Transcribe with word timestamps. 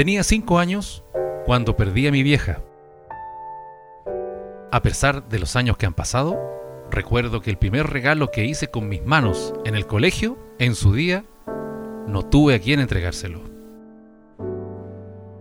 Tenía 0.00 0.22
cinco 0.22 0.58
años 0.58 1.04
cuando 1.44 1.76
perdí 1.76 2.06
a 2.06 2.10
mi 2.10 2.22
vieja. 2.22 2.62
A 4.72 4.80
pesar 4.80 5.28
de 5.28 5.38
los 5.38 5.56
años 5.56 5.76
que 5.76 5.84
han 5.84 5.92
pasado, 5.92 6.40
recuerdo 6.90 7.42
que 7.42 7.50
el 7.50 7.58
primer 7.58 7.86
regalo 7.86 8.30
que 8.30 8.46
hice 8.46 8.70
con 8.70 8.88
mis 8.88 9.04
manos 9.04 9.52
en 9.66 9.74
el 9.74 9.86
colegio, 9.86 10.38
en 10.58 10.74
su 10.74 10.94
día, 10.94 11.26
no 12.06 12.22
tuve 12.22 12.54
a 12.54 12.60
quien 12.60 12.80
entregárselo. 12.80 13.42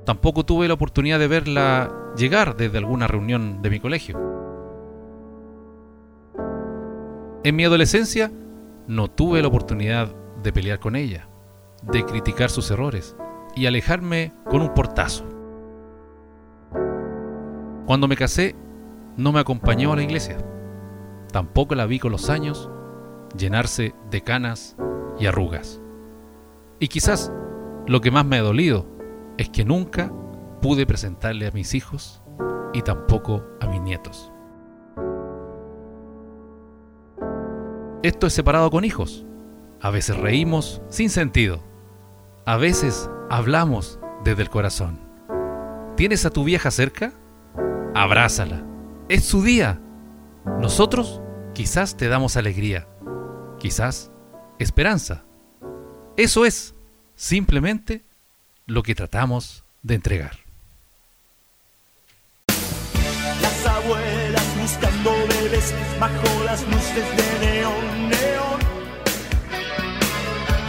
Tampoco 0.05 0.43
tuve 0.43 0.67
la 0.67 0.73
oportunidad 0.73 1.19
de 1.19 1.29
verla 1.29 1.95
llegar 2.17 2.57
desde 2.57 2.79
alguna 2.79 3.07
reunión 3.07 3.61
de 3.61 3.69
mi 3.69 3.79
colegio. 3.79 4.19
En 7.45 7.55
mi 7.55 7.63
adolescencia 7.63 8.29
no 8.87 9.07
tuve 9.07 9.41
la 9.41 9.47
oportunidad 9.47 10.13
de 10.43 10.51
pelear 10.51 10.81
con 10.81 10.97
ella, 10.97 11.29
de 11.81 12.03
criticar 12.03 12.49
sus 12.49 12.69
errores 12.71 13.15
y 13.55 13.65
alejarme 13.65 14.33
con 14.45 14.61
un 14.61 14.73
portazo. 14.73 15.25
Cuando 17.85 18.07
me 18.07 18.15
casé, 18.15 18.55
no 19.17 19.31
me 19.31 19.39
acompañó 19.39 19.93
a 19.93 19.95
la 19.95 20.03
iglesia. 20.03 20.37
Tampoco 21.31 21.75
la 21.75 21.85
vi 21.85 21.99
con 21.99 22.11
los 22.11 22.29
años 22.29 22.69
llenarse 23.35 23.93
de 24.09 24.21
canas 24.21 24.75
y 25.19 25.25
arrugas. 25.25 25.81
Y 26.79 26.87
quizás 26.87 27.31
lo 27.87 28.01
que 28.01 28.11
más 28.11 28.25
me 28.25 28.37
ha 28.37 28.41
dolido 28.41 28.85
es 29.37 29.49
que 29.49 29.65
nunca 29.65 30.11
pude 30.61 30.85
presentarle 30.85 31.47
a 31.47 31.51
mis 31.51 31.73
hijos 31.73 32.21
y 32.73 32.81
tampoco 32.81 33.43
a 33.59 33.67
mis 33.67 33.81
nietos. 33.81 34.31
Esto 38.01 38.27
es 38.27 38.33
separado 38.33 38.69
con 38.71 38.85
hijos. 38.85 39.25
A 39.81 39.89
veces 39.89 40.17
reímos 40.17 40.81
sin 40.89 41.09
sentido. 41.09 41.68
A 42.49 42.57
veces 42.57 43.11
hablamos 43.29 43.99
desde 44.23 44.41
el 44.41 44.49
corazón. 44.49 44.99
¿Tienes 45.95 46.25
a 46.25 46.31
tu 46.31 46.43
vieja 46.43 46.71
cerca? 46.71 47.13
Abrázala. 47.93 48.65
Es 49.07 49.23
su 49.23 49.43
día. 49.43 49.79
Nosotros 50.59 51.21
quizás 51.53 51.95
te 51.95 52.07
damos 52.07 52.37
alegría. 52.37 52.87
Quizás 53.59 54.09
esperanza. 54.57 55.25
Eso 56.17 56.43
es 56.43 56.73
simplemente 57.13 58.03
lo 58.65 58.81
que 58.81 58.95
tratamos 58.95 59.63
de 59.83 59.93
entregar. 59.93 60.37
Las 62.47 63.65
abuelas 63.67 64.57
buscando 64.59 65.11
bebés 65.27 65.71
bajo 65.99 66.43
las 66.45 66.63
luces 66.63 67.05
de 67.15 67.45
neón. 67.45 67.88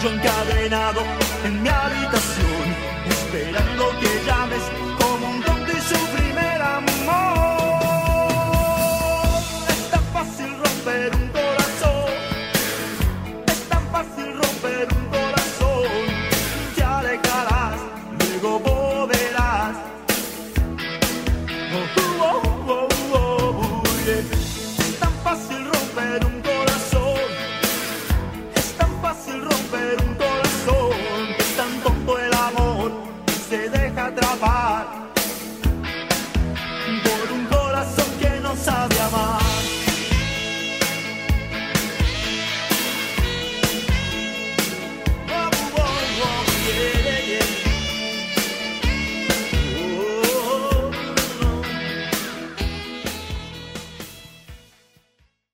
Yo 0.02 0.08
encadenado 0.08 1.02
en 1.44 1.62
mi 1.62 1.68
habitación, 1.68 2.74
esperando 3.06 3.69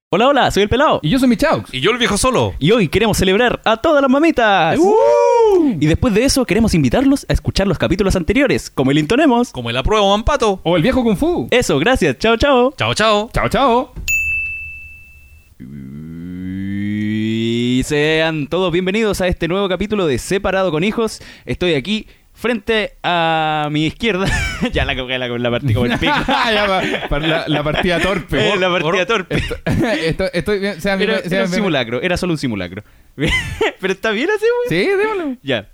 Hola, 0.08 0.28
hola, 0.28 0.48
soy 0.52 0.62
el 0.62 0.68
pelado. 0.68 1.00
Y 1.02 1.10
yo 1.10 1.18
soy 1.18 1.28
Michaux. 1.28 1.68
Y 1.74 1.80
yo 1.80 1.90
el 1.90 1.98
viejo 1.98 2.16
solo. 2.16 2.54
Y 2.60 2.70
hoy 2.70 2.86
queremos 2.86 3.18
celebrar 3.18 3.60
a 3.64 3.78
todas 3.78 4.00
las 4.00 4.08
mamitas. 4.08 4.78
Y 5.80 5.86
después 5.86 6.14
de 6.14 6.24
eso 6.24 6.44
queremos 6.44 6.74
invitarlos 6.74 7.26
a 7.28 7.32
escuchar 7.32 7.66
los 7.66 7.76
capítulos 7.76 8.14
anteriores, 8.14 8.70
como 8.70 8.92
el 8.92 8.98
intonemos. 8.98 9.50
Como 9.50 9.68
el 9.68 9.76
apruebo 9.76 10.08
Mampato. 10.10 10.60
O 10.62 10.76
el 10.76 10.82
viejo 10.84 11.02
Kung 11.02 11.16
Fu. 11.16 11.48
Eso, 11.50 11.80
gracias. 11.80 12.20
Chao, 12.20 12.36
chao. 12.36 12.72
Chao, 12.78 12.94
chao. 12.94 13.30
Chao, 13.32 13.48
chao. 13.48 13.92
Y 15.58 17.82
sean 17.84 18.46
todos 18.46 18.70
bienvenidos 18.70 19.20
a 19.20 19.26
este 19.26 19.48
nuevo 19.48 19.68
capítulo 19.68 20.06
de 20.06 20.18
Separado 20.18 20.70
con 20.70 20.84
Hijos. 20.84 21.20
Estoy 21.46 21.74
aquí 21.74 22.06
frente 22.36 22.92
a 23.02 23.69
mi 23.72 23.86
izquierda. 23.86 24.26
ya 24.72 24.84
la 24.84 24.94
coge 24.94 25.19
la, 25.19 25.26
la 25.26 25.50
partí 25.50 25.74
como 25.74 25.86
el 25.86 25.98
pico. 25.98 26.12
La, 27.26 27.44
la 27.48 27.62
partida 27.62 27.98
torpe. 27.98 28.36
Eh, 28.52 28.56
la 28.56 28.69
partida 28.70 29.06
torpe. 29.06 29.42
Esto- 30.06 30.30
estoy 30.32 30.58
bien. 30.60 30.76
Era, 30.84 31.42
un 31.44 31.48
simulacro, 31.48 32.00
era 32.02 32.16
solo 32.16 32.34
un 32.34 32.38
simulacro. 32.38 32.82
Pero 33.16 33.92
está 33.92 34.10
bien 34.10 34.28
así, 34.30 34.44
güey. 34.69 34.84
Sí, 34.84 34.91
démoslo. 34.91 35.36
Ya. 35.42 35.69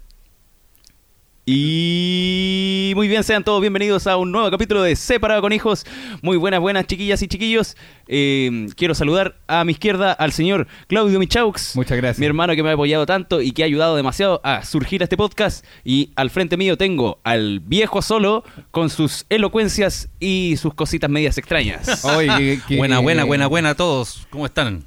Y 1.44 2.92
muy 2.94 3.08
bien, 3.08 3.24
sean 3.24 3.42
todos 3.42 3.60
bienvenidos 3.60 4.06
a 4.06 4.16
un 4.16 4.30
nuevo 4.30 4.48
capítulo 4.48 4.80
de 4.82 4.94
Separado 4.94 5.40
con 5.42 5.52
Hijos. 5.52 5.84
Muy 6.22 6.36
buenas, 6.36 6.60
buenas 6.60 6.86
chiquillas 6.86 7.20
y 7.20 7.26
chiquillos. 7.26 7.76
Eh, 8.06 8.68
quiero 8.76 8.94
saludar 8.94 9.34
a 9.48 9.64
mi 9.64 9.72
izquierda 9.72 10.12
al 10.12 10.30
señor 10.30 10.68
Claudio 10.86 11.18
Michaux. 11.18 11.74
Muchas 11.74 11.96
gracias. 11.98 12.20
Mi 12.20 12.26
hermano 12.26 12.54
que 12.54 12.62
me 12.62 12.70
ha 12.70 12.74
apoyado 12.74 13.06
tanto 13.06 13.42
y 13.42 13.50
que 13.50 13.64
ha 13.64 13.66
ayudado 13.66 13.96
demasiado 13.96 14.40
a 14.44 14.64
surgir 14.64 15.02
a 15.02 15.04
este 15.04 15.16
podcast. 15.16 15.64
Y 15.84 16.12
al 16.14 16.30
frente 16.30 16.56
mío 16.56 16.78
tengo 16.78 17.18
al 17.24 17.58
viejo 17.58 18.02
solo 18.02 18.44
con 18.70 18.88
sus 18.88 19.26
elocuencias 19.28 20.10
y 20.20 20.54
sus 20.58 20.74
cositas 20.74 21.10
medias 21.10 21.38
extrañas. 21.38 22.04
Oye, 22.16 22.28
qué- 22.38 22.60
qué- 22.68 22.76
Buena, 22.76 23.00
buena, 23.00 23.24
buena, 23.24 23.48
buena 23.48 23.70
a 23.70 23.74
todos. 23.74 24.28
¿Cómo 24.30 24.46
están? 24.46 24.84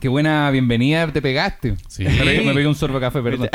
Qué 0.00 0.08
buena 0.08 0.50
bienvenida 0.50 1.12
te 1.12 1.20
pegaste. 1.20 1.74
Sí. 1.88 2.04
Me 2.04 2.10
pegué, 2.16 2.40
me 2.42 2.54
pegué 2.54 2.66
un 2.66 2.74
sorbo 2.74 2.94
de 2.94 3.00
café, 3.02 3.20
perdón. 3.22 3.50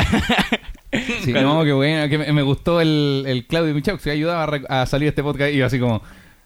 Sí, 1.23 1.33
no, 1.33 1.63
qué 1.63 1.73
buena. 1.73 2.07
Que 2.09 2.17
me, 2.17 2.31
me 2.33 2.41
gustó 2.41 2.79
el, 2.81 3.23
el 3.27 3.45
Claudio 3.45 3.73
Michaux 3.73 4.01
que 4.01 4.09
ayudaba 4.11 4.43
a, 4.43 4.45
re- 4.47 4.65
a 4.69 4.85
salir 4.85 5.09
este 5.09 5.21
podcast 5.23 5.53
y 5.53 5.57
yo 5.57 5.65
así 5.65 5.79
como... 5.79 6.01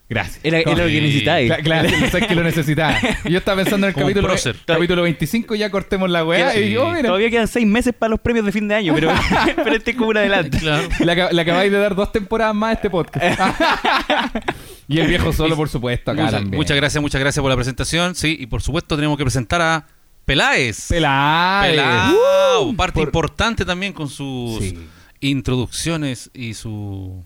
Gracias. 0.09 0.41
Era, 0.43 0.59
era 0.59 0.71
lo 0.71 0.87
que 0.87 0.99
necesitáis. 0.99 1.49
Cla- 1.49 1.63
Claro, 1.63 1.89
sé 2.11 2.27
que 2.27 2.35
lo 2.35 2.43
necesitaba. 2.43 2.97
Y 3.23 3.31
yo 3.31 3.37
estaba 3.37 3.61
pensando 3.63 3.87
en 3.87 3.91
el 3.91 3.93
Como 3.93 4.07
un 4.07 4.11
capítulo, 4.11 4.27
prócer. 4.27 4.57
capítulo 4.67 5.03
25, 5.03 5.55
ya 5.55 5.69
cortemos 5.69 6.09
la 6.09 6.25
weá. 6.25 6.53
Y 6.59 6.71
yo, 6.71 6.89
mira, 6.89 7.03
Todavía 7.03 7.29
quedan 7.29 7.47
seis 7.47 7.65
meses 7.65 7.93
para 7.97 8.09
los 8.09 8.19
premios 8.19 8.45
de 8.45 8.51
fin 8.51 8.67
de 8.67 8.75
año, 8.75 8.93
pero, 8.93 9.09
pero 9.55 9.73
este 9.73 9.91
es 9.91 9.97
como 9.97 10.09
un 10.09 10.17
adelante. 10.17 10.57
Claro. 10.59 10.85
le, 10.99 11.13
acab- 11.13 11.31
le 11.31 11.41
acabáis 11.41 11.71
de 11.71 11.77
dar 11.77 11.95
dos 11.95 12.11
temporadas 12.11 12.53
más 12.53 12.71
a 12.71 12.73
este 12.73 12.89
podcast. 12.89 13.39
y 14.89 14.99
el 14.99 15.07
viejo 15.07 15.31
solo, 15.31 15.55
por 15.55 15.69
supuesto, 15.69 16.11
acá 16.11 16.23
Muchas, 16.23 16.41
también. 16.41 16.57
muchas 16.57 16.75
gracias, 16.75 17.01
muchas 17.01 17.21
gracias 17.21 17.41
por 17.41 17.49
la 17.49 17.55
presentación. 17.55 18.13
Sí, 18.13 18.35
y 18.37 18.47
por 18.47 18.61
supuesto 18.61 18.97
tenemos 18.97 19.17
que 19.17 19.23
presentar 19.23 19.61
a 19.61 19.85
Peláez. 20.31 20.87
Peláez. 20.87 21.71
Pelao, 21.71 22.73
parte 22.77 22.93
Por- 22.99 23.07
importante 23.09 23.65
también 23.65 23.91
con 23.91 24.07
sus 24.07 24.59
Sí. 24.59 24.77
introducciones 25.19 26.29
y 26.33 26.53
su 26.53 27.23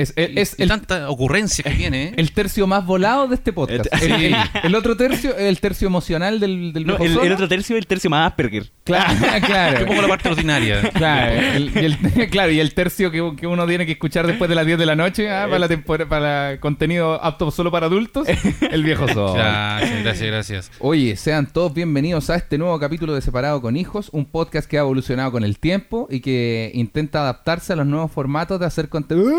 Es, 0.00 0.12
es- 0.16 0.30
es 0.36 0.56
y 0.58 0.62
el, 0.62 0.68
tanta 0.68 1.08
ocurrencia 1.10 1.62
que 1.64 1.70
tiene. 1.76 2.04
¿eh? 2.04 2.12
el 2.16 2.32
tercio 2.32 2.66
más 2.66 2.84
volado 2.86 3.28
de 3.28 3.34
este 3.34 3.52
podcast. 3.52 3.86
Sí. 3.98 4.04
El, 4.06 4.24
el- 4.24 4.36
el 4.64 4.74
otro 4.74 4.96
tercio 4.96 5.30
es 5.36 5.42
el 5.48 5.60
tercio 5.60 5.86
emocional 5.88 6.40
del, 6.40 6.72
del 6.72 6.86
No, 6.86 6.96
el, 6.98 7.16
otro 7.32 7.48
tercio 7.48 7.76
es 7.76 7.80
el 7.80 7.86
tercio 7.86 8.08
más 8.10 8.26
Asperger. 8.28 8.70
Claro, 8.84 9.14
Qué 9.34 9.40
claro. 9.46 9.86
poco 9.86 10.02
la 10.02 10.08
parte 10.08 10.28
ordinaria. 10.28 10.82
Claro, 10.92 11.32
el, 11.32 11.70
y 11.74 11.78
el- 11.84 11.98
claro, 12.30 12.52
y 12.52 12.60
el 12.60 12.74
tercio 12.74 13.10
que, 13.10 13.34
que 13.38 13.46
uno 13.46 13.66
tiene 13.66 13.86
que 13.86 13.92
escuchar 13.92 14.26
después 14.26 14.48
de 14.48 14.54
las 14.54 14.66
10 14.66 14.78
de 14.78 14.86
la 14.86 14.96
noche 14.96 15.30
ah, 15.30 15.46
para, 15.46 15.58
la 15.58 15.68
tempora- 15.68 16.08
para 16.08 16.58
contenido 16.60 17.22
apto 17.22 17.50
solo 17.50 17.70
para 17.70 17.86
adultos, 17.86 18.26
el 18.70 18.82
viejo 18.84 19.06
solo. 19.08 19.34
Gracias, 19.34 20.02
gracias, 20.02 20.26
gracias. 20.30 20.70
Oye, 20.78 21.16
sean 21.16 21.46
todos 21.52 21.74
bienvenidos 21.74 22.30
a 22.30 22.36
este 22.36 22.58
nuevo 22.58 22.78
capítulo 22.78 23.14
de 23.14 23.20
Separado 23.20 23.60
con 23.60 23.76
Hijos, 23.76 24.08
un 24.12 24.24
podcast 24.24 24.68
que 24.68 24.78
ha 24.78 24.80
evolucionado 24.80 25.32
con 25.32 25.44
el 25.44 25.58
tiempo 25.58 26.08
y 26.10 26.20
que 26.20 26.70
intenta 26.74 27.20
adaptarse 27.20 27.72
a 27.72 27.76
los 27.76 27.86
nuevos 27.86 28.10
formatos 28.12 28.58
de 28.60 28.66
hacer 28.66 28.88
contenido. 28.88 29.30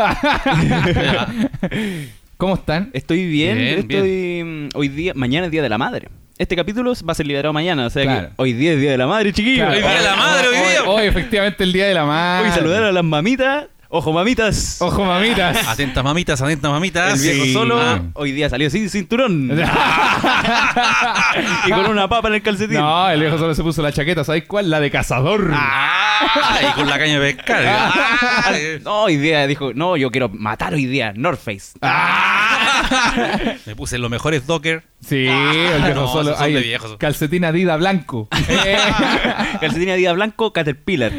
¿Cómo 2.36 2.54
están? 2.54 2.90
Estoy 2.94 3.26
bien, 3.26 3.58
Bien, 3.58 3.78
estoy 3.80 4.42
mm, 4.44 4.68
hoy 4.74 4.88
día, 4.88 5.12
mañana 5.14 5.46
es 5.46 5.52
día 5.52 5.62
de 5.62 5.68
la 5.68 5.78
madre. 5.78 6.08
Este 6.38 6.56
capítulo 6.56 6.94
va 7.06 7.12
a 7.12 7.14
ser 7.14 7.26
liberado 7.26 7.52
mañana, 7.52 7.86
o 7.86 7.90
sea 7.90 8.02
Claro. 8.04 8.28
que 8.28 8.32
hoy 8.36 8.52
día 8.54 8.72
es 8.72 8.80
día 8.80 8.92
de 8.92 8.98
la 8.98 9.06
madre, 9.06 9.32
chiquillos. 9.32 9.66
Claro. 9.66 9.74
Hoy 9.74 9.80
día 9.82 9.98
de 9.98 10.04
la 10.04 10.16
madre, 10.16 10.48
hoy 10.48 10.54
día. 10.54 10.84
Hoy, 10.86 11.06
efectivamente, 11.06 11.64
el 11.64 11.72
día 11.72 11.86
de 11.86 11.94
la 11.94 12.04
madre. 12.06 12.48
Hoy 12.48 12.54
saludar 12.54 12.84
a 12.84 12.92
las 12.92 13.04
mamitas 13.04 13.66
Ojo, 13.92 14.12
mamitas. 14.12 14.76
Ojo, 14.80 15.04
mamitas. 15.04 15.66
Atenta 15.66 16.04
mamitas, 16.04 16.40
atenta 16.40 16.70
mamitas. 16.70 17.14
El 17.14 17.20
viejo 17.28 17.44
Sí. 17.44 17.52
solo 17.52 17.80
Ah. 17.80 18.00
hoy 18.14 18.30
día 18.30 18.48
salió 18.48 18.70
sin 18.70 18.88
cinturón. 18.88 19.50
y 21.66 21.70
con 21.70 21.86
una 21.86 22.08
papa 22.08 22.28
en 22.28 22.34
el 22.34 22.42
calcetín. 22.42 22.76
No, 22.78 23.10
el 23.10 23.18
viejo 23.18 23.36
solo 23.36 23.52
se 23.52 23.64
puso 23.64 23.82
la 23.82 23.90
chaqueta, 23.92 24.22
¿sabes 24.22 24.44
cuál? 24.46 24.70
La 24.70 24.78
de 24.78 24.92
cazador. 24.92 25.50
Ah, 25.52 26.60
y 26.62 26.66
con 26.74 26.88
la 26.88 27.00
caña 27.00 27.18
de 27.18 27.34
pescar. 27.34 27.64
Ah, 27.66 28.50
eh. 28.54 28.80
No, 28.84 29.02
hoy 29.02 29.16
día 29.16 29.44
dijo, 29.48 29.72
no, 29.74 29.96
yo 29.96 30.12
quiero 30.12 30.28
matar 30.28 30.72
hoy 30.74 30.86
día 30.86 31.12
North 31.16 31.40
Face. 31.40 31.72
Me 33.66 33.74
puse 33.74 33.98
los 33.98 34.08
mejores 34.10 34.46
docker. 34.46 34.84
Sí, 35.04 35.26
el 35.26 35.82
viejo 35.82 36.00
No, 36.02 36.08
solo. 36.08 36.30
esos 36.30 36.36
son 36.36 36.44
ahí, 36.46 36.52
de 36.52 36.60
viejos. 36.60 36.96
Calcetín 36.98 37.44
Adidas 37.46 37.78
blanco. 37.78 38.28
Eh, 38.48 38.76
Calcetín 39.60 39.88
Adidas 39.90 40.14
blanco, 40.14 40.52
Caterpillar. 40.52 41.10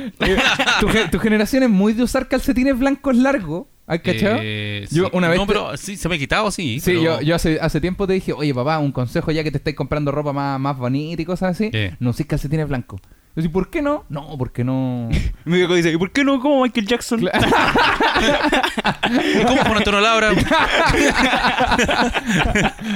tu, 0.80 0.88
ge- 0.88 1.08
tu 1.10 1.20
generación 1.20 1.64
es 1.64 1.70
muy 1.70 1.94
de 1.94 2.04
usar 2.04 2.28
calcetines 2.64 2.80
blancos 2.80 3.16
largos. 3.16 3.66
¿Has 3.88 4.00
cachado? 4.00 4.38
Eh, 4.42 4.88
Yo 4.92 5.06
sí. 5.06 5.10
una 5.14 5.28
vez 5.28 5.38
No, 5.38 5.46
te- 5.46 5.54
pero 5.54 5.76
sí, 5.76 5.98
se 5.98 6.08
me 6.08 6.16
ha 6.16 6.18
quitado, 6.18 6.50
sí. 6.52 6.80
Sí, 6.80 6.92
pero- 6.92 7.02
yo, 7.02 7.22
yo 7.22 7.36
hace, 7.36 7.60
hace 7.60 7.82
tiempo 7.82 8.08
te 8.08 8.14
dije, 8.14 8.32
oye 8.34 8.54
papá, 8.54 8.80
un 8.80 8.92
consejo 8.94 9.32
ya 9.32 9.44
que 9.44 9.52
te 9.52 9.58
estáis 9.58 9.76
comprando 9.76 10.12
ropa 10.12 10.32
más, 10.32 10.60
más 10.60 10.78
bonita 10.78 11.22
y 11.22 11.26
cosas 11.26 11.52
así, 11.52 11.72
¿Qué? 11.72 11.96
no 12.00 12.12
uséis 12.12 12.28
calcetines 12.28 12.68
blancos. 12.70 13.02
Yo 13.04 13.36
decía, 13.42 13.52
¿por 13.52 13.70
qué 13.70 13.82
no? 13.82 14.06
No, 14.10 14.38
porque 14.38 14.64
no. 14.64 15.10
Mi 15.46 15.58
viejo 15.58 15.74
dice, 15.76 15.92
¿y 15.92 15.98
por 15.98 16.12
qué 16.12 16.24
no 16.24 16.40
como 16.40 16.64
Michael 16.64 16.88
Jackson? 16.88 17.22
¿Y 17.22 17.26
cómo 19.46 19.58
Juan 19.62 19.78
Antonio 19.78 20.00
Laura? 20.02 20.30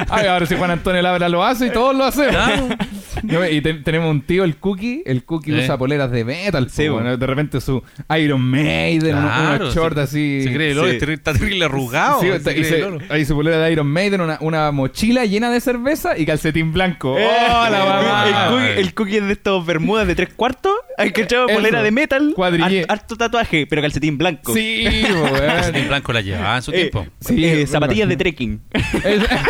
Ay, 0.09 0.27
ahora 0.27 0.45
si 0.45 0.55
Juan 0.55 0.71
Antonio 0.71 1.01
Labra 1.01 1.29
lo 1.29 1.43
hace 1.43 1.67
y 1.67 1.71
todos 1.71 1.95
lo 1.95 2.05
hacemos. 2.05 2.75
No, 3.25 3.47
y 3.47 3.61
te- 3.61 3.73
tenemos 3.75 4.09
un 4.11 4.21
tío, 4.21 4.43
el 4.43 4.57
Cookie. 4.57 5.03
El 5.05 5.23
Cookie 5.23 5.51
Eh. 5.53 5.63
usa 5.63 5.77
poleras 5.77 6.11
de 6.11 6.23
metal. 6.25 6.69
Sí, 6.69 6.87
bueno, 6.87 7.17
de 7.17 7.25
repente 7.27 7.59
su 7.61 7.81
Iron 8.19 8.41
Maiden, 8.41 9.11
Claro, 9.11 9.63
unos 9.65 9.75
shorts 9.75 9.95
se- 9.95 10.01
así. 10.01 10.43
Se 10.43 10.53
cree 10.53 10.71
el 10.71 10.79
oro, 10.79 10.87
Sí. 10.89 10.93
está 10.95 11.05
terri- 11.05 11.13
está 11.13 11.33
terrible 11.33 11.65
arrugado. 11.65 12.21
Sí, 12.21 12.27
se 12.27 12.35
está- 12.35 12.51
y 12.53 12.63
se- 12.63 12.85
ahí 13.09 13.25
su 13.25 13.35
polera 13.35 13.57
de 13.59 13.71
Iron 13.71 13.87
Maiden, 13.87 14.21
una, 14.21 14.37
una 14.41 14.71
mochila 14.71 15.25
llena 15.25 15.49
de 15.51 15.59
cerveza 15.61 16.17
y 16.17 16.25
calcetín 16.25 16.71
blanco. 16.73 17.17
Eh, 17.17 17.25
¡Oh, 17.27 17.69
la 17.69 17.85
mamá! 17.85 18.25
el, 18.27 18.33
cookie, 18.51 18.79
el 18.81 18.93
cookie 18.93 19.17
es 19.17 19.23
de 19.27 19.33
estos 19.33 19.65
bermudas 19.65 20.07
de 20.07 20.15
tres 20.15 20.29
cuartos. 20.35 20.73
Hay 20.97 21.11
que 21.11 21.21
echar 21.23 21.47
polera 21.47 21.81
de 21.83 21.91
metal. 21.91 22.33
Cuadrillé. 22.35 22.81
hart- 22.83 22.91
Harto 22.91 23.15
tatuaje, 23.17 23.67
pero 23.67 23.81
calcetín 23.81 24.17
blanco. 24.17 24.53
Sí. 24.53 24.85
Calcetín 25.35 25.87
blanco 25.87 26.13
la 26.13 26.21
llevaba 26.21 26.55
en 26.57 26.61
su 26.61 26.71
Eh, 26.71 26.89
tiempo. 26.89 27.05
Sí, 27.19 27.43
eh, 27.45 27.67
zapatillas 27.67 28.07
de 28.09 28.17
trekking. 28.17 28.61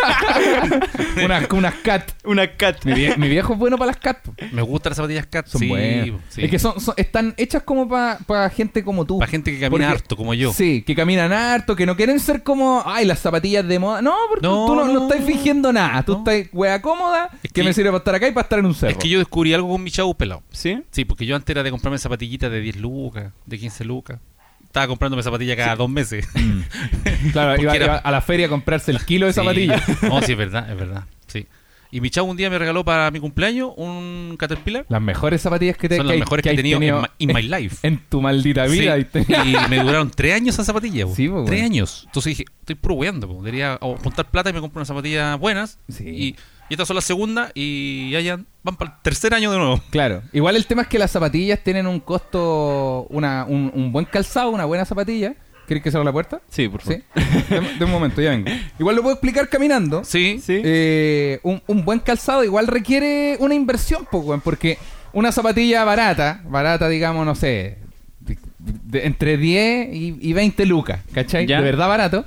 Unas, 1.24 1.50
unas 1.52 1.74
cat. 1.76 2.12
Una 2.26 2.48
cat. 2.56 2.84
Mi, 2.86 2.94
vie- 2.94 3.18
mi 3.18 3.30
viejo 3.30 3.54
es 3.54 3.60
bueno 3.60 3.78
para 3.78 3.88
las 3.92 3.98
cat. 3.98 4.20
po. 4.22 4.34
Me 4.52 4.62
gustan 4.62 4.92
las 4.92 4.98
zapatillas 4.98 5.26
cat. 5.28 5.48
Son 5.48 5.60
sí, 5.60 5.68
buenas. 5.68 6.22
sí. 6.30 6.44
Es 6.44 6.52
que 6.52 6.60
son, 6.60 6.80
son- 6.80 6.94
están 6.98 7.34
hechas 7.38 7.64
como 7.64 7.88
para 7.88 8.50
gente 8.50 8.84
como 8.84 9.06
tú. 9.06 9.20
Para 9.20 9.30
gente 9.32 9.52
que 9.52 9.60
camina 9.60 9.88
Porque- 9.88 10.02
harto, 10.02 10.18
como 10.18 10.34
yo. 10.34 10.52
Sí, 10.54 10.82
que 10.82 10.96
caminan 10.96 11.32
harto, 11.34 11.76
que 11.76 11.86
no 11.86 11.96
quieren 11.96 12.20
ser 12.20 12.44
como, 12.44 12.84
ay, 12.86 13.06
las 13.06 13.20
zapatillas 13.20 13.68
de 13.68 13.80
moda. 13.80 14.02
No, 14.02 14.16
porque 14.30 14.46
No, 14.46 14.66
tú 14.66 14.76
no, 14.76 14.86
no 14.86 14.94
no. 14.94 15.08
estás 15.10 15.26
fingiendo 15.26 15.72
nada. 15.72 16.04
Tú 16.04 16.14
No. 16.14 16.18
estás 16.30 16.50
wea 16.54 16.82
cómoda, 16.82 17.30
Es 17.44 17.52
que, 17.52 17.62
que- 17.62 17.64
me 17.64 17.74
sirve 17.74 17.90
para 17.90 18.00
estar 18.00 18.16
acá 18.16 18.28
y 18.28 18.32
para 18.32 18.44
estar 18.44 18.60
en 18.60 18.66
un 18.66 18.76
cerro. 18.76 18.92
Es 18.92 18.98
que 18.98 19.10
yo 19.10 19.20
descubrí 19.20 19.54
algo 19.54 19.70
con 19.70 19.84
mi 19.84 19.92
chavo 19.92 20.14
pelado. 20.16 20.44
¿Sí? 20.52 20.82
Sí, 20.92 21.06
porque 21.06 21.26
yo 21.26 21.35
antes 21.36 21.50
era 21.54 21.64
de 21.64 21.72
comprarme 21.72 21.98
zapatillitas 21.98 22.52
de 22.52 22.60
10 22.62 22.78
lucas, 22.78 23.32
de 23.46 23.58
15 23.60 23.86
lucas. 23.86 24.20
Estaba 24.64 24.88
comprándome 24.88 25.24
zapatillas 25.24 25.56
cada 25.56 25.76
dos 25.76 25.90
meses. 25.90 26.28
Claro, 27.32 27.52
porque 27.52 27.64
iba, 27.64 27.76
era- 27.76 27.86
iba 27.86 27.96
a 27.98 28.12
la 28.12 28.22
feria 28.22 28.46
a 28.48 28.50
comprarse 28.50 28.92
el 28.92 29.00
kilo 29.06 29.26
de 29.28 29.34
Sí. 29.34 29.40
zapatillas. 29.40 29.82
No, 30.04 30.22
sí, 30.22 30.34
es 30.34 30.38
verdad, 30.38 30.70
es 30.70 30.78
verdad. 30.78 31.04
Sí. 31.28 31.48
Y 31.92 32.02
mi 32.02 32.10
chavo 32.10 32.30
un 32.30 32.36
día 32.36 32.50
me 32.50 32.60
regaló 32.60 32.84
para 32.84 33.10
mi 33.10 33.20
cumpleaños 33.22 33.72
un 33.78 34.36
Caterpillar. 34.38 34.86
Las 34.90 35.02
mejores 35.02 35.42
zapatillas 35.42 35.78
que 35.78 35.88
te 35.88 35.96
Son 35.98 36.08
las 36.08 36.18
mejores 36.18 36.44
que 36.44 36.50
he 36.52 36.56
tenido 36.56 36.76
en 36.78 36.82
tenido 36.82 37.08
in 37.20 37.32
my 37.34 37.42
life. 37.62 37.88
En 37.88 38.00
tu 38.10 38.22
maldita 38.22 38.66
vida. 38.66 38.98
Sí, 39.14 39.24
y 39.34 39.70
me 39.70 39.80
duraron 39.82 40.12
tres 40.12 40.34
años 40.36 40.56
esas 40.56 40.66
zapatillas. 40.66 41.14
Sí, 41.16 41.30
po, 41.30 41.46
tres 41.46 41.60
bueno. 41.62 41.66
años. 41.66 42.04
Entonces 42.08 42.32
dije, 42.32 42.46
estoy 42.60 42.76
puro 42.76 42.96
weando. 42.96 43.28
Debería 43.42 43.78
juntar 43.80 44.30
plata 44.30 44.50
y 44.50 44.54
me 44.54 44.60
compro 44.60 44.80
unas 44.80 44.90
zapatillas 44.90 45.40
buenas. 45.40 45.80
Sí. 45.88 46.04
Y, 46.10 46.36
y 46.70 46.74
estas 46.74 46.88
son 46.88 46.96
las 46.96 47.06
segundas 47.06 47.52
y 47.54 48.10
ya, 48.12 48.20
ya 48.22 48.40
van 48.64 48.76
para 48.76 48.92
el 48.92 49.02
tercer 49.02 49.34
año 49.34 49.52
de 49.52 49.58
nuevo. 49.58 49.82
Claro. 49.92 50.22
Igual 50.34 50.56
el 50.56 50.66
tema 50.66 50.82
es 50.84 50.88
que 50.88 50.98
las 51.00 51.12
zapatillas 51.12 51.60
tienen 51.64 51.86
un 51.88 52.00
costo, 52.00 53.08
una, 53.10 53.46
un, 53.46 53.72
un 53.74 53.92
buen 53.92 54.06
calzado, 54.06 54.50
una 54.50 54.66
buena 54.66 54.86
zapatilla. 54.86 55.36
¿Quieres 55.68 55.84
que 55.84 55.90
se 55.90 55.98
abra 55.98 56.06
la 56.06 56.14
puerta? 56.14 56.42
Sí, 56.48 56.68
por 56.70 56.82
Sí. 56.84 57.02
favor. 57.14 57.64
De, 57.72 57.78
de 57.80 57.86
un 57.86 57.92
momento, 57.92 58.22
ya 58.22 58.30
vengo. 58.32 58.50
Igual 58.78 58.96
lo 58.98 59.02
puedo 59.02 59.16
explicar 59.16 59.50
caminando. 59.50 60.04
Sí. 60.04 60.40
Sí. 60.44 60.62
Eh, 60.64 61.40
un, 61.44 61.62
un 61.68 61.84
buen 61.84 62.00
calzado 62.00 62.44
igual 62.44 62.68
requiere 62.68 63.36
una 63.40 63.56
inversión, 63.56 64.06
po, 64.10 64.20
weón, 64.20 64.42
porque 64.42 64.78
una 65.12 65.32
zapatilla 65.32 65.84
barata, 65.84 66.42
barata, 66.48 66.88
digamos, 66.88 67.26
no 67.26 67.34
sé, 67.34 67.80
de- 68.20 68.38
de- 68.60 69.06
entre 69.08 69.38
10 69.38 69.90
y, 69.96 70.18
y 70.22 70.34
20 70.34 70.66
lucas, 70.68 71.00
¿cachai? 71.14 71.48
Ya. 71.48 71.58
De 71.58 71.64
verdad 71.64 71.88
barato, 71.88 72.26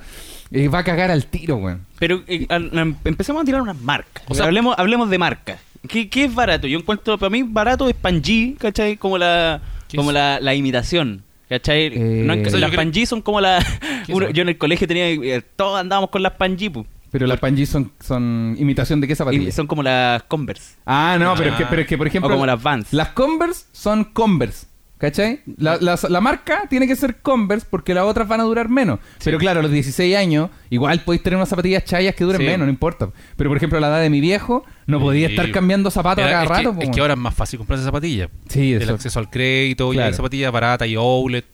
eh, 0.51 0.67
va 0.67 0.79
a 0.79 0.83
cagar 0.83 1.11
al 1.11 1.25
tiro, 1.27 1.57
weón. 1.57 1.85
Pero 1.99 2.23
eh, 2.27 2.45
al- 2.49 2.77
am- 2.77 2.95
empecemos 3.05 3.41
a 3.41 3.45
tirar 3.45 3.61
unas 3.61 3.79
marcas. 3.81 4.23
O 4.27 4.33
sea- 4.35 4.45
hablemos, 4.45 4.75
hablemos 4.77 5.09
de 5.09 5.17
marcas. 5.17 5.59
¿Qué, 5.87 6.09
¿Qué 6.09 6.25
es 6.25 6.35
barato? 6.35 6.67
Yo 6.67 6.77
encuentro, 6.79 7.17
para 7.17 7.29
mí, 7.29 7.43
barato 7.43 7.87
es 7.87 7.95
Panji, 7.95 8.55
¿cachai? 8.59 8.97
Como 8.97 9.17
la, 9.17 9.61
¿Qué 9.87 9.97
como 9.97 10.11
es? 10.11 10.13
la, 10.15 10.39
la 10.41 10.53
imitación. 10.55 11.23
¿Cachai? 11.47 11.87
Eh, 11.87 12.23
No 12.25 12.33
es 12.33 12.41
que- 12.41 12.47
O 12.47 12.49
sea, 12.51 12.59
yo 12.59 12.61
las 12.61 12.69
creo- 12.71 12.79
Panji 12.81 13.05
son 13.05 13.21
como 13.21 13.39
la... 13.41 13.59
¿Qué 14.05 14.13
uno- 14.13 14.25
son? 14.27 14.33
yo 14.35 14.41
en 14.43 14.49
el 14.49 14.57
colegio 14.57 14.87
tenía... 14.87 15.07
eh, 15.09 15.41
todos 15.55 15.79
andábamos 15.79 16.09
con 16.09 16.21
las 16.21 16.33
Panji, 16.33 16.69
pu. 16.69 16.85
Pero 17.11 17.25
las 17.25 17.39
Panji 17.39 17.65
son, 17.65 17.91
son 17.99 18.55
imitación 18.59 19.01
de 19.01 19.07
qué 19.07 19.13
Y 19.13 19.15
zapatillas. 19.15 19.55
son 19.55 19.65
como 19.65 19.81
las 19.81 20.21
Converse. 20.23 20.75
Ah, 20.85 21.17
no, 21.19 21.33
pero, 21.35 21.49
es 21.51 21.55
que, 21.55 21.63
Ah. 21.63 21.67
pero 21.69 21.81
es 21.81 21.87
que, 21.87 21.97
por 21.97 22.05
ejemplo, 22.05 22.29
o 22.29 22.33
como 22.33 22.45
las 22.45 22.61
Vans. 22.61 22.93
las 22.93 23.09
Converse 23.09 23.65
son 23.71 24.03
Converse. 24.03 24.67
¿Cachai? 24.99 25.39
La, 25.57 25.77
la- 25.79 25.97
la 26.09 26.19
marca 26.21 26.63
tiene 26.69 26.85
que 26.85 26.93
ser 26.95 27.21
Converse 27.21 27.65
porque 27.69 27.93
las 27.93 28.03
otras 28.03 28.27
van 28.27 28.41
a 28.41 28.43
durar 28.43 28.67
menos. 28.67 28.99
Pero 29.23 29.37
claro, 29.37 29.61
a 29.61 29.63
los 29.63 29.71
16 29.71 30.13
años, 30.17 30.49
igual 30.69 30.99
podéis 31.05 31.23
tener 31.23 31.37
unas 31.37 31.47
zapatillas 31.47 31.85
chayas 31.85 32.13
que 32.15 32.25
duren 32.25 32.41
Sí. 32.41 32.45
menos, 32.47 32.65
no 32.67 32.69
importa. 32.69 33.09
Pero 33.37 33.49
por 33.49 33.55
ejemplo, 33.55 33.77
a 33.77 33.81
la 33.81 33.87
edad 33.87 34.01
de 34.01 34.09
mi 34.09 34.19
viejo, 34.19 34.65
no 34.87 34.99
podía 34.99 35.27
Sí. 35.29 35.35
estar 35.35 35.49
cambiando 35.51 35.89
zapatos 35.89 36.25
a 36.25 36.29
cada 36.29 36.43
es 36.43 36.49
rato. 36.49 36.77
Que, 36.77 36.83
es 36.85 36.91
que 36.91 36.99
ahora 36.99 37.13
es 37.13 37.19
más 37.19 37.33
fácil 37.33 37.57
comprarse 37.59 37.85
zapatillas. 37.85 38.29
Sí, 38.49 38.73
El 38.73 38.81
eso. 38.81 38.93
acceso 38.93 39.19
al 39.19 39.29
crédito, 39.29 39.93
y 39.93 39.99
hay 39.99 40.13
zapatillas 40.13 40.51
baratas 40.51 40.87
y 40.89 40.95
outlet, 40.95 41.45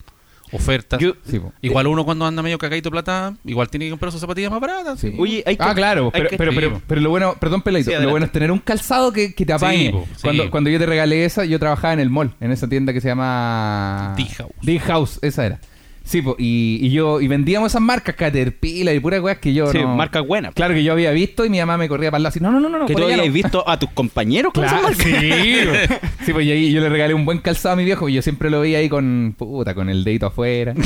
ofertas. 0.55 0.99
Yo- 0.99 1.13
Sí, 1.25 1.39
po. 1.39 1.53
Igual 1.61 1.87
uno 1.87 2.05
cuando 2.05 2.25
anda 2.25 2.41
medio 2.41 2.57
cagadito 2.57 2.89
plata, 2.91 3.35
igual 3.45 3.69
tiene 3.69 3.85
que 3.85 3.91
comprar 3.91 4.11
sus 4.11 4.21
zapatillas 4.21 4.51
más 4.51 4.59
baratas. 4.59 4.99
Sí. 4.99 5.13
Oye, 5.17 5.43
hay 5.45 5.57
que- 5.57 5.63
ah, 5.63 5.73
claro, 5.75 6.05
hay 6.05 6.11
pero, 6.21 6.29
que- 6.29 6.37
pero, 6.37 6.51
Sí, 6.51 6.55
pero, 6.57 6.81
pero 6.87 7.01
lo 7.01 7.09
bueno, 7.09 7.35
perdón, 7.39 7.61
Peladito, 7.61 7.91
Sí, 7.91 7.97
lo 8.01 8.09
bueno 8.09 8.25
es 8.25 8.31
tener 8.31 8.51
un 8.51 8.59
calzado 8.59 9.11
que, 9.11 9.33
que 9.33 9.45
te 9.45 9.53
apañe. 9.53 9.91
po, 9.91 10.07
cuando, 10.21 10.49
cuando 10.51 10.69
yo 10.69 10.79
te 10.79 10.85
regalé 10.85 11.25
esa, 11.25 11.45
yo 11.45 11.59
trabajaba 11.59 11.93
en 11.93 11.99
el 11.99 12.09
mall, 12.09 12.33
en 12.39 12.51
esa 12.51 12.67
tienda 12.67 12.93
que 12.93 13.01
se 13.01 13.07
llama... 13.07 14.13
D-House. 14.17 14.51
D-House, 14.61 15.19
esa 15.21 15.45
era. 15.45 15.59
Sí, 16.05 16.21
po, 16.21 16.35
y, 16.37 16.77
y 16.81 16.91
yo 16.91 17.19
y 17.19 17.27
vendíamos 17.27 17.71
esas 17.71 17.81
marcas, 17.81 18.15
Caterpillar 18.15 18.93
y 18.95 18.99
puras 18.99 19.21
weas 19.21 19.39
que 19.39 19.53
yo 19.53 19.71
Sí, 19.71 19.79
no... 19.79 19.95
marcas 19.95 20.25
buenas. 20.25 20.53
Claro 20.53 20.73
que 20.75 20.83
yo 20.83 20.91
había 20.93 21.11
visto 21.11 21.45
y 21.45 21.49
mi 21.49 21.57
mamá 21.59 21.77
me 21.77 21.89
corría 21.89 22.11
para 22.11 22.17
el 22.19 22.23
lado 22.23 22.29
así, 22.29 22.39
no, 22.39 22.51
no, 22.51 22.59
no, 22.59 22.69
no, 22.69 22.85
que 22.85 22.93
tú 22.93 22.99
no". 22.99 23.31
visto 23.33 23.67
a 23.67 23.79
tus 23.79 23.89
compañeros 23.89 24.53
con 24.53 24.63
Claro, 24.63 24.87
esas 24.89 24.97
marcas. 25.05 25.07
sí, 25.07 26.05
sí, 26.25 26.31
pues 26.33 26.45
y 26.45 26.51
ahí 26.51 26.71
yo 26.71 26.79
le 26.79 26.89
regalé 26.89 27.13
un 27.15 27.25
buen 27.25 27.39
calzado 27.39 27.73
a 27.73 27.75
mi 27.75 27.83
viejo 27.85 28.07
y 28.07 28.13
yo 28.13 28.21
siempre 28.21 28.49
lo 28.51 28.61
veía 28.61 28.77
ahí 28.77 28.87
con, 28.87 29.33
puta, 29.37 29.73
con 29.73 29.89
el 29.89 30.03
dedito 30.03 30.27
afuera. 30.27 30.73
y 30.77 30.83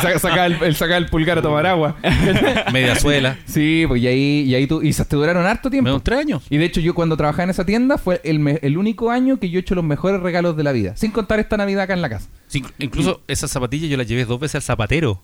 saca- 0.00 0.18
sacaba 0.18 0.46
el, 0.46 0.56
él 0.62 0.74
sacaba 0.74 0.96
el 0.96 1.06
pulgar 1.06 1.38
a 1.38 1.42
tomar 1.42 1.66
agua. 1.66 1.96
Media 2.72 2.96
suela. 2.96 3.36
Sí, 3.44 3.84
pues 3.86 4.02
y 4.02 4.06
ahí, 4.06 4.44
y 4.46 4.54
ahí 4.54 4.66
tú, 4.66 4.82
y 4.82 4.88
esas 4.88 5.06
te 5.06 5.16
duraron 5.16 5.44
harto 5.44 5.68
tiempo. 5.70 5.88
Menos 5.88 6.02
tres 6.02 6.18
años. 6.20 6.42
Y 6.48 6.56
de 6.56 6.64
hecho 6.64 6.80
yo 6.80 6.94
cuando 6.94 7.16
trabajaba 7.16 7.44
en 7.44 7.50
esa 7.50 7.66
tienda 7.66 7.98
fue 7.98 8.20
el, 8.24 8.38
me- 8.38 8.58
el 8.62 8.78
único 8.78 9.10
año 9.10 9.38
que 9.38 9.50
yo 9.50 9.58
he 9.58 9.60
hecho 9.60 9.74
los 9.74 9.84
mejores 9.84 10.20
regalos 10.20 10.56
de 10.56 10.62
la 10.62 10.72
vida. 10.72 10.96
Sin 10.96 11.10
contar 11.10 11.40
esta 11.40 11.56
Navidad 11.58 11.82
acá 11.82 11.92
en 11.94 12.02
la 12.02 12.08
casa. 12.08 12.28
Sí, 12.46 12.64
incluso 12.78 13.20
esas 13.28 13.50
zapatillas 13.50 13.88
yo 13.90 13.96
las 13.96 14.08
llevé 14.08 14.24
dos 14.30 14.40
veces 14.40 14.54
al 14.56 14.62
zapatero. 14.62 15.20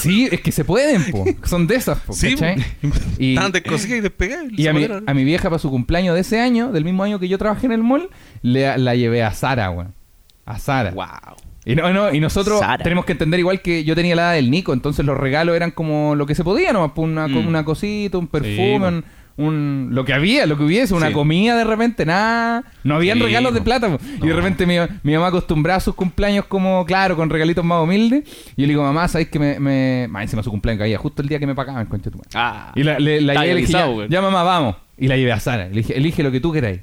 Sí, 0.00 0.28
es 0.30 0.40
que 0.40 0.52
se 0.52 0.64
pueden, 0.64 1.10
po. 1.10 1.24
Son 1.44 1.66
de 1.66 1.74
esas, 1.74 1.98
po, 1.98 2.12
Sí. 2.12 2.36
Y, 3.18 3.34
Estaban 3.34 3.52
y 3.54 4.00
despegadas. 4.00 4.46
y 4.56 4.66
a, 4.68 4.72
mi, 4.72 4.86
a 5.06 5.14
mi 5.14 5.24
vieja 5.24 5.48
para 5.50 5.58
su 5.58 5.70
cumpleaños 5.70 6.14
de 6.14 6.20
ese 6.20 6.40
año, 6.40 6.70
del 6.72 6.84
mismo 6.84 7.02
año 7.02 7.18
que 7.18 7.26
yo 7.28 7.38
trabajé 7.38 7.66
en 7.66 7.72
el 7.72 7.82
mall, 7.82 8.08
le, 8.42 8.76
la 8.78 8.94
llevé 8.94 9.22
a 9.22 9.32
Sara, 9.32 9.70
weón. 9.70 9.94
A 10.46 10.58
Sara. 10.58 10.90
Wow. 10.92 11.06
Y, 11.64 11.74
no, 11.74 11.92
no, 11.94 12.12
y 12.12 12.20
nosotros 12.20 12.60
Sara. 12.60 12.82
tenemos 12.84 13.06
que 13.06 13.12
entender 13.12 13.40
igual 13.40 13.62
que 13.62 13.84
yo 13.84 13.94
tenía 13.94 14.14
la 14.14 14.22
edad 14.22 14.32
del 14.34 14.50
Nico, 14.50 14.72
entonces 14.74 15.04
los 15.06 15.16
regalos 15.16 15.56
eran 15.56 15.70
como 15.70 16.14
lo 16.14 16.26
que 16.26 16.34
se 16.34 16.44
podía, 16.44 16.72
¿no? 16.72 16.92
Una, 16.96 17.26
Mm. 17.26 17.46
una 17.48 17.64
cosita, 17.64 18.18
un 18.18 18.28
perfume, 18.28 18.86
un, 18.88 19.04
un- 19.36 19.88
lo 19.92 20.04
que 20.04 20.12
había, 20.12 20.46
lo 20.46 20.56
que 20.56 20.62
hubiese, 20.64 20.94
una 20.94 21.08
Sí. 21.08 21.12
comida 21.12 21.56
de 21.56 21.64
repente, 21.64 22.06
nada. 22.06 22.64
No 22.84 22.94
habían 22.96 23.18
Sí, 23.18 23.24
regalos 23.24 23.52
de 23.54 23.60
plata. 23.62 23.88
po. 23.90 23.98
Y 24.22 24.26
de 24.28 24.32
repente 24.32 24.66
mi, 24.66 24.76
mi 25.02 25.14
mamá 25.14 25.28
acostumbraba 25.28 25.78
a 25.78 25.80
sus 25.80 25.94
cumpleaños 25.94 26.44
como, 26.46 26.84
claro, 26.86 27.16
con 27.16 27.28
regalitos 27.30 27.64
más 27.64 27.82
humildes. 27.82 28.22
Y 28.56 28.62
yo 28.62 28.66
le 28.66 28.68
digo, 28.68 28.82
mamá, 28.82 29.08
¿sabes 29.08 29.28
que 29.28 29.38
me... 29.38 29.58
me... 29.60 30.06
Más 30.08 30.22
encima 30.24 30.42
su 30.42 30.50
cumpleaños 30.50 30.80
caía 30.80 30.98
justo 30.98 31.22
el 31.22 31.28
día 31.28 31.38
que 31.38 31.46
me 31.46 31.54
pagaban, 31.54 31.86
concha 31.86 32.10
tu 32.10 32.18
madre. 32.18 32.30
Ah. 32.34 32.72
Y 32.74 32.82
la, 32.82 32.98
le- 32.98 33.20
la 33.20 33.32
Está 33.32 33.42
llevé 33.44 33.54
le 33.54 33.60
dije, 33.66 34.06
ya, 34.08 34.22
mamá, 34.22 34.42
vamos. 34.42 34.76
Y 34.96 35.08
la 35.08 35.16
llevé 35.16 35.32
a 35.32 35.40
Sara. 35.40 35.64
Le 35.68 35.74
dije, 35.76 35.96
elige 35.96 36.22
lo 36.22 36.30
que 36.30 36.40
tú 36.40 36.52
queráis. 36.52 36.80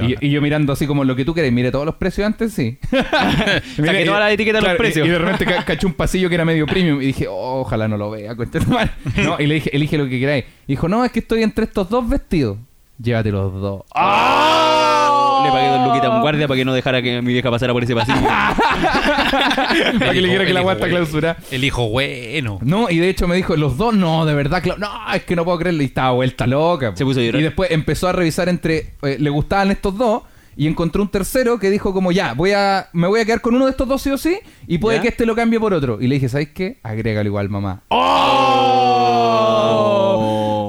¿Qué 0.00 0.16
Y, 0.20 0.30
yo 0.30 0.42
mirando 0.42 0.72
así 0.72 0.86
como 0.86 1.04
lo 1.04 1.14
que 1.14 1.24
tú 1.24 1.32
querés, 1.34 1.52
mire 1.52 1.70
todos 1.70 1.86
los 1.86 1.94
precios 1.94 2.26
antes, 2.26 2.52
sí. 2.52 2.78
Miré- 2.90 3.86
Saqué 3.86 4.04
toda 4.04 4.20
la 4.20 4.32
etiqueta 4.32 4.58
de 4.58 4.62
los 4.62 4.64
claro, 4.64 4.78
precios. 4.78 5.06
Y, 5.06 5.08
y 5.08 5.12
de 5.12 5.18
repente 5.18 5.44
ca- 5.46 5.64
caché 5.64 5.86
un 5.86 5.92
pasillo 5.94 6.28
que 6.28 6.34
era 6.34 6.44
medio 6.44 6.66
premium 6.66 7.00
y 7.00 7.06
dije, 7.06 7.26
oh, 7.28 7.60
ojalá 7.60 7.86
no 7.86 7.96
lo 7.96 8.10
vea, 8.10 8.34
madre. 8.34 8.90
No, 9.24 9.36
y 9.38 9.46
le 9.46 9.54
dije, 9.54 9.70
elige 9.74 9.96
lo 9.96 10.08
que 10.08 10.18
queráis. 10.18 10.44
Y 10.66 10.72
dijo, 10.72 10.88
no, 10.88 11.04
es 11.04 11.12
que 11.12 11.20
estoy 11.20 11.42
entre 11.44 11.64
estos 11.64 11.88
dos 11.88 12.08
vestidos. 12.08 12.58
Llévate 13.00 13.30
los 13.32 13.52
dos. 13.60 13.82
¡Ah! 13.94 15.42
Le 15.44 15.50
pagué 15.50 15.68
dos 15.68 15.86
luquitas 15.88 16.10
a 16.10 16.14
un 16.16 16.20
guardia 16.22 16.46
para 16.48 16.58
que 16.58 16.64
no 16.64 16.72
dejara 16.74 17.02
que 17.02 17.20
mi 17.22 17.32
vieja 17.32 17.50
pasara 17.50 17.72
por 17.72 17.82
ese 17.82 17.94
pasillo. 17.94 18.18
Para 19.98 20.12
que 20.12 20.20
le 20.20 20.28
dijera 20.28 20.44
que 20.46 20.52
la 20.52 20.72
está 20.72 20.88
clausura. 20.88 21.36
El 21.50 21.64
hijo 21.64 21.88
bueno. 21.88 22.58
No, 22.62 22.88
y 22.90 22.98
de 22.98 23.08
hecho 23.08 23.26
me 23.28 23.36
dijo, 23.36 23.56
los 23.56 23.76
dos, 23.76 23.94
no, 23.94 24.24
de 24.26 24.34
verdad, 24.34 24.62
Clau- 24.62 24.78
no, 24.78 24.88
es 25.14 25.24
que 25.24 25.36
no 25.36 25.44
puedo 25.44 25.58
creerlo. 25.58 25.82
Y 25.82 25.86
estaba 25.86 26.12
vuelta 26.12 26.46
loca. 26.46 26.92
Se 26.94 27.04
puso 27.04 27.20
a 27.20 27.22
llorar. 27.22 27.40
Y 27.40 27.44
después 27.44 27.70
empezó 27.70 28.08
a 28.08 28.12
revisar 28.12 28.48
entre, 28.48 28.94
eh, 29.02 29.16
le 29.18 29.30
gustaban 29.30 29.70
estos 29.70 29.96
dos. 29.96 30.22
Y 30.56 30.68
encontró 30.68 31.02
un 31.02 31.08
tercero 31.08 31.58
que 31.58 31.68
dijo 31.68 31.92
como, 31.92 32.12
ya, 32.12 32.32
voy 32.34 32.52
a, 32.52 32.88
me 32.92 33.08
voy 33.08 33.18
a 33.20 33.24
quedar 33.24 33.40
con 33.40 33.56
uno 33.56 33.64
de 33.64 33.72
estos 33.72 33.88
dos 33.88 34.00
sí 34.00 34.10
o 34.10 34.16
sí. 34.18 34.38
Y 34.68 34.78
puede 34.78 34.98
¿Ya? 34.98 35.02
que 35.02 35.08
este 35.08 35.26
lo 35.26 35.34
cambie 35.34 35.58
por 35.58 35.74
otro. 35.74 35.98
Y 36.00 36.06
le 36.06 36.14
dije, 36.14 36.28
¿sabes 36.28 36.50
qué? 36.50 36.78
Agrégalo 36.84 37.28
igual, 37.28 37.48
mamá. 37.48 37.82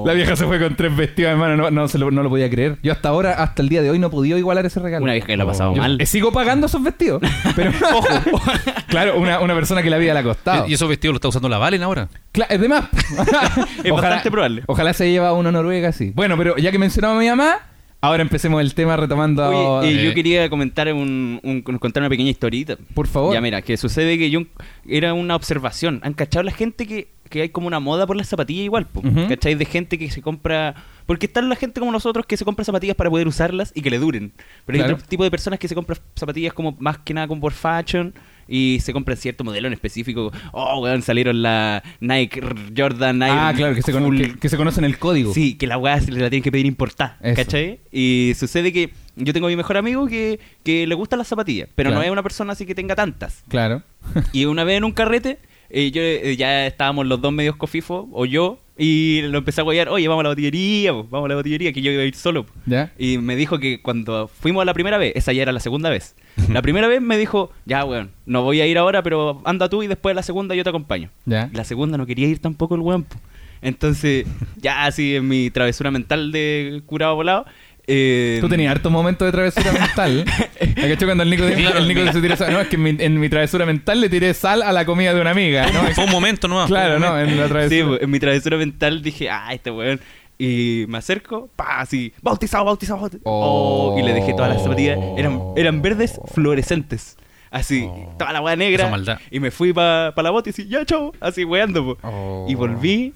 La 0.05 0.13
vieja 0.13 0.35
se 0.35 0.45
fue 0.45 0.59
con 0.59 0.75
tres 0.75 0.95
vestidos, 0.95 1.31
hermano. 1.31 1.55
No, 1.57 1.71
no, 1.71 1.87
se 1.87 1.97
lo, 1.97 2.11
no 2.11 2.23
lo 2.23 2.29
podía 2.29 2.49
creer. 2.49 2.77
Yo 2.83 2.91
hasta 2.91 3.09
ahora, 3.09 3.33
hasta 3.43 3.61
el 3.61 3.69
día 3.69 3.81
de 3.81 3.89
hoy, 3.89 3.99
no 3.99 4.07
he 4.07 4.09
podido 4.09 4.37
igualar 4.37 4.65
ese 4.65 4.79
regalo. 4.79 5.03
Una 5.03 5.13
vieja 5.13 5.27
que 5.27 5.35
la 5.37 5.43
ha 5.43 5.47
pasado 5.47 5.73
Yo, 5.75 5.81
mal. 5.81 5.99
eh, 5.99 6.05
sigo 6.05 6.31
pagando 6.31 6.67
esos 6.67 6.81
vestidos. 6.83 7.21
Pero, 7.55 7.71
ojo. 7.93 8.07
claro, 8.87 9.17
una, 9.19 9.39
una 9.39 9.53
persona 9.55 9.81
que 9.83 9.89
la 9.89 9.97
vida 9.97 10.13
le 10.13 10.19
ha 10.19 10.23
costado. 10.23 10.67
¿Y 10.67 10.73
esos 10.73 10.87
vestidos 10.87 11.13
los 11.13 11.17
está 11.19 11.27
usando 11.29 11.49
la 11.49 11.57
Valen 11.57 11.83
ahora? 11.83 12.07
Cla- 12.33 12.47
es 12.49 12.61
de 12.61 12.69
más. 12.69 12.85
Es 13.83 13.91
bastante 13.91 14.31
probable. 14.31 14.63
Ojalá 14.67 14.93
se 14.93 15.09
lleva 15.11 15.33
uno 15.33 15.49
a 15.49 15.51
Noruega, 15.51 15.91
sí. 15.91 16.11
Bueno, 16.15 16.37
pero 16.37 16.55
ya 16.57 16.71
que 16.71 16.79
mencionaba 16.79 17.15
a 17.15 17.19
mi 17.19 17.27
mamá, 17.27 17.57
ahora 18.01 18.21
empecemos 18.21 18.61
el 18.61 18.73
tema 18.75 18.95
retomando. 18.97 19.79
Oye, 19.79 19.89
eh, 19.89 20.01
eh, 20.01 20.05
yo 20.05 20.13
quería 20.13 20.49
comentar 20.49 20.91
un, 20.93 21.39
un- 21.43 21.61
contar 21.61 22.01
una 22.03 22.09
pequeña 22.09 22.29
historita. 22.29 22.77
Por 22.93 23.07
favor. 23.07 23.33
Ya 23.33 23.41
mira, 23.41 23.61
que 23.61 23.77
sucede 23.77 24.17
que 24.17 24.29
yo 24.29 24.41
era 24.87 25.13
una 25.13 25.35
observación. 25.35 25.99
¿Han 26.03 26.13
cachado 26.13 26.43
la 26.43 26.51
gente 26.51 26.85
que, 26.87 27.14
que 27.29 27.41
hay 27.41 27.49
como 27.49 27.67
una 27.67 27.79
moda 27.79 28.05
por 28.07 28.15
las 28.15 28.27
zapatillas 28.27 28.65
igual? 28.65 28.85
po? 28.87 28.99
Ujú. 29.01 29.27
¿Cachai? 29.27 29.55
De 29.55 29.65
gente 29.65 29.97
que 29.97 30.09
se 30.11 30.21
compra... 30.21 30.75
Porque 31.05 31.27
están 31.27 31.49
la 31.49 31.55
gente 31.55 31.79
como 31.79 31.91
nosotros 31.91 32.25
que 32.25 32.35
se 32.35 32.43
compra 32.45 32.65
zapatillas 32.65 32.95
para 32.95 33.09
poder 33.11 33.27
usarlas 33.27 33.71
y 33.75 33.81
que 33.81 33.89
le 33.91 33.99
duren. 33.99 34.31
Pero 34.65 34.83
hay 34.83 34.91
otro 34.91 35.05
tipo 35.07 35.23
de 35.23 35.29
personas 35.29 35.59
que 35.59 35.67
se 35.67 35.75
compran 35.75 35.99
zapatillas 36.15 36.53
como 36.53 36.75
más 36.79 36.97
que 36.99 37.13
nada 37.13 37.27
como 37.27 37.41
por 37.41 37.53
fashion 37.53 38.11
y 38.47 38.79
se 38.81 38.91
compran 38.93 39.15
cierto 39.17 39.43
modelo 39.43 39.67
en 39.67 39.73
específico. 39.73 40.31
Oh, 40.51 40.79
weón, 40.81 41.03
salieron 41.03 41.41
la 41.43 41.83
Nike 41.99 42.41
Jordan 42.75 43.19
Nike. 43.19 43.31
ah, 43.31 43.53
claro, 43.55 43.75
que 43.75 43.81
se, 43.83 43.91
con- 43.91 44.03
full- 44.03 44.17
que, 44.33 44.39
que 44.39 44.49
se 44.49 44.57
conocen 44.57 44.83
el 44.83 44.97
código. 44.97 45.31
Sí, 45.33 45.55
que 45.55 45.67
la 45.67 45.77
weá 45.77 45.99
se 46.01 46.11
la 46.11 46.29
tienen 46.31 46.41
que 46.43 46.51
pedir 46.51 46.65
importada, 46.65 47.17
Eso. 47.21 47.35
¿cachai? 47.35 47.79
Y 47.91 48.33
sucede 48.35 48.73
que 48.73 48.91
yo 49.15 49.31
tengo 49.33 49.45
a 49.45 49.49
mi 49.51 49.55
mejor 49.55 49.77
amigo 49.77 50.07
que, 50.07 50.39
que 50.63 50.87
le 50.87 50.95
gustan 50.95 51.19
las 51.19 51.27
zapatillas, 51.27 51.69
pero 51.75 51.89
Claro. 51.89 51.99
no 52.01 52.05
es 52.05 52.11
una 52.11 52.23
persona 52.23 52.53
así 52.53 52.65
que 52.65 52.73
tenga 52.73 52.95
tantas. 52.95 53.43
Claro. 53.47 53.83
Y 54.31 54.45
una 54.45 54.63
vez 54.63 54.77
en 54.77 54.83
un 54.85 54.91
carrete, 54.91 55.37
eh, 55.69 55.91
yo, 55.91 56.01
eh, 56.01 56.35
ya 56.37 56.67
estábamos 56.67 57.05
los 57.05 57.21
dos 57.21 57.33
medios 57.33 57.55
cofifos, 57.55 58.05
o 58.11 58.25
yo, 58.25 58.59
y 58.77 59.21
lo 59.23 59.37
empecé 59.37 59.61
a 59.61 59.63
guayar, 59.63 59.87
oye, 59.89 60.07
vamos 60.07 60.21
a 60.21 60.23
la 60.23 60.29
botillería, 60.29 60.91
po, 60.91 61.05
vamos 61.09 61.27
a 61.27 61.29
la 61.29 61.35
botillería, 61.35 61.71
que 61.71 61.81
yo 61.81 61.91
iba 61.91 62.01
a 62.01 62.05
ir 62.05 62.15
solo. 62.15 62.45
po". 62.45 62.53
¿Ya? 62.65 62.91
Y 62.97 63.17
me 63.17 63.35
dijo 63.35 63.59
que 63.59 63.81
cuando 63.81 64.27
fuimos 64.27 64.65
la 64.65 64.73
primera 64.73 64.97
vez, 64.97 65.13
esa 65.15 65.31
ya 65.33 65.43
era 65.43 65.51
la 65.51 65.59
segunda 65.59 65.89
vez. 65.89 66.15
La 66.49 66.61
primera 66.61 66.87
vez 66.87 67.01
me 67.01 67.17
dijo, 67.17 67.51
ya, 67.65 67.85
weón, 67.85 68.11
no 68.25 68.43
voy 68.43 68.59
a 68.59 68.67
ir 68.67 68.77
ahora, 68.77 69.01
pero 69.01 69.41
anda 69.45 69.69
tú 69.69 69.83
y 69.83 69.87
después 69.87 70.15
la 70.15 70.23
segunda 70.23 70.53
yo 70.55 70.63
te 70.63 70.69
acompaño. 70.69 71.09
¿Ya? 71.25 71.49
La 71.53 71.63
segunda 71.63 71.97
no 71.97 72.05
quería 72.05 72.27
ir 72.27 72.39
tampoco 72.39 72.75
el 72.75 72.81
weón. 72.81 73.03
po. 73.03 73.15
Entonces, 73.61 74.27
ya 74.57 74.85
así 74.85 75.15
en 75.15 75.27
mi 75.27 75.49
travesura 75.49 75.89
mental 75.91 76.31
de 76.31 76.83
curado 76.85 77.15
volado. 77.15 77.45
Eh, 77.87 78.37
Tú 78.41 78.49
tenías 78.49 78.71
hartos 78.71 78.91
momentos 78.91 79.25
de 79.25 79.31
travesura 79.31 79.71
mental. 79.79 80.25
¿Has 80.27 80.73
cachado 80.75 81.05
cuando 81.07 81.23
el 81.23 81.29
Nico, 81.29 81.43
Claro. 81.47 81.77
el 81.79 81.87
Nico 81.87 82.11
se 82.11 82.21
tira 82.21 82.35
sal? 82.35 82.51
No, 82.53 82.61
es 82.61 82.67
que 82.67 82.75
en 82.75 82.83
mi, 82.83 82.89
en 82.99 83.19
mi 83.19 83.29
travesura 83.29 83.65
mental 83.65 84.01
le 84.01 84.09
tiré 84.09 84.33
sal 84.33 84.61
a 84.61 84.71
la 84.71 84.85
comida 84.85 85.13
de 85.13 85.21
una 85.21 85.31
amiga. 85.31 85.71
¿no? 85.71 85.81
Fue 85.93 86.05
un 86.05 86.11
momento 86.11 86.47
nomás. 86.47 86.67
claro, 86.67 86.99
no, 86.99 87.19
en 87.19 87.37
la 87.37 87.43
Sí, 87.43 87.49
travesura. 87.49 87.87
po, 87.97 88.03
en 88.03 88.09
mi 88.11 88.19
travesura 88.19 88.57
mental 88.57 89.01
dije, 89.01 89.29
ah, 89.29 89.53
este 89.53 89.71
weón. 89.71 89.99
Y 90.37 90.83
me 90.89 90.97
acerco, 90.97 91.49
pa, 91.55 91.79
así, 91.79 92.11
bautizado, 92.21 92.65
bautizado, 92.65 92.99
bautizado. 92.99 93.21
Oh. 93.25 93.93
Oh, 93.95 93.99
y 93.99 94.03
le 94.03 94.11
dejé 94.13 94.33
todas 94.33 94.53
las 94.53 94.63
zapatillas. 94.63 94.97
Eran, 95.17 95.39
eran 95.55 95.81
verdes 95.81 96.19
fluorescentes. 96.33 97.15
Así, 97.51 97.85
Oh. 97.89 98.13
toda 98.19 98.33
la 98.33 98.41
weá 98.41 98.55
negra. 98.57 98.83
Esa 98.83 98.91
maldad. 98.91 99.19
Y 99.31 99.39
me 99.39 99.49
fui 99.49 99.71
para 99.71 100.11
la 100.21 100.29
bota 100.31 100.49
y 100.49 100.51
así, 100.51 100.67
ya, 100.67 100.83
chao. 100.85 101.13
Así, 101.21 101.45
weando, 101.45 101.85
po. 101.85 101.97
Oh. 102.05 102.45
Y 102.49 102.55
volví. 102.55 103.13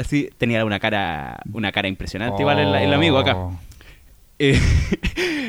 Así, 0.00 0.30
tenía 0.38 0.64
una 0.64 0.80
cara, 0.80 1.40
una 1.52 1.70
cara 1.72 1.86
impresionante, 1.88 2.40
igual 2.42 2.58
el, 2.58 2.74
el 2.74 2.92
amigo 2.94 3.18
acá. 3.18 3.36
Oh. 3.36 3.58
Eh, 4.42 4.58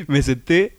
me 0.07 0.21
senté 0.21 0.75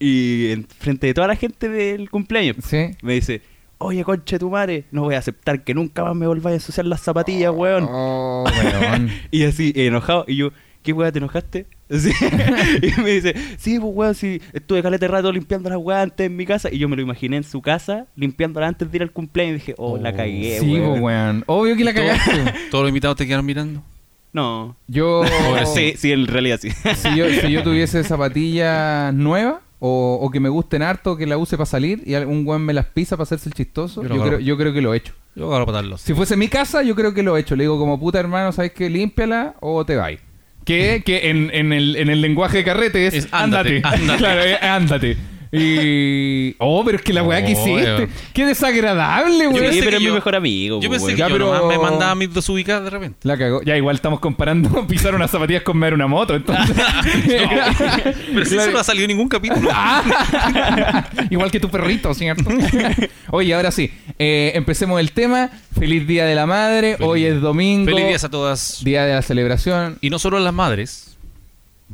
y 0.00 0.50
en 0.50 0.66
frente 0.66 1.06
de 1.06 1.14
toda 1.14 1.28
la 1.28 1.36
gente 1.36 1.68
del 1.68 2.10
cumpleaños 2.10 2.56
Sí. 2.66 2.90
me 3.02 3.12
dice, 3.12 3.40
oye 3.78 4.02
conche 4.02 4.36
tu 4.40 4.50
madre, 4.50 4.84
no 4.90 5.02
voy 5.02 5.14
a 5.14 5.18
aceptar 5.18 5.62
que 5.62 5.74
nunca 5.74 6.02
más 6.02 6.16
me 6.16 6.26
volváis 6.26 6.54
a 6.54 6.56
ensuciar 6.56 6.86
las 6.86 7.00
zapatillas, 7.02 7.52
weón. 7.54 7.86
Oh, 7.88 8.44
weón. 8.44 9.10
Y 9.30 9.44
así, 9.44 9.72
enojado, 9.76 10.24
y 10.26 10.34
yo, 10.34 10.50
¿qué 10.84 10.92
weón 10.92 11.10
te 11.10 11.18
enojaste? 11.18 11.66
Así, 11.90 12.10
y 12.82 13.00
me 13.02 13.10
dice, 13.10 13.34
sí, 13.58 13.80
pues 13.80 13.92
weón, 13.94 14.14
sí, 14.14 14.40
estuve 14.52 14.82
calete 14.82 15.08
rato 15.08 15.32
limpiando 15.32 15.68
las 15.68 15.78
weas 15.78 16.04
antes 16.04 16.26
en 16.26 16.36
mi 16.36 16.46
casa, 16.46 16.68
y 16.72 16.78
yo 16.78 16.88
me 16.88 16.94
lo 16.94 17.02
imaginé 17.02 17.38
en 17.38 17.44
su 17.44 17.60
casa, 17.60 18.06
limpiándola 18.14 18.68
antes 18.68 18.88
de 18.88 18.96
ir 18.96 19.02
al 19.02 19.10
cumpleaños, 19.10 19.56
y 19.56 19.58
dije, 19.58 19.74
oh, 19.78 19.98
la 19.98 20.12
cagué, 20.14 20.60
Sí, 20.60 20.74
weón. 20.74 20.90
pues, 20.90 21.02
weón. 21.02 21.44
Obvio 21.46 21.76
que 21.76 21.82
la 21.84 21.92
cagaste. 21.92 22.54
Todos 22.70 22.84
los 22.84 22.90
invitados 22.90 23.16
te 23.16 23.26
quedaron 23.26 23.44
mirando. 23.46 23.82
No. 24.32 24.76
Yo. 24.86 25.22
Sí, 25.74 25.94
sí, 25.96 26.12
en 26.12 26.26
realidad 26.26 26.58
sí. 26.60 26.70
si 26.70 27.16
yo, 27.16 27.26
si 27.28 27.50
yo 27.50 27.62
tuviese 27.62 28.02
zapatillas 28.04 29.14
nuevas 29.14 29.56
o, 29.78 30.18
o 30.20 30.30
que 30.30 30.40
me 30.40 30.48
gusten 30.48 30.82
harto, 30.82 31.16
que 31.16 31.26
la 31.26 31.36
use 31.38 31.56
para 31.56 31.66
salir 31.66 32.02
y 32.04 32.14
algún 32.14 32.46
weón 32.46 32.62
me 32.62 32.72
las 32.72 32.86
pisa 32.86 33.16
para 33.16 33.24
hacerse 33.24 33.48
el 33.48 33.54
chistoso, 33.54 34.02
Yo 34.02 34.08
yo, 34.08 34.14
lo 34.16 34.22
creo, 34.26 34.38
yo 34.40 34.56
creo 34.56 34.72
que 34.72 34.80
lo 34.82 34.92
he 34.94 34.98
hecho. 34.98 35.14
Yo 35.36 35.48
agarro 35.48 35.66
patarlos. 35.66 36.00
Si 36.00 36.14
fuese 36.14 36.36
mi 36.36 36.48
casa, 36.48 36.82
yo 36.82 36.94
creo 36.94 37.12
que 37.14 37.22
lo 37.22 37.36
he 37.36 37.40
hecho. 37.40 37.56
Le 37.56 37.64
digo 37.64 37.78
como 37.78 37.98
puta 37.98 38.18
hermano, 38.20 38.52
¿sabes 38.52 38.72
qué? 38.72 38.88
Límpiala 38.90 39.54
o 39.60 39.84
te 39.84 39.96
vais. 39.96 40.20
Que, 40.64 41.02
que 41.04 41.30
en, 41.30 41.50
en 41.52 41.72
el, 41.72 41.96
en 41.96 42.08
el 42.10 42.20
lenguaje 42.20 42.58
de 42.58 42.64
carrete 42.64 43.06
es, 43.06 43.14
Es 43.14 43.28
ándate. 43.32 43.76
ándate, 43.84 43.96
ándate. 44.02 44.18
claro, 44.18 44.40
es 44.42 44.62
ándate. 44.62 45.16
Y. 45.56 46.56
Oh, 46.58 46.84
pero 46.84 46.96
es 46.98 47.02
que 47.02 47.12
la 47.12 47.22
weá 47.22 47.40
que 47.44 47.54
Oh, 47.54 47.60
hiciste. 47.60 47.94
weón. 47.94 48.08
Qué 48.32 48.44
desagradable, 48.46 49.44
Yo 49.44 49.50
weón. 49.50 49.54
Sí, 49.54 49.60
pensé 49.62 49.78
pero 49.80 49.90
que 49.90 49.96
es 49.96 50.00
mi 50.02 50.06
yo- 50.08 50.14
mejor 50.14 50.34
amigo. 50.36 50.80
Yo 50.80 50.88
pues, 50.88 51.02
pensé 51.02 51.04
weón. 51.06 51.16
que 51.16 51.20
Ya, 51.20 51.28
yo 51.28 51.34
pero- 51.34 51.54
nomás 51.54 51.76
me 51.76 51.78
mandaba 51.82 52.14
mis 52.14 52.32
desubicadas 52.34 52.84
de 52.84 52.90
repente. 52.90 53.18
La 53.22 53.36
cagó. 53.38 53.62
Ya, 53.62 53.76
igual 53.76 53.96
estamos 53.96 54.20
comparando 54.20 54.86
pisar 54.88 55.14
unas 55.14 55.30
zapatillas 55.30 55.62
con 55.62 55.78
ver 55.80 55.94
una 55.94 56.06
moto, 56.06 56.34
entonces. 56.34 56.76
Pero 57.26 58.44
si 58.44 58.50
Claro. 58.54 58.62
eso 58.62 58.70
no 58.72 58.78
ha 58.78 58.84
salido 58.84 59.04
en 59.04 59.08
ningún 59.08 59.28
capítulo. 59.28 59.68
Ah. 59.72 61.04
Igual 61.30 61.50
que 61.50 61.60
tu 61.60 61.68
perrito, 61.70 62.12
¿cierto? 62.14 62.44
Oye, 63.30 63.54
ahora 63.54 63.70
sí. 63.70 63.90
eh, 64.18 64.52
empecemos 64.54 65.00
el 65.00 65.12
tema. 65.12 65.50
Feliz 65.78 66.06
Día 66.06 66.24
de 66.24 66.34
la 66.34 66.46
Madre. 66.46 66.96
Feliz- 66.96 67.08
Hoy 67.08 67.24
es 67.24 67.40
domingo. 67.40 67.86
Feliz 67.90 68.06
días 68.08 68.24
a 68.24 68.30
todas. 68.30 68.82
Día 68.84 69.04
de 69.04 69.14
la 69.14 69.22
celebración. 69.22 69.98
Y 70.00 70.10
no 70.10 70.18
solo 70.18 70.36
a 70.36 70.40
las 70.40 70.54
madres, 70.54 71.13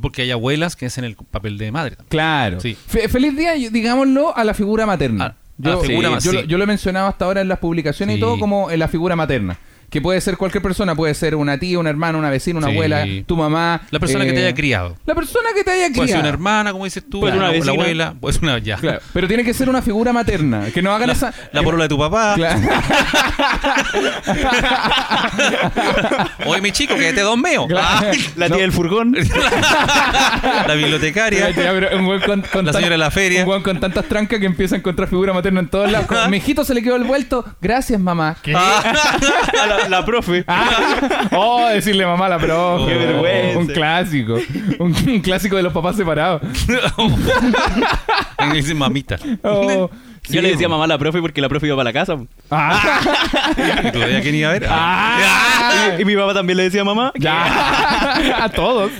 porque 0.01 0.23
hay 0.23 0.31
abuelas 0.31 0.75
que 0.75 0.87
hacen 0.87 1.03
el 1.03 1.15
papel 1.15 1.57
de 1.57 1.71
madre. 1.71 1.91
también. 1.95 2.09
Claro. 2.09 2.59
Sí. 2.59 2.75
Fe- 2.87 3.07
feliz 3.07 3.35
día, 3.37 3.53
digámoslo, 3.53 4.35
a 4.35 4.43
la 4.43 4.53
figura 4.53 4.85
materna. 4.85 5.23
A- 5.25 5.27
a 5.27 5.35
yo, 5.57 5.75
la 5.75 5.87
figura 5.87 6.07
sí, 6.07 6.13
ma- 6.13 6.19
yo, 6.19 6.31
sí. 6.31 6.37
lo- 6.37 6.43
yo 6.43 6.57
lo 6.57 6.63
he 6.63 6.67
mencionado 6.67 7.07
hasta 7.07 7.25
ahora 7.25 7.41
en 7.41 7.47
las 7.47 7.59
publicaciones 7.59 8.17
y 8.17 8.19
todo 8.19 8.39
como 8.39 8.71
en 8.71 8.79
la 8.79 8.87
figura 8.87 9.15
materna. 9.15 9.57
Que 9.91 10.01
puede 10.01 10.21
ser 10.21 10.37
cualquier 10.37 10.63
persona, 10.63 10.95
puede 10.95 11.13
ser 11.13 11.35
una 11.35 11.57
tía, 11.59 11.77
una 11.77 11.89
hermana, 11.89 12.17
una 12.17 12.29
vecina, 12.29 12.57
una 12.59 12.67
Sí. 12.67 12.73
abuela, 12.73 13.05
tu 13.27 13.35
mamá. 13.35 13.81
La 13.91 13.99
persona 13.99 14.23
que 14.25 14.31
te 14.31 14.39
eh, 14.41 14.45
haya 14.47 14.55
criado. 14.55 14.95
La 15.05 15.13
persona 15.13 15.49
que 15.53 15.63
te 15.65 15.71
haya 15.71 15.87
criado. 15.87 15.95
Puede 15.97 16.07
ser 16.07 16.19
una 16.21 16.29
hermana, 16.29 16.71
como 16.71 16.85
dices 16.85 17.03
tú, 17.09 17.19
Puede 17.19 17.33
la, 17.33 17.37
una 17.39 17.47
la 17.47 17.51
vecina. 17.53 17.71
abuela, 17.73 18.13
puede 18.19 18.33
ser 18.33 18.43
una 18.43 18.57
ya. 18.59 18.77
Claro, 18.77 19.01
pero 19.13 19.27
tiene 19.27 19.43
que 19.43 19.53
ser 19.53 19.67
una 19.69 19.81
figura 19.81 20.13
materna. 20.13 20.67
Que 20.73 20.81
no 20.81 20.93
hagan 20.93 21.07
La, 21.07 21.13
esa. 21.13 21.33
la 21.51 21.61
porola 21.61 21.83
de 21.83 21.89
tu 21.89 21.97
papá. 21.99 22.35
Claro. 22.35 22.61
Oye, 26.45 26.61
mi 26.61 26.71
chico, 26.71 26.95
que 26.95 27.11
te 27.13 27.21
dos 27.21 27.37
meo. 27.37 27.67
Claro. 27.67 28.07
La 28.37 28.47
No. 28.49 28.55
tía 28.55 28.63
del 28.63 28.71
furgón. 28.71 29.13
la 30.67 30.73
bibliotecaria. 30.73 31.49
Pero 31.53 31.97
un 31.97 32.05
weón 32.05 32.21
con, 32.21 32.41
con 32.51 32.65
La 32.65 32.73
señora 32.73 32.91
de 32.91 32.97
la 32.97 33.11
feria. 33.11 33.43
Un 33.43 33.49
weón 33.49 33.63
con 33.63 33.79
tantas 33.79 34.05
trancas 34.05 34.39
que 34.39 34.45
empieza 34.45 34.75
a 34.75 34.77
encontrar 34.77 35.09
figura 35.09 35.33
materna 35.33 35.59
en 35.59 35.67
todos 35.67 35.91
lados. 35.91 36.07
Como, 36.07 36.27
Mi 36.29 36.37
hijito 36.37 36.63
se 36.63 36.73
le 36.73 36.81
quedó 36.81 36.95
el 36.95 37.03
vuelto. 37.03 37.43
Gracias, 37.61 37.99
mamá. 37.99 38.37
¿Qué? 38.41 38.55
A 39.61 39.65
la, 39.67 39.80
la 39.89 40.05
profe. 40.05 40.43
Ah, 40.47 41.27
oh, 41.31 41.67
decirle 41.69 42.05
mamá 42.05 42.25
a 42.25 42.29
la 42.29 42.39
profe. 42.39 42.91
Qué 42.91 42.97
vergüenza. 42.97 43.59
Un 43.59 43.67
clásico. 43.67 44.37
Un, 44.79 44.95
un 45.07 45.19
clásico 45.21 45.55
de 45.55 45.63
los 45.63 45.73
papás 45.73 45.95
separados. 45.95 46.41
Me 48.49 48.55
dicen 48.55 48.77
mamita. 48.77 49.17
Oh, 49.43 49.89
Yo 49.89 49.91
sí, 50.23 50.41
le 50.41 50.49
decía 50.51 50.67
mamá 50.67 50.85
a 50.85 50.87
la 50.87 50.97
profe 50.97 51.21
porque 51.21 51.41
la 51.41 51.49
profe 51.49 51.67
iba 51.67 51.75
para 51.75 51.89
la 51.89 51.93
casa. 51.93 52.17
Ah, 52.49 52.99
¿Y 53.87 53.91
todavía 53.91 54.21
quién 54.21 54.35
iba 54.35 54.49
a 54.49 54.53
ver? 54.53 54.65
ah, 54.69 55.89
Y, 55.97 56.01
y 56.01 56.05
mi 56.05 56.15
papá 56.15 56.33
también 56.33 56.57
le 56.57 56.63
decía 56.63 56.83
mamá. 56.83 57.11
ya. 57.17 58.43
A 58.43 58.49
todos. 58.49 58.91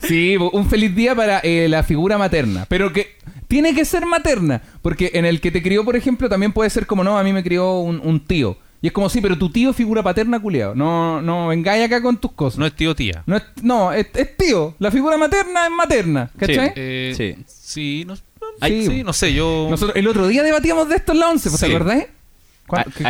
Sí, 0.00 0.36
un 0.36 0.68
feliz 0.68 0.94
día 0.94 1.14
para 1.14 1.38
eh, 1.40 1.66
la 1.68 1.82
figura 1.82 2.18
materna. 2.18 2.66
Pero 2.68 2.92
que 2.92 3.16
tiene 3.48 3.74
que 3.74 3.84
ser 3.84 4.06
materna. 4.06 4.60
Porque 4.82 5.12
en 5.14 5.24
el 5.24 5.40
que 5.40 5.50
te 5.50 5.62
crió, 5.62 5.84
por 5.84 5.96
ejemplo, 5.96 6.28
también 6.28 6.52
puede 6.52 6.70
ser 6.70 6.86
como, 6.86 7.04
no, 7.04 7.18
a 7.18 7.22
mí 7.22 7.32
me 7.32 7.42
crió 7.42 7.78
un, 7.78 8.00
un 8.04 8.20
tío. 8.20 8.56
Y 8.84 8.88
es 8.88 8.92
como, 8.92 9.08
sí, 9.08 9.22
pero 9.22 9.38
tu 9.38 9.48
tío 9.48 9.70
es 9.70 9.76
figura 9.76 10.02
paterna, 10.02 10.38
culiado. 10.38 10.74
No, 10.74 11.22
no 11.22 11.48
vengáis 11.48 11.86
acá 11.86 12.02
con 12.02 12.18
tus 12.18 12.32
cosas. 12.32 12.58
No 12.58 12.66
es 12.66 12.74
tío 12.76 12.94
tía. 12.94 13.22
No, 13.24 13.36
es, 13.38 13.42
no 13.62 13.90
es, 13.94 14.08
es 14.14 14.36
tío. 14.36 14.74
La 14.78 14.90
figura 14.90 15.16
materna 15.16 15.64
es 15.64 15.72
materna. 15.72 16.30
¿Cachai? 16.38 16.70
Eh, 16.76 17.14
Sí. 17.16 17.34
sí. 17.46 18.04
no, 18.06 18.14
Ay, 18.60 18.86
sí, 18.86 19.02
no 19.02 19.14
sé, 19.14 19.32
yo... 19.32 19.68
Nosotros 19.70 19.96
el 19.96 20.06
otro 20.06 20.28
día 20.28 20.42
debatíamos 20.42 20.86
de 20.90 20.96
esto 20.96 21.12
en 21.12 21.18
la 21.20 21.30
11, 21.30 21.48
¿pues 21.48 21.60
Sí. 21.60 21.66
¿te 21.66 21.74
acordáis? 21.74 22.04
¿Cuándo? 22.66 22.90
A- 22.90 22.92
¿Qué- 22.92 23.02
Es 23.04 23.08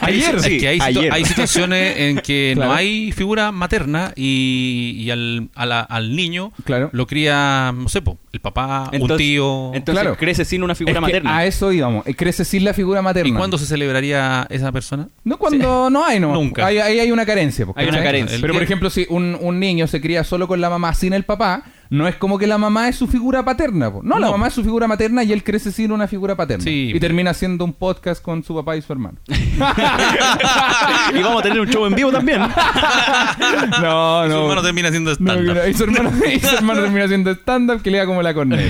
ayer. 0.00 1.12
hay- 1.12 1.24
situaciones 1.24 1.96
en 1.98 2.18
que 2.18 2.52
Claro. 2.54 2.70
no 2.72 2.76
hay 2.76 3.12
figura 3.12 3.52
materna 3.52 4.12
y, 4.16 4.94
y 4.98 5.10
al, 5.10 5.48
a 5.54 5.66
la- 5.66 5.80
al 5.80 6.14
niño 6.16 6.52
Claro. 6.64 6.90
lo 6.92 7.06
cría, 7.06 7.72
no 7.76 7.88
sé, 7.88 8.02
po, 8.02 8.18
el 8.32 8.40
papá, 8.40 8.90
un 8.92 9.16
tío. 9.16 9.72
Entonces 9.74 10.02
Claro. 10.02 10.16
crece 10.16 10.44
sin 10.44 10.62
una 10.62 10.74
figura 10.74 10.92
Es 10.92 10.96
que 10.96 11.00
materna. 11.00 11.36
a 11.38 11.46
eso 11.46 11.72
íbamos. 11.72 12.06
eh, 12.06 12.14
Crece 12.14 12.44
sin 12.44 12.64
la 12.64 12.74
figura 12.74 13.02
materna. 13.02 13.28
¿Y 13.28 13.32
cuándo 13.32 13.56
se 13.58 13.66
celebraría 13.66 14.46
esa 14.50 14.72
persona? 14.72 15.08
No, 15.24 15.36
cuando 15.38 15.88
no 15.90 16.04
hay, 16.04 16.18
no. 16.20 16.32
Nunca. 16.32 16.66
Ahí 16.66 16.78
hay, 16.78 17.10
una 17.12 17.24
carencia. 17.24 17.64
Hay 17.76 17.84
una 17.86 17.98
¿cachai? 17.98 18.04
carencia. 18.04 18.38
Pero, 18.40 18.52
por 18.52 18.62
ejemplo, 18.62 18.90
si 18.90 19.06
un, 19.08 19.36
un 19.40 19.60
niño 19.60 19.86
se 19.86 20.00
cría 20.00 20.24
solo 20.24 20.48
con 20.48 20.60
la 20.60 20.70
mamá 20.70 20.92
sin 20.94 21.12
el 21.12 21.24
papá, 21.24 21.62
no 21.90 22.06
es 22.08 22.16
como 22.16 22.38
que 22.38 22.46
la 22.46 22.58
mamá 22.58 22.88
es 22.88 22.96
su 22.96 23.06
figura 23.06 23.44
paterna. 23.44 23.92
po. 23.92 24.00
No, 24.02 24.18
la 24.18 24.26
No. 24.26 24.32
mamá 24.32 24.48
es 24.48 24.54
su 24.54 24.62
figura 24.62 24.86
materna 24.88 25.22
y 25.24 25.32
él 25.32 25.42
crece 25.44 25.70
sin 25.72 25.92
una 25.92 26.06
figura 26.08 26.34
paterna. 26.36 26.64
Sí. 26.64 26.92
Y 26.94 27.00
termina 27.00 27.30
haciendo 27.30 27.64
un 27.64 27.72
podcast 27.72 28.22
con 28.22 28.42
su 28.42 28.54
papá 28.54 28.76
y 28.76 28.82
su 28.82 28.92
hermano. 28.92 29.18
y 29.28 31.22
vamos 31.22 31.40
a 31.40 31.42
tener 31.42 31.60
un 31.60 31.68
show 31.68 31.86
en 31.86 31.94
vivo 31.94 32.10
también. 32.12 32.40
no, 33.82 34.22
Su 34.24 34.28
no. 34.28 34.42
hermano 34.42 34.62
termina 34.62 34.90
siendo 34.90 35.16
que 35.16 35.22
no. 35.22 35.66
y, 35.68 35.74
su 35.74 35.84
hermano, 35.84 36.10
y 36.34 36.40
su 36.40 36.54
hermano 36.56 36.80
termina 36.82 37.04
haciendo 37.04 37.30
stand-up 37.32 37.82
que 37.82 37.90
le 37.90 37.98
da 37.98 38.06
como 38.06 38.22
la 38.22 38.34
corneta. 38.34 38.62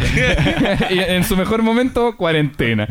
y 0.91 0.99
en 0.99 1.25
su 1.25 1.37
mejor 1.37 1.63
momento, 1.63 2.17
cuarentena. 2.17 2.89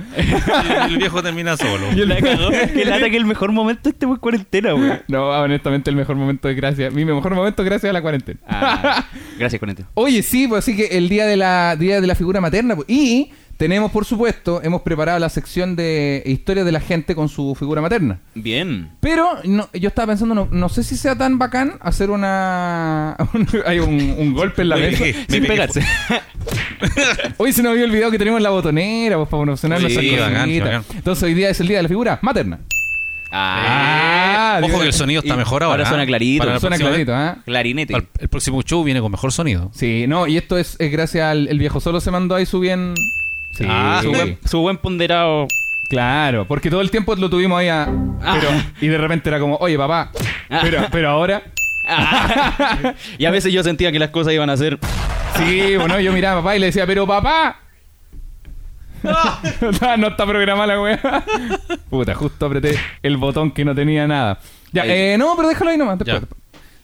Y 0.89 0.93
el 0.93 0.97
viejo 0.97 1.21
termina 1.23 1.57
solo. 1.57 1.91
Y 1.95 2.01
el- 2.01 2.09
La 2.09 2.21
cagó. 2.21 2.49
Que 2.49 2.85
lata 2.85 3.09
que 3.09 3.17
el 3.17 3.25
mejor 3.25 3.51
momento 3.51 3.89
este 3.89 4.05
fue 4.07 4.19
cuarentena, 4.19 4.71
güey. 4.73 4.91
No, 5.07 5.29
honestamente, 5.29 5.89
el 5.89 5.95
mejor 5.95 6.15
momento 6.15 6.49
es 6.49 6.55
gracias. 6.55 6.93
Mi 6.93 7.03
mejor 7.05 7.33
momento 7.35 7.61
es 7.61 7.65
gracias 7.69 7.89
a 7.89 7.93
la 7.93 8.01
cuarentena. 8.01 8.39
Ah, 8.47 9.05
gracias, 9.37 9.59
Conete. 9.59 9.85
Oye, 9.95 10.14
sí, 10.23 10.47
pues 10.47 10.59
así 10.65 10.75
que 10.75 10.97
el 10.97 11.09
día 11.09 11.25
de 11.25 11.37
la 11.37 11.75
día 11.75 12.01
de 12.01 12.07
la 12.07 12.15
figura 12.15 12.41
materna 12.41 12.75
pues, 12.75 12.87
y 12.89 13.31
tenemos, 13.57 13.89
por 13.91 14.03
supuesto, 14.03 14.61
hemos 14.63 14.81
preparado 14.81 15.17
la 15.17 15.29
sección 15.29 15.77
de 15.77 16.21
historias 16.25 16.65
de 16.65 16.73
la 16.73 16.81
gente 16.81 17.15
con 17.15 17.29
su 17.29 17.55
figura 17.55 17.81
materna. 17.81 18.19
Bien. 18.33 18.89
Pero 18.99 19.29
no, 19.45 19.69
yo 19.73 19.87
estaba 19.87 20.07
pensando, 20.07 20.35
no, 20.35 20.49
no 20.51 20.67
sé 20.67 20.83
si 20.83 20.97
sea 20.97 21.15
tan 21.17 21.37
bacán 21.39 21.75
hacer 21.79 22.09
una... 22.09 23.15
un- 23.33 23.47
hay 23.65 23.79
un, 23.79 23.93
un 24.17 24.33
golpe 24.33 24.63
en 24.63 24.69
la 24.69 24.75
Me 24.75 24.91
mesa. 24.91 25.05
me 25.05 25.13
Sin 25.13 25.25
pegué. 25.27 25.47
pegarse. 25.47 25.81
Hoy 27.37 27.53
se 27.53 27.63
nos 27.63 27.71
había 27.71 27.85
olvidado 27.85 28.11
que 28.11 28.17
tenemos 28.19 28.41
la 28.41 28.49
botonera 28.49 29.15
pues, 29.17 29.29
para 29.29 29.43
promocionar 29.43 29.79
Sí, 29.79 29.83
nuestras 29.83 30.19
bacán, 30.19 30.45
cositas. 30.49 30.67
bacán. 30.67 30.83
Entonces 30.97 31.23
hoy 31.23 31.33
día 31.33 31.49
es 31.49 31.59
el 31.59 31.67
día 31.67 31.77
de 31.77 31.83
la 31.83 31.89
figura 31.89 32.19
materna. 32.21 32.59
Ah, 33.37 34.61
Ojo 34.63 34.79
que 34.79 34.87
el 34.87 34.93
sonido 34.93 35.21
está 35.21 35.35
mejor 35.35 35.63
ahora. 35.63 35.75
ahora 35.79 35.89
suena 35.89 36.03
¿eh? 36.03 36.07
clarito. 36.07 36.39
Para 36.41 36.53
la 36.53 36.59
Suena 36.59 36.75
próxima 36.77 36.89
clarito, 36.89 37.13
¿ah? 37.15 37.37
clarinete. 37.45 37.93
El, 38.19 38.29
próximo 38.29 38.61
show 38.63 38.83
viene 38.83 39.01
con 39.01 39.11
mejor 39.11 39.31
sonido. 39.33 39.69
Sí, 39.73 40.05
no, 40.07 40.27
y 40.27 40.37
esto 40.37 40.57
es, 40.57 40.77
es 40.79 40.91
gracias 40.91 41.25
al 41.29 41.47
el 41.49 41.59
viejo 41.59 41.79
solo 41.81 41.99
se 41.99 42.11
mandó 42.11 42.35
ahí 42.35 42.45
su 42.45 42.59
bien... 42.59 42.93
Sí, 43.51 43.65
Ah, 43.69 43.99
Su, 44.03 44.09
buen, 44.11 44.37
su 44.45 44.59
buen 44.59 44.77
ponderado. 44.77 45.47
Claro, 45.89 46.45
porque 46.47 46.69
todo 46.69 46.81
el 46.81 46.91
tiempo 46.91 47.15
lo 47.15 47.29
tuvimos 47.29 47.59
ahí 47.59 47.67
a... 47.69 47.85
Pero, 48.33 48.49
y 48.81 48.87
de 48.87 48.97
repente 48.97 49.29
era 49.29 49.39
como, 49.39 49.55
oye 49.57 49.77
papá, 49.77 50.11
Ah. 50.49 50.59
pero, 50.61 50.87
pero 50.91 51.09
ahora... 51.09 51.43
Ah. 51.87 52.93
y 53.17 53.25
a 53.25 53.31
veces 53.31 53.53
yo 53.53 53.63
sentía 53.63 53.91
que 53.91 53.99
las 53.99 54.09
cosas 54.09 54.33
iban 54.33 54.49
a 54.49 54.57
ser. 54.57 54.79
Sí, 55.37 55.75
bueno, 55.77 55.99
yo 55.99 56.11
miraba 56.13 56.39
a 56.39 56.43
papá 56.43 56.55
y 56.55 56.59
le 56.59 56.67
decía, 56.67 56.85
pero 56.87 57.05
papá... 57.05 57.59
no, 59.05 59.97
no 59.97 60.07
está 60.07 60.25
programada 60.25 60.67
la 60.67 60.81
weá. 60.81 61.23
Puta, 61.89 62.13
justo 62.15 62.45
apreté 62.45 62.77
el 63.03 63.17
botón 63.17 63.51
que 63.51 63.63
no 63.65 63.73
tenía 63.75 64.07
nada. 64.07 64.39
Ya, 64.71 64.83
Ahí. 64.83 64.91
eh, 64.91 65.15
no, 65.17 65.35
pero 65.35 65.49
déjalo 65.49 65.71
ahí 65.71 65.77
nomás. 65.77 65.97
Después. 65.99 66.21
Ya. 66.21 66.27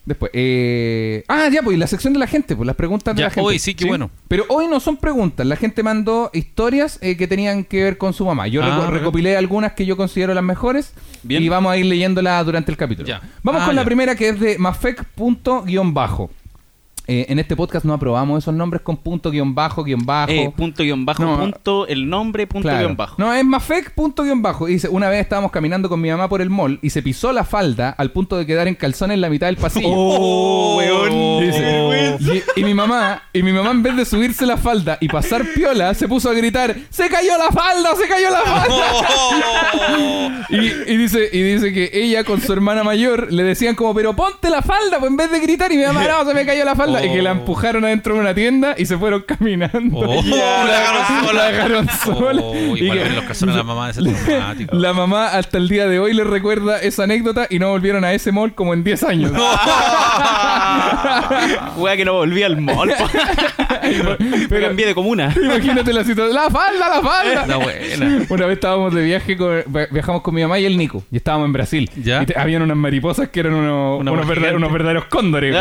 Después. 0.03 0.31
eh, 0.33 1.23
ah, 1.27 1.47
ya, 1.51 1.61
pues 1.61 1.75
y 1.75 1.79
la 1.79 1.85
sección 1.85 2.11
de 2.13 2.17
la 2.19 2.25
gente, 2.25 2.55
pues 2.55 2.65
las 2.65 2.75
preguntas 2.75 3.15
de 3.15 3.19
Ya, 3.19 3.27
la 3.27 3.29
gente. 3.31 3.47
hoy 3.47 3.59
sí, 3.59 3.75
qué 3.75 3.85
bueno. 3.85 4.09
Pero 4.27 4.45
hoy 4.49 4.67
no 4.67 4.79
son 4.79 4.97
preguntas. 4.97 5.45
La 5.45 5.55
gente 5.55 5.83
mandó 5.83 6.31
historias 6.33 6.97
eh, 7.03 7.15
que 7.17 7.27
tenían 7.27 7.63
que 7.63 7.83
ver 7.83 7.97
con 7.99 8.11
su 8.13 8.25
mamá. 8.25 8.47
Yo 8.47 8.63
Ah, 8.63 8.67
reco- 8.67 8.89
recopilé 8.89 9.37
algunas 9.37 9.73
que 9.73 9.85
yo 9.85 9.95
considero 9.97 10.33
las 10.33 10.43
mejores. 10.43 10.93
Bien. 11.21 11.43
Y 11.43 11.49
vamos 11.49 11.71
a 11.71 11.77
ir 11.77 11.85
leyéndolas 11.85 12.43
durante 12.45 12.71
el 12.71 12.77
capítulo. 12.77 13.07
Ya. 13.07 13.21
Vamos 13.43 13.61
Ah, 13.61 13.65
con 13.67 13.75
la 13.75 13.85
primera 13.85 14.15
que 14.15 14.29
es 14.29 14.39
de 14.39 14.57
mafec.bajo. 14.57 16.31
Eh, 17.13 17.25
en 17.27 17.39
este 17.39 17.57
podcast 17.57 17.83
no 17.83 17.93
aprobamos 17.93 18.41
esos 18.41 18.53
nombres 18.53 18.81
con 18.83 18.95
punto 18.95 19.31
guion 19.31 19.53
bajo, 19.53 19.83
guion 19.83 20.05
bajo. 20.05 20.31
Eh, 20.31 20.49
punto 20.55 20.81
guion 20.81 21.05
bajo, 21.05 21.21
No. 21.25 21.37
punto, 21.39 21.85
el 21.87 22.09
nombre, 22.09 22.47
punto 22.47 22.69
Claro. 22.69 22.85
guion 22.85 22.95
bajo. 22.95 23.15
No, 23.17 23.33
es 23.33 23.43
mafec 23.43 23.91
punto 23.93 24.23
guion 24.23 24.41
bajo. 24.41 24.69
Y 24.69 24.73
dice, 24.75 24.87
una 24.87 25.09
vez 25.09 25.19
estábamos 25.19 25.51
caminando 25.51 25.89
con 25.89 25.99
mi 25.99 26.09
mamá 26.09 26.29
por 26.29 26.41
el 26.41 26.49
mall 26.49 26.79
y 26.81 26.89
se 26.91 27.03
pisó 27.03 27.33
la 27.33 27.43
falda 27.43 27.89
al 27.89 28.11
punto 28.11 28.37
de 28.37 28.45
quedar 28.45 28.69
en 28.69 28.75
calzones 28.75 29.15
en 29.15 29.21
la 29.21 29.29
mitad 29.29 29.47
del 29.47 29.57
pasillo. 29.57 29.89
Oh, 29.91 30.77
weón. 30.77 31.11
Y, 31.43 31.47
dice, 31.47 32.15
y- 32.55 32.61
y 32.61 32.63
mi 32.63 32.73
mamá, 32.73 33.23
y 33.33 33.43
mi 33.43 33.51
mamá 33.51 33.71
en 33.71 33.83
vez 33.83 33.97
de 33.97 34.05
subirse 34.05 34.45
la 34.45 34.55
falda 34.55 34.97
y 35.01 35.09
pasar 35.09 35.45
piola, 35.53 35.93
se 35.93 36.07
puso 36.07 36.29
a 36.29 36.33
gritar, 36.33 36.73
¡Se 36.91 37.09
cayó 37.09 37.37
la 37.37 37.51
falda! 37.51 37.89
¡Se 37.97 38.07
cayó 38.07 38.29
la 38.29 38.39
falda! 38.39 38.85
Y, 40.49 40.57
y 40.93 40.97
dice, 40.97 41.29
y 41.31 41.41
dice 41.41 41.71
que 41.71 41.89
ella 41.93 42.23
con 42.25 42.41
su 42.41 42.51
hermana 42.51 42.83
mayor 42.83 43.31
le 43.31 43.43
decían 43.43 43.73
como, 43.75 43.93
pero 43.93 44.13
ponte 44.15 44.49
la 44.49 44.61
falda, 44.61 44.99
pues 44.99 45.09
en 45.09 45.15
vez 45.17 45.31
de 45.31 45.39
gritar, 45.39 45.71
y 45.71 45.77
mi 45.77 45.83
mamá, 45.83 46.03
no, 46.05 46.25
se 46.25 46.33
me 46.33 46.45
cayó 46.45 46.65
la 46.65 46.75
falda. 46.75 47.00
Y 47.05 47.13
que 47.13 47.21
la 47.21 47.31
empujaron 47.31 47.83
adentro 47.85 48.15
de 48.15 48.21
una 48.21 48.33
tienda 48.33 48.75
y 48.77 48.85
se 48.85 48.97
fueron 48.97 49.23
caminando. 49.27 49.97
Oh, 49.99 50.21
Y 50.23 50.29
la 50.29 50.65
dejaron 50.65 51.27
sola. 51.27 51.33
La 51.43 51.51
dejaron 51.51 51.89
sola. 51.89 52.41
Oh, 52.43 52.77
Y 52.77 52.79
que- 52.79 52.89
ver 52.93 53.11
los 53.13 53.39
de 53.39 53.45
la 53.47 53.63
mamá 53.63 53.91
de 53.91 54.13
traumático. 54.25 54.75
La 54.75 54.93
mamá 54.93 55.27
hasta 55.29 55.57
el 55.57 55.67
día 55.69 55.87
de 55.87 55.99
hoy 55.99 56.13
le 56.13 56.23
recuerda 56.23 56.79
esa 56.79 57.03
anécdota 57.03 57.47
y 57.49 57.59
no 57.59 57.69
volvieron 57.69 58.03
a 58.03 58.13
ese 58.13 58.31
mall 58.31 58.53
como 58.53 58.73
en 58.73 58.83
10 58.83 59.03
años. 59.03 59.31
Wea 61.77 61.97
que 61.97 62.05
no 62.05 62.13
volví 62.13 62.43
al 62.43 62.59
mall. 62.59 62.91
Me 64.49 64.61
cambié 64.61 64.85
de 64.87 64.95
comuna. 64.95 65.33
Imagínate 65.35 65.93
la 65.93 66.03
situación. 66.03 66.35
¡La 66.35 66.49
falda, 66.49 66.89
la 66.89 67.01
falda! 67.01 67.57
Buena. 67.57 68.25
Una 68.29 68.45
vez 68.45 68.55
estábamos 68.55 68.93
de 68.93 69.03
viaje, 69.03 69.37
con- 69.37 69.63
viajamos 69.91 70.21
con 70.21 70.35
mi 70.35 70.41
mamá 70.41 70.59
y 70.59 70.65
el 70.65 70.77
Nico. 70.77 71.03
Y 71.11 71.17
estábamos 71.17 71.47
en 71.47 71.53
Brasil. 71.53 71.89
Ya. 72.01 72.23
Y 72.23 72.25
te- 72.27 72.39
habían 72.39 72.61
unas 72.61 72.77
mariposas 72.77 73.29
que 73.29 73.39
eran 73.41 73.53
unos, 73.53 73.99
Una 73.99 74.11
unos, 74.11 74.27
verdaderos 74.71 75.05
cóndores. 75.05 75.55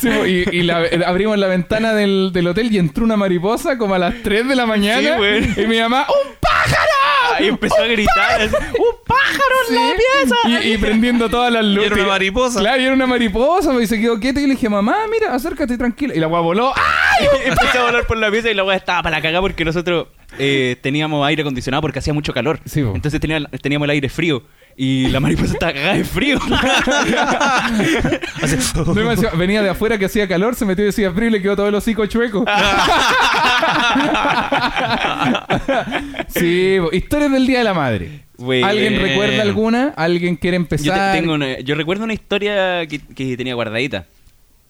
Sí, 0.00 0.08
po, 0.08 0.26
y 0.50 0.56
y 0.58 0.62
la- 0.62 0.84
eh, 0.84 1.00
abrimos 1.06 1.38
la 1.38 1.46
ventana 1.46 1.94
del, 1.94 2.30
del 2.32 2.46
hotel 2.48 2.72
y 2.72 2.78
entró 2.78 3.04
una 3.04 3.16
mariposa 3.16 3.78
como 3.78 3.94
a 3.94 3.98
las 3.98 4.14
3 4.22 4.48
de 4.48 4.56
la 4.56 4.66
mañana. 4.66 5.16
Sí, 5.18 5.62
y 5.62 5.66
mi 5.66 5.78
mamá, 5.80 6.06
¡un 6.08 6.34
pájaro! 6.40 7.44
Y 7.44 7.48
empezó 7.48 7.76
a 7.82 7.86
gritar. 7.86 8.40
¡Un 8.42 9.04
pájaro 9.06 9.54
en 9.68 9.74
la 9.74 9.92
pieza! 9.96 10.64
Y, 10.66 10.72
y 10.74 10.78
prendiendo 10.78 11.28
todas 11.28 11.52
las 11.52 11.64
luces. 11.64 11.90
era 11.92 12.02
una 12.02 12.06
mariposa. 12.12 12.60
Claro, 12.60 12.80
y 12.80 12.84
era 12.84 12.94
una 12.94 13.06
mariposa. 13.06 13.72
pues, 13.72 13.84
Y 13.84 13.86
se 13.94 14.00
quedó 14.00 14.18
quieto 14.20 14.40
y 14.40 14.44
le 14.46 14.50
dije, 14.54 14.68
mamá, 14.68 14.96
mira, 15.10 15.34
acércate 15.34 15.76
tranquila. 15.76 16.14
Y 16.14 16.18
la 16.20 16.26
guá 16.28 16.40
voló. 16.40 16.72
¡Ah! 16.74 17.16
Y 17.44 17.48
empezó 17.48 17.80
a 17.80 17.84
volar 17.86 18.06
por 18.06 18.16
la 18.16 18.30
pieza 18.30 18.50
y 18.50 18.54
la 18.54 18.64
weá 18.64 18.76
estaba 18.76 19.02
para 19.02 19.16
la 19.16 19.22
cagada 19.22 19.40
porque 19.42 19.64
nosotros 19.64 20.06
eh, 20.38 20.76
teníamos 20.82 21.26
aire 21.26 21.42
acondicionado 21.42 21.82
porque 21.82 21.98
hacía 21.98 22.14
mucho 22.14 22.32
calor. 22.32 22.60
Sí. 22.64 22.80
Entonces 22.80 23.20
tenía- 23.20 23.44
teníamos 23.60 23.86
el 23.86 23.90
aire 23.90 24.08
frío. 24.08 24.42
Y 24.78 25.08
la 25.08 25.20
mariposa 25.20 25.54
estaba 25.54 25.72
cagada 25.72 25.94
de 25.94 26.04
frío. 26.04 26.38
Venía 29.38 29.62
de 29.62 29.70
afuera 29.70 29.96
que 29.96 30.04
hacía 30.04 30.28
calor, 30.28 30.54
se 30.54 30.66
metió 30.66 30.84
y 30.84 30.88
decía 30.88 31.10
frío 31.12 31.28
y 31.28 31.30
le 31.30 31.40
quedó 31.40 31.56
todo 31.56 31.68
el 31.68 31.74
hocico 31.74 32.04
chueco. 32.06 32.44
sí, 36.28 36.76
historias 36.92 37.32
del 37.32 37.46
Día 37.46 37.58
de 37.58 37.64
la 37.64 37.74
Madre. 37.74 38.22
¿Alguien 38.64 39.00
recuerda 39.00 39.42
alguna? 39.42 39.94
¿Alguien 39.96 40.36
quiere 40.36 40.56
Yo, 40.58 40.66
te- 40.66 40.74
empezar? 40.74 41.16
tengo 41.18 41.34
una- 41.34 41.58
yo 41.60 41.74
recuerdo 41.74 42.04
una 42.04 42.14
historia 42.14 42.86
que, 42.86 42.98
que 42.98 43.36
tenía 43.36 43.54
guardadita. 43.54 44.06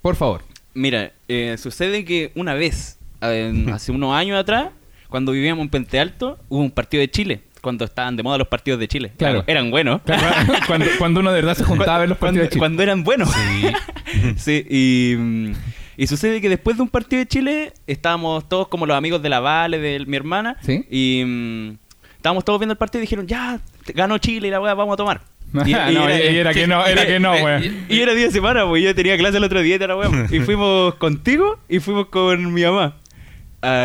Por 0.02 0.16
favor. 0.16 0.42
Mira, 0.74 1.12
eh, 1.28 1.56
sucede 1.58 2.04
que 2.04 2.30
una 2.34 2.54
vez, 2.54 2.98
eh, 3.22 3.66
hace 3.72 3.92
unos 3.92 4.14
años 4.14 4.38
atrás, 4.38 4.68
cuando 5.08 5.32
vivíamos 5.32 5.62
en 5.64 5.70
Puente 5.70 5.98
Alto, 5.98 6.38
hubo 6.48 6.60
un 6.60 6.70
partido 6.70 7.00
de 7.00 7.10
Chile. 7.10 7.40
Cuando 7.66 7.84
estaban 7.84 8.14
de 8.14 8.22
moda 8.22 8.38
los 8.38 8.46
partidos 8.46 8.78
de 8.78 8.86
Chile. 8.86 9.10
Claro. 9.16 9.42
eran 9.48 9.72
buenos. 9.72 10.00
cuando, 10.68 10.86
cuando 10.98 11.18
uno 11.18 11.32
de 11.32 11.40
verdad 11.40 11.56
se 11.56 11.64
juntaba 11.64 11.96
a 11.96 11.98
ver 11.98 12.08
los 12.08 12.16
partidos 12.16 12.44
de 12.44 12.50
Chile. 12.50 12.60
cuando 12.60 12.80
eran 12.80 13.02
buenos. 13.02 13.28
Sí. 14.36 14.64
y, 14.70 15.16
mm, 15.18 15.52
y 15.96 16.06
sucede 16.06 16.40
que 16.40 16.48
después 16.48 16.76
de 16.76 16.84
un 16.84 16.88
partido 16.88 17.18
de 17.18 17.26
Chile, 17.26 17.72
estábamos 17.88 18.48
todos 18.48 18.68
como 18.68 18.86
los 18.86 18.96
amigos 18.96 19.20
de 19.20 19.30
la 19.30 19.40
Vale, 19.40 19.80
de 19.80 20.06
mi 20.06 20.16
hermana. 20.16 20.58
Sí. 20.60 20.86
Y 20.88 21.24
mm, 21.26 21.70
estábamos 22.14 22.44
todos 22.44 22.60
viendo 22.60 22.70
el 22.74 22.78
partido 22.78 23.00
y 23.00 23.06
dijeron, 23.06 23.26
ya, 23.26 23.58
ganó 23.96 24.18
Chile 24.18 24.46
y 24.46 24.50
la 24.52 24.60
weá, 24.60 24.74
vamos 24.74 24.94
a 24.94 24.96
tomar. 24.96 25.20
No, 25.52 25.66
y 25.66 25.72
era 25.72 26.54
que 26.54 26.68
no, 26.68 26.86
era 26.86 27.04
que 27.04 27.18
no, 27.18 27.36
güey. 27.36 27.72
Y 27.88 28.00
era 28.00 28.14
día 28.14 28.26
de 28.26 28.32
semana, 28.32 28.64
pues 28.64 28.84
yo 28.84 28.94
tenía 28.94 29.16
clase 29.18 29.38
el 29.38 29.44
otro 29.44 29.60
día 29.60 29.76
y 29.76 29.82
era 29.82 29.96
weón. 29.96 30.28
Y 30.30 30.38
fuimos 30.38 30.94
contigo 30.94 31.58
y 31.68 31.80
fuimos 31.80 32.06
con 32.06 32.52
mi 32.54 32.62
mamá. 32.62 32.94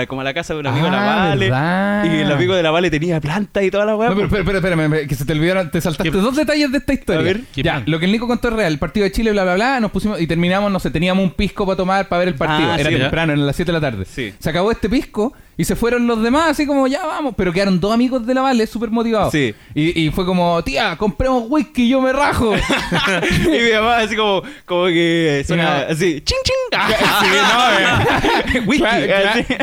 Como 0.08 0.22
a 0.22 0.24
la 0.24 0.34
casa 0.34 0.54
de 0.54 0.60
un 0.60 0.68
amigo 0.68 0.86
de 0.86 0.92
la 0.92 1.02
Ah, 1.02 1.28
Vale. 1.30 1.46
¿verdad? 1.50 2.06
Y 2.06 2.22
el 2.22 2.32
amigo 2.32 2.56
de 2.56 2.64
la 2.64 2.72
Vale 2.72 2.90
tenía 2.90 3.20
planta 3.20 3.64
y 3.64 3.72
toda 3.72 3.86
la 3.86 3.96
weá. 3.96 4.10
No, 4.10 4.16
pero 4.30 4.58
espera, 4.58 5.08
que 5.08 5.16
se 5.16 5.26
te 5.26 5.34
olvidaron, 5.34 5.70
te 5.72 5.82
saltaste 5.82 6.12
¿Qué? 6.12 6.18
dos 6.18 6.36
detalles 6.36 6.72
de 6.72 6.78
esta 6.80 6.94
historia. 6.94 7.22
A 7.22 7.24
ver, 7.24 7.42
¿qué 7.54 7.64
ya, 7.64 7.74
plan? 7.74 7.84
lo 7.88 8.00
que 8.00 8.06
el 8.06 8.12
Nico 8.12 8.28
contó 8.28 8.48
es 8.50 8.54
real. 8.54 8.74
El 8.74 8.80
partido 8.80 9.04
de 9.04 9.12
Chile, 9.12 9.32
bla, 9.32 9.44
bla, 9.44 9.56
bla, 9.56 9.80
nos 9.80 9.92
pusimos 9.92 10.20
y 10.22 10.28
terminamos, 10.28 10.72
no 10.72 10.80
sé, 10.80 10.92
teníamos 10.92 11.24
un 11.24 11.32
pisco 11.32 11.66
para 11.66 11.76
tomar 11.78 12.08
para 12.08 12.20
ver 12.20 12.28
el 12.30 12.36
partido. 12.36 12.72
Ah, 12.72 12.78
Era 12.80 12.90
sí, 12.90 12.96
temprano, 12.98 13.34
eran 13.34 13.46
las 13.46 13.56
7 13.56 13.72
de 13.72 13.80
la 13.80 13.82
tarde. 13.82 14.06
Sí. 14.06 14.34
Se 14.40 14.50
acabó 14.50 14.72
este 14.72 14.90
pisco 14.90 15.34
y 15.62 15.66
se 15.66 15.76
fueron 15.76 16.08
los 16.08 16.22
demás, 16.24 16.50
así 16.50 16.66
como, 16.66 16.88
ya 16.88 17.06
vamos. 17.06 17.36
Pero 17.38 17.54
quedaron 17.54 17.80
dos 17.80 17.94
amigos 17.94 18.26
de 18.26 18.34
la 18.34 18.42
Vale 18.42 18.66
súper 18.66 18.90
motivados. 18.90 19.32
Sí. 19.32 19.54
Y, 19.76 20.06
y 20.06 20.10
fue 20.10 20.26
como, 20.26 20.64
tía, 20.64 20.96
compremos 20.98 21.44
whisky, 21.48 21.88
yo 21.88 22.02
me 22.02 22.12
rajo. 22.12 22.54
y 23.46 23.48
mi 23.50 23.72
mamá 23.74 23.98
así 24.00 24.16
como, 24.16 24.42
como 24.66 24.86
que 24.88 25.44
suena 25.46 25.64
No. 25.88 25.94
así, 25.94 26.22
ching 26.22 26.38
ching. 26.44 26.80
Sí, 27.22 27.28
no, 27.54 28.60
eh. 28.60 28.64
Whisky. 28.66 28.86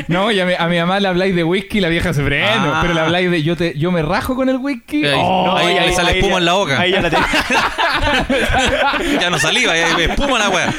No, 0.08 0.30
y 0.30 0.38
a 0.40 0.46
mi, 0.46 0.52
a 0.58 0.66
mi 0.68 0.78
mamá 0.78 1.00
le 1.00 1.08
habláis 1.08 1.34
de 1.34 1.42
whisky 1.44 1.78
y 1.78 1.80
la 1.80 1.88
vieja 1.88 2.12
se 2.14 2.22
frena. 2.22 2.78
Ah. 2.78 2.78
Pero 2.82 2.94
le 2.94 3.00
habláis 3.00 3.30
de 3.30 3.42
yo, 3.42 3.56
te, 3.56 3.76
yo 3.78 3.90
me 3.90 4.02
rajo 4.02 4.37
con 4.37 4.48
el 4.48 4.56
whisky. 4.58 5.04
Ahí, 5.04 5.18
Oh, 5.20 5.56
ahí- 5.56 5.76
ahí 5.78 5.92
sale 5.94 6.12
espuma 6.12 6.32
ya- 6.34 6.38
en 6.38 6.44
la 6.44 6.52
boca. 6.52 6.80
Ahí 6.80 6.92
ya 6.92 7.00
la 7.00 7.08
ya 9.20 9.30
no 9.30 9.38
saliva, 9.38 9.74
ya 9.76 9.88
espuma 10.04 10.38
la 10.38 10.48
wea. 10.50 10.74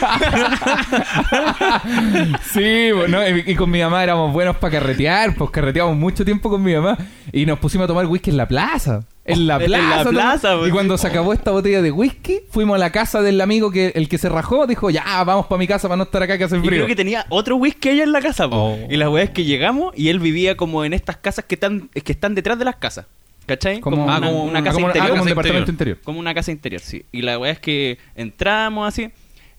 Sí, 2.53 2.91
bueno, 2.91 3.27
y, 3.27 3.43
y 3.51 3.55
con 3.55 3.69
mi 3.69 3.82
mamá 3.82 4.03
éramos 4.03 4.32
buenos 4.34 4.55
para 4.58 4.71
carretear, 4.73 5.09
pues 5.38 5.50
carreteamos 5.52 5.95
mucho 5.98 6.24
tiempo 6.26 6.50
con 6.50 6.62
mi 6.63 6.74
mamá 6.74 6.98
y 7.32 7.45
nos 7.45 7.60
pusimos 7.60 7.86
a 7.86 7.88
tomar 7.88 8.06
whisky 8.08 8.30
en 8.32 8.38
la 8.38 8.48
plaza. 8.48 9.04
En 9.26 9.45
la 9.48 9.56
En 9.63 9.72
la 9.72 10.04
plaza. 10.10 10.54
¿no? 10.54 10.60
pues, 10.60 10.69
y 10.69 10.72
cuando 10.72 10.98
se 10.98 11.08
acabó 11.08 11.34
esta 11.34 11.52
botella 11.52 11.82
de 11.82 11.91
whisky, 11.91 12.39
fuimos 12.50 12.76
a 12.76 12.80
la 12.80 12.91
casa 12.91 13.22
del 13.22 13.39
amigo 13.41 13.72
que 13.72 13.91
el 13.95 14.10
que 14.10 14.17
se 14.17 14.30
rajó, 14.30 14.65
dijo, 14.67 14.89
ya, 14.89 15.24
vamos 15.24 15.45
para 15.48 15.60
mi 15.60 15.67
casa 15.67 15.88
para 15.88 15.98
no 15.98 16.04
estar 16.04 16.24
acá 16.24 16.38
que 16.38 16.45
hace 16.45 16.58
Y 16.58 16.60
frío. 16.62 16.69
creo 16.72 16.88
que 16.88 16.95
tenía 16.95 17.26
otro 17.30 17.56
whisky 17.58 17.89
allá 17.89 18.04
en 18.04 18.12
la 18.12 18.22
casa, 18.22 18.50
po. 18.50 18.56
Oh. 18.56 18.78
Y 18.89 18.98
la 18.98 19.10
weá 19.10 19.24
es 19.24 19.30
que 19.30 19.43
llegamos 19.45 19.93
y 19.95 20.10
él 20.10 20.19
vivía 20.19 20.58
como 20.58 20.84
en 20.86 20.93
estas 20.93 21.17
casas 21.17 21.45
que 21.45 21.56
están, 21.56 21.89
que 21.89 22.12
están 22.12 22.36
detrás 22.36 22.58
de 22.60 22.65
las 22.65 22.78
casas. 22.78 23.06
¿Cachai? 23.45 23.80
Como, 23.80 24.04
una, 24.04 24.15
como 24.19 24.43
una 24.43 24.60
un- 24.60 24.63
casa 24.65 24.74
como- 24.76 24.88
ah, 24.88 24.89
interior. 24.89 25.10
como 25.10 25.22
un 25.24 25.28
departamento 25.30 25.72
interior. 25.72 25.98
Como 26.04 26.19
una 26.19 26.34
casa 26.36 26.52
interior, 26.52 26.82
sí. 26.82 27.06
Y 27.12 27.24
la 27.24 27.39
weá 27.39 27.52
es 27.52 27.60
que 27.60 27.98
entramos 28.15 28.88
así. 28.88 29.10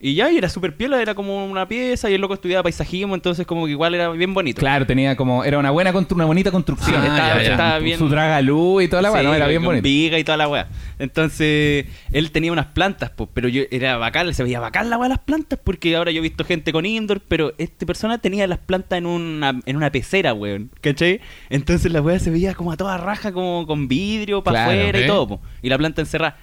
Y 0.03 0.15
ya, 0.15 0.33
y 0.33 0.39
era 0.39 0.49
súper 0.49 0.75
piola, 0.75 1.03
era 1.03 1.15
como 1.15 1.45
una 1.47 1.69
pieza. 1.69 2.09
Y 2.09 2.15
el 2.15 2.21
loco 2.23 2.33
estudiaba 2.33 2.63
paisajismo, 2.63 3.15
entonces 3.15 3.47
como 3.47 3.67
que 3.67 3.73
igual 3.73 3.95
era 3.95 4.09
bien 4.11 4.33
bonito. 4.33 4.59
Claro, 4.59 4.87
tenía 4.87 5.15
como, 5.15 5.45
era 5.45 5.59
una 5.59 5.71
buena 5.71 5.93
una 5.93 6.25
bonita 6.25 6.51
construcción. 6.51 7.03
Sí, 7.03 7.07
estaba- 7.07 7.29
ya, 7.37 7.43
ya. 7.43 7.51
estaba 7.51 7.79
Su- 7.79 7.85
bien- 7.85 7.99
Su 7.99 8.09
dragalú 8.09 8.81
y 8.81 8.89
toda 8.89 9.03
la 9.03 9.13
weá, 9.13 9.21
Sí, 9.21 9.27
no, 9.27 9.35
era 9.35 9.47
bien 9.47 9.63
bonito. 9.63 9.83
viga 9.83 10.19
y 10.19 10.25
toda 10.25 10.39
la 10.39 10.49
weá. 10.49 10.69
Entonces, 10.99 11.87
él 12.13 12.31
tenía 12.31 12.51
unas 12.53 12.67
plantas, 12.67 13.11
pues, 13.11 13.29
pero 13.35 13.49
yo 13.49 13.63
era 13.71 13.97
bacán, 13.99 14.33
se 14.33 14.43
veía 14.43 14.61
bacán 14.61 14.89
la 14.91 14.97
weá 14.97 15.09
de 15.09 15.15
las 15.17 15.25
plantas, 15.25 15.59
porque 15.63 15.95
ahora 15.97 16.11
yo 16.13 16.19
he 16.21 16.23
visto 16.23 16.45
gente 16.45 16.73
con 16.73 16.87
indoor, 16.87 17.21
pero 17.27 17.53
esta 17.59 17.85
persona 17.85 18.19
tenía 18.19 18.47
las 18.47 18.59
plantas 18.59 18.97
en 18.99 19.07
una, 19.07 19.61
en 19.67 19.77
una 19.77 19.91
pecera, 19.91 20.33
weón. 20.33 20.71
¿Cachai? 20.81 21.21
Entonces 21.51 21.93
la 21.93 22.01
weá 22.01 22.19
se 22.19 22.31
veía 22.31 22.55
como 22.55 22.73
a 22.73 22.77
toda 22.77 22.97
raja, 22.97 23.33
como 23.33 23.67
con 23.67 23.89
vidrio 23.89 24.43
para 24.43 24.65
Claro, 24.65 24.71
afuera 24.81 24.99
¿eh? 24.99 25.05
y 25.05 25.07
todo, 25.07 25.29
po. 25.29 25.41
Y 25.63 25.69
la 25.69 25.77
planta 25.79 26.01
encerrada. 26.01 26.37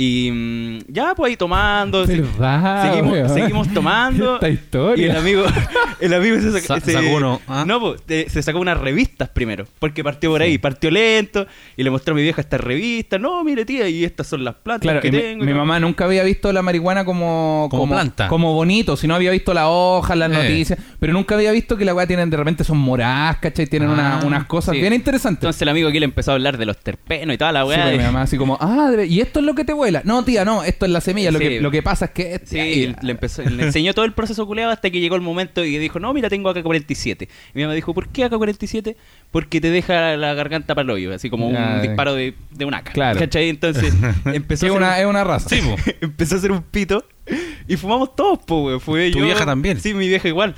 Y 0.00 0.30
mm, 0.30 0.78
ya, 0.92 1.12
pues 1.16 1.30
ahí 1.30 1.36
tomando. 1.36 2.06
se- 2.06 2.20
¿Verdad, 2.20 2.88
seguimos, 2.88 3.12
weón? 3.12 3.28
seguimos 3.34 3.68
tomando. 3.74 4.34
Esta 4.36 4.48
historia. 4.48 5.06
Y 5.06 5.10
el 5.10 5.16
amigo, 5.16 5.44
el 6.00 6.14
amigo 6.14 6.40
se, 6.40 6.60
Sa- 6.60 6.78
se- 6.78 6.92
sacó 6.92 7.16
uno, 7.16 7.40
¿ah? 7.48 7.64
No, 7.66 7.80
pues, 7.80 8.02
te- 8.02 8.30
se 8.30 8.40
sacó 8.44 8.60
unas 8.60 8.78
revistas 8.78 9.28
primero. 9.28 9.66
Porque 9.80 10.04
partió 10.04 10.30
por 10.30 10.40
ahí, 10.40 10.56
partió 10.58 10.92
lento. 10.92 11.48
Y 11.76 11.82
le 11.82 11.90
mostró 11.90 12.12
a 12.12 12.14
mi 12.16 12.22
vieja 12.22 12.40
estas 12.40 12.60
revistas. 12.60 13.20
No, 13.20 13.42
mire, 13.42 13.64
tía, 13.64 13.88
y 13.88 14.04
estas 14.04 14.28
son 14.28 14.44
las 14.44 14.54
plantas 14.54 14.82
Claro, 14.82 15.00
que 15.00 15.10
mi- 15.10 15.18
tengo. 15.18 15.44
mi, 15.44 15.52
mamá 15.52 15.80
nunca 15.80 16.04
había 16.04 16.22
visto 16.22 16.52
la 16.52 16.62
marihuana 16.62 17.04
como, 17.04 17.66
Como 17.68 17.88
planta. 17.88 18.28
Como 18.28 18.54
bonito, 18.54 18.96
sino 18.96 19.16
había 19.16 19.32
visto 19.32 19.52
las 19.52 19.64
hojas, 19.66 20.16
las 20.16 20.30
Eh. 20.30 20.34
noticias, 20.34 20.78
pero 21.00 21.12
nunca 21.12 21.34
había 21.34 21.50
visto 21.50 21.76
que 21.76 21.84
la 21.84 21.92
weá 21.92 22.06
tienen 22.06 22.30
de 22.30 22.36
repente 22.36 22.62
son 22.62 22.78
moradas, 22.78 23.38
¿cachai? 23.38 23.66
Tienen 23.66 23.88
Ah, 23.90 23.92
una- 23.94 24.20
unas 24.24 24.44
cosas 24.44 24.76
Sí. 24.76 24.80
bien 24.80 24.92
interesantes. 24.92 25.42
Entonces 25.42 25.60
el 25.62 25.68
amigo 25.70 25.88
aquí 25.88 25.98
le 25.98 26.04
empezó 26.04 26.30
a 26.30 26.34
hablar 26.34 26.56
de 26.56 26.66
los 26.66 26.76
terpenos 26.76 27.34
y 27.34 27.38
toda 27.38 27.50
la 27.50 27.62
Sí, 27.62 27.68
weá. 27.70 27.82
pero 27.82 27.94
y- 27.96 27.98
mi 27.98 28.04
mamá 28.04 28.22
así 28.22 28.36
como, 28.36 28.56
ah, 28.60 28.92
¿y 29.04 29.20
esto 29.20 29.40
es 29.40 29.46
lo 29.46 29.56
que 29.56 29.64
te 29.64 29.72
No, 30.04 30.24
tía, 30.24 30.44
no, 30.44 30.62
esto 30.64 30.86
es 30.86 30.92
la 30.92 31.00
semilla. 31.00 31.30
Lo, 31.30 31.38
Sí. 31.38 31.44
que, 31.48 31.60
lo 31.60 31.70
que 31.70 31.82
pasa 31.82 32.06
es 32.06 32.10
que... 32.12 32.40
Sí, 32.44 32.58
y 32.58 32.86
le, 33.02 33.12
empezó, 33.12 33.42
le 33.42 33.62
enseñó 33.64 33.94
todo 33.94 34.04
el 34.04 34.12
proceso 34.12 34.46
culeado 34.46 34.72
hasta 34.72 34.90
que 34.90 35.00
llegó 35.00 35.16
el 35.16 35.22
momento 35.22 35.64
y 35.64 35.78
dijo, 35.78 35.98
no, 36.00 36.12
mira, 36.14 36.28
tengo 36.28 36.50
AK-47. 36.50 37.22
Y 37.24 37.28
mi 37.54 37.62
mamá 37.62 37.74
dijo, 37.74 37.94
¿por 37.94 38.08
qué 38.08 38.24
AK-47? 38.26 38.96
Porque 39.30 39.60
te 39.60 39.70
deja 39.70 40.16
la 40.16 40.34
garganta 40.34 40.74
para 40.74 40.84
el 40.84 40.90
hoyo, 40.90 41.14
así 41.14 41.30
como 41.30 41.48
un 41.48 41.82
disparo 41.82 42.14
de, 42.14 42.34
de 42.50 42.64
un 42.64 42.74
AK. 42.74 42.92
Claro. 42.92 43.18
¿Cachai? 43.18 43.48
Entonces 43.48 43.92
empezó, 44.24 44.66
es, 44.66 44.72
a 44.72 44.76
hacer 44.76 44.76
una, 44.76 44.88
un- 44.94 45.00
es 45.00 45.06
una 45.06 45.24
raza. 45.24 45.48
Sí, 45.54 45.60
po. 45.62 45.76
empezó 46.00 46.34
a 46.34 46.38
hacer 46.38 46.52
un 46.52 46.62
pito 46.62 47.04
y 47.66 47.76
fumamos 47.76 48.16
todos, 48.16 48.40
weón. 48.48 48.80
Fue 48.80 49.10
¿Tu 49.10 49.18
yo- 49.18 49.24
vieja 49.24 49.44
también? 49.44 49.80
Sí, 49.80 49.94
mi 49.94 50.08
vieja 50.08 50.28
igual. 50.28 50.54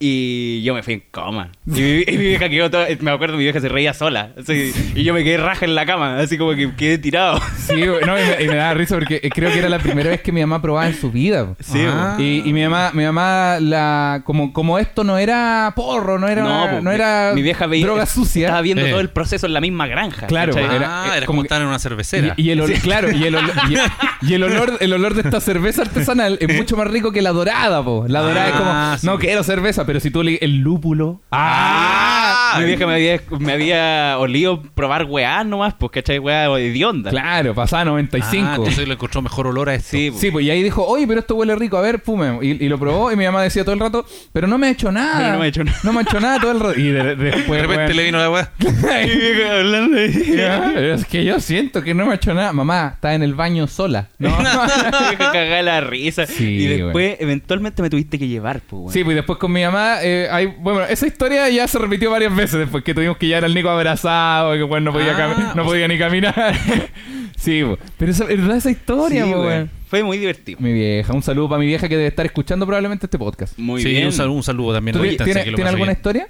Y 0.00 0.62
yo 0.62 0.74
me 0.74 0.82
fui 0.84 0.94
en 0.94 1.02
coma. 1.10 1.50
Y 1.66 1.70
mi, 1.70 2.02
y 2.06 2.18
mi 2.18 2.24
vieja 2.28 2.48
quedó 2.48 2.70
toda, 2.70 2.86
me 3.00 3.10
acuerdo, 3.10 3.36
mi 3.36 3.42
vieja 3.42 3.60
se 3.60 3.68
reía 3.68 3.92
sola. 3.92 4.30
así, 4.40 4.72
y 4.94 5.02
yo 5.02 5.12
me 5.12 5.24
quedé 5.24 5.38
raja 5.38 5.64
en 5.64 5.74
la 5.74 5.84
cama, 5.86 6.20
así 6.20 6.38
como 6.38 6.54
que 6.54 6.72
quedé 6.76 6.98
tirado. 6.98 7.40
Sí, 7.66 7.74
güey, 7.74 8.04
no, 8.06 8.16
y, 8.18 8.22
me, 8.22 8.44
y 8.44 8.48
me 8.48 8.54
daba 8.54 8.74
risa 8.74 8.94
porque 8.94 9.20
eh, 9.22 9.28
creo 9.28 9.50
que 9.52 9.58
era 9.58 9.68
la 9.68 9.78
primera 9.80 10.08
vez 10.10 10.20
que 10.22 10.30
mi 10.32 10.40
mamá 10.40 10.62
probaba 10.62 10.86
en 10.86 10.94
su 10.94 11.10
vida. 11.10 11.48
Sí, 11.60 11.84
Ah. 11.84 12.14
Y, 12.18 12.48
y 12.48 12.52
mi 12.52 12.62
mamá, 12.62 12.92
mi 12.94 13.02
mamá 13.04 13.58
la, 13.60 14.22
como, 14.24 14.52
como 14.52 14.78
esto 14.78 15.02
no 15.04 15.18
era 15.18 15.72
porro, 15.74 16.18
no 16.18 16.28
era, 16.28 16.42
No, 16.44 16.80
mi- 16.82 16.94
era 16.94 17.32
mi 17.34 17.42
vieja 17.42 17.66
veía, 17.66 17.84
droga 17.86 18.06
sucia. 18.06 18.46
Estaba 18.46 18.62
viendo 18.62 18.84
Eh. 18.86 18.90
todo 18.90 19.00
el 19.00 19.10
proceso 19.10 19.46
en 19.46 19.52
la 19.52 19.60
misma 19.60 19.86
granja. 19.88 20.26
Claro, 20.28 20.54
ah, 20.56 21.10
eh, 21.12 21.16
era 21.18 21.26
como 21.26 21.42
estar 21.42 21.60
en 21.60 21.66
una 21.68 21.78
cervecera. 21.80 22.34
Y, 22.36 22.42
y 22.48 22.50
el 22.50 22.60
olor, 22.60 22.78
claro, 22.80 23.10
y 23.10 23.24
el 23.24 23.34
olor, 23.34 23.52
y, 23.68 24.28
y 24.30 24.34
el 24.34 24.42
olor, 24.44 24.76
el 24.80 24.92
olor 24.92 25.14
de 25.14 25.22
esta 25.22 25.40
cerveza 25.40 25.82
artesanal 25.82 26.38
es 26.40 26.56
mucho 26.56 26.76
más 26.76 26.86
rico 26.88 27.10
que 27.10 27.20
la 27.20 27.32
dorada, 27.32 27.82
po. 27.82 28.04
La 28.08 28.20
dorada 28.20 28.44
Ah, 28.44 28.48
es 28.48 28.54
como, 28.54 28.98
sí. 28.98 29.06
no 29.06 29.18
quiero 29.18 29.42
cerveza, 29.42 29.84
pero 29.88 30.00
si 30.00 30.10
tú 30.10 30.22
le 30.22 30.34
el 30.42 30.58
lúpulo. 30.58 31.22
¡Ah! 31.30 32.56
Mi 32.58 32.64
vieja 32.66 32.86
me 32.86 32.92
había, 32.94 33.20
me 33.38 33.52
había 33.52 34.16
olido 34.18 34.62
probar 34.74 35.04
weá 35.04 35.44
nomás, 35.44 35.74
pues, 35.78 35.92
¿cachai? 35.92 36.18
Weá 36.18 36.46
de 36.48 36.84
onda. 36.84 37.10
Claro, 37.10 37.54
pasaba 37.54 37.86
95. 37.86 38.46
Ah, 38.46 38.54
entonces 38.56 38.86
le 38.86 38.94
encontró 38.94 39.22
mejor 39.22 39.46
olor 39.46 39.70
a 39.70 39.74
esto. 39.74 39.90
Sí, 39.90 40.10
po. 40.10 40.18
Sí, 40.18 40.30
pues 40.30 40.44
y 40.44 40.50
ahí 40.50 40.62
dijo, 40.62 40.84
oye, 40.84 41.06
pero 41.06 41.20
esto 41.20 41.36
huele 41.36 41.54
rico, 41.56 41.78
a 41.78 41.80
ver, 41.80 42.00
fume. 42.00 42.38
Y, 42.42 42.62
y 42.64 42.68
lo 42.68 42.78
probó 42.78 43.10
y 43.12 43.16
mi 43.16 43.24
mamá 43.24 43.42
decía 43.42 43.64
todo 43.64 43.72
el 43.74 43.80
rato, 43.80 44.04
pero 44.32 44.46
no 44.46 44.58
me 44.58 44.66
ha 44.66 44.70
hecho 44.70 44.92
nada. 44.92 45.16
Pero 45.18 45.32
no 45.32 45.38
me 45.38 45.44
ha 45.44 45.48
hecho 45.48 45.64
nada. 45.64 45.78
No 45.82 45.92
me 45.94 45.98
ha 46.00 46.02
hecho 46.02 46.20
nada 46.20 46.40
todo 46.40 46.52
el 46.52 46.60
rato. 46.60 46.78
Y 46.78 46.88
de- 46.88 47.16
después, 47.16 47.62
de 47.62 47.66
repente 47.66 47.94
le 47.94 48.04
vino 48.04 48.18
la 48.18 48.30
weá. 48.30 48.52
Hablando 49.58 49.96
de- 49.96 50.92
Es 50.94 51.06
que 51.06 51.24
yo 51.24 51.40
siento 51.40 51.82
que 51.82 51.94
no 51.94 52.04
me 52.04 52.12
ha 52.12 52.14
hecho 52.16 52.34
nada. 52.34 52.52
Mamá, 52.52 52.92
está 52.94 53.14
en 53.14 53.22
el 53.22 53.34
baño 53.34 53.66
sola. 53.66 54.08
¿no? 54.18 54.36
Cagada 55.18 55.62
la 55.62 55.80
risa. 55.80 56.26
Sí, 56.26 56.44
y 56.44 56.66
después, 56.66 57.16
eventualmente, 57.20 57.82
me 57.82 57.90
tuviste 57.90 58.18
que 58.18 58.28
llevar, 58.28 58.60
pues, 58.60 58.80
weón. 58.80 58.92
Sí, 58.92 59.04
pues 59.04 59.16
después 59.16 59.38
con 59.38 59.52
mi 59.52 59.62
mamá, 59.62 59.77
eh, 60.02 60.28
hay, 60.30 60.46
bueno, 60.46 60.82
esa 60.84 61.06
historia 61.06 61.48
ya 61.48 61.66
se 61.68 61.78
repitió 61.78 62.10
varias 62.10 62.34
veces 62.34 62.58
después 62.60 62.82
que 62.84 62.94
tuvimos 62.94 63.16
que 63.16 63.26
llevar 63.26 63.44
al 63.44 63.54
Nico 63.54 63.68
abrazado, 63.70 64.54
y 64.54 64.58
que 64.58 64.64
bueno, 64.64 64.86
no 64.86 64.92
podía, 64.92 65.16
Ah, 65.16 65.52
no 65.54 65.62
o 65.62 65.64
podía 65.66 65.86
ni 65.88 65.98
caminar. 65.98 66.54
sí, 67.36 67.62
pero 67.96 68.10
esa, 68.12 68.24
¿verdad 68.24 68.56
esa 68.56 68.70
historia, 68.70 69.24
Sí, 69.24 69.30
weón. 69.30 69.46
weón? 69.46 69.70
Fue 69.88 70.02
muy 70.02 70.18
divertido. 70.18 70.58
Mi 70.60 70.72
vieja, 70.72 71.12
un 71.12 71.22
saludo 71.22 71.48
para 71.48 71.60
mi 71.60 71.66
vieja 71.66 71.88
que 71.88 71.96
debe 71.96 72.08
estar 72.08 72.26
escuchando 72.26 72.66
probablemente 72.66 73.06
este 73.06 73.18
podcast. 73.18 73.58
Muy 73.58 73.82
sí, 73.82 73.88
bien. 73.90 74.06
Un, 74.06 74.12
saludo, 74.12 74.36
un 74.36 74.42
saludo 74.42 74.74
también 74.74 74.92
¿Tú 74.92 74.98
a 74.98 75.02
la 75.02 75.06
ti- 75.06 75.10
distancia, 75.10 75.34
¿Tienes 75.42 75.54
que 75.56 75.62
lo 75.62 75.68
alguna 75.68 75.86
bien. 75.86 75.96
historia? 75.96 76.28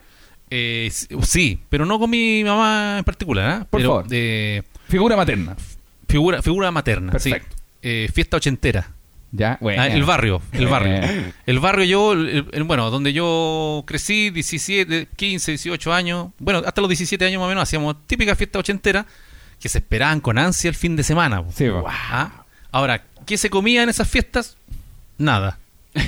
Eh, 0.51 0.89
sí, 0.93 1.09
sí, 1.23 1.61
pero 1.69 1.85
no 1.85 1.99
con 1.99 2.09
mi 2.09 2.43
mamá 2.45 2.97
en 2.99 3.05
particular. 3.05 3.51
¿ah? 3.51 3.67
Por 3.69 3.81
pero, 3.81 3.91
favor. 3.97 4.07
eh, 4.13 4.63
Figura 4.89 5.17
materna. 5.17 5.57
figura, 6.09 6.41
figura 6.41 6.71
materna. 6.71 7.13
Perfecto. 7.13 7.57
Sí. 7.57 7.63
Eh, 7.83 8.09
fiesta 8.15 8.37
ochentera. 8.37 8.89
Ya, 9.31 9.59
bueno. 9.61 9.83
Ah, 9.83 9.88
el 9.88 10.05
barrio, 10.05 10.41
el 10.53 10.67
barrio. 10.67 10.95
Eh. 10.95 11.33
El 11.47 11.59
barrio 11.61 11.85
yo, 11.85 12.12
el- 12.12 12.47
el- 12.51 12.64
bueno, 12.64 12.91
donde 12.91 13.12
yo 13.12 13.85
crecí, 13.87 14.31
17, 14.31 15.09
15, 15.17 15.53
18 15.53 15.93
años, 15.93 16.29
bueno, 16.38 16.62
hasta 16.64 16.81
los 16.81 16.88
17 16.88 17.25
años 17.27 17.38
más 17.41 17.47
o 17.47 17.49
menos, 17.49 17.62
hacíamos 17.64 17.97
típica 18.07 18.35
fiesta 18.37 18.59
ochentera 18.59 19.05
que 19.61 19.69
se 19.69 19.79
esperaban 19.79 20.21
con 20.21 20.38
ansia 20.38 20.69
el 20.69 20.75
fin 20.75 20.97
de 20.97 21.03
semana. 21.03 21.43
Sí, 21.55 21.69
po. 21.69 21.85
Ah, 21.87 22.45
Ahora, 22.71 23.03
¿qué 23.27 23.37
se 23.37 23.51
comía 23.51 23.83
en 23.83 23.88
esas 23.88 24.09
fiestas? 24.09 24.57
Nada. 25.19 25.59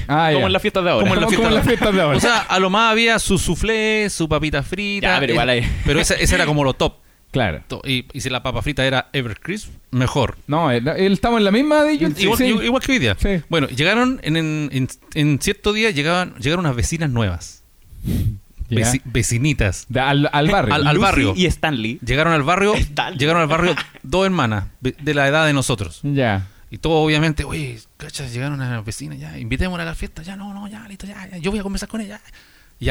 Ah, 0.08 0.30
Como 0.32 0.46
en 0.46 0.52
las 0.52 0.62
fiestas 0.62 0.84
de 0.84 0.90
ahora. 0.90 1.02
Como 1.08 1.14
en 1.14 1.20
la 1.22 1.28
fiesta 1.28 1.50
las 1.50 1.66
fiestas 1.66 1.94
de 1.94 2.00
ahora. 2.02 2.16
O 2.16 2.20
sea, 2.20 2.38
a 2.40 2.58
lo 2.58 2.70
más 2.70 2.92
había 2.92 3.18
su 3.18 3.38
soufflé, 3.38 4.08
su 4.10 4.28
papita 4.28 4.62
frita. 4.62 5.14
Ya, 5.14 5.20
pero 5.20 5.32
igual 5.32 5.48
eh, 5.50 5.52
ahí. 5.52 5.72
pero 5.84 6.00
esa, 6.00 6.14
esa 6.14 6.36
era 6.36 6.46
como 6.46 6.62
lo 6.64 6.74
top. 6.74 6.94
Claro. 7.30 7.62
Y, 7.84 8.06
y 8.12 8.20
si 8.22 8.28
la 8.30 8.42
papa 8.42 8.60
frita 8.62 8.84
era 8.84 9.08
Evercrisp, 9.12 9.70
mejor. 9.92 10.36
No, 10.48 10.70
él, 10.70 10.86
él- 10.88 11.12
estamos 11.12 11.38
en 11.38 11.44
la 11.44 11.50
misma 11.52 11.84
de 11.84 11.92
ellos. 11.92 12.12
igual, 12.18 12.38
sí. 12.38 12.44
igual- 12.46 12.64
igual 12.64 12.82
que 12.82 12.92
hoy 12.92 12.98
día. 12.98 13.16
Sí. 13.20 13.40
Bueno, 13.48 13.68
llegaron 13.68 14.18
en, 14.22 14.36
en, 14.36 14.88
en- 15.14 15.40
cierto 15.40 15.72
día 15.72 15.90
llegaban, 15.90 16.34
llegaron 16.36 16.64
unas 16.66 16.76
vecinas 16.76 17.08
nuevas. 17.10 17.62
Veci- 18.68 19.02
vecinitas. 19.04 19.86
De- 19.88 20.00
al, 20.00 20.28
al 20.32 20.48
barrio. 20.48 20.74
Al- 20.74 20.86
al 20.86 20.94
Lucy 20.96 21.02
barrio. 21.04 21.32
Y 21.36 21.46
Stanley. 21.46 21.98
Llegaron 22.04 22.32
al 22.32 22.42
barrio, 22.42 22.74
llegaron 23.18 23.42
al 23.42 23.48
barrio 23.48 23.74
dos 24.02 24.24
hermanas 24.24 24.64
de 24.80 25.14
la 25.14 25.26
edad 25.28 25.46
de 25.46 25.52
nosotros. 25.52 26.00
Ya. 26.02 26.46
Y 26.70 26.78
todo 26.78 26.94
obviamente, 27.02 27.42
oye, 27.44 27.80
cachas, 27.96 28.32
llegaron 28.32 28.60
a 28.60 28.70
las 28.76 28.84
vecinas, 28.84 29.18
ya, 29.18 29.36
invitémosla 29.38 29.82
a 29.82 29.86
la 29.86 29.94
fiesta, 29.96 30.22
ya, 30.22 30.36
no, 30.36 30.54
no, 30.54 30.68
ya, 30.68 30.86
listo, 30.86 31.04
ya, 31.04 31.28
ya, 31.28 31.36
yo 31.38 31.50
voy 31.50 31.58
a 31.58 31.64
conversar 31.64 31.88
con 31.88 32.00
ella. 32.00 32.20
Ya, 32.24 32.32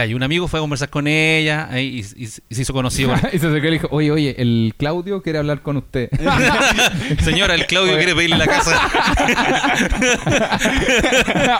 y 0.06 0.14
un 0.14 0.22
amigo 0.22 0.48
fue 0.48 0.60
a 0.60 0.62
conversar 0.62 0.90
con 0.90 1.08
ella 1.08 1.68
y, 1.80 2.02
y- 2.02 2.06
y 2.20 2.28
se 2.28 2.62
hizo 2.62 2.74
conocido. 2.74 3.14
y 3.34 3.40
se 3.40 3.48
acercó 3.48 3.58
y 3.58 3.62
le 3.62 3.72
dijo, 3.72 3.88
oye, 3.90 4.12
oye, 4.12 4.36
el 4.38 4.76
Claudio 4.78 5.24
quiere 5.24 5.40
hablar 5.40 5.62
con 5.64 5.78
usted. 5.78 6.10
Señora, 7.24 7.56
el 7.56 7.66
Claudio 7.66 7.98
quiere 7.98 8.14
pedirle 8.14 8.38
la 8.38 8.46
casa. 8.48 8.80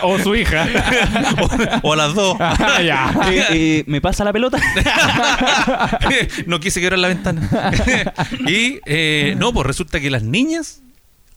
o 0.02 0.18
su 0.20 0.34
hija. 0.36 0.66
o, 1.82 1.88
o 1.88 1.92
a 1.92 1.96
las 1.96 2.14
dos. 2.14 2.38
ya. 2.84 3.12
Eh, 3.32 3.44
eh, 3.50 3.84
¿Me 3.86 4.00
pasa 4.00 4.22
la 4.24 4.32
pelota? 4.32 4.58
no 6.46 6.60
quise 6.60 6.80
quebrar 6.80 6.98
la 7.00 7.08
ventana. 7.08 7.48
y 8.46 8.78
eh, 8.86 9.34
no, 9.38 9.52
pues 9.52 9.66
resulta 9.66 9.98
que 10.00 10.08
las 10.10 10.22
niñas 10.22 10.82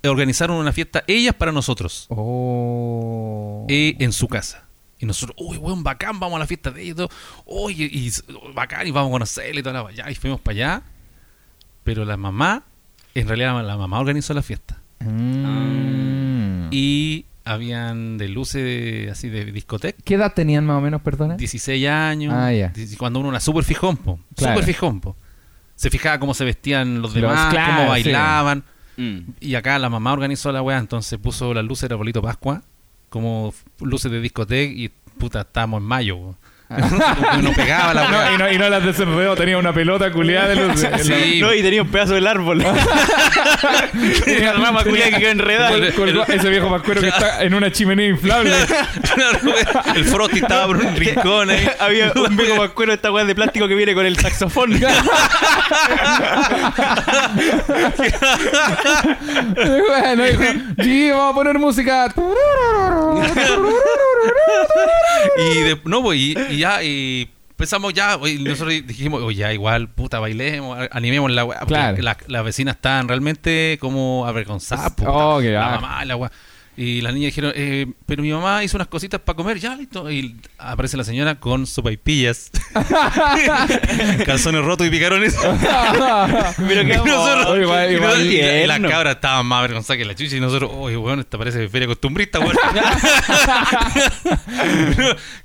organizaron 0.06 0.58
una 0.58 0.73
fiesta 0.73 1.03
ellas 1.08 1.34
para 1.34 1.51
nosotros 1.51 2.06
Oh. 2.10 3.65
en 3.69 4.12
su 4.12 4.27
casa. 4.27 4.62
Y 5.04 5.06
nosotros, 5.06 5.36
uy, 5.38 5.58
weón, 5.58 5.84
bacán, 5.84 6.18
vamos 6.18 6.38
a 6.38 6.39
la 6.39 6.48
fiesta 6.48 6.72
de 6.72 6.82
ellos. 6.82 6.94
y 6.94 6.96
todo. 6.96 7.10
Oye, 7.46 7.89
y, 7.92 8.10
bacán, 8.54 8.88
y 8.88 8.92
vamos 8.92 9.10
a 9.10 9.12
conocerle 9.12 9.60
y 9.60 9.63
toda 9.63 9.84
la 9.84 9.92
ya, 9.92 10.10
Y 10.10 10.16
fuimos 10.16 10.39
para 10.39 10.54
allá. 10.56 10.82
Pero 11.84 12.06
la 12.06 12.16
mamá, 12.16 12.63
en 13.13 13.28
realidad 13.28 13.62
la 13.66 13.76
mamá 13.76 14.00
organizó 14.00 14.34
la 14.34 14.42
fiesta. 14.42 14.80
Mm. 15.02 16.70
Y 16.72 17.26
habían 17.44 18.18
de 18.18 18.30
luces 18.30 19.12
así 19.12 19.28
de 19.28 19.44
discoteca. 19.52 20.00
¿Qué 20.06 20.13
edad 20.16 20.34
tenían 20.34 20.66
más 20.66 20.78
o 20.78 20.82
menos, 20.82 21.02
perdona? 21.02 21.36
16 21.36 21.86
años. 21.89 22.34
Ah, 22.34 22.54
ya. 22.54 22.72
Cuando 22.98 23.20
uno 23.20 23.30
era 23.30 23.42
súper 23.42 23.66
fijón, 23.66 23.98
po. 23.98 24.22
Claro. 24.38 24.54
Súper 24.54 24.66
fijón, 24.74 25.02
po. 25.02 25.18
Se 25.76 25.89
fijaba 25.89 26.18
cómo 26.18 26.34
se 26.34 26.46
vestían 26.46 27.02
los 27.02 27.13
Los- 27.13 27.22
demás, 27.22 27.52
claro, 27.52 27.74
cómo 27.74 27.84
sí. 27.84 28.04
bailaban. 28.04 28.63
Mm. 28.96 29.20
Y 29.42 29.56
acá 29.56 29.78
la 29.80 29.89
mamá 29.89 30.13
organizó 30.13 30.50
la 30.54 30.62
weá, 30.62 30.78
entonces 30.78 31.20
puso 31.20 31.54
las 31.54 31.66
luces 31.66 31.89
de 31.89 31.96
Arbolito 31.96 32.22
Pascua 32.22 32.62
como 33.13 33.54
luces 33.80 34.12
de 34.12 34.19
discoteca 34.19 34.73
y 34.73 34.89
puta, 35.19 35.41
estábamos 35.41 35.82
en 35.82 35.88
mayo. 35.88 36.36
No 36.69 37.54
pegaba 37.54 37.93
la 37.93 38.08
No, 38.13 38.34
y, 38.34 38.38
no, 38.38 38.52
y 38.52 38.58
no 38.58 38.69
las 38.69 38.84
de 38.84 38.93
Cerreo, 38.93 39.36
tenía 39.36 39.58
una 39.58 39.73
pelota 39.73 40.12
culiada 40.12 40.49
de 40.49 40.56
luz. 40.56 40.86
Sí. 41.02 41.39
No, 41.41 41.54
y 41.54 41.62
tenía 41.62 41.82
un 41.82 41.89
pedazo 41.89 42.13
del 42.13 42.28
árbol. 42.28 42.63
Una 42.63 44.54
rama 44.54 44.84
culiada 44.84 45.12
que 45.12 45.17
quedó 45.19 45.30
enredada. 45.32 45.78
Ese 46.28 46.49
viejo 46.49 46.69
pascuero 46.69 47.02
que 47.02 47.08
está 47.08 47.43
en 47.43 47.54
una 47.54 47.71
chimenea 47.71 48.08
inflable. 48.08 48.54
el 49.95 50.06
Frosty 50.06 50.39
estaba 50.39 50.67
por 50.67 50.78
un 50.78 50.95
rincón 50.95 51.49
ahí. 51.49 51.67
Había 51.80 52.12
un 52.15 52.36
viejo 52.36 52.56
mascuero 52.56 52.91
de 52.91 52.95
esta 52.95 53.12
weá 53.12 53.26
de 53.26 53.36
plástico 53.36 53.67
que 53.67 53.76
viene 53.76 53.93
con 53.93 54.06
el 54.06 54.17
saxofón. 54.17 54.80
bueno, 59.88 60.23
dijo, 60.23 60.43
sí, 60.82 61.10
vamos 61.12 61.32
a 61.32 61.34
poner 61.36 61.60
música. 61.60 62.13
Y 65.38 65.60
de- 65.62 65.82
no, 65.86 66.02
pues, 66.02 66.19
y, 66.19 66.36
y 66.54 66.58
ya, 66.60 66.84
y 66.84 67.30
pensamos 67.56 67.94
ya, 67.94 68.18
y 68.26 68.39
nosotros 68.39 68.74
dijimos, 68.86 69.22
oye, 69.22 69.38
ya 69.38 69.54
igual, 69.54 69.89
puta, 69.89 70.20
bailemos, 70.20 70.78
animemos 70.92 71.32
la 71.32 71.46
weá. 71.46 71.60
Claro. 71.62 71.98
la- 72.02 72.18
Las 72.28 72.44
vecinas 72.44 72.76
estaban 72.76 73.08
realmente 73.08 73.78
como 73.80 74.26
avergonzadas, 74.28 74.92
po, 74.94 75.06
Oh, 75.08 75.42
la 75.42 75.70
mamá, 75.80 76.06
la 76.06 76.16
weá. 76.16 76.32
Y 76.76 77.02
las 77.02 77.14
niñas 77.14 77.28
dijeron, 77.28 77.54
eh, 77.56 77.86
pero 78.08 78.24
mi 78.24 78.32
mamá 78.32 78.64
hizo 78.64 78.78
unas 78.78 78.88
cositas 78.88 79.22
para 79.22 79.36
comer, 79.36 79.60
ya 79.60 79.76
listo. 79.76 80.10
Y 80.10 80.36
aparece 80.58 80.98
la 80.98 81.04
señora 81.04 81.36
con 81.36 81.68
sopaipillas, 81.68 82.50
calzones 84.26 84.64
rotos 84.66 84.88
y 84.88 84.90
picarones. 84.90 85.36
Pero 86.68 86.86
que 86.86 86.98
nosotros- 86.98 87.46
Oye, 87.48 87.62
igual- 87.64 87.92
y 87.92 87.96
igual 87.96 88.22
y 88.26 88.42
la- 88.42 88.64
y 88.64 88.68
las 88.68 88.80
cabras 88.80 89.16
estaban 89.16 89.46
más 89.46 89.60
avergonzadas 89.60 89.98
que 90.00 90.06
la 90.06 90.16
chucha 90.16 90.36
y 90.36 90.40
nosotros, 90.40 90.72
oye, 90.74 90.98
weón, 90.98 91.20
esta 91.20 91.38
parece 91.38 91.68
feria 91.70 91.88
costumbrista, 91.88 92.40
weón. 92.40 92.54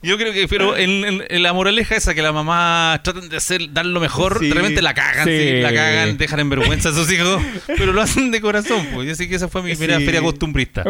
Yo 0.03 0.17
creo 0.17 0.33
que, 0.33 0.49
pero 0.49 0.77
en, 0.77 1.05
en- 1.05 1.25
en 1.29 1.43
la 1.43 1.53
moraleja 1.53 1.97
esa 1.97 2.15
que 2.15 2.23
la 2.23 2.33
mamá 2.33 3.01
tratan 3.05 3.29
de 3.29 3.37
hacer, 3.37 3.73
dar 3.73 3.87
lo 3.87 4.01
mejor, 4.01 4.39
Sí. 4.41 4.49
de 4.49 4.55
repente 4.55 4.83
la 4.83 4.95
cagan, 4.95 5.27
sí, 5.27 5.39
Sí. 5.39 5.61
la 5.61 5.73
cagan, 5.73 6.17
dejan 6.19 6.41
en 6.41 6.51
vergüenza 6.51 6.89
a 6.91 6.93
sus 6.93 7.11
hijos, 7.13 7.43
pero 7.67 7.93
lo 7.93 8.01
hacen 8.03 8.31
de 8.31 8.41
corazón, 8.41 8.87
pues. 8.95 9.17
Sé 9.19 9.29
que 9.29 9.35
esa 9.35 9.49
fue 9.49 9.63
mi 9.63 9.75
primera 9.75 9.99
feria 10.01 10.21
costumbrista. 10.23 10.85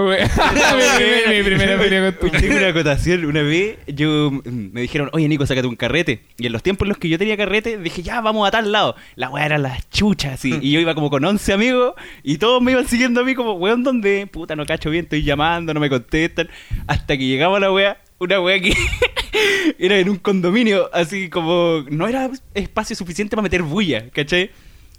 Mi, 0.55 0.61
primer- 0.97 1.29
mi 1.29 1.43
primera 1.43 1.79
feria 1.79 2.17
con 2.21 2.31
tu- 2.31 2.47
una 2.47 2.69
acotación. 2.69 3.25
Una 3.25 3.43
vez 3.43 3.79
yo 3.87 4.31
me 4.45 4.81
dijeron, 4.83 5.11
oye 5.13 5.29
Nico, 5.29 5.47
sácate 5.47 5.67
un 5.67 5.77
carrete. 5.77 6.23
Y 6.39 6.47
en 6.47 6.53
los 6.53 6.63
tiempos 6.63 6.87
en 6.87 6.91
los 6.91 6.99
que 6.99 7.09
yo 7.09 7.19
tenía 7.19 7.37
carrete, 7.37 7.79
dije, 7.79 8.03
ya, 8.03 8.21
vamos 8.21 8.47
a 8.47 8.51
tal 8.51 8.71
lado. 8.73 8.95
La 9.17 9.31
weá 9.31 9.47
era 9.47 9.59
las 9.59 9.89
chuchas, 9.91 10.35
así. 10.35 10.59
Y 10.61 10.73
yo 10.73 10.81
iba 10.81 10.95
como 10.95 11.11
con 11.11 11.25
11 11.25 11.53
amigos 11.53 11.95
y 12.23 12.39
todos 12.39 12.63
me 12.63 12.73
iban 12.73 12.87
siguiendo 12.87 13.21
a 13.21 13.25
mí 13.25 13.35
como, 13.35 13.53
weón, 13.55 13.83
¿dónde? 13.85 14.27
Puta, 14.27 14.57
no 14.57 14.67
cacho 14.67 14.91
bien, 14.91 15.05
estoy 15.05 15.23
llamando, 15.23 15.73
no 15.75 15.81
me 15.81 15.89
contestan. 15.91 16.49
Hasta 16.87 17.17
que 17.17 17.27
llegaba 17.27 17.59
la 17.61 17.73
weá, 17.73 17.99
una 18.19 18.41
weá 18.41 18.61
que 18.61 18.75
era 19.79 19.99
en 19.99 20.09
un 20.09 20.17
condominio, 20.17 20.91
así 20.93 21.29
como, 21.29 21.85
no 21.91 22.07
era 22.09 22.31
espacio 22.55 22.97
suficiente 22.97 23.37
para 23.37 23.43
meter 23.43 23.63
bulla, 23.63 24.09
¿cachai? 24.11 24.51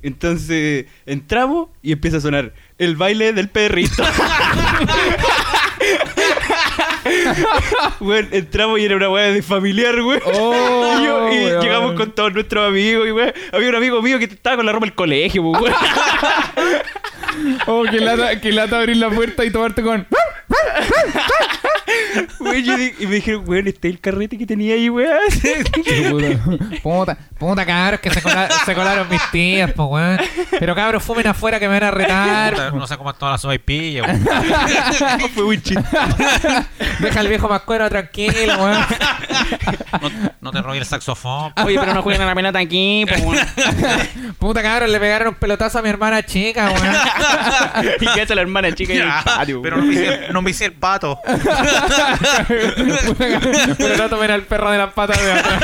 Entonces 0.02 0.86
entramos 1.06 1.70
y 1.82 1.92
empieza 1.92 2.18
a 2.18 2.22
sonar 2.22 2.54
el 2.78 2.96
baile 2.96 3.34
del 3.34 3.50
perrito. 3.50 4.04
Weón, 8.00 8.28
entramos 8.32 8.80
y 8.80 8.86
era 8.86 8.96
una 8.96 9.10
weá 9.10 9.32
de 9.32 9.42
familiar, 9.42 9.96
weón. 10.02 10.22
Oh, 10.26 10.98
y 11.00 11.04
yo- 11.06 11.32
y 11.34 11.46
weón. 11.46 11.62
llegamos 11.64 11.94
con 11.94 12.12
todos 12.14 12.34
nuestros 12.34 12.68
amigos, 12.68 13.08
y 13.08 13.12
weón. 13.12 13.34
Había 13.52 13.70
un 13.70 13.76
amigo 13.76 14.02
mío 14.02 14.18
que 14.20 14.26
estaba 14.26 14.58
con 14.58 14.66
la 14.66 14.72
ropa 14.72 14.86
del 14.86 14.96
colegio, 14.96 15.44
pues, 15.44 15.62
weón. 15.64 15.76
Oh, 17.68 17.84
que 17.90 18.00
lata, 18.00 18.40
que 18.42 18.52
lata 18.52 18.80
abrir 18.80 18.98
la 18.98 19.10
puerta 19.10 19.46
y 19.46 19.52
tomarte 19.52 19.82
con. 19.82 20.06
Weón, 22.40 22.64
yo 22.64 22.78
di- 22.78 22.94
y 23.00 23.08
me 23.08 23.16
dijeron, 23.16 23.44
weón, 23.48 23.68
este 23.68 23.88
es 23.90 23.94
el 23.96 24.00
carrete 24.00 24.38
que 24.38 24.46
tenía 24.46 24.74
ahí, 24.76 24.90
weón. 24.90 25.10
Puta, 26.84 27.18
puta 27.38 27.66
cabros 27.66 28.00
que 28.00 28.10
se, 28.12 28.22
cola- 28.22 28.50
se 28.66 28.74
colaron 28.76 29.10
mis 29.10 29.22
tías, 29.32 29.72
pues 29.74 29.88
weón. 29.90 30.20
Pero 30.60 30.76
cabros, 30.76 31.04
fumen 31.04 31.28
afuera 31.28 31.60
que 31.60 31.68
me 31.68 31.74
van 31.80 31.84
a 31.84 31.92
retar. 31.92 32.74
No 32.74 32.88
sé 32.88 32.98
cómo 32.98 33.14
todas 33.14 33.34
las 33.34 33.42
sopaipillas, 33.42 34.06
weón. 34.08 34.28
Fue 35.34 35.44
muy 35.44 35.62
chiste. 35.62 35.84
Deja 37.00 37.20
al 37.20 37.28
viejo 37.28 37.48
mascuero 37.50 37.90
tranquilo, 37.90 38.56
weón. 38.64 38.86
No, 40.02 40.10
no 40.42 40.52
te 40.52 40.62
robes 40.62 40.80
el 40.82 40.86
saxofón. 40.86 41.54
Oye, 41.64 41.78
pero 41.80 41.94
no 41.94 42.02
jueguen 42.02 42.22
a 42.22 42.26
la 42.26 42.36
pelota 42.36 42.60
aquí, 42.60 43.06
pues, 43.08 43.22
weón. 43.24 44.36
Puta 44.38 44.62
cabros, 44.62 44.90
le 44.90 45.00
pegaron 45.00 45.30
un 45.30 45.36
pelotazo 45.36 45.80
a 45.80 45.82
mi 45.82 45.90
hermana 45.90 46.24
chica, 46.24 46.72
weón. 46.72 46.96
Y 48.02 48.06
que 48.14 48.22
hace 48.22 48.36
la 48.36 48.42
hermana 48.42 48.72
chica 48.74 48.94
en 48.94 49.02
el 49.02 49.10
patio, 49.24 49.62
Pero 49.62 49.78
weón. 49.78 49.88
no 49.88 49.94
me 49.94 50.02
hice, 50.02 50.28
no 50.40 50.44
me 50.44 50.52
hice 50.52 50.66
el 50.68 50.72
pato. 50.72 51.20
Pero 52.48 53.98
no 53.98 54.08
tomen 54.10 54.32
al 54.32 54.44
perro 54.44 54.72
de 54.72 54.78
las 54.78 54.94
patas 54.94 55.22
de 55.22 55.32
atrás. 55.34 55.64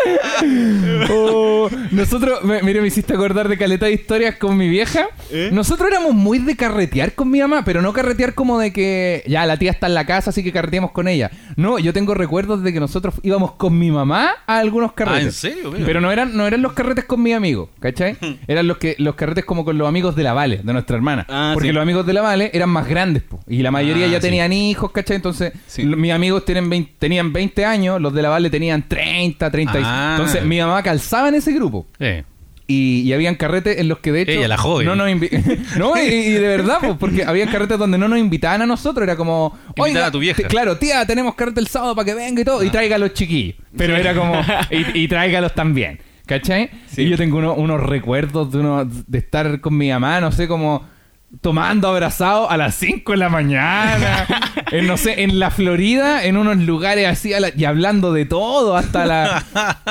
Oh, 1.10 1.68
nosotros, 1.90 2.42
me- 2.44 2.62
mire, 2.62 2.80
me 2.80 2.86
hiciste 2.88 3.14
acordar 3.14 3.48
de 3.48 3.58
caleta 3.58 3.86
de 3.86 3.92
historias 3.92 4.36
con 4.36 4.56
mi 4.56 4.68
vieja. 4.68 5.08
¿Eh? 5.30 5.50
Nosotros 5.52 5.88
éramos 5.90 6.14
muy 6.14 6.38
de 6.38 6.56
carretear 6.56 7.12
con 7.14 7.30
mi 7.30 7.40
mamá, 7.40 7.62
pero 7.64 7.82
no 7.82 7.92
carretear 7.92 8.34
como 8.34 8.58
de 8.58 8.72
que 8.72 9.22
ya 9.26 9.44
la 9.46 9.56
tía 9.56 9.70
está 9.70 9.86
en 9.86 9.94
la 9.94 10.06
casa, 10.06 10.30
así 10.30 10.42
que 10.42 10.52
carreteamos 10.52 10.92
con 10.92 11.08
ella. 11.08 11.30
No, 11.56 11.78
yo 11.78 11.92
tengo 11.92 12.14
recuerdos 12.14 12.62
de 12.62 12.72
que 12.72 12.80
nosotros 12.80 13.14
íbamos 13.22 13.52
con 13.52 13.78
mi 13.78 13.90
mamá 13.90 14.30
a 14.46 14.58
algunos 14.58 14.92
carretes. 14.92 15.22
Ah, 15.22 15.26
¿en 15.26 15.32
serio? 15.32 15.72
Mira. 15.72 15.84
Pero 15.86 16.00
no 16.00 16.10
eran, 16.12 16.36
no 16.36 16.46
eran 16.46 16.62
los 16.62 16.72
carretes 16.72 17.04
con 17.04 17.22
mis 17.22 17.34
amigos, 17.34 17.68
¿cachai? 17.80 18.16
Eran 18.48 18.66
los 18.66 18.78
que 18.78 18.94
los 18.98 19.14
carretes 19.14 19.44
como 19.44 19.64
con 19.64 19.76
los 19.78 19.88
amigos 19.88 20.16
de 20.16 20.19
la 20.22 20.32
Vale, 20.32 20.60
de 20.62 20.72
nuestra 20.72 20.96
hermana. 20.96 21.26
Ah, 21.28 21.50
Porque 21.54 21.68
sí. 21.68 21.72
los 21.74 21.82
amigos 21.82 22.06
de 22.06 22.12
la 22.12 22.22
Vale 22.22 22.50
eran 22.52 22.70
más 22.70 22.86
grandes, 22.88 23.22
po, 23.22 23.40
y 23.48 23.62
la 23.62 23.70
mayoría 23.70 24.06
Ah, 24.06 24.10
ya 24.10 24.20
sí. 24.20 24.26
tenían 24.28 24.52
hijos, 24.52 24.90
¿cachai? 24.92 25.16
Entonces, 25.16 25.52
Sí. 25.66 25.84
mis 25.84 26.12
amigos 26.12 26.44
tienen 26.44 26.68
20 26.70 26.92
tenían 26.98 27.32
20 27.32 27.64
años, 27.64 28.00
los 28.00 28.12
de 28.14 28.22
la 28.22 28.28
Vale 28.28 28.50
tenían 28.50 28.88
30, 28.88 29.50
30. 29.50 29.78
Ah. 29.82 30.16
Entonces, 30.18 30.44
mi 30.44 30.58
mamá 30.60 30.82
calzaba 30.82 31.28
en 31.28 31.34
ese 31.36 31.52
grupo. 31.52 31.86
Eh. 31.98 32.24
Y, 32.72 33.00
y 33.00 33.12
habían 33.12 33.34
carretes 33.34 33.78
en 33.78 33.88
los 33.88 33.98
que 33.98 34.12
de 34.12 34.22
hecho. 34.22 34.30
Ella, 34.30 34.46
la 34.46 34.56
joven. 34.56 34.86
No 34.86 34.94
nos 34.94 35.08
No, 35.76 35.96
y, 35.96 36.06
y 36.06 36.30
de 36.34 36.38
verdad, 36.46 36.78
pues, 36.80 36.92
porque 37.00 37.24
habían 37.24 37.48
carretes 37.50 37.76
donde 37.76 37.98
no 37.98 38.06
nos 38.06 38.20
invitaban 38.20 38.62
a 38.62 38.66
nosotros. 38.66 39.02
Era 39.02 39.16
como. 39.16 39.58
"Oiga, 39.76 40.06
a 40.06 40.10
tu 40.12 40.20
vieja". 40.20 40.44
claro, 40.44 40.76
tía, 40.78 41.04
tenemos 41.04 41.34
carrete 41.34 41.58
el 41.58 41.66
sábado 41.66 41.96
para 41.96 42.04
que 42.06 42.14
venga 42.14 42.40
y 42.42 42.44
todo. 42.44 42.62
Y 42.62 42.70
traiga 42.70 42.94
a 42.94 42.98
los 43.00 43.12
chiquillos. 43.12 43.56
Pero 43.76 43.96
era 43.96 44.14
como. 44.14 44.40
Y, 44.70 45.00
y 45.02 45.08
tráigalos 45.08 45.52
también. 45.52 45.98
¿Cachai? 46.30 46.70
Sí. 46.86 47.02
Y 47.02 47.10
yo 47.10 47.16
tengo 47.16 47.38
uno- 47.38 47.54
unos 47.54 47.80
recuerdos 47.82 48.52
de, 48.52 48.58
uno, 48.58 48.84
de 48.84 49.18
estar 49.18 49.60
con 49.60 49.76
mi 49.76 49.90
mamá, 49.90 50.20
no 50.20 50.30
sé, 50.32 50.46
como 50.46 50.88
tomando 51.40 51.86
abrazado 51.88 52.50
a 52.50 52.56
las 52.56 52.74
5 52.76 53.12
de 53.12 53.18
la 53.18 53.28
mañana, 53.28 54.26
en, 54.72 54.86
no 54.86 54.96
sé, 54.96 55.22
en 55.22 55.38
la 55.38 55.50
Florida, 55.50 56.24
en 56.24 56.36
unos 56.36 56.56
lugares 56.58 57.06
así, 57.08 57.30
la- 57.38 57.50
y 57.56 57.64
hablando 57.64 58.12
de 58.12 58.26
todo, 58.26 58.76
hasta 58.76 59.06
la, 59.06 59.44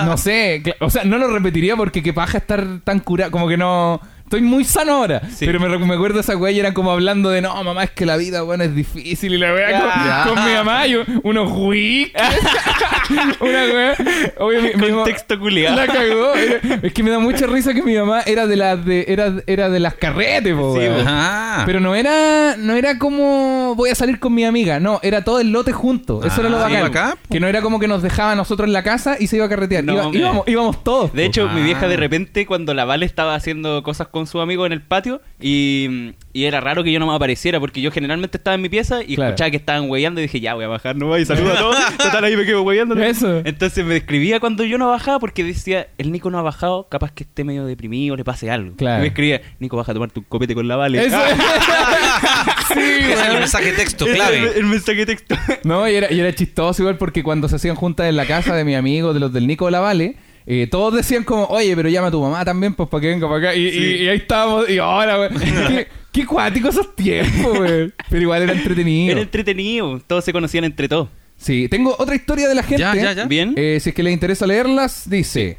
no 0.06 0.18
sé, 0.18 0.64
o 0.80 0.90
sea, 0.90 1.04
no 1.04 1.18
lo 1.18 1.28
repetiría 1.28 1.76
porque 1.76 2.02
qué 2.04 2.14
paja 2.14 2.38
estar 2.40 2.66
tan 2.84 3.00
curado, 3.00 3.32
como 3.32 3.48
que 3.48 3.58
no, 3.58 4.02
estoy 4.30 4.42
muy 4.44 4.64
sano 4.64 4.94
ahora, 4.94 5.22
Sí. 5.36 5.48
pero 5.48 5.60
me, 5.60 5.76
me 5.80 5.94
acuerdo 5.96 6.20
esa 6.20 6.38
weá 6.38 6.52
y 6.52 6.60
eran 6.60 6.74
como 6.74 6.92
hablando 6.92 7.32
de, 7.32 7.42
no, 7.42 7.64
mamá, 7.64 7.84
es 7.84 7.90
que 7.90 8.06
la 8.06 8.16
vida, 8.16 8.44
bueno, 8.44 8.64
es 8.64 8.76
difícil, 8.76 9.34
y 9.34 9.38
la 9.40 9.52
weá 9.54 10.24
con, 10.28 10.36
con 10.36 10.46
mi 10.46 10.52
mamá, 10.54 10.86
y 10.86 10.96
un- 10.96 11.22
unos 11.24 11.52
wicks, 11.52 12.14
una 13.40 13.64
weá, 13.74 13.96
obvio, 14.38 14.62
mi, 14.62 14.70
mi 14.76 14.82
mamá- 14.92 14.96
Contexto 15.04 15.40
culiado. 15.40 15.76
la 15.78 15.88
cagó. 15.88 16.34
Era- 16.36 16.80
Es 16.84 16.94
que 16.94 17.02
me 17.04 17.10
da 17.10 17.20
mucha 17.20 17.48
risa 17.48 17.74
que 17.74 17.82
mi 17.82 17.96
mamá 17.96 18.22
era 18.26 18.46
de 18.48 18.56
las 18.56 18.86
de 18.86 19.06
era, 19.08 19.34
era 19.48 19.70
de 19.70 19.80
las 19.80 19.96
carretes, 19.96 20.54
po, 20.56 20.76
Sí. 20.80 20.86
Ah. 21.08 21.64
Pero 21.66 21.80
no 21.80 21.96
era 21.96 22.56
no 22.58 22.74
era 22.76 22.98
como 23.00 23.74
voy 23.76 23.90
a 23.90 23.96
salir 23.96 24.20
con 24.20 24.34
mi 24.34 24.46
amiga, 24.46 24.80
no, 24.80 25.00
era 25.02 25.24
todo 25.24 25.40
el 25.40 25.52
lote 25.52 25.72
junto. 25.72 26.24
Eso 26.24 26.36
Ah, 26.38 26.40
era 26.42 26.50
lo 26.50 26.68
sí, 26.68 26.74
bacán. 26.82 27.12
po. 27.14 27.18
que 27.34 27.40
no 27.40 27.48
era 27.48 27.62
como 27.62 27.80
que 27.80 27.88
nos 27.88 28.02
dejaba 28.04 28.34
a 28.34 28.36
nosotros 28.36 28.68
en 28.68 28.74
la 28.74 28.84
casa 28.84 29.18
y 29.20 29.28
se 29.28 29.38
iba 29.38 29.46
a 29.46 29.50
carretear. 29.50 29.84
No, 29.84 29.94
Iba- 29.94 30.04
hombre. 30.06 30.20
íbamos, 30.22 30.48
íbamos 30.48 30.84
todos. 30.84 31.14
De 31.14 31.24
po. 31.24 31.28
hecho, 31.28 31.50
mi 31.50 31.62
Ah. 31.62 31.64
vieja 31.64 31.88
de 31.88 31.98
repente, 31.98 32.46
cuando 32.46 32.74
la 32.74 32.86
Vale 32.86 33.06
estaba 33.06 33.36
haciendo 33.36 33.82
cosas 33.84 34.08
con 34.08 34.19
con 34.20 34.28
sus 34.28 34.42
amigos 34.42 34.66
en 34.68 34.74
el 34.74 34.82
patio 34.82 35.22
y, 35.42 36.12
y 36.34 36.44
era 36.46 36.60
raro 36.62 36.84
que 36.84 36.92
yo 36.92 37.00
no 37.00 37.08
me 37.08 37.16
apareciera 37.16 37.60
porque 37.60 37.82
yo 37.82 37.92
generalmente 37.92 38.38
estaba 38.38 38.56
en 38.56 38.62
mi 38.62 38.70
pieza 38.70 39.02
y 39.04 39.16
Claro. 39.16 39.30
escuchaba 39.32 39.52
que 39.52 39.58
estaban 39.58 39.90
hueveando 39.90 40.20
y 40.22 40.24
dije, 40.24 40.40
ya 40.40 40.54
voy 40.54 40.66
a 40.66 40.68
bajar, 40.68 40.96
no 40.96 41.08
voy 41.08 41.22
y 41.22 41.26
saludo 41.26 41.54
a 41.54 41.56
todos. 41.60 41.98
Total, 41.98 42.24
ahí 42.24 42.36
me 42.38 42.46
quedo 42.46 42.62
hueveando. 42.62 42.96
Eso. 43.02 43.42
Entonces 43.46 43.84
me 43.86 43.98
escribía 43.98 44.40
cuando 44.40 44.64
yo 44.64 44.78
no 44.78 44.90
bajaba 44.90 45.20
porque 45.20 45.44
decía, 45.44 45.88
el 45.98 46.12
Nico 46.12 46.30
no 46.30 46.38
ha 46.40 46.42
bajado, 46.42 46.88
capaz 46.90 47.12
que 47.12 47.24
esté 47.24 47.44
medio 47.44 47.66
deprimido, 47.66 48.16
le 48.16 48.24
pase 48.24 48.50
algo. 48.52 48.76
Claro. 48.76 49.00
Y 49.00 49.02
me 49.02 49.08
escribía, 49.08 49.42
Nico, 49.60 49.78
baja 49.78 49.92
a 49.92 49.96
tomarte 49.96 50.20
un 50.20 50.26
copete 50.26 50.54
con 50.56 50.68
la 50.68 50.76
Vale. 50.76 51.06
Eso. 51.06 51.18
sí, 52.74 52.80
Ese 52.80 53.14
es 53.14 53.22
el 53.28 53.40
mensaje 53.40 53.72
texto 53.74 54.06
clave. 54.06 54.52
el 54.58 54.66
mensaje 54.66 55.06
texto. 55.06 55.36
No, 55.64 55.88
y 55.90 55.96
era, 55.96 56.12
y 56.12 56.20
era 56.20 56.34
chistoso 56.34 56.82
igual 56.82 56.98
porque 56.98 57.24
cuando 57.24 57.48
se 57.48 57.56
hacían 57.56 57.76
juntas 57.76 58.08
en 58.08 58.16
la 58.16 58.26
casa 58.26 58.56
de 58.56 58.64
mi 58.64 58.76
amigo, 58.76 59.14
de 59.14 59.20
los 59.20 59.34
del 59.34 59.48
Nico 59.48 59.66
de 59.66 59.72
la 59.72 59.80
Vale, 59.80 60.16
eh, 60.52 60.68
todos 60.68 60.96
decían 60.96 61.24
como, 61.24 61.46
oye, 61.46 61.76
pero 61.76 61.88
llama 61.90 62.08
a 62.08 62.12
tu 62.12 62.20
mamá 62.22 62.44
también, 62.44 62.74
pues 62.74 62.90
para 62.90 63.02
que 63.02 63.08
venga 63.10 63.28
para 63.30 63.50
acá. 63.50 63.56
Y, 63.56 63.68
y- 63.68 63.96
y 64.04 64.08
ahí 64.10 64.18
estábamos, 64.18 64.68
y 64.70 64.80
ahora, 64.80 65.18
güey. 65.18 65.30
qué, 65.68 65.88
qué 66.12 66.26
cuáticos 66.26 66.74
esos 66.76 66.96
tiempos, 66.96 67.58
güey. 67.60 67.94
Pero 68.10 68.22
igual 68.24 68.42
era 68.42 68.54
entretenido. 68.54 69.12
Era 69.12 69.22
entretenido, 69.22 70.02
todos 70.08 70.26
se 70.26 70.34
conocían 70.34 70.64
entre 70.64 70.88
todos. 70.90 71.10
Sí, 71.38 71.70
tengo 71.70 71.96
otra 72.00 72.16
historia 72.16 72.48
de 72.50 72.56
la 72.56 72.64
gente. 72.64 72.82
Ya, 72.82 72.96
ya, 72.96 73.14
ya. 73.14 73.26
Bien. 73.26 73.54
Eh, 73.56 73.78
si 73.80 73.90
es 73.90 73.96
que 73.96 74.04
les 74.04 74.12
interesa 74.12 74.46
leerlas, 74.48 75.10
dice. 75.10 75.58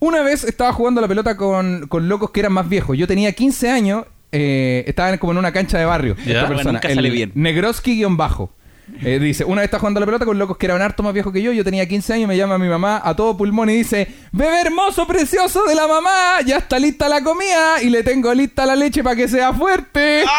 Una 0.00 0.22
vez 0.22 0.42
estaba 0.44 0.72
jugando 0.72 0.98
a 1.00 1.02
la 1.02 1.08
pelota 1.08 1.36
con, 1.36 1.86
con 1.86 2.08
locos 2.08 2.30
que 2.30 2.40
eran 2.40 2.52
más 2.52 2.68
viejos. 2.68 2.98
Yo 2.98 3.06
tenía 3.06 3.32
15 3.32 3.70
años, 3.70 4.04
eh, 4.32 4.82
estaban 4.86 5.16
como 5.18 5.32
en 5.32 5.38
una 5.38 5.52
cancha 5.52 5.78
de 5.78 5.84
barrio. 5.84 6.16
Ya. 6.16 6.22
esta 6.22 6.40
Bueno, 6.40 6.48
persona, 6.56 6.72
nunca 6.72 6.88
el 6.88 6.94
sale 6.96 7.10
bien. 7.10 7.30
Negroski-bajo. 7.34 8.52
Eh, 9.00 9.18
dice, 9.18 9.44
una 9.44 9.60
vez 9.60 9.66
estaba 9.66 9.80
jugando 9.80 9.98
a 9.98 10.02
la 10.02 10.06
pelota 10.06 10.24
con 10.24 10.38
locos 10.38 10.56
que 10.56 10.66
eran 10.66 10.82
harto 10.82 11.02
más 11.02 11.12
viejos 11.12 11.32
que 11.32 11.42
yo. 11.42 11.52
Yo 11.52 11.64
tenía 11.64 11.86
15 11.86 12.14
años, 12.14 12.28
me 12.28 12.36
llama 12.36 12.58
mi 12.58 12.68
mamá 12.68 13.00
a 13.02 13.16
todo 13.16 13.36
pulmón 13.36 13.70
y 13.70 13.76
dice: 13.76 14.08
Bebé 14.32 14.60
hermoso, 14.60 15.06
precioso 15.06 15.64
de 15.64 15.74
la 15.74 15.86
mamá, 15.86 16.40
ya 16.44 16.58
está 16.58 16.78
lista 16.78 17.08
la 17.08 17.22
comida 17.22 17.82
y 17.82 17.90
le 17.90 18.02
tengo 18.02 18.34
lista 18.34 18.66
la 18.66 18.76
leche 18.76 19.02
para 19.02 19.16
que 19.16 19.28
sea 19.28 19.52
fuerte. 19.52 20.24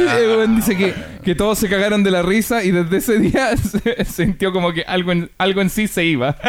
Weón, 0.00 0.56
dice 0.56 0.76
que, 0.76 0.94
que 1.26 1.34
todos 1.34 1.58
se 1.58 1.68
cagaron 1.68 2.02
de 2.04 2.10
la 2.10 2.22
risa 2.22 2.62
y 2.64 2.70
desde 2.70 2.98
ese 2.98 3.18
día 3.18 3.56
se 3.56 4.04
sintió 4.04 4.52
como 4.52 4.72
que 4.72 4.82
algo 4.82 5.12
en, 5.12 5.30
algo 5.38 5.60
en 5.60 5.70
sí 5.70 5.88
se 5.88 6.04
iba. 6.04 6.36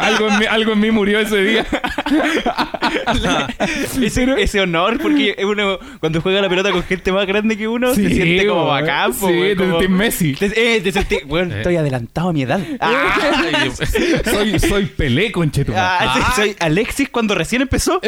Algo, 0.00 0.28
en 0.28 0.38
mí, 0.38 0.46
algo 0.46 0.72
en 0.72 0.80
mí 0.80 0.90
murió 0.90 1.18
ese 1.18 1.42
día. 1.42 1.66
ese, 4.02 4.42
ese 4.42 4.60
honor, 4.60 4.98
porque 5.00 5.36
uno 5.44 5.78
cuando 6.00 6.20
juega 6.20 6.40
la 6.40 6.48
pelota 6.48 6.70
con 6.70 6.82
gente 6.84 7.12
más 7.12 7.26
grande 7.26 7.56
que 7.56 7.68
uno, 7.68 7.94
se 7.94 8.08
siente 8.08 8.46
como 8.46 8.66
bacán. 8.66 9.12
Sí, 9.12 9.26
te 9.26 9.56
como- 9.56 9.78
sentís 9.80 9.90
Messi. 9.90 10.34
Te, 10.34 10.76
eh, 10.76 10.80
te 10.80 11.22
bueno, 11.26 11.54
estoy 11.54 11.76
adelantado 11.76 12.30
a 12.30 12.32
mi 12.32 12.42
edad. 12.42 12.60
Ah, 12.80 13.66
soy, 14.24 14.58
soy 14.58 14.86
Pelé, 14.86 15.32
conchetumare. 15.32 15.82
ah, 15.84 16.14
sí, 16.16 16.22
soy 16.42 16.56
Alexis 16.60 17.08
cuando 17.08 17.34
recién 17.34 17.62
empezó. 17.62 18.00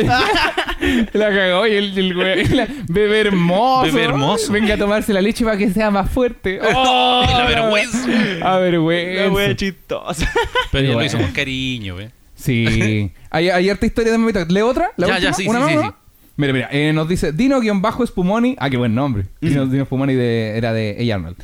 La 1.12 1.28
cagó 1.30 1.66
y 1.66 1.74
el, 1.74 1.98
el 1.98 2.14
güey, 2.14 2.44
la- 2.48 2.68
bebé 2.88 3.20
hermoso. 3.20 3.84
Bebé 3.86 4.04
hermoso. 4.04 4.52
Venga 4.52 4.74
a 4.74 4.78
tomarse 4.78 5.12
la 5.12 5.20
leche 5.20 5.44
para 5.56 5.66
que 5.68 5.74
sea 5.74 5.90
más 5.90 6.10
fuerte. 6.10 6.60
¡Oh! 6.74 7.24
La 7.28 7.44
vergüenza. 7.46 8.06
A 8.42 8.58
vergüenza. 8.58 9.22
La 9.24 9.30
wea 9.32 9.56
chistosa. 9.56 10.30
Pero 10.72 10.88
ya 10.88 10.94
lo 10.94 11.04
hizo 11.04 11.18
con 11.18 11.32
cariño, 11.32 11.98
¿eh? 12.00 12.10
Sí. 12.34 13.10
Hay, 13.30 13.48
hay 13.48 13.70
harta 13.70 13.86
historia 13.86 14.12
de 14.12 14.18
mamita. 14.18 14.44
¿Lee 14.48 14.60
otra? 14.60 14.90
¿La 14.96 15.06
Ya, 15.06 15.14
última? 15.14 15.30
ya, 15.30 15.36
sí, 15.36 15.48
¿Una 15.48 15.58
sí, 15.58 15.64
más, 15.64 15.70
sí, 15.70 15.76
una 15.78 15.86
sí. 15.86 15.92
más? 15.92 16.00
Mira, 16.38 16.52
mira, 16.52 16.68
eh, 16.70 16.92
nos 16.92 17.08
dice 17.08 17.32
Dino-Spumoni. 17.32 18.56
Ah, 18.58 18.68
qué 18.68 18.76
buen 18.76 18.94
nombre. 18.94 19.24
Dino, 19.40 19.66
Dino 19.66 19.84
Spumoni 19.86 20.14
de, 20.14 20.56
era 20.58 20.72
de 20.74 21.10
A. 21.10 21.14
Arnold. 21.14 21.36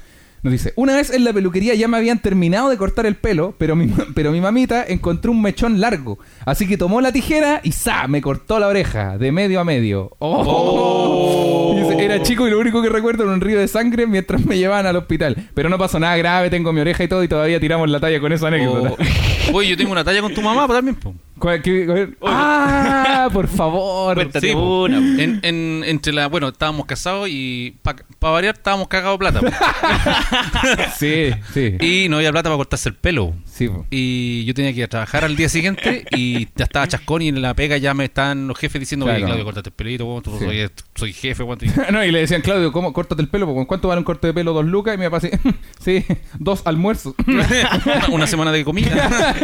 Nos 0.43 0.51
dice, 0.51 0.73
una 0.75 0.95
vez 0.97 1.11
en 1.11 1.23
la 1.23 1.33
peluquería 1.33 1.75
ya 1.75 1.87
me 1.87 1.97
habían 1.99 2.19
terminado 2.19 2.69
de 2.69 2.77
cortar 2.77 3.07
el 3.07 3.15
pelo, 3.15 3.55
pero 3.59 3.77
mi, 3.77 3.87
pero 4.15 4.33
mi 4.33 4.41
mamita 4.41 4.85
encontró 4.87 5.31
un 5.31 5.41
mechón 5.41 5.81
largo. 5.81 6.19
Así 6.45 6.67
que 6.67 6.77
tomó 6.77 7.01
la 7.01 7.13
tijera 7.13 7.61
y 7.63 7.71
¡za! 7.71 8.09
Me 8.09 8.21
cortó 8.21 8.59
la 8.59 8.67
oreja, 8.67 9.19
de 9.19 9.31
medio 9.31 9.61
a 9.61 9.65
medio. 9.65 10.17
¡Oh! 10.19 11.75
Y 11.77 11.81
dice, 11.83 12.05
era 12.05 12.21
chico 12.23 12.49
y 12.49 12.51
lo 12.51 12.59
único 12.59 12.83
que 12.83 12.89
recuerdo 12.89 13.23
era 13.23 13.33
un 13.33 13.41
río 13.41 13.59
de 13.61 13.69
sangre 13.69 14.07
mientras 14.09 14.45
me 14.45 14.59
llevaban 14.59 14.87
al 14.87 14.97
hospital. 14.97 15.49
Pero 15.55 15.69
no 15.69 15.79
pasó 15.79 16.01
nada 16.01 16.17
grave, 16.17 16.51
tengo 16.51 16.73
mi 16.73 16.81
oreja 16.81 17.05
y 17.05 17.09
todo 17.09 17.23
y 17.23 17.29
todavía 17.29 17.61
tiramos 17.61 17.89
la 17.89 18.01
talla 18.01 18.19
con 18.19 18.33
esa 18.33 18.49
anécdota. 18.49 18.95
Oh. 18.99 19.53
Oye, 19.55 19.69
yo 19.71 19.77
tengo 19.77 19.93
una 19.93 20.03
talla 20.03 20.23
con 20.23 20.35
tu 20.35 20.43
mamá 20.43 20.67
pues, 20.67 20.77
también, 20.79 20.97
po. 20.97 21.15
¡Ah! 22.23 23.29
Por 23.33 23.49
favor. 23.49 24.15
Cuéntate 24.15 24.49
Sí, 24.49 24.55
una. 24.55 24.99
En, 24.99 25.41
en- 25.43 25.83
entre 25.85 26.13
la, 26.13 26.29
bueno, 26.29 26.49
estábamos 26.49 26.87
casados 26.87 27.29
y 27.29 27.77
para 27.83 28.05
variar 28.21 28.55
estábamos 28.55 28.87
cagados 28.89 29.19
plata. 29.19 29.41
Po. 30.33 30.83
Sí, 30.99 31.31
sí. 31.53 31.77
y 31.81 32.09
no 32.09 32.17
había 32.17 32.31
plata 32.33 32.49
para 32.49 32.57
cortarse 32.57 32.89
el 32.89 32.95
pelo. 32.95 33.35
Sí, 33.45 33.69
po. 33.69 33.87
Y 33.91 34.45
yo 34.45 34.55
tenía 34.55 34.73
que 34.73 34.79
ir 34.79 34.85
a 34.85 34.89
trabajar 34.89 35.25
al 35.25 35.37
día 35.37 35.49
siguiente 35.49 36.05
y 36.11 36.47
ya 36.57 36.65
estaba 36.65 36.87
chascón 36.89 37.23
y 37.23 37.29
en 37.29 37.43
la 37.43 37.55
pega 37.55 37.77
ya 37.77 37.95
me 37.95 38.05
están 38.05 38.47
los 38.49 38.59
jefes 38.59 38.81
diciendo, 38.81 39.07
oye, 39.07 39.15
Claro. 39.17 39.27
Claudio, 39.27 39.45
córtate 39.45 39.69
el 39.71 39.75
pelito, 39.75 40.05
weón, 40.07 40.23
tú 40.23 40.37
Sí. 40.39 40.45
soy, 40.45 40.71
soy 40.95 41.13
jefe, 41.13 41.45
No, 41.93 42.05
y 42.05 42.11
le 42.11 42.21
decían, 42.21 42.41
Claudio, 42.43 42.73
¿cómo? 42.73 42.93
Córtate 42.93 43.23
el 43.23 43.29
pelo. 43.29 43.47
porque 43.47 43.67
¿Cuánto 43.67 43.89
vale 43.89 43.99
un 43.99 44.05
corte 44.05 44.27
de 44.29 44.35
pelo? 44.35 44.53
¿Dos 44.53 44.65
lucas? 44.65 44.95
Y 44.95 44.99
mi 44.99 45.05
papá 45.05 45.19
así, 45.19 45.31
sí, 45.81 46.05
dos 46.39 46.63
almuerzos. 46.65 47.15
una, 47.27 47.47
una 48.11 48.27
semana 48.27 48.53
de 48.53 48.65
comida. 48.65 49.35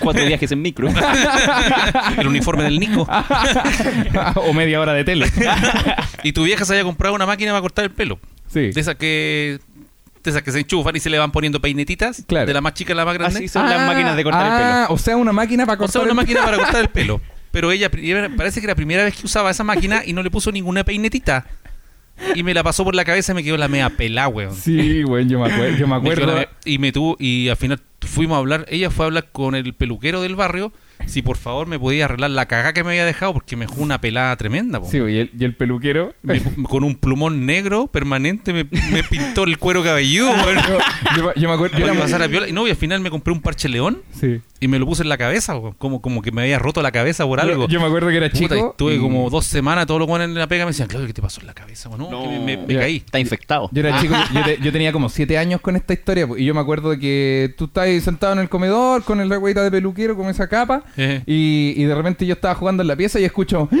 Cuatro 0.00 0.24
viajes 0.26 0.50
en 0.52 0.62
micro. 0.62 0.88
el 2.18 2.26
uniforme 2.26 2.64
del 2.64 2.78
Nico. 2.78 3.06
o 4.36 4.52
media 4.52 4.80
hora 4.80 4.92
de 4.92 5.04
tele. 5.04 5.26
Y 6.22 6.32
tu 6.32 6.44
vieja 6.44 6.64
se 6.64 6.72
había 6.74 6.84
comprado 6.84 7.14
una 7.14 7.26
máquina 7.26 7.52
para 7.52 7.60
cortar 7.60 7.84
el 7.84 7.90
pelo. 7.90 8.18
Sí. 8.48 8.70
De 8.72 8.80
esas 8.80 8.94
que. 8.96 9.58
De 10.24 10.30
esas 10.30 10.42
que 10.42 10.50
se 10.52 10.60
enchufan 10.60 10.96
y 10.96 11.00
se 11.00 11.10
le 11.10 11.18
van 11.18 11.30
poniendo 11.30 11.60
peinetitas. 11.60 12.24
Claro. 12.26 12.46
De 12.46 12.54
la 12.54 12.60
más 12.62 12.74
chica 12.74 12.94
a 12.94 12.96
la 12.96 13.04
más 13.04 13.14
grande. 13.14 13.38
Así 13.38 13.48
son 13.48 13.68
las 13.68 13.86
máquinas 13.86 14.16
de 14.16 14.24
cortar 14.24 14.46
el 14.46 14.52
pelo. 14.58 14.64
Ah, 14.74 14.86
o 14.88 14.98
sea, 14.98 15.16
una 15.18 15.32
máquina 15.32 15.66
para 15.66 15.74
O 15.76 15.78
cortar 15.78 15.92
sea, 15.92 16.00
una 16.02 16.10
el 16.12 16.16
máquina 16.16 16.42
para 16.44 16.56
cortar 16.56 16.80
el 16.80 16.88
pelo. 16.88 17.20
Pero 17.50 17.70
ella 17.70 17.88
parece 18.36 18.60
que 18.60 18.66
era 18.66 18.72
la 18.72 18.76
primera 18.76 19.04
vez 19.04 19.14
que 19.16 19.26
usaba 19.26 19.50
esa 19.50 19.62
máquina 19.62 20.02
y 20.04 20.12
no 20.12 20.22
le 20.22 20.30
puso 20.30 20.50
ninguna 20.50 20.82
peinetita. 20.82 21.46
Y 22.34 22.42
me 22.42 22.54
la 22.54 22.62
pasó 22.64 22.84
por 22.84 22.94
la 22.94 23.04
cabeza 23.04 23.32
y 23.32 23.34
me 23.34 23.44
quedó 23.44 23.56
la 23.56 23.68
mea 23.68 23.90
pelá, 23.90 24.28
weón. 24.28 24.54
Sí, 24.54 25.02
güey, 25.02 25.26
yo 25.28 25.38
me 25.40 25.52
acuerdo. 25.52 25.76
Yo 25.76 25.86
me 25.86 25.94
Me 26.00 26.00
quedó 26.10 26.12
acuerdo. 26.12 26.26
la 26.26 26.34
mea- 26.34 26.48
y 26.64 26.78
me 26.78 26.90
tuvo, 26.90 27.16
y 27.18 27.48
al 27.48 27.56
final 27.56 27.80
fuimos 28.00 28.36
a 28.36 28.38
hablar, 28.38 28.66
ella 28.70 28.90
fue 28.90 29.04
a 29.04 29.06
hablar 29.08 29.28
con 29.30 29.54
el 29.54 29.74
peluquero 29.74 30.22
del 30.22 30.36
barrio 30.36 30.72
si 31.06 31.22
por 31.22 31.36
favor 31.36 31.66
me 31.66 31.78
podía 31.78 32.04
arreglar 32.06 32.30
la 32.30 32.46
cagá 32.46 32.72
que 32.72 32.82
me 32.84 32.90
había 32.90 33.04
dejado 33.04 33.32
porque 33.32 33.56
me 33.56 33.66
dejó 33.66 33.80
una 33.82 34.00
pelada 34.00 34.36
tremenda, 34.36 34.80
po. 34.80 34.88
Sí, 34.90 34.98
y 34.98 35.18
el, 35.18 35.30
y 35.38 35.44
el 35.44 35.54
peluquero. 35.54 36.14
Me- 36.22 36.40
con 36.68 36.84
un 36.84 36.94
plumón 36.96 37.46
negro 37.46 37.86
permanente 37.86 38.52
me, 38.52 38.64
me 38.92 39.02
pintó 39.04 39.44
el 39.44 39.58
cuero 39.58 39.82
cabelludo, 39.82 40.32
yo, 41.16 41.32
yo 41.34 41.48
me 41.48 41.54
acuerdo. 41.54 41.78
yo 41.78 41.84
era- 41.84 41.94
que 41.94 42.00
pasara 42.00 42.28
piola. 42.28 42.48
Y 42.48 42.52
no, 42.52 42.66
y 42.66 42.70
al 42.70 42.76
final 42.76 43.00
me 43.00 43.10
compré 43.10 43.32
un 43.32 43.40
parche 43.40 43.68
león 43.68 44.02
Sí. 44.12 44.40
Y 44.64 44.68
me 44.68 44.78
lo 44.78 44.86
puse 44.86 45.02
en 45.02 45.08
la 45.10 45.18
cabeza, 45.18 45.56
weón. 45.56 45.74
como, 45.78 46.00
como 46.00 46.22
que 46.22 46.32
me 46.32 46.42
había 46.42 46.58
roto 46.58 46.80
la 46.82 46.90
cabeza 46.92 47.26
por 47.26 47.38
algo. 47.40 47.68
Yo 47.68 47.80
me 47.80 47.86
acuerdo 47.86 48.08
que 48.08 48.16
era 48.16 48.28
Puta, 48.30 48.38
y 48.38 48.48
chico. 48.48 48.70
estuve 48.70 48.94
y- 48.94 48.98
como 49.00 49.28
dos 49.30 49.44
semanas, 49.46 49.86
todos 49.86 49.98
los 50.00 50.08
buenos 50.08 50.26
en 50.28 50.34
la 50.34 50.46
pega 50.46 50.64
me 50.64 50.70
decían, 50.70 50.88
Claudio, 50.88 51.06
¿qué 51.06 51.12
te 51.12 51.22
pasó 51.22 51.40
en 51.40 51.46
la 51.48 51.54
cabeza? 51.54 51.88
weón? 51.90 52.10
No, 52.10 52.22
que 52.22 52.28
me, 52.28 52.38
me- 52.38 52.56
me 52.66 52.74
Ya. 52.74 52.80
caí. 52.80 52.96
Está 52.96 53.18
infectado. 53.20 53.68
Yo 53.72 53.80
era 53.80 54.00
chico, 54.00 54.14
yo, 54.32 54.42
te- 54.42 54.58
yo 54.62 54.72
tenía 54.72 54.92
como 54.92 55.08
siete 55.08 55.36
años 55.38 55.60
con 55.60 55.76
esta 55.76 55.92
historia, 55.92 56.26
pues, 56.26 56.40
y 56.40 56.44
yo 56.44 56.54
me 56.54 56.60
acuerdo 56.60 56.90
de 56.90 56.98
que 56.98 57.54
tú 57.58 57.66
estabas 57.66 57.88
ahí 57.90 58.00
sentado 58.00 58.32
en 58.32 58.38
el 58.38 58.48
comedor 58.48 59.04
con 59.04 59.20
el 59.20 59.28
regueita 59.28 59.62
de 59.62 59.70
peluquero, 59.70 60.16
con 60.16 60.28
esa 60.28 60.48
capa, 60.48 60.82
Eh. 60.96 61.22
y, 61.26 61.74
y 61.76 61.84
de 61.84 61.94
repente 61.94 62.24
yo 62.26 62.32
estaba 62.34 62.54
jugando 62.54 62.82
en 62.82 62.88
la 62.88 62.96
pieza 62.96 63.20
y 63.20 63.24
escucho... 63.24 63.68
"¡Ah!", 63.70 63.76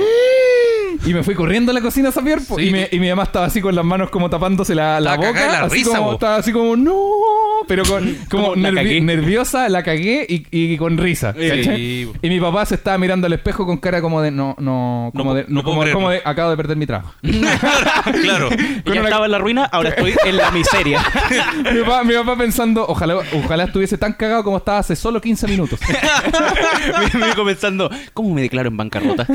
Y 1.06 1.14
me 1.14 1.22
fui 1.22 1.34
corriendo 1.34 1.70
a 1.70 1.74
la 1.74 1.80
cocina 1.80 2.08
a 2.08 2.12
saber, 2.12 2.40
Sí. 2.40 2.54
y, 2.58 2.70
me- 2.70 2.88
y 2.90 2.98
mi 2.98 3.08
mamá 3.10 3.24
estaba 3.24 3.46
así 3.46 3.60
con 3.60 3.74
las 3.74 3.84
manos 3.84 4.10
como 4.10 4.28
tapándose 4.30 4.74
la, 4.74 5.00
la 5.00 5.16
boca, 5.16 5.32
de 5.32 5.46
la 5.52 5.62
así 5.64 5.76
risa, 5.76 5.98
como, 5.98 6.12
estaba 6.14 6.36
así 6.36 6.52
como, 6.52 6.76
no, 6.76 6.96
pero 7.68 7.84
con, 7.84 8.14
como 8.30 8.50
Como, 8.50 8.56
la 8.56 8.70
nervi- 8.70 8.74
cagué. 8.76 9.00
nerviosa, 9.00 9.68
la 9.68 9.82
cagué 9.82 10.26
y, 10.28 10.46
y 10.50 10.76
con 10.76 10.96
risa. 10.98 11.34
Y 11.38 12.08
mi 12.22 12.40
papá 12.40 12.64
se 12.66 12.74
estaba 12.76 12.98
mirando 12.98 13.26
al 13.26 13.32
espejo 13.32 13.66
con 13.66 13.78
cara 13.78 14.00
como 14.00 14.20
de, 14.22 14.30
no, 14.30 14.54
no, 14.58 15.10
como 15.14 15.30
No 15.30 15.34
de, 15.34 15.44
no 15.48 15.62
puedo 15.62 15.78
como, 15.80 15.92
como 15.92 16.10
de, 16.10 16.22
acabo 16.24 16.50
de 16.50 16.56
perder 16.56 16.76
mi 16.76 16.86
trabajo. 16.86 17.14
claro. 18.22 18.48
Ya 18.84 18.92
una- 19.00 19.04
estaba 19.04 19.24
en 19.26 19.32
la 19.32 19.38
ruina, 19.38 19.64
ahora 19.64 19.90
estoy 19.90 20.14
en 20.24 20.36
la 20.36 20.50
miseria. 20.50 21.02
mi, 21.72 21.80
papá, 21.80 22.04
mi 22.04 22.14
papá 22.14 22.36
pensando, 22.36 22.84
ojalá, 22.86 23.16
ojalá 23.32 23.64
estuviese 23.64 23.96
tan 23.98 24.12
cagado 24.12 24.44
como 24.44 24.58
estaba 24.58 24.78
hace 24.78 24.94
solo 24.94 25.20
15 25.20 25.48
minutos. 25.48 25.80
me, 27.14 27.18
me 27.20 27.26
dijo 27.28 27.44
pensando, 27.44 27.90
¿cómo 28.12 28.34
me 28.34 28.42
declaro 28.42 28.68
en 28.68 28.76
bancarrota? 28.76 29.26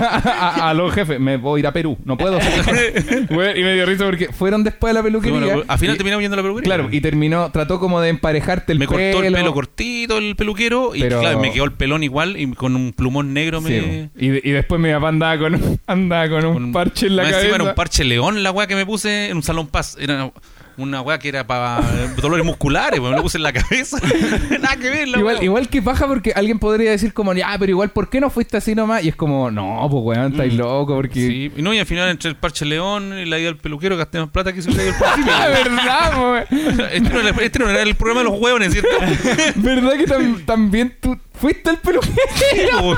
a, 0.62 0.72
los 0.74 0.92
jefes, 0.92 1.18
me 1.20 1.36
voy 1.36 1.58
a 1.58 1.60
ir 1.60 1.66
a 1.66 1.72
Perú, 1.72 1.96
no 2.04 2.16
puedo. 2.16 2.38
Y 3.30 3.62
me 3.62 3.74
dio 3.74 3.86
risa 3.86 4.04
porque 4.04 4.28
fueron 4.32 4.64
después 4.64 4.90
de 4.90 4.94
la 4.94 5.02
peluquería. 5.02 5.38
Bueno, 5.40 5.62
al 5.66 5.78
final 5.78 5.94
y- 5.94 5.98
terminamos 5.98 6.22
yendo 6.22 6.34
a 6.34 6.38
la 6.38 6.42
peluquería. 6.42 6.66
Claro, 6.74 6.88
y 6.90 7.00
terminó, 7.00 7.50
trató 7.50 7.78
como 7.80 8.00
de 8.00 8.08
emparejarte 8.10 8.72
el 8.72 8.78
me 8.78 8.86
pelo. 8.86 8.98
cortó 9.12 9.24
el 9.26 9.32
pelo 9.34 9.52
cortito 9.54 10.18
el 10.18 10.36
peluquero 10.36 10.94
y 10.94 11.00
Pero- 11.00 11.20
claro, 11.20 11.40
me 11.40 11.52
quedó 11.52 11.64
el 11.64 11.72
pelón 11.72 12.02
igual 12.02 12.36
y 12.38 12.52
con 12.52 12.76
un 12.76 12.92
plumón 12.92 13.32
negro 13.34 13.60
Sí, 13.60 13.66
me... 13.66 14.10
y, 14.16 14.48
y 14.48 14.52
después 14.52 14.80
mi 14.80 14.90
papá 14.92 15.08
andaba 15.08 15.38
con, 15.38 15.78
andaba 15.86 16.28
con 16.28 16.44
un 16.44 16.52
con- 16.54 16.72
parche 16.72 17.06
en 17.06 17.16
la 17.16 17.22
cabeza. 17.22 17.38
encima 17.40 17.54
era 17.56 17.64
un 17.64 17.74
parche 17.74 18.04
león 18.04 18.42
la 18.42 18.50
weá 18.50 18.66
que 18.66 18.74
me 18.76 18.86
puse 18.86 19.28
en 19.30 19.36
un 19.36 19.42
salón 19.42 19.66
paz. 19.68 19.96
Era 20.00 20.30
una 20.78 21.00
weá 21.00 21.18
que 21.18 21.28
era 21.28 21.46
para 21.46 21.80
dolores 22.20 22.44
musculares, 22.44 23.00
me 23.00 23.10
lo 23.10 23.22
puse 23.22 23.38
en 23.38 23.42
la 23.42 23.52
cabeza. 23.52 23.98
Nada 24.60 24.76
que 24.76 24.90
ver, 24.90 25.08
la 25.08 25.18
Igual, 25.18 25.42
igual 25.42 25.68
que 25.68 25.80
baja 25.80 26.06
porque 26.06 26.32
alguien 26.34 26.58
podría 26.58 26.90
decir 26.90 27.12
como, 27.12 27.32
ya, 27.34 27.54
pero 27.58 27.70
igual, 27.70 27.90
¿por 27.90 28.08
qué 28.10 28.20
no 28.20 28.30
fuiste 28.30 28.56
así 28.56 28.74
nomás? 28.74 29.04
Y 29.04 29.08
es 29.08 29.16
como, 29.16 29.50
no, 29.50 29.86
pues 29.90 30.02
weón, 30.04 30.32
estáis 30.32 30.54
loco 30.54 30.94
porque... 30.94 31.20
Sí, 31.20 31.52
y 31.56 31.62
no, 31.62 31.72
y 31.74 31.78
al 31.78 31.86
final 31.86 32.08
entre 32.10 32.30
el 32.30 32.36
parche 32.36 32.64
león 32.64 33.16
y 33.18 33.24
la 33.26 33.38
ida 33.38 33.48
al 33.48 33.56
peluquero 33.56 33.96
gasté 33.96 34.18
más 34.18 34.28
plata 34.30 34.52
que 34.52 34.62
si 34.62 34.68
hubiera 34.70 34.84
ido 34.84 35.06
al. 35.06 35.26
La 35.26 35.48
verdad, 35.48 36.18
weón. 36.20 36.80
este, 36.92 37.00
no 37.10 37.20
era, 37.20 37.30
este 37.42 37.58
no 37.58 37.70
era 37.70 37.82
el 37.82 37.94
programa 37.94 38.20
de 38.20 38.30
los 38.30 38.40
hueones, 38.40 38.72
¿cierto? 38.72 38.88
¿Verdad 39.56 39.92
que 39.94 40.06
tam- 40.06 40.44
también 40.44 40.96
tú 41.00 41.16
Fuiste 41.40 41.70
el 41.70 41.76
peluquero. 41.78 42.96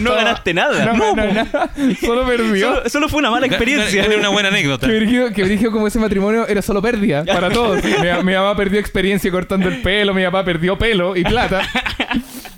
No 0.00 0.14
ganaste 0.14 0.54
nada. 0.54 0.84
No, 0.86 0.94
No, 0.94 1.14
ganó 1.14 1.32
nada. 1.32 1.70
Solo 2.00 2.26
perdió. 2.26 2.74
Solo, 2.76 2.88
solo 2.88 3.08
fue 3.08 3.18
una 3.20 3.30
mala 3.30 3.46
experiencia. 3.46 4.02
Tiene 4.02 4.16
una 4.16 4.28
buena 4.30 4.48
anécdota. 4.48 4.86
Que 4.86 4.96
brígido, 4.96 5.32
que 5.32 5.70
como 5.70 5.86
ese 5.86 5.98
matrimonio 5.98 6.46
era 6.48 6.62
solo 6.62 6.80
pérdida 6.82 7.24
para 7.24 7.50
todos. 7.52 7.82
Mi, 7.84 7.92
mi 8.24 8.34
mamá 8.34 8.56
perdió 8.56 8.80
experiencia 8.80 9.30
cortando 9.30 9.68
el 9.68 9.82
pelo, 9.82 10.14
mi 10.14 10.24
papá 10.24 10.44
perdió 10.44 10.78
pelo 10.78 11.16
y 11.16 11.24
plata. 11.24 11.62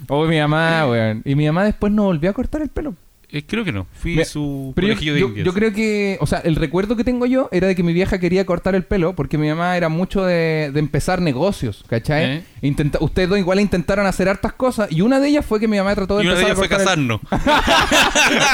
Oh, 0.08 0.26
mi 0.26 0.38
mamá, 0.38 0.86
weón. 0.88 1.22
Y 1.24 1.34
mi 1.34 1.46
mamá 1.46 1.64
después 1.64 1.90
no 1.90 2.02
volvió 2.02 2.28
a 2.28 2.32
cortar 2.34 2.60
el 2.60 2.68
pelo. 2.68 2.94
Eh, 3.34 3.44
creo 3.46 3.64
que 3.64 3.72
no. 3.72 3.86
Fui 3.94 4.22
su 4.26 4.72
Pero 4.76 4.88
yo, 4.88 4.92
conejillo 4.94 5.14
de 5.14 5.20
yo- 5.20 5.34
yo 5.44 5.52
creo 5.54 5.72
que, 5.72 6.18
o 6.20 6.26
sea, 6.26 6.40
el 6.40 6.54
recuerdo 6.54 6.96
que 6.96 7.04
tengo 7.04 7.24
yo 7.24 7.48
era 7.50 7.66
de 7.66 7.74
que 7.74 7.82
mi 7.82 7.94
vieja 7.94 8.18
quería 8.18 8.44
cortar 8.44 8.74
el 8.74 8.84
pelo 8.84 9.14
porque 9.14 9.38
mi 9.38 9.48
mamá 9.48 9.74
era 9.78 9.88
mucho 9.88 10.22
de, 10.24 10.70
de 10.72 10.78
empezar 10.80 11.22
negocios, 11.22 11.82
¿cachai? 11.88 12.24
¿Eh? 12.24 12.44
Intenta- 12.60 12.98
ustedes 13.00 13.28
dos 13.30 13.38
igual 13.38 13.58
intentaron 13.58 14.06
hacer 14.06 14.28
hartas 14.28 14.52
cosas 14.52 14.92
y 14.92 15.00
una 15.00 15.18
de 15.18 15.28
ellas 15.28 15.46
fue 15.46 15.58
que 15.60 15.66
mi 15.66 15.78
mamá 15.78 15.94
trató 15.94 16.18
de 16.18 16.24
Y 16.24 16.26
una 16.26 16.36
de 16.36 16.42
ellas 16.44 16.56
fue 16.58 16.66
a 16.66 16.68
casarnos. 16.68 17.20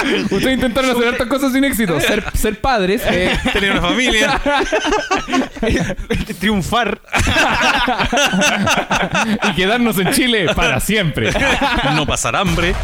el- 0.07 0.23
Ustedes 0.31 0.55
intentaron 0.55 0.91
hacer 0.93 1.09
hartas 1.09 1.27
cosas 1.27 1.53
sin 1.53 1.65
éxito, 1.65 2.01
ser, 2.01 2.25
ser 2.35 2.61
padres. 2.61 3.03
eh, 3.11 3.37
Tener 3.53 3.73
una 3.73 3.81
familia. 3.83 4.41
Triunfar. 6.39 7.01
y 9.51 9.53
quedarnos 9.55 9.99
en 9.99 10.11
Chile 10.13 10.47
para 10.55 10.79
siempre. 10.79 11.31
no 11.97 12.07
pasar 12.07 12.37
hambre. 12.37 12.75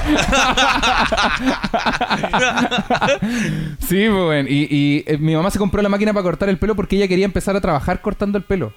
Sí, 3.81 4.07
pues, 4.09 4.11
weón. 4.11 4.47
Y, 4.49 4.67
y, 4.71 5.05
eh, 5.07 5.19
mi 5.19 5.35
mamá 5.35 5.51
se 5.51 5.59
compró 5.59 5.83
la 5.83 5.89
máquina 5.89 6.13
para 6.13 6.23
cortar 6.23 6.49
el 6.49 6.59
pelo 6.59 6.75
porque 6.75 6.97
ella 6.97 7.09
quería 7.09 7.25
empezar 7.25 7.57
a 7.57 7.61
trabajar 7.61 8.01
cortando 8.01 8.39
el 8.39 8.45
pelo. 8.45 8.73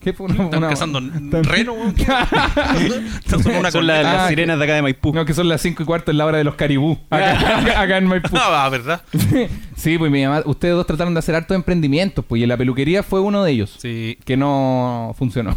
¿Qué 0.00 0.12
fue? 0.12 0.26
Una- 0.26 0.44
Están 0.44 0.58
una- 0.58 0.68
cazando 0.68 1.00
reno, 1.42 1.72
weón. 1.72 1.94
Están 1.98 3.42
con 3.42 3.56
una 3.56 3.70
Son 3.70 3.86
la- 3.86 4.02
las 4.02 4.20
Ah, 4.22 4.28
sirenas 4.28 4.56
de 4.58 4.64
acá 4.64 4.74
de 4.74 4.82
Maipú. 4.82 5.12
No, 5.12 5.24
que 5.24 5.34
son 5.34 5.48
las 5.48 5.60
5 5.60 5.82
y 5.82 5.86
cuarto 5.86 6.10
en 6.12 6.18
la 6.18 6.26
hora 6.26 6.38
de 6.38 6.44
los 6.44 6.54
caribú. 6.54 6.98
Acá, 7.10 7.32
acá- 7.60 7.80
acá 7.80 7.96
en 7.98 8.06
Maipú. 8.06 8.28
Ah, 8.34 8.68
¿verdad? 8.70 9.02
Sí, 9.76 9.96
pues 9.96 10.10
mi 10.10 10.24
mamá, 10.24 10.42
ustedes 10.44 10.74
dos 10.74 10.86
trataron 10.86 11.14
de 11.14 11.18
hacer 11.20 11.36
hartos 11.36 11.54
emprendimientos, 11.54 12.24
pues, 12.26 12.42
y 12.42 12.46
la 12.46 12.56
peluquería 12.56 13.04
fue 13.04 13.20
uno 13.20 13.44
de 13.44 13.52
ellos. 13.52 13.76
Sí. 13.78 14.18
Que 14.24 14.36
no 14.36 15.14
funcionó. 15.16 15.56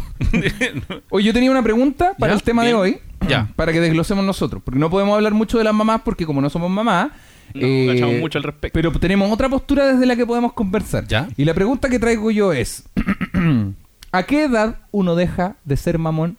Oye, 1.10 1.26
yo 1.26 1.32
tenía 1.32 1.50
una 1.50 1.62
pregunta 1.62 2.14
para 2.18 2.32
Ya, 2.32 2.36
el 2.36 2.42
tema 2.42 2.64
de 2.64 2.74
hoy. 2.74 2.98
Ya. 3.28 3.48
Para 3.54 3.72
que 3.72 3.80
desglosemos 3.80 4.24
nosotros. 4.24 4.60
Porque 4.64 4.80
no 4.80 4.90
podemos 4.90 5.14
hablar 5.14 5.32
mucho 5.32 5.56
de 5.56 5.62
las 5.62 5.72
mamás 5.72 6.00
porque 6.04 6.26
como 6.26 6.40
no 6.40 6.50
somos 6.50 6.68
mamás. 6.68 7.10
No 7.54 7.60
eh, 7.66 8.18
mucho 8.20 8.38
al 8.38 8.42
respecto. 8.42 8.74
Pero 8.76 8.90
tenemos 8.98 9.30
otra 9.30 9.48
postura 9.48 9.86
desde 9.86 10.06
la 10.06 10.16
que 10.16 10.26
podemos 10.26 10.52
conversar. 10.54 11.06
Ya. 11.06 11.28
Y 11.36 11.44
la 11.44 11.54
pregunta 11.54 11.88
que 11.88 12.00
traigo 12.00 12.32
yo 12.32 12.52
es: 12.52 12.82
¿A 14.12 14.24
qué 14.24 14.44
edad 14.44 14.76
uno 14.90 15.14
deja 15.14 15.56
de 15.64 15.76
ser 15.76 15.98
mamón? 15.98 16.36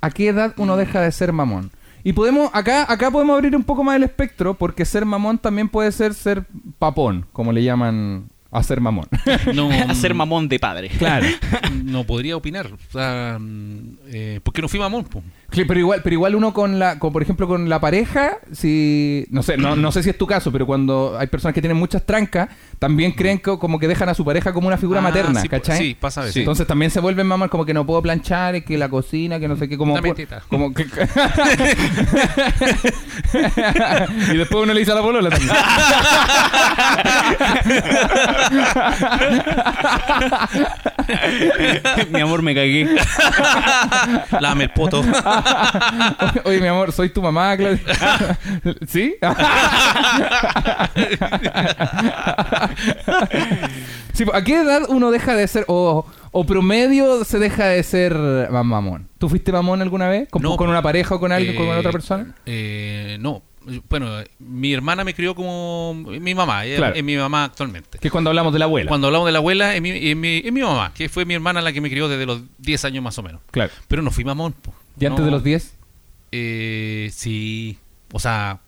¿A 0.00 0.10
qué 0.10 0.28
edad 0.28 0.52
uno 0.56 0.76
deja 0.76 1.00
de 1.00 1.12
ser 1.12 1.32
mamón? 1.32 1.70
Y 2.04 2.12
podemos, 2.12 2.50
acá, 2.52 2.90
acá 2.92 3.10
podemos 3.12 3.34
abrir 3.34 3.54
un 3.54 3.62
poco 3.62 3.84
más 3.84 3.94
el 3.94 4.02
espectro, 4.02 4.54
porque 4.54 4.84
ser 4.84 5.04
mamón 5.04 5.38
también 5.38 5.68
puede 5.68 5.92
ser 5.92 6.14
ser 6.14 6.44
papón, 6.80 7.26
como 7.32 7.52
le 7.52 7.62
llaman 7.62 8.28
a 8.50 8.62
ser 8.64 8.80
mamón. 8.80 9.06
No, 9.54 9.70
Hacer 9.70 10.12
mamón 10.14 10.48
de 10.48 10.58
padre. 10.58 10.88
claro. 10.88 11.26
no 11.84 12.04
podría 12.04 12.36
opinar. 12.36 12.66
O 12.72 12.92
sea, 12.92 13.38
mm, 13.40 13.98
eh, 14.08 14.40
¿por 14.42 14.52
qué 14.52 14.60
no 14.60 14.68
fui 14.68 14.80
mamón? 14.80 15.04
po? 15.04 15.22
Sí, 15.52 15.64
pero 15.64 15.80
igual, 15.80 16.00
pero 16.02 16.14
igual 16.14 16.34
uno 16.34 16.52
con 16.52 16.78
la, 16.78 16.98
con, 16.98 17.12
por 17.12 17.22
ejemplo, 17.22 17.46
con 17.46 17.68
la 17.68 17.80
pareja, 17.80 18.38
si, 18.52 19.26
no 19.30 19.42
sé, 19.42 19.56
no, 19.56 19.76
no 19.76 19.92
sé 19.92 20.02
si 20.02 20.10
es 20.10 20.18
tu 20.18 20.26
caso, 20.26 20.50
pero 20.50 20.66
cuando 20.66 21.16
hay 21.18 21.26
personas 21.26 21.54
que 21.54 21.60
tienen 21.60 21.76
muchas 21.76 22.04
trancas, 22.06 22.48
también 22.78 23.12
creen 23.12 23.38
que 23.38 23.58
como 23.58 23.78
que 23.78 23.88
dejan 23.88 24.08
a 24.08 24.14
su 24.14 24.24
pareja 24.24 24.52
como 24.52 24.68
una 24.68 24.78
figura 24.78 25.00
Ah, 25.00 25.02
materna, 25.02 25.40
sí, 25.40 25.48
¿cachai? 25.48 25.78
sí, 25.78 25.96
pasa 25.98 26.22
a 26.22 26.24
veces. 26.24 26.38
Entonces 26.38 26.66
también 26.66 26.90
se 26.90 27.00
vuelven 27.00 27.26
mamás 27.26 27.50
como 27.50 27.64
que 27.64 27.74
no 27.74 27.84
puedo 27.86 28.00
planchar, 28.02 28.62
que 28.64 28.78
la 28.78 28.88
cocina, 28.88 29.38
que 29.38 29.48
no 29.48 29.56
sé 29.56 29.68
qué, 29.68 29.76
como... 29.76 29.94
Dame 29.94 30.14
teta. 30.14 30.42
como 30.48 30.72
que... 30.72 30.82
y 34.32 34.36
después 34.36 34.62
uno 34.64 34.72
le 34.72 34.80
dice 34.80 34.92
a 34.92 34.96
la 34.96 35.02
polola 35.02 35.30
también. 35.30 35.52
Mi 42.10 42.20
amor, 42.20 42.42
me 42.42 42.54
cagué. 42.54 42.88
Lame 44.40 44.64
el 44.64 44.70
poto. 44.70 45.02
Oye, 46.44 46.60
mi 46.60 46.66
amor, 46.66 46.92
soy 46.92 47.10
tu 47.10 47.22
mamá, 47.22 47.56
Claudia. 47.56 48.38
¿Sí? 48.86 49.14
Sí, 54.12 54.24
¿A 54.32 54.44
qué 54.44 54.60
edad 54.60 54.82
uno 54.88 55.10
deja 55.10 55.34
de 55.34 55.48
ser, 55.48 55.64
o, 55.68 56.04
o 56.32 56.44
promedio 56.46 57.24
se 57.24 57.38
deja 57.38 57.66
de 57.66 57.82
ser 57.82 58.14
ma- 58.50 58.62
mamón? 58.62 59.08
¿Tú 59.18 59.28
fuiste 59.28 59.52
mamón 59.52 59.80
alguna 59.80 60.08
vez? 60.08 60.28
¿Con, 60.28 60.42
No, 60.42 60.56
con 60.56 60.68
una 60.68 60.82
pareja 60.82 61.14
o 61.14 61.20
con 61.20 61.32
alguien, 61.32 61.56
con 61.56 61.66
Eh, 61.66 61.78
otra 61.78 61.92
persona? 61.92 62.34
eh, 62.46 63.16
no. 63.20 63.42
Bueno, 63.88 64.08
mi 64.40 64.72
hermana 64.74 65.04
me 65.04 65.14
crió 65.14 65.36
como 65.36 65.94
mi 65.94 66.34
mamá. 66.34 66.64
Ella 66.64 66.76
Claro. 66.78 66.94
es 66.96 67.04
mi 67.04 67.16
mamá 67.16 67.44
actualmente. 67.44 67.98
Que 68.00 68.08
es 68.08 68.12
cuando 68.12 68.28
hablamos 68.28 68.52
de 68.52 68.58
la 68.58 68.64
abuela. 68.64 68.88
Cuando 68.88 69.06
hablamos 69.06 69.26
de 69.26 69.32
la 69.32 69.38
abuela, 69.38 69.74
es 69.76 69.80
mi, 69.80 69.90
es 69.90 70.16
mi, 70.16 70.42
es 70.44 70.52
mi 70.52 70.60
mamá, 70.62 70.92
que 70.92 71.08
fue 71.08 71.24
mi 71.24 71.34
hermana 71.34 71.60
la 71.62 71.72
que 71.72 71.80
me 71.80 71.88
crió 71.88 72.08
desde 72.08 72.26
los 72.26 72.40
10 72.58 72.84
años 72.86 73.04
más 73.04 73.16
o 73.18 73.22
menos. 73.22 73.40
Claro. 73.52 73.70
Pero 73.86 74.02
no 74.02 74.10
fui 74.10 74.24
mamón. 74.24 74.52
po. 74.52 74.74
¿Y 75.02 75.06
antes 75.06 75.20
No, 75.20 75.24
de 75.26 75.30
los 75.32 75.44
10? 75.44 75.76
Eh, 76.32 77.10
sí. 77.12 77.78
O 78.12 78.18
sea, 78.18 78.60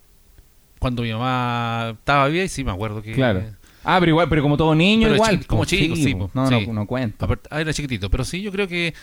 cuando 0.78 1.02
mi 1.02 1.12
mamá 1.12 1.90
estaba 1.98 2.28
viva, 2.28 2.44
y 2.44 2.48
sí 2.48 2.64
me 2.64 2.70
acuerdo 2.72 3.02
que. 3.02 3.12
Claro. 3.12 3.42
Ah, 3.84 3.98
pero 4.00 4.10
igual, 4.10 4.28
pero 4.28 4.42
como 4.42 4.56
todo 4.56 4.74
niño, 4.74 5.04
Pero 5.04 5.14
igual. 5.16 5.40
chi- 5.40 5.44
como 5.46 5.64
chico, 5.64 5.94
sí. 5.96 6.14
No, 6.14 6.48
sí. 6.48 6.66
no, 6.66 6.72
no 6.72 6.86
cuento. 6.86 7.24
Aparte- 7.26 7.48
ah, 7.50 7.60
era 7.60 7.72
chiquitito. 7.72 8.10
Pero 8.10 8.24
sí, 8.24 8.40
yo 8.42 8.50
creo 8.50 8.66
que 8.66 8.94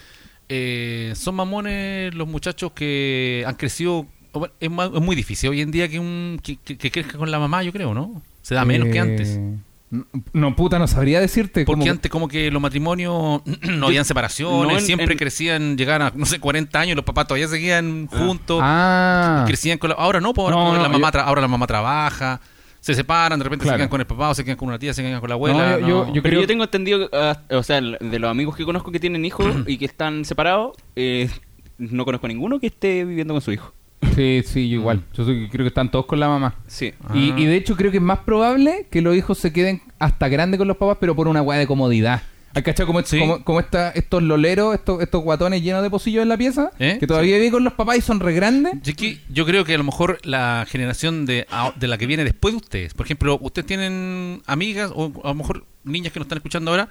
eh, 0.49 1.13
son 1.15 1.35
mamones 1.35 2.13
los 2.15 2.27
muchachos 2.27 2.71
que 2.73 3.43
han 3.47 3.55
crecido. 3.55 4.07
Es, 4.59 4.69
muy 4.71 5.15
difícil 5.15 5.49
hoy 5.49 5.61
en 5.61 5.71
día 5.71 5.87
que, 5.89 5.99
un, 5.99 6.39
que, 6.41 6.55
que- 6.57 6.77
que 6.77 6.89
crezca 6.91 7.17
con 7.17 7.29
la 7.31 7.37
mamá, 7.39 7.63
yo 7.63 7.71
creo, 7.71 7.93
¿no? 7.93 8.21
Se 8.41 8.55
da 8.55 8.65
menos 8.65 8.87
que 8.89 8.97
Eh, 8.97 8.99
antes. 8.99 9.39
No, 10.33 10.55
puta, 10.55 10.79
no 10.79 10.87
sabría 10.87 11.19
decirte. 11.19 11.65
Porque 11.65 11.81
como- 11.81 11.91
antes 11.91 12.09
como 12.09 12.27
que 12.29 12.49
los 12.49 12.61
matrimonios 12.61 13.41
no 13.69 13.87
habían 13.87 14.05
separaciones, 14.05 14.71
no, 14.73 14.79
en- 14.79 14.85
siempre 14.85 15.11
en- 15.11 15.17
crecían, 15.17 15.77
llegaban 15.77 16.01
a, 16.01 16.13
no 16.15 16.25
sé, 16.25 16.39
40 16.39 16.79
años 16.79 16.93
y 16.93 16.95
los 16.95 17.03
papás 17.05 17.27
todavía 17.27 17.47
seguían 17.49 18.07
juntos, 18.07 18.59
Ah. 18.63 19.43
crecían 19.47 19.77
con 19.77 19.89
la... 19.89 19.95
Ahora 19.97 20.21
no, 20.21 20.33
pues, 20.33 20.45
ahora, 20.45 20.55
No, 20.55 20.61
como 20.63 20.77
no, 20.77 20.83
la 20.83 20.89
mamá 20.89 21.11
yo- 21.11 21.19
tra- 21.19 21.23
ahora 21.25 21.41
la 21.41 21.47
mamá 21.49 21.67
trabaja, 21.67 22.39
se 22.79 22.95
separan, 22.95 23.37
de 23.37 23.43
repente 23.43 23.63
Claro. 23.63 23.75
se 23.75 23.79
quedan 23.79 23.89
con 23.89 23.99
el 24.01 24.07
papá 24.07 24.29
o 24.29 24.33
se 24.33 24.43
quedan 24.45 24.57
con 24.57 24.69
una 24.69 24.79
tía, 24.79 24.93
se 24.93 25.03
quedan 25.03 25.19
con 25.19 25.29
la 25.29 25.33
No, 25.35 25.37
abuela. 25.37 25.79
yo- 25.79 25.87
no. 26.05 26.13
yo- 26.13 26.23
Pero 26.23 26.23
creo- 26.23 26.41
yo 26.41 26.47
tengo 26.47 26.63
entendido, 26.63 27.09
ah, 27.11 27.41
o 27.51 27.61
sea, 27.61 27.81
de 27.81 28.19
los 28.19 28.31
amigos 28.31 28.55
que 28.55 28.63
conozco 28.63 28.91
que 28.91 28.99
tienen 28.99 29.25
hijos 29.25 29.45
y 29.67 29.77
que 29.77 29.85
están 29.85 30.23
separados, 30.25 30.77
eh, 30.95 31.29
no 31.77 32.05
conozco 32.05 32.27
a 32.27 32.29
ninguno 32.29 32.59
que 32.61 32.67
esté 32.67 33.03
viviendo 33.03 33.33
con 33.33 33.41
su 33.41 33.51
hijo. 33.51 33.73
Sí, 34.15 34.41
sí, 34.45 34.69
yo 34.69 34.75
igual. 34.79 35.03
Yo 35.13 35.25
soy- 35.25 35.49
creo 35.49 35.63
que 35.63 35.69
están 35.69 35.89
todos 35.91 36.05
con 36.05 36.19
la 36.19 36.27
mamá. 36.27 36.55
Sí. 36.67 36.93
Y, 37.13 37.31
Ah. 37.31 37.35
y 37.39 37.45
de 37.45 37.55
hecho 37.55 37.75
creo 37.75 37.91
que 37.91 37.97
es 37.97 38.03
más 38.03 38.19
probable 38.19 38.87
que 38.91 39.01
los 39.01 39.15
hijos 39.15 39.37
se 39.37 39.51
queden 39.53 39.81
hasta 39.99 40.27
grandes 40.29 40.57
con 40.57 40.67
los 40.67 40.77
papás, 40.77 40.97
pero 40.99 41.15
por 41.15 41.27
una 41.27 41.41
weá 41.41 41.57
de 41.59 41.67
comodidad. 41.67 42.23
¿Hay 42.53 42.63
cachado 42.63 42.87
como, 42.87 43.01
Sí. 43.03 43.17
como, 43.17 43.43
como 43.45 43.59
esta- 43.61 43.91
estos 43.91 44.21
loleros, 44.21 44.75
estos, 44.75 45.01
estos 45.01 45.23
guatones 45.23 45.63
llenos 45.63 45.81
de 45.83 45.89
pocillos 45.89 46.21
en 46.21 46.27
la 46.27 46.35
pieza? 46.37 46.71
¿Eh? 46.79 46.97
Que 46.99 47.07
todavía 47.07 47.37
viven 47.37 47.51
con 47.51 47.63
los 47.63 47.71
papás 47.73 47.97
y 47.97 48.01
son 48.01 48.19
re 48.19 48.33
grandes. 48.33 48.73
Yo, 48.83 48.93
que- 48.93 49.19
yo 49.29 49.45
creo 49.45 49.63
que 49.63 49.73
a 49.73 49.77
lo 49.77 49.85
mejor 49.85 50.19
la 50.25 50.65
generación 50.67 51.25
de, 51.25 51.47
a- 51.49 51.71
de 51.77 51.87
la 51.87 51.97
que 51.97 52.07
viene 52.07 52.25
después 52.25 52.53
de 52.53 52.57
ustedes, 52.57 52.93
por 52.93 53.05
ejemplo, 53.05 53.37
ustedes 53.41 53.65
tienen 53.67 54.41
amigas 54.47 54.91
o 54.93 55.13
a 55.23 55.29
lo 55.29 55.35
mejor 55.35 55.65
niñas 55.85 56.11
que 56.11 56.19
nos 56.19 56.25
están 56.25 56.39
escuchando 56.39 56.71
ahora 56.71 56.89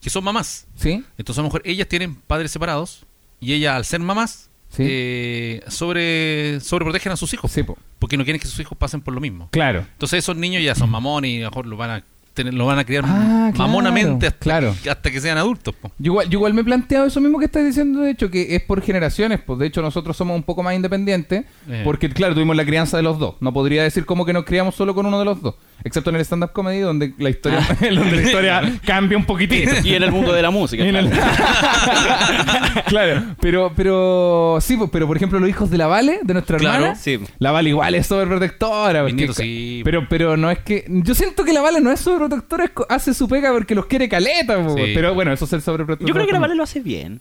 que 0.00 0.08
son 0.08 0.24
mamás. 0.24 0.66
¿Sí? 0.76 1.04
Entonces 1.18 1.38
a 1.38 1.42
lo 1.42 1.48
mejor 1.48 1.60
ellas 1.66 1.88
tienen 1.88 2.14
padres 2.14 2.50
separados 2.50 3.04
y 3.38 3.52
ellas 3.52 3.76
al 3.76 3.84
ser 3.84 4.00
mamás 4.00 4.48
Sí. 4.72 4.84
eh, 4.86 5.62
sobre 5.68 6.58
sobreprotegen 6.60 7.12
a 7.12 7.16
sus 7.16 7.32
hijos 7.34 7.52
Sí, 7.52 7.62
po. 7.62 7.76
porque 7.98 8.16
no 8.16 8.24
quieren 8.24 8.40
que 8.40 8.48
sus 8.48 8.58
hijos 8.60 8.76
pasen 8.76 9.00
por 9.02 9.12
lo 9.14 9.20
mismo. 9.20 9.48
Claro. 9.52 9.80
Entonces 9.92 10.18
esos 10.20 10.36
niños 10.36 10.62
ya 10.62 10.74
son 10.74 10.88
mamones 10.90 11.30
y 11.30 11.38
a 11.40 11.44
lo 11.44 11.50
mejor 11.50 11.66
lo 11.66 11.76
van 11.76 11.90
a 11.90 12.04
tener, 12.34 12.54
lo 12.54 12.66
van 12.66 12.78
a 12.78 12.84
criar 12.84 13.04
Ah, 13.06 13.50
claro, 13.54 13.68
mamonamente 13.68 14.26
hasta, 14.26 14.38
claro. 14.38 14.74
que, 14.82 14.90
hasta 14.90 15.10
que 15.10 15.20
sean 15.20 15.38
adultos. 15.38 15.74
po. 15.74 15.90
Yo 15.98 16.12
igual, 16.12 16.28
yo 16.28 16.38
igual 16.38 16.54
me 16.54 16.62
he 16.62 16.64
planteado 16.64 17.06
eso 17.06 17.20
mismo 17.20 17.38
que 17.38 17.44
estás 17.46 17.64
diciendo, 17.64 18.00
de 18.00 18.10
hecho, 18.10 18.30
que 18.30 18.54
es 18.56 18.62
por 18.62 18.80
generaciones. 18.82 19.40
Pues 19.44 19.58
de 19.58 19.66
hecho, 19.66 19.82
nosotros 19.82 20.16
somos 20.16 20.34
un 20.36 20.42
poco 20.42 20.62
más 20.62 20.74
independientes. 20.74 21.44
Eh. 21.68 21.82
Porque, 21.84 22.08
claro, 22.10 22.34
tuvimos 22.34 22.56
la 22.56 22.64
crianza 22.64 22.96
de 22.96 23.02
los 23.02 23.18
dos. 23.18 23.34
No 23.40 23.52
podría 23.52 23.82
decir 23.82 24.04
como 24.06 24.24
que 24.24 24.32
nos 24.32 24.44
criamos 24.44 24.74
solo 24.74 24.94
con 24.94 25.06
uno 25.06 25.18
de 25.18 25.24
los 25.24 25.40
dos. 25.42 25.54
Excepto 25.84 26.10
en 26.10 26.16
el 26.16 26.22
stand-up 26.22 26.52
comedy, 26.52 26.78
donde 26.80 27.12
la 27.18 27.28
historia, 27.30 27.58
donde 27.80 28.16
la 28.16 28.22
historia 28.22 28.72
cambia 28.86 29.18
un 29.18 29.24
poquitito. 29.24 29.70
Y 29.84 29.94
en 29.94 30.02
el 30.04 30.12
mundo 30.12 30.32
de 30.32 30.42
la 30.42 30.50
música. 30.50 30.84
El- 30.84 31.10
claro, 32.86 33.22
pero, 33.40 33.72
pero 33.74 34.58
sí, 34.60 34.78
pero 34.90 35.06
por 35.06 35.16
ejemplo 35.16 35.38
los 35.40 35.48
hijos 35.48 35.70
de 35.70 35.78
la 35.78 35.86
Vale, 35.86 36.20
de 36.22 36.32
nuestra 36.34 36.58
Claro. 36.58 36.76
hermana, 36.76 36.94
Sí. 36.94 37.18
la 37.38 37.50
Vale 37.50 37.68
igual 37.70 37.94
es 37.94 38.06
sobreprotectora. 38.06 39.02
Porque- 39.02 39.32
sí. 39.32 39.80
Pero, 39.84 40.06
pero 40.08 40.36
no 40.36 40.50
es 40.50 40.58
que. 40.60 40.84
Yo 40.88 41.14
siento 41.14 41.44
que 41.44 41.52
la 41.52 41.60
Vale 41.60 41.80
no 41.80 41.90
es 41.90 42.00
sobreprotectora, 42.00 42.21
es 42.26 42.70
co- 42.70 42.86
hace 42.88 43.14
su 43.14 43.28
pega 43.28 43.52
porque 43.52 43.74
los 43.74 43.86
quiere 43.86 44.08
caleta, 44.08 44.62
po, 44.62 44.74
Sí. 44.76 44.92
pero 44.94 45.14
bueno, 45.14 45.32
eso 45.32 45.44
es 45.44 45.50
ser 45.50 45.60
sobreprotectora. 45.60 46.08
Yo 46.08 46.14
creo 46.14 46.26
que 46.26 46.32
la 46.32 46.38
Vale 46.40 46.54
lo 46.54 46.62
hace 46.62 46.80
bien. 46.80 47.20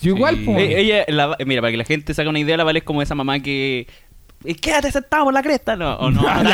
Yo 0.00 0.14
igual, 0.14 0.36
Sí. 0.36 0.44
po. 0.44 0.52
Eh, 0.58 0.80
ella, 0.80 1.04
la- 1.08 1.36
mira, 1.44 1.60
para 1.60 1.70
que 1.72 1.76
la 1.78 1.84
gente 1.84 2.14
saque 2.14 2.28
una 2.28 2.38
idea, 2.38 2.56
la 2.56 2.64
Vale 2.64 2.78
es 2.80 2.84
como 2.84 3.02
esa 3.02 3.14
mamá 3.14 3.40
que... 3.40 3.86
eh, 4.44 4.54
Quédate 4.54 4.92
sentado 4.92 5.24
por 5.24 5.34
la 5.34 5.42
cresta, 5.42 5.74
no, 5.76 5.94
o 5.96 6.10
no, 6.10 6.22
no, 6.42 6.50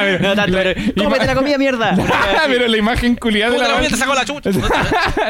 pero- 0.00 0.18
no 0.28 0.34
tanto, 0.34 0.56
pero, 0.56 0.80
la- 0.96 1.04
cómete 1.04 1.26
la 1.26 1.34
comida, 1.34 1.58
mierda. 1.58 1.96
pero 2.48 2.66
la 2.66 2.76
imagen 2.76 3.14
culiada 3.16 3.52
de 3.52 3.58
la 3.60 3.68
mamá 3.68 3.86
te 3.88 3.96
sacó 3.96 4.14
la 4.14 4.24
chucha. 4.24 4.50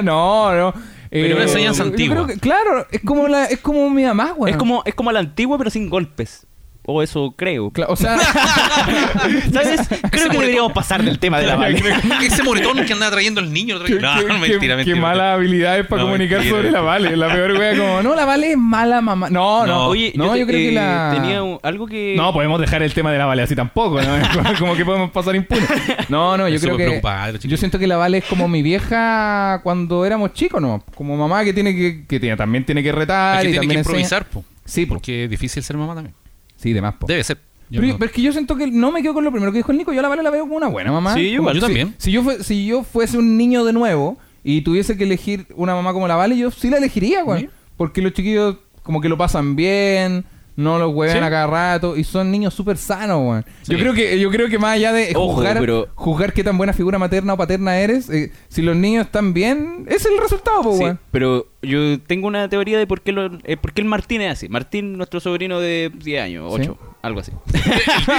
no, 0.02 0.54
no. 0.54 0.74
Eh, 1.10 1.32
una 1.34 1.44
enseñanza 1.44 1.82
antigua. 1.84 2.26
que- 2.26 2.38
claro, 2.38 2.86
es 2.90 3.00
como, 3.02 3.28
la, 3.28 3.46
es 3.46 3.60
como 3.60 3.88
mi 3.90 4.04
mamá, 4.04 4.34
weón. 4.36 4.50
Es 4.50 4.56
como, 4.58 4.82
es 4.84 4.94
como 4.94 5.10
la 5.12 5.20
antigua, 5.20 5.56
pero 5.58 5.70
sin 5.70 5.88
golpes. 5.88 6.46
O 6.90 7.02
eso 7.02 7.34
creo. 7.36 7.70
Cla- 7.70 7.84
o 7.90 7.96
sea, 7.96 8.16
¿Sabes? 9.52 9.80
Creo 10.10 10.30
que 10.30 10.38
deberíamos 10.38 10.72
pasar 10.72 11.02
del 11.02 11.18
tema 11.18 11.38
de 11.38 11.46
la 11.46 11.56
Vale. 11.56 11.82
Ese 12.22 12.42
moretón 12.42 12.82
que 12.86 12.92
andaba 12.94 13.12
trayendo 13.12 13.40
el 13.42 13.52
niño. 13.52 13.78
qué, 13.84 13.96
No, 13.96 14.16
qué- 14.16 14.24
no, 14.24 14.34
qué- 14.40 14.48
mentira, 14.48 14.82
qué 14.84 14.94
malas 14.94 15.34
habilidades 15.34 15.86
para 15.86 16.00
No, 16.02 16.08
comunicar 16.08 16.38
mentira. 16.38 16.56
sobre 16.56 16.70
la 16.70 16.80
Vale. 16.80 17.14
La 17.16 17.28
peor 17.28 17.52
wea 17.52 17.76
como, 17.76 18.02
no, 18.02 18.14
la 18.14 18.24
Vale 18.24 18.52
es 18.52 18.56
mala 18.58 19.00
mamá. 19.02 19.28
No, 19.28 19.66
no. 19.66 19.78
No. 19.78 19.86
Oye, 19.88 20.12
no, 20.16 20.34
yo, 20.34 20.46
te- 20.46 20.52
creo 20.52 20.58
que 20.60 20.68
eh, 20.70 20.72
la... 20.72 21.12
Tenía 21.14 21.42
un- 21.42 21.58
algo 21.62 21.86
que... 21.86 22.14
No, 22.16 22.32
podemos 22.32 22.58
dejar 22.58 22.82
el 22.82 22.94
tema 22.94 23.12
de 23.12 23.18
la 23.18 23.26
Vale 23.26 23.42
así 23.42 23.54
tampoco, 23.54 24.00
¿no? 24.00 24.08
como 24.58 24.74
que 24.74 24.84
podemos 24.86 25.10
pasar 25.10 25.36
impune. 25.36 25.60
No, 26.08 26.38
no, 26.38 26.48
yo 26.48 26.58
creo 26.58 26.76
que... 26.78 26.84
preocupado, 26.84 27.32
chiquillo. 27.34 27.50
Yo 27.50 27.56
siento 27.58 27.78
que 27.78 27.86
la 27.86 27.98
Vale 27.98 28.18
es 28.18 28.24
como 28.24 28.48
mi 28.48 28.62
vieja 28.62 29.60
cuando 29.62 30.06
éramos 30.06 30.32
chicos, 30.32 30.62
¿no? 30.62 30.82
Como 30.94 31.16
mamá 31.18 31.44
que 31.44 31.52
tiene 31.52 31.74
que... 31.76 32.06
que 32.08 32.18
tiene- 32.18 32.36
también 32.36 32.64
tiene 32.64 32.82
que 32.82 32.92
retar 32.92 33.36
Es 33.36 33.42
que 33.42 33.48
y 33.48 33.52
tiene 33.52 33.66
que 33.66 33.74
también 33.74 33.78
enseña- 33.80 33.90
improvisar, 34.00 34.24
po. 34.24 34.42
Sí, 34.64 34.84
po. 34.86 34.94
Porque 34.94 35.24
es 35.24 35.30
difícil 35.30 35.62
ser 35.62 35.76
mamá 35.76 35.94
también. 35.94 36.14
Sí, 36.58 36.72
de 36.74 36.82
más, 36.82 36.94
po. 36.96 37.06
Debe 37.06 37.24
ser. 37.24 37.38
Pero, 37.70 37.82
no- 37.86 37.98
pero 37.98 38.06
es 38.06 38.12
que 38.12 38.22
yo 38.22 38.32
siento 38.32 38.56
que 38.56 38.66
no 38.66 38.90
me 38.92 39.02
quedo 39.02 39.14
con 39.14 39.24
lo 39.24 39.30
primero 39.30 39.50
que 39.52 39.58
dijo 39.58 39.72
el 39.72 39.78
Nico. 39.78 39.92
Yo 39.92 40.02
la 40.02 40.08
Vale 40.08 40.22
la 40.22 40.30
veo 40.30 40.42
como 40.42 40.56
una 40.56 40.68
buena 40.68 40.90
mamá. 40.92 41.14
Sí, 41.14 41.20
igual, 41.20 41.54
yo 41.54 41.60
si- 41.60 41.66
también. 41.66 41.94
Si 41.98 42.10
yo, 42.12 42.22
fue- 42.22 42.42
si 42.42 42.66
yo 42.66 42.82
fuese 42.82 43.18
un 43.18 43.36
niño 43.36 43.64
de 43.64 43.72
nuevo 43.72 44.18
y 44.44 44.62
tuviese 44.62 44.96
que 44.96 45.04
elegir 45.04 45.46
una 45.54 45.74
mamá 45.74 45.92
como 45.92 46.06
la 46.08 46.16
Vale, 46.16 46.36
yo 46.36 46.50
sí 46.50 46.70
la 46.70 46.78
elegiría, 46.78 47.22
güey. 47.22 47.42
¿Sí? 47.42 47.48
Porque 47.76 48.02
los 48.02 48.12
chiquillos 48.12 48.56
como 48.82 49.00
que 49.00 49.08
lo 49.08 49.18
pasan 49.18 49.54
bien, 49.54 50.24
no 50.58 50.76
los 50.76 50.92
hueven 50.92 51.18
Sí. 51.18 51.22
a 51.22 51.30
cada 51.30 51.46
rato 51.46 51.96
y 51.96 52.02
son 52.02 52.32
niños 52.32 52.52
súper 52.52 52.76
sanos. 52.76 53.44
Sí. 53.62 53.72
Yo 53.72 53.78
creo 53.78 53.94
que 53.94 54.18
yo 54.18 54.28
creo 54.28 54.48
que 54.48 54.58
más 54.58 54.72
allá 54.74 54.92
de 54.92 55.12
Ojo, 55.14 55.34
juzgar, 55.36 55.60
pero- 55.60 55.86
juzgar 55.94 56.32
qué 56.32 56.42
tan 56.42 56.58
buena 56.58 56.72
figura 56.72 56.98
materna 56.98 57.34
o 57.34 57.36
paterna 57.36 57.78
eres, 57.78 58.10
eh, 58.10 58.32
si 58.48 58.62
los 58.62 58.74
niños 58.74 59.06
están 59.06 59.32
bien, 59.32 59.84
ese 59.86 60.08
es 60.08 60.14
el 60.14 60.18
resultado, 60.20 60.62
po, 60.62 60.72
Sí, 60.72 60.78
güey. 60.80 60.94
pero 61.12 61.46
yo 61.62 62.00
tengo 62.00 62.26
una 62.26 62.48
teoría 62.48 62.76
de 62.76 62.88
por 62.88 63.02
qué, 63.02 63.12
lo, 63.12 63.38
eh, 63.44 63.56
por 63.56 63.72
qué 63.72 63.82
el 63.82 63.86
Martín 63.86 64.20
es 64.20 64.32
así. 64.32 64.48
Martín, 64.48 64.96
nuestro 64.96 65.20
sobrino 65.20 65.60
de 65.60 65.92
10 65.94 66.22
años, 66.24 66.52
Sí. 66.56 66.62
8, 66.62 66.76
algo 67.02 67.20
así. 67.20 67.30
El 67.54 67.62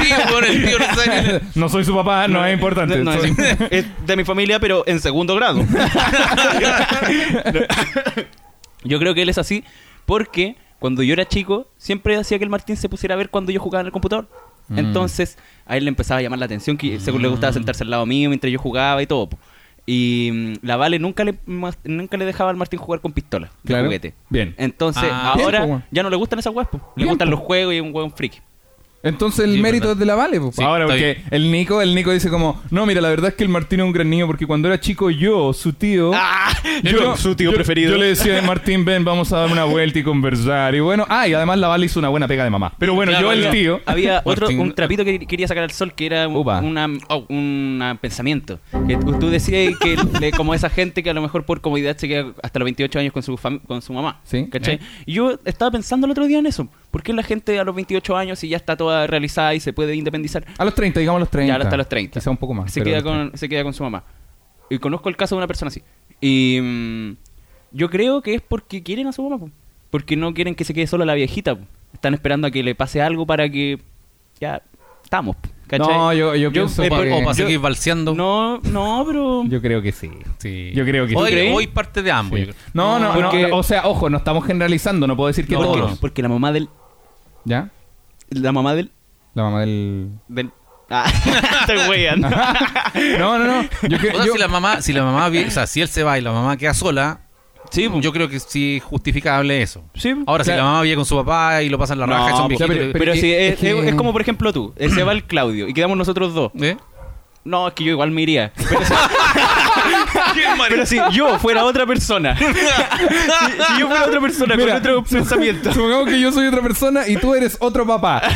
tío, 0.06 0.16
weón, 0.32 0.44
el 0.46 0.66
tío 0.66 0.80
no 0.80 0.86
sabe 0.96 1.22
ni- 1.22 1.40
no 1.60 1.68
soy 1.68 1.84
su 1.84 1.94
papá, 1.94 2.30
no, 2.30 2.46
es 2.46 2.54
importante. 2.54 2.98
No, 3.00 3.12
no, 3.16 3.20
Soy- 3.20 3.36
es, 3.38 3.58
es 3.70 3.86
de 4.08 4.16
mi 4.16 4.24
familia, 4.24 4.62
pero 4.62 4.84
en 4.88 5.02
segundo 5.02 5.36
grado. 5.36 5.62
yo 8.86 8.98
creo 9.00 9.14
que 9.14 9.22
él 9.24 9.30
es 9.30 9.38
así 9.38 9.64
porque 10.06 10.56
cuando 10.80 11.04
yo 11.04 11.14
era 11.14 11.28
chico, 11.28 11.68
siempre 11.78 12.16
hacía 12.18 12.38
que 12.38 12.44
el 12.46 12.50
Martín 12.50 12.78
se 12.78 12.90
pusiera 12.90 13.16
a 13.16 13.18
ver 13.18 13.30
cuando 13.30 13.52
yo 13.52 13.60
jugaba 13.60 13.82
en 13.82 13.88
el 13.88 13.92
computador. 13.92 14.28
Mm. 14.70 14.80
Entonces, 14.80 15.38
a 15.66 15.78
él 15.78 15.84
le 15.86 15.90
empezaba 15.90 16.20
a 16.20 16.22
llamar 16.22 16.40
la 16.40 16.46
atención 16.46 16.78
que 16.78 17.00
según 17.00 17.22
le 17.22 17.28
gustaba 17.28 17.52
sentarse 17.54 17.84
al 17.84 17.90
lado 17.90 18.06
mío 18.06 18.30
mientras 18.30 18.52
yo 18.52 18.60
jugaba 18.60 19.02
y 19.02 19.08
todo. 19.08 19.30
po. 19.30 19.38
Y 19.86 20.30
mm, 20.32 20.54
la 20.66 20.78
Vale 20.78 21.00
nunca 21.00 21.24
le, 21.24 21.36
nunca 21.84 22.18
le 22.18 22.26
dejaba 22.26 22.52
al 22.52 22.56
Martín 22.58 22.80
jugar 22.80 23.02
con 23.02 23.12
pistola 23.12 23.48
de 23.64 23.68
Claro. 23.68 23.86
juguete. 23.86 24.14
Bien. 24.30 24.54
Entonces, 24.58 25.10
Ah, 25.12 25.34
ahora 25.34 25.66
weón. 25.66 25.84
ya 25.92 26.04
no 26.04 26.10
le 26.10 26.16
gustan 26.16 26.38
esas 26.40 26.54
weas, 26.54 26.68
po. 26.70 26.78
Le 26.96 27.04
Bien, 27.04 27.10
gustan 27.10 27.28
po. 27.28 27.32
los 27.32 27.40
juegos 27.40 27.74
y 27.74 27.78
es 27.78 27.82
un 27.84 27.94
hueón 27.94 28.12
friki. 28.12 28.40
Entonces 29.02 29.46
el 29.46 29.54
Sí, 29.56 29.62
mérito 29.62 29.84
verdad. 29.88 29.94
es 29.94 30.00
de 30.00 30.06
la 30.06 30.16
Vale. 30.16 30.40
po. 30.42 30.52
Sí, 30.54 30.62
Ahora, 30.64 30.86
porque 30.86 31.22
el 31.32 31.52
Nico, 31.52 31.82
el 31.82 31.96
Nico 31.96 32.12
dice 32.12 32.30
como, 32.30 32.62
no, 32.70 32.86
mira, 32.86 33.00
la 33.00 33.10
verdad 33.10 33.30
es 33.30 33.36
que 33.36 33.44
el 33.44 33.50
Martín 33.50 33.80
es 33.80 33.86
un 33.86 33.94
gran 33.94 34.10
niño 34.10 34.28
porque 34.28 34.46
cuando 34.46 34.68
era 34.68 34.80
chico 34.80 35.10
yo, 35.10 35.54
su 35.54 35.72
tío, 35.74 36.12
yo, 36.84 37.16
su 37.16 37.36
tío 37.36 37.52
yo- 37.52 37.56
preferido. 37.56 37.92
Yo 37.92 37.98
le 37.98 38.08
decía, 38.08 38.42
Martín, 38.42 38.84
ven, 38.84 39.06
vamos 39.06 39.32
a 39.32 39.38
dar 39.40 39.52
una 39.52 39.64
vuelta 39.64 40.00
y 40.00 40.04
conversar. 40.04 40.76
Y 40.76 40.80
bueno, 40.82 41.06
ah, 41.10 41.28
y 41.28 41.34
además 41.34 41.58
la 41.60 41.68
Vale 41.70 41.86
hizo 41.86 42.00
una 42.00 42.10
buena 42.10 42.28
pega 42.28 42.44
de 42.44 42.50
mamá. 42.50 42.74
Pero 42.78 42.94
bueno, 42.94 43.12
Claro, 43.12 43.28
yo 43.28 43.32
el 43.32 43.50
tío, 43.52 43.80
Había 43.86 44.22
otro, 44.26 44.48
Martín. 44.48 44.60
un 44.60 44.74
trapito 44.74 45.06
que 45.06 45.20
quería 45.26 45.48
sacar 45.48 45.64
al 45.64 45.72
sol 45.72 45.94
que 45.94 46.06
era 46.06 46.28
un 46.28 46.36
Upa. 46.36 46.60
una, 46.60 46.88
un 47.30 47.98
pensamiento. 48.02 48.60
Que 48.88 48.98
tú 48.98 49.30
decías 49.30 49.78
que 49.80 49.98
le- 50.20 50.32
como 50.32 50.54
esa 50.54 50.70
gente 50.70 51.04
que 51.04 51.10
a 51.10 51.14
lo 51.14 51.22
mejor 51.22 51.46
por 51.46 51.62
comodidad 51.62 51.96
se 51.98 52.08
queda 52.08 52.34
hasta 52.44 52.60
los 52.60 52.66
28 52.66 53.00
años 53.00 53.14
con 53.14 53.24
su 53.24 53.38
con 53.66 53.82
su 53.82 53.94
mamá. 53.94 54.20
Sí. 54.24 54.48
¿Cachai? 54.52 54.76
Eh. 54.76 54.80
Y 55.06 55.14
yo 55.14 55.40
estaba 55.46 55.72
pensando 55.72 56.06
el 56.06 56.12
otro 56.12 56.26
día 56.28 56.40
en 56.40 56.46
eso. 56.46 56.68
¿Por 56.92 57.04
qué 57.04 57.14
la 57.14 57.22
gente 57.24 57.60
a 57.60 57.64
los 57.64 57.76
28 57.76 58.18
años, 58.18 58.40
si 58.40 58.50
ya 58.50 58.58
está 58.58 58.76
toda 58.76 59.06
realizada 59.06 59.54
y 59.54 59.60
se 59.60 59.74
puede 59.74 59.96
independizar, 59.96 60.44
a 60.58 60.66
los 60.66 60.74
30, 60.74 61.00
digamos 61.00 61.18
a 61.18 61.22
los 61.22 61.30
30. 61.30 61.58
ya 61.58 61.64
hasta 61.64 61.78
los 61.78 61.88
30? 61.88 62.20
Quizá 62.20 62.32
un 62.32 62.38
poco 62.38 62.54
más. 62.56 62.72
Se 62.72 62.82
queda, 62.82 62.98
a 62.98 63.02
los 63.02 63.04
30. 63.12 63.30
con, 63.32 63.38
se 63.38 63.48
queda 63.50 63.64
con 63.64 63.74
su 63.74 63.84
mamá. 63.84 64.04
Y 64.70 64.80
conozco 64.80 65.10
el 65.10 65.16
caso 65.16 65.36
de 65.36 65.38
una 65.38 65.48
persona 65.48 65.70
así. 65.70 65.82
Y 66.22 66.60
mm, 66.62 67.12
yo 67.72 67.90
creo 67.90 68.22
que 68.22 68.36
es 68.36 68.42
porque 68.42 68.82
quieren 68.84 69.08
a 69.08 69.12
su 69.12 69.22
mamá. 69.24 69.38
po. 69.38 69.50
Porque 69.92 70.16
no 70.16 70.34
quieren 70.34 70.56
que 70.56 70.64
se 70.64 70.74
quede 70.74 70.88
sola 70.88 71.06
la 71.06 71.14
viejita. 71.14 71.56
po. 71.56 71.66
Están 71.94 72.14
esperando 72.14 72.48
a 72.48 72.52
que 72.52 72.64
le 72.64 72.74
pase 72.76 73.02
algo 73.02 73.26
para 73.26 73.50
que 73.50 73.80
ya 74.40 74.62
estamos. 75.04 75.36
po, 75.36 75.50
¿cachai? 75.68 75.88
No, 75.88 76.14
yo, 76.14 76.36
yo 76.36 76.52
pienso 76.52 76.84
eh, 76.84 76.88
O 76.88 76.90
que... 76.90 77.10
para 77.10 77.22
yo- 77.26 77.34
seguir 77.34 77.60
balseando. 77.60 78.14
No, 78.14 78.60
no, 78.62 79.04
pero... 79.08 79.44
Yo 79.46 79.60
creo 79.62 79.82
que 79.82 79.92
sí. 79.92 80.10
Sí. 80.38 80.72
Yo 80.76 80.86
creo 80.86 81.08
que 81.08 81.16
hoy, 81.16 81.32
sí. 81.32 81.52
hoy 81.54 81.68
parte 81.68 82.04
de 82.04 82.12
ambos. 82.12 82.40
Sí. 82.40 82.46
yo. 82.48 82.54
No, 82.74 83.00
no, 83.00 83.14
no, 83.16 83.22
Porque- 83.22 83.48
no, 83.48 83.58
O 83.58 83.64
sea, 83.64 83.88
ojo, 83.88 84.10
no 84.10 84.18
estamos 84.18 84.46
generalizando, 84.46 85.08
no 85.08 85.16
puedo 85.16 85.28
decir 85.28 85.48
que 85.48 85.54
No, 85.56 85.64
porque, 85.66 85.80
todos. 85.82 85.98
porque 86.00 86.22
la 86.22 86.30
mamá 86.30 86.52
del... 86.52 86.70
¿Ya? 87.46 87.70
La 88.30 88.52
mamá 88.52 88.76
del... 88.76 88.92
La 89.34 89.44
mamá 89.44 89.62
del... 89.62 90.10
del 90.28 90.52
ah, 90.90 91.06
estoy 91.62 91.78
weyando. 91.90 92.30
No, 93.20 93.38
no, 93.38 93.46
no. 93.46 93.70
Yo, 93.88 93.98
que- 94.00 94.10
O 94.10 94.16
sea, 94.16 94.26
yo- 94.26 94.34
si 94.34 94.40
la 94.40 94.48
mamá, 94.48 94.82
si 94.82 94.94
la 94.94 95.04
mamá, 95.04 95.30
vi- 95.30 95.44
o 95.46 95.52
sea, 95.52 95.68
si 95.68 95.82
él 95.82 95.88
se 95.88 96.04
va 96.04 96.18
y 96.18 96.22
la 96.22 96.32
mamá 96.32 96.58
queda 96.58 96.74
sola, 96.74 97.22
Sí, 97.72 97.88
po. 97.88 98.00
yo 98.02 98.12
creo 98.12 98.28
que 98.28 98.40
sí 98.40 98.78
es 98.78 98.84
justificable 98.84 99.62
eso. 99.62 99.84
Sí, 99.94 100.14
po. 100.16 100.24
Ahora, 100.32 100.44
si 100.44 100.52
la 100.52 100.64
mamá 100.64 100.82
vive 100.82 100.96
con 100.96 101.06
su 101.06 101.16
papá 101.16 101.62
y 101.62 101.70
lo 101.70 101.78
pasan 101.78 102.00
la 102.00 102.08
No, 102.08 102.14
raja 102.14 102.28
y 102.28 102.32
son 102.32 102.42
po, 102.44 102.48
viejitos, 102.50 102.76
pero- 102.76 102.94
Pero, 102.94 103.14
si 103.14 103.32
es, 103.34 103.54
es 103.54 103.60
que- 103.60 103.90
es 103.90 103.96
como 103.96 104.12
por 104.12 104.22
ejemplo 104.22 104.52
tú, 104.52 104.74
se 104.78 105.04
va 105.04 105.12
el 105.12 105.24
Claudio 105.24 105.68
y 105.68 105.74
quedamos 105.74 105.98
nosotros 105.98 106.34
dos. 106.34 106.52
¿eh? 106.60 106.76
No, 107.46 107.68
es 107.70 107.74
que 107.74 107.84
yo 107.86 107.92
igual 107.92 108.12
me 108.12 108.22
iría. 108.24 108.52
Pero 108.56 108.82
si, 108.86 108.94
pero 110.70 110.86
si 110.86 111.00
yo 111.12 111.40
fuera 111.40 111.64
otra 111.66 111.86
persona. 111.86 112.38
si, 112.38 112.44
si 112.46 113.80
yo 113.80 113.88
fuera 113.88 114.06
otra 114.06 114.20
persona 114.22 114.56
Mira, 114.56 114.74
con 114.74 114.78
otro 114.78 115.04
pensamiento. 115.04 115.74
Supongamos 115.74 116.08
que 116.10 116.20
yo 116.20 116.32
soy 116.32 116.48
otra 116.48 116.62
persona 116.62 117.08
y 117.08 117.18
tú 117.18 117.36
eres 117.36 117.58
otro 117.60 117.86
papá. 117.86 118.22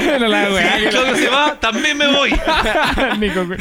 Bueno, 0.00 0.28
la 0.28 0.46
Claudio 0.90 1.16
se 1.16 1.28
va, 1.28 1.56
también 1.60 1.96
me 1.96 2.06
voy. 2.08 2.30
Nico, 3.18 3.44
güey. 3.46 3.58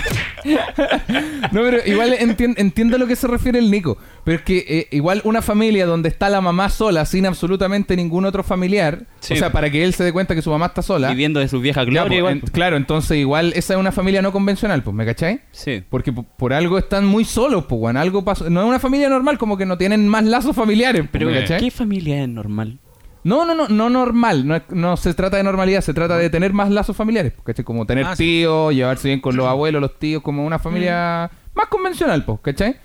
No, 1.51 1.61
pero 1.61 1.77
igual 1.85 2.13
entien- 2.13 2.53
entiendo 2.57 2.95
a 2.95 2.99
lo 2.99 3.07
que 3.07 3.15
se 3.15 3.27
refiere 3.27 3.59
el 3.59 3.69
Nico. 3.69 3.97
Pero 4.29 4.37
es 4.37 4.45
que 4.45 4.63
eh, 4.67 4.87
igual 4.91 5.21
una 5.23 5.41
familia 5.41 5.87
donde 5.87 6.07
está 6.07 6.29
la 6.29 6.39
mamá 6.39 6.69
sola 6.69 7.03
sin 7.05 7.25
absolutamente 7.25 7.95
ningún 7.95 8.25
otro 8.25 8.43
familiar, 8.43 9.07
Sí. 9.21 9.33
o 9.33 9.37
sea, 9.37 9.51
para 9.51 9.71
que 9.71 9.83
él 9.83 9.95
se 9.95 10.03
dé 10.03 10.13
cuenta 10.13 10.35
que 10.35 10.43
su 10.43 10.51
mamá 10.51 10.67
está 10.67 10.83
sola. 10.83 11.09
Viviendo 11.09 11.39
de 11.39 11.47
sus 11.47 11.59
viejas 11.63 11.85
ya, 11.87 11.89
gloria 11.91 12.07
pues, 12.09 12.17
igual. 12.19 12.33
en- 12.33 12.41
claro, 12.51 12.77
entonces 12.77 13.17
igual 13.17 13.53
esa 13.55 13.73
es 13.73 13.79
una 13.79 13.91
familia 13.91 14.21
no 14.21 14.31
convencional, 14.31 14.83
pues, 14.83 14.95
¿me 14.95 15.03
cachai? 15.03 15.39
Sí. 15.49 15.83
Porque 15.89 16.13
po- 16.13 16.27
por 16.37 16.53
algo 16.53 16.77
están 16.77 17.07
muy 17.07 17.25
solos, 17.25 17.65
pues, 17.67 17.81
weón. 17.81 17.97
Algo 17.97 18.23
pasó. 18.23 18.47
No 18.51 18.61
es 18.61 18.67
una 18.67 18.77
familia 18.77 19.09
normal, 19.09 19.39
como 19.39 19.57
que 19.57 19.65
no 19.65 19.79
tienen 19.79 20.07
más 20.07 20.23
lazos 20.23 20.55
familiares, 20.55 21.01
pues, 21.01 21.09
Pero, 21.13 21.31
¿me 21.31 21.39
cachai? 21.39 21.59
¿qué 21.61 21.71
familia 21.71 22.21
es 22.21 22.29
normal? 22.29 22.77
No, 23.23 23.45
no, 23.45 23.55
no, 23.55 23.67
no 23.67 23.89
normal. 23.89 24.47
No, 24.47 24.55
es- 24.57 24.63
no 24.69 24.95
se 24.95 25.15
trata 25.15 25.37
de 25.37 25.43
normalidad, 25.43 25.81
se 25.81 25.95
trata 25.95 26.17
de 26.17 26.29
tener 26.29 26.53
más 26.53 26.69
lazos 26.69 26.95
familiares. 26.95 27.33
¿Cachai? 27.43 27.65
Como 27.65 27.87
tener 27.87 28.05
Ah, 28.05 28.15
sí. 28.15 28.23
tíos, 28.25 28.75
llevarse 28.75 29.07
bien 29.07 29.21
con 29.21 29.35
los 29.35 29.47
abuelos, 29.47 29.81
los 29.81 29.97
tíos, 29.97 30.21
como 30.21 30.45
una 30.45 30.59
familia 30.59 31.31
más 31.55 31.65
convencional, 31.67 32.23
pues, 32.25 32.39
¿cachai? 32.43 32.75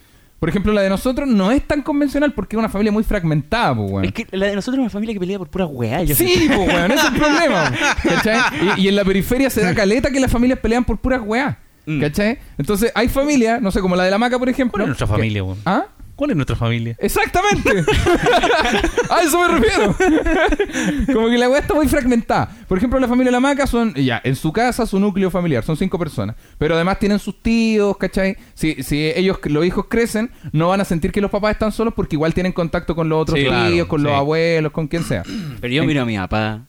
Por 0.44 0.50
ejemplo, 0.50 0.74
la 0.74 0.82
de 0.82 0.90
nosotros 0.90 1.26
no 1.26 1.50
es 1.50 1.66
tan 1.66 1.80
convencional 1.80 2.34
porque 2.34 2.54
es 2.54 2.58
una 2.58 2.68
familia 2.68 2.92
muy 2.92 3.02
fragmentada, 3.02 3.74
pues, 3.74 3.90
weón. 3.90 4.04
Es 4.04 4.12
que 4.12 4.26
la 4.30 4.44
de 4.44 4.54
nosotros 4.54 4.74
es 4.74 4.80
una 4.82 4.90
familia 4.90 5.14
que 5.14 5.20
pelea 5.20 5.38
por 5.38 5.48
pura 5.48 5.64
weá. 5.64 6.02
yo 6.02 6.14
Sí, 6.14 6.44
pues, 6.48 6.68
weón, 6.68 6.92
ese 6.92 7.00
es 7.00 7.12
el 7.14 7.18
problema. 7.18 7.72
¿Cachai? 8.02 8.40
Y, 8.76 8.82
y 8.82 8.88
en 8.88 8.96
la 8.96 9.06
periferia 9.06 9.48
se 9.48 9.62
da 9.62 9.74
caleta 9.74 10.10
que 10.10 10.20
las 10.20 10.30
familias 10.30 10.58
pelean 10.58 10.84
por 10.84 10.98
puras 10.98 11.22
weá. 11.24 11.58
Mm. 11.86 11.98
¿Cachai? 11.98 12.38
Entonces, 12.58 12.92
hay 12.94 13.08
familias, 13.08 13.62
no 13.62 13.70
sé, 13.70 13.80
como 13.80 13.96
la 13.96 14.04
de 14.04 14.10
la 14.10 14.18
maca, 14.18 14.38
por 14.38 14.50
ejemplo. 14.50 14.72
¿Cuál 14.72 14.82
es 14.82 14.88
nuestra 14.88 15.06
familia, 15.06 15.44
weón? 15.44 15.56
¿Ah? 15.64 15.86
¿Cuál 16.16 16.30
es 16.30 16.36
nuestra 16.36 16.54
familia? 16.54 16.96
Exactamente. 17.00 17.70
a 19.10 19.22
eso 19.22 19.40
me 19.40 19.58
refiero. 19.58 19.96
Como 21.12 21.28
que 21.28 21.38
la 21.38 21.48
weá 21.48 21.60
está 21.60 21.74
muy 21.74 21.88
fragmentada. 21.88 22.50
Por 22.68 22.78
ejemplo, 22.78 23.00
la 23.00 23.08
familia 23.08 23.32
Lamaca 23.32 23.66
son, 23.66 23.94
ya, 23.94 24.20
en 24.22 24.36
su 24.36 24.52
casa, 24.52 24.86
su 24.86 25.00
núcleo 25.00 25.30
familiar, 25.30 25.64
son 25.64 25.76
cinco 25.76 25.98
personas. 25.98 26.36
Pero 26.56 26.76
además 26.76 26.98
tienen 27.00 27.18
sus 27.18 27.42
tíos, 27.42 27.96
¿cachai? 27.96 28.36
Si, 28.54 28.82
si 28.82 29.06
ellos, 29.16 29.38
los 29.44 29.66
hijos 29.66 29.86
crecen, 29.88 30.30
no 30.52 30.68
van 30.68 30.80
a 30.80 30.84
sentir 30.84 31.10
que 31.10 31.20
los 31.20 31.30
papás 31.30 31.52
están 31.52 31.72
solos 31.72 31.94
porque 31.94 32.16
igual 32.16 32.32
tienen 32.32 32.52
contacto 32.52 32.94
con 32.94 33.08
los 33.08 33.22
otros 33.22 33.38
Sí, 33.38 33.44
tíos, 33.44 33.52
claro, 33.52 33.88
con 33.88 34.02
los 34.04 34.12
abuelos, 34.12 34.72
con 34.72 34.86
quien 34.86 35.02
sea. 35.02 35.24
Pero 35.60 35.74
yo 35.74 35.84
miro 35.84 36.02
a 36.02 36.04
mi 36.04 36.16
papá. 36.16 36.62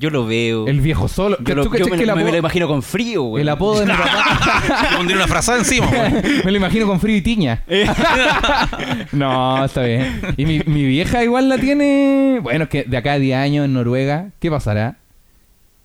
Yo 0.00 0.08
lo 0.08 0.24
veo. 0.24 0.66
El 0.66 0.80
viejo 0.80 1.08
solo. 1.08 1.36
yo 1.44 1.54
lo, 1.54 1.64
¿Tú 1.64 1.70
cachai 1.70 1.86
yo 1.86 1.90
me, 1.90 1.98
que 1.98 2.04
el, 2.04 2.06
me 2.06 2.12
apodo, 2.12 2.32
lo 2.32 2.38
imagino 2.38 2.68
con 2.68 2.82
frío, 2.82 3.22
güey. 3.24 3.42
el 3.42 3.48
apodo 3.50 3.80
de 3.80 3.86
mi 3.86 3.92
papá... 3.98 4.98
Una 5.00 5.26
frazada 5.26 5.58
encima, 5.58 5.88
weón. 5.88 6.22
me 6.44 6.50
lo 6.50 6.56
imagino 6.56 6.86
con 6.86 6.98
frío 7.00 7.16
y 7.16 7.20
tiña. 7.20 7.62
no, 9.12 9.62
está 9.62 9.82
bien. 9.82 10.22
Y 10.38 10.46
mi, 10.46 10.60
mi 10.60 10.84
vieja 10.84 11.22
igual 11.22 11.50
la 11.50 11.58
tiene. 11.58 12.40
Bueno, 12.42 12.64
es 12.64 12.70
que 12.70 12.84
de 12.84 12.96
acá 12.96 13.12
a 13.12 13.18
10 13.18 13.36
años 13.38 13.64
en 13.66 13.74
Noruega, 13.74 14.30
¿qué 14.38 14.50
pasará? 14.50 14.96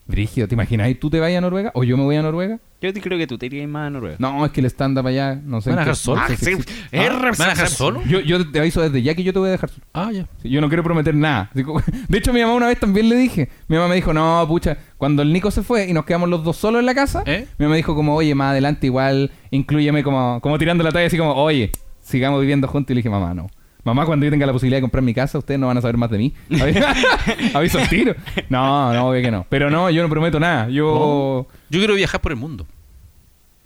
Brígido, 0.07 0.47
¿te 0.47 0.53
imaginas? 0.53 0.87
¿Y 0.89 0.95
tú 0.95 1.09
te 1.09 1.19
vayas 1.19 1.39
a 1.39 1.41
Noruega? 1.41 1.71
¿O 1.73 1.83
yo 1.83 1.97
me 1.97 2.03
voy 2.03 2.15
a 2.15 2.21
Noruega? 2.21 2.59
Yo 2.79 2.93
te 2.93 3.01
creo 3.01 3.17
que 3.17 3.25
tú 3.25 3.39
te 3.39 3.47
irías 3.47 3.67
más 3.67 3.87
a 3.87 3.89
Noruega. 3.89 4.17
No, 4.19 4.45
es 4.45 4.51
que 4.51 4.59
el 4.61 4.67
stand-up 4.67 5.07
allá, 5.07 5.33
no 5.43 5.61
sé. 5.61 5.71
¿Van 5.71 5.79
a 5.79 5.81
dejar 5.81 5.95
solo? 5.95 6.21
Ah, 6.21 6.27
Ah, 6.29 6.35
sí, 6.35 6.45
sí. 6.45 6.51
Es 6.91 7.09
¿Van 7.09 7.41
a 7.41 7.49
dejar 7.49 7.67
solo? 7.69 8.03
Yo, 8.03 8.19
yo 8.19 8.51
te 8.51 8.59
aviso 8.59 8.81
desde 8.81 9.01
ya 9.01 9.15
que 9.15 9.23
yo 9.23 9.33
te 9.33 9.39
voy 9.39 9.47
a 9.47 9.53
dejar 9.53 9.71
solo. 9.71 9.83
Ah, 9.93 10.11
ya. 10.11 10.27
Sí, 10.43 10.49
Yo 10.49 10.61
no 10.61 10.67
quiero 10.67 10.83
prometer 10.83 11.15
nada. 11.15 11.49
De 11.53 12.17
hecho, 12.19 12.33
mi 12.33 12.41
mamá 12.41 12.53
una 12.53 12.67
vez 12.67 12.79
también 12.79 13.09
le 13.09 13.15
dije. 13.15 13.49
Mi 13.67 13.77
mamá 13.77 13.87
me 13.89 13.95
dijo, 13.95 14.13
no, 14.13 14.45
pucha, 14.47 14.77
cuando 14.97 15.23
el 15.23 15.33
Nico 15.33 15.49
se 15.49 15.63
fue 15.63 15.89
y 15.89 15.93
nos 15.93 16.05
quedamos 16.05 16.29
los 16.29 16.43
dos 16.43 16.57
solos 16.57 16.79
en 16.81 16.85
la 16.85 16.93
casa, 16.93 17.23
¿Eh? 17.25 17.47
mi 17.57 17.65
mamá 17.65 17.75
dijo 17.75 17.95
como, 17.95 18.13
oye, 18.15 18.35
más 18.35 18.51
adelante 18.51 18.85
igual, 18.85 19.31
incluyeme 19.49 20.03
como, 20.03 20.39
como 20.41 20.59
tirando 20.59 20.83
la 20.83 20.91
talla 20.91 21.07
así 21.07 21.17
como, 21.17 21.33
oye, 21.33 21.71
sigamos 22.01 22.39
viviendo 22.41 22.67
juntos. 22.67 22.91
Y 22.91 22.93
le 22.93 22.99
dije, 22.99 23.09
mamá, 23.09 23.33
no. 23.33 23.47
Mamá, 23.85 24.05
cuando 24.05 24.25
yo 24.25 24.31
tenga 24.31 24.45
la 24.47 24.51
posibilidad 24.51 24.77
de 24.77 24.81
comprar 24.81 25.03
mi 25.03 25.13
casa, 25.13 25.37
ustedes 25.37 25.59
no 25.59 25.67
van 25.67 25.77
a 25.77 25.81
saber 25.81 25.95
más 25.95 26.09
de 26.09 26.17
mí. 26.17 26.33
Aviso 27.53 27.77
al 27.79 27.87
tiro. 27.87 28.15
No, 28.49 28.91
no, 28.91 29.09
obvio 29.09 29.21
que 29.21 29.29
no. 29.31 29.45
Pero 29.47 29.69
no, 29.69 29.89
yo 29.91 30.01
no 30.01 30.09
prometo 30.09 30.39
nada. 30.39 30.67
Yo. 30.69 31.47
Yo 31.69 31.79
quiero 31.79 31.93
viajar 31.93 32.19
por 32.19 32.31
el 32.31 32.37
mundo. 32.37 32.65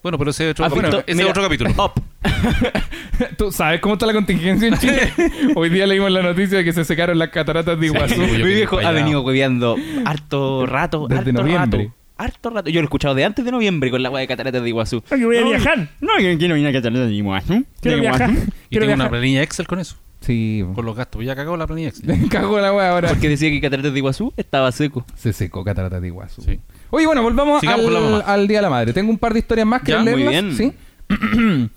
Bueno, 0.03 0.17
pero 0.17 0.31
ese 0.31 0.45
es 0.45 0.51
otro, 0.51 0.65
¿Has 0.65 0.73
capítulo. 0.73 1.03
Ese 1.07 1.15
Mira, 1.15 1.29
otro 1.29 1.43
capítulo. 1.43 1.71
Up. 1.71 1.93
¿Tú 3.37 3.51
sabes 3.51 3.79
cómo 3.81 3.93
está 3.95 4.05
la 4.05 4.13
contingencia 4.13 4.67
en 4.67 4.77
Chile? 4.77 5.13
Hoy 5.55 5.69
día 5.69 5.87
leímos 5.87 6.11
la 6.11 6.21
noticia 6.21 6.57
de 6.59 6.63
que 6.65 6.73
se 6.73 6.83
secaron 6.85 7.17
las 7.17 7.29
cataratas 7.29 7.79
de 7.79 7.85
Iguazú. 7.85 8.15
Sí, 8.15 8.19
Mi 8.21 8.43
viejo 8.43 8.79
ha 8.79 8.91
venido 8.91 9.21
hueveando 9.21 9.77
harto 10.05 10.65
rato. 10.65 11.07
Desde 11.07 11.29
harto 11.29 11.31
noviembre. 11.33 11.83
Rato, 11.85 11.95
harto 12.17 12.49
rato. 12.49 12.69
Yo 12.69 12.81
lo 12.81 12.85
he 12.85 12.87
escuchado 12.87 13.15
de 13.15 13.23
antes 13.25 13.43
de 13.45 13.51
noviembre 13.51 13.89
con 13.91 14.03
la 14.03 14.09
weá 14.09 14.21
de 14.21 14.27
cataratas 14.27 14.61
de 14.61 14.67
Iguazú. 14.69 15.01
Yo 15.17 15.27
voy 15.27 15.37
a 15.37 15.43
viajar. 15.43 15.89
No, 16.01 16.11
quiero 16.17 16.57
ir 16.57 16.67
a 16.67 16.71
cataratas 16.73 17.07
de 17.07 17.13
Iguazú. 17.15 17.65
Quiero 17.81 17.95
De 17.97 18.01
viajar. 18.01 18.29
Iguazú. 18.29 18.47
Y 18.47 18.51
Quiero 18.69 18.85
tengo 18.85 18.85
una 18.85 18.95
viajar. 18.95 19.09
planilla 19.09 19.43
Excel 19.43 19.67
con 19.67 19.79
eso. 19.79 19.95
Sí. 20.21 20.65
Con 20.75 20.85
los 20.85 20.95
gastos. 20.95 21.23
Ya 21.23 21.35
cagó 21.35 21.55
la 21.57 21.65
planilla 21.65 21.91
cago 22.29 22.59
la 22.59 22.73
wea 22.73 22.91
ahora. 22.91 23.09
Porque 23.09 23.29
decía 23.29 23.49
que 23.49 23.61
cataratas 23.61 23.93
de 23.93 23.99
Iguazú 23.99 24.33
estaba 24.37 24.71
seco. 24.71 25.05
Se 25.15 25.33
secó 25.33 25.63
cataratas 25.63 26.01
de 26.01 26.07
Iguazú. 26.07 26.41
Sí. 26.41 26.59
Oye, 26.89 27.05
bueno, 27.05 27.23
volvamos 27.23 27.63
al, 27.63 28.47
Día 28.47 28.57
de 28.57 28.61
la 28.63 28.69
Madre. 28.69 28.93
Tengo 28.93 29.11
un 29.11 29.17
par 29.17 29.33
de 29.33 29.39
historias 29.39 29.67
más 29.67 29.81
que 29.81 29.91
Ya, 29.91 30.03
muy 30.03 30.23
bien. 30.23 30.55
Sí. 30.55 30.73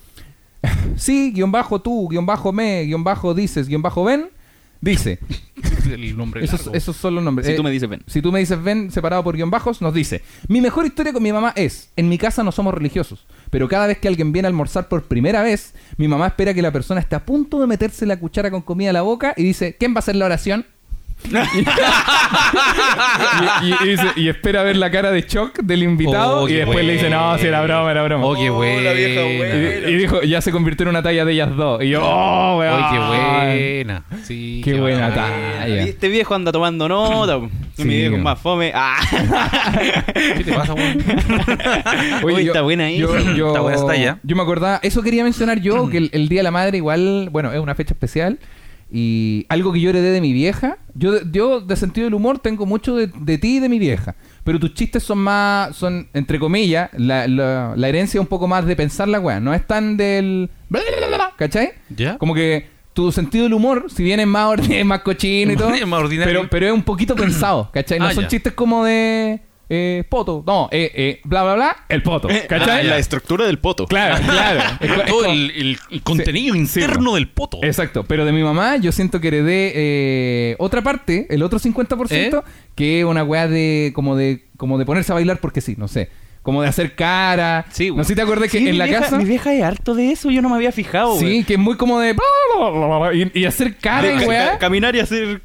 sí, 0.96 1.32
guion 1.32 1.52
bajo 1.52 1.80
tú, 1.80 2.08
guion 2.08 2.26
bajo 2.26 2.52
me, 2.52 2.84
guion 2.84 3.04
bajo 3.04 3.34
dices, 3.34 3.68
guion 3.68 3.82
bajo 3.82 4.04
ven. 4.04 4.28
Dice. 4.80 5.20
El 5.92 6.16
nombre 6.16 6.44
esos 6.44 6.96
son 6.96 7.14
los 7.14 7.22
nombres. 7.22 7.46
Si 7.46 7.52
Eh, 7.52 7.56
tú 7.56 7.62
me 7.62 7.70
dices, 7.70 7.88
ven. 7.88 8.02
Si 8.06 8.20
tú 8.20 8.32
me 8.32 8.40
dices 8.40 8.60
ven 8.62 8.90
separado 8.90 9.22
por 9.22 9.36
guion 9.36 9.50
bajos, 9.50 9.80
nos 9.80 9.94
dice, 9.94 10.22
mi 10.48 10.60
mejor 10.60 10.86
historia 10.86 11.12
con 11.12 11.22
mi 11.22 11.32
mamá 11.32 11.52
es, 11.54 11.90
en 11.96 12.08
mi 12.08 12.18
casa 12.18 12.42
no 12.42 12.50
somos 12.50 12.74
religiosos, 12.74 13.24
pero 13.52 13.68
cada 13.68 13.86
vez 13.86 13.98
que 13.98 14.08
alguien 14.08 14.32
viene 14.32 14.46
a 14.46 14.48
almorzar 14.48 14.88
por 14.88 15.02
primera 15.02 15.42
vez, 15.42 15.74
mi 15.98 16.08
mamá 16.08 16.28
espera 16.28 16.54
que 16.54 16.62
la 16.62 16.72
persona 16.72 17.02
esté 17.02 17.16
a 17.16 17.26
punto 17.26 17.60
de 17.60 17.66
meterse 17.66 18.06
la 18.06 18.18
cuchara 18.18 18.50
con 18.50 18.62
comida 18.62 18.88
a 18.88 18.94
la 18.94 19.02
boca 19.02 19.34
y 19.36 19.42
dice, 19.42 19.76
¿quién 19.78 19.92
va 19.92 19.96
a 19.96 19.98
hacer 19.98 20.16
la 20.16 20.24
oración? 20.24 20.64
y, 23.62 23.66
y- 23.66 23.74
y 23.84 23.88
dice- 23.88 24.12
y 24.16 24.28
espera 24.28 24.62
ver 24.62 24.76
la 24.76 24.90
cara 24.90 25.10
de 25.10 25.22
shock 25.22 25.58
del 25.60 25.82
invitado 25.82 26.42
Oh, 26.42 26.48
y 26.48 26.54
después 26.54 26.84
le 26.84 26.94
dice, 26.94 27.10
no, 27.10 27.36
si 27.38 27.46
era 27.46 27.62
broma, 27.62 27.90
era 27.90 28.02
broma. 28.02 28.24
Oh, 28.26 28.34
qué 28.34 28.50
buena. 28.50 28.92
y, 28.94 29.90
y 29.92 29.94
dijo, 29.96 30.22
ya 30.22 30.40
se 30.40 30.50
convirtió 30.52 30.84
en 30.84 30.88
una 30.90 31.02
talla 31.02 31.24
de 31.24 31.32
ellas 31.32 31.54
dos. 31.56 31.82
Y 31.82 31.90
yo, 31.90 32.00
oh, 32.04 32.58
weón. 32.58 32.74
Oye, 32.74 32.84
qué 32.92 32.98
buena. 32.98 34.02
Sí, 34.24 34.60
Qué 34.64 34.74
buena 34.80 35.14
talla. 35.14 35.68
Y 35.68 35.88
este 35.88 36.08
viejo 36.08 36.34
anda 36.34 36.52
tomando 36.52 36.88
nota. 36.88 37.40
Sí, 37.76 37.84
mi 37.84 37.94
viejo 37.96 38.12
weón. 38.12 38.22
más 38.24 38.38
fome. 38.38 38.72
Ah. 38.74 38.96
¿Qué 40.14 40.44
te 40.44 40.52
pasa, 40.52 40.74
weón? 40.74 40.98
Oye, 42.24 42.42
está 42.46 42.62
buena 42.62 42.84
ahí. 42.84 42.98
Yo, 42.98 43.18
yo- 43.34 43.48
Está 43.48 43.60
buena 43.60 43.76
esa 43.76 43.86
talla. 43.86 44.18
Yo 44.22 44.36
me 44.36 44.42
acordaba, 44.42 44.80
eso 44.82 45.02
quería 45.02 45.24
mencionar 45.24 45.60
yo, 45.60 45.88
que 45.88 45.98
el, 45.98 46.10
el 46.12 46.28
Día 46.28 46.40
de 46.40 46.44
la 46.44 46.50
Madre 46.50 46.76
igual, 46.78 47.28
bueno, 47.30 47.52
es 47.52 47.58
una 47.60 47.74
fecha 47.74 47.94
especial. 47.94 48.38
Y 48.94 49.46
algo 49.48 49.72
que 49.72 49.80
yo 49.80 49.88
heredé 49.88 50.10
de 50.10 50.20
mi 50.20 50.34
vieja. 50.34 50.76
Yo, 50.94 51.12
de- 51.12 51.22
yo 51.32 51.60
de 51.62 51.76
sentido 51.76 52.04
del 52.04 52.12
humor 52.14 52.38
tengo 52.40 52.66
mucho 52.66 52.94
de, 52.94 53.06
de 53.06 53.38
ti 53.38 53.56
y 53.56 53.60
de 53.60 53.70
mi 53.70 53.78
vieja. 53.78 54.14
Pero 54.44 54.60
tus 54.60 54.74
chistes 54.74 55.02
son 55.02 55.18
más, 55.18 55.74
son, 55.76 56.08
entre 56.12 56.38
comillas, 56.38 56.90
la, 56.98 57.26
la, 57.26 57.72
la 57.74 57.88
herencia 57.88 58.20
un 58.20 58.26
poco 58.26 58.46
más 58.46 58.66
de 58.66 58.76
pensar 58.76 59.08
la 59.08 59.18
weá. 59.18 59.40
No 59.40 59.54
es 59.54 59.66
tan 59.66 59.96
del... 59.96 60.50
¿Cachai? 61.36 61.72
¿Ya? 61.96 62.18
Como 62.18 62.34
que 62.34 62.66
tu 62.92 63.10
sentido 63.10 63.44
del 63.44 63.54
humor, 63.54 63.86
si 63.88 64.02
bien 64.02 64.20
es 64.20 64.26
más, 64.26 64.58
es 64.68 64.84
más 64.84 65.00
cochino 65.00 65.52
y 65.52 65.56
todo, 65.56 65.72
Es 65.72 65.86
más 65.86 66.00
ordinario. 66.00 66.40
pero, 66.40 66.50
pero 66.50 66.66
es 66.66 66.72
un 66.72 66.82
poquito 66.82 67.16
pensado, 67.16 67.70
¿cachai? 67.72 67.98
No 67.98 68.06
Ah, 68.06 68.12
son 68.12 68.24
ya. 68.24 68.28
chistes 68.28 68.52
como 68.52 68.84
de 68.84 69.40
eh, 69.74 70.04
poto, 70.06 70.44
no, 70.46 70.68
eh, 70.70 70.90
eh, 70.94 71.20
bla, 71.24 71.42
bla, 71.44 71.54
bla, 71.54 71.76
el 71.88 72.02
poto, 72.02 72.28
¿cachai? 72.46 72.80
Ah, 72.80 72.90
ya. 72.90 72.98
estructura 72.98 73.46
del 73.46 73.58
poto. 73.58 73.86
Claro, 73.86 74.22
claro. 74.26 74.60
Es 74.80 74.92
co- 74.92 75.00
es 75.00 75.06
Todo 75.06 75.20
co- 75.20 75.24
el, 75.32 75.78
contenido 76.04 76.52
Sí, 76.52 76.58
interno 76.60 77.10
sí, 77.10 77.14
del 77.14 77.28
poto. 77.28 77.58
Exacto, 77.62 78.04
pero 78.04 78.26
de 78.26 78.32
mi 78.32 78.42
mamá 78.42 78.76
yo 78.76 78.92
siento 78.92 79.18
que 79.20 79.28
heredé 79.28 79.72
eh, 79.74 80.56
otra 80.58 80.82
parte, 80.82 81.26
el 81.30 81.42
otro 81.42 81.58
50%, 81.58 82.08
¿Eh? 82.10 82.30
que 82.74 83.00
es 83.00 83.04
una 83.06 83.24
weá 83.24 83.48
de 83.48 83.92
como 83.94 84.14
de 84.14 84.44
como 84.58 84.76
de 84.78 84.84
ponerse 84.84 85.10
a 85.12 85.14
bailar 85.14 85.38
porque 85.38 85.62
sí, 85.62 85.74
no 85.78 85.88
sé. 85.88 86.10
Como 86.42 86.60
de 86.60 86.66
hacer 86.68 86.96
cara. 86.96 87.66
Sí, 87.70 87.92
no 87.92 88.02
sé 88.02 88.08
si 88.08 88.14
te 88.16 88.22
acuerdas 88.22 88.50
que 88.50 88.58
en 88.58 88.76
la 88.76 88.86
vieja- 88.86 89.02
casa. 89.02 89.16
Mi 89.16 89.24
vieja 89.24 89.54
es 89.54 89.62
harto 89.62 89.94
de 89.94 90.10
eso, 90.10 90.28
yo 90.28 90.42
no 90.42 90.48
me 90.48 90.56
había 90.56 90.72
fijado. 90.72 91.16
Sí, 91.16 91.24
güey. 91.24 91.44
que 91.44 91.52
es 91.54 91.58
muy 91.58 91.76
como 91.76 92.00
de. 92.00 92.16
Y, 93.14 93.40
y 93.40 93.44
hacer 93.44 93.76
cara, 93.76 94.08
De 94.08 94.16
ca- 94.16 94.26
weá. 94.28 94.50
ca- 94.50 94.58
caminar 94.58 94.94
y 94.96 95.00
hacer. 95.00 95.40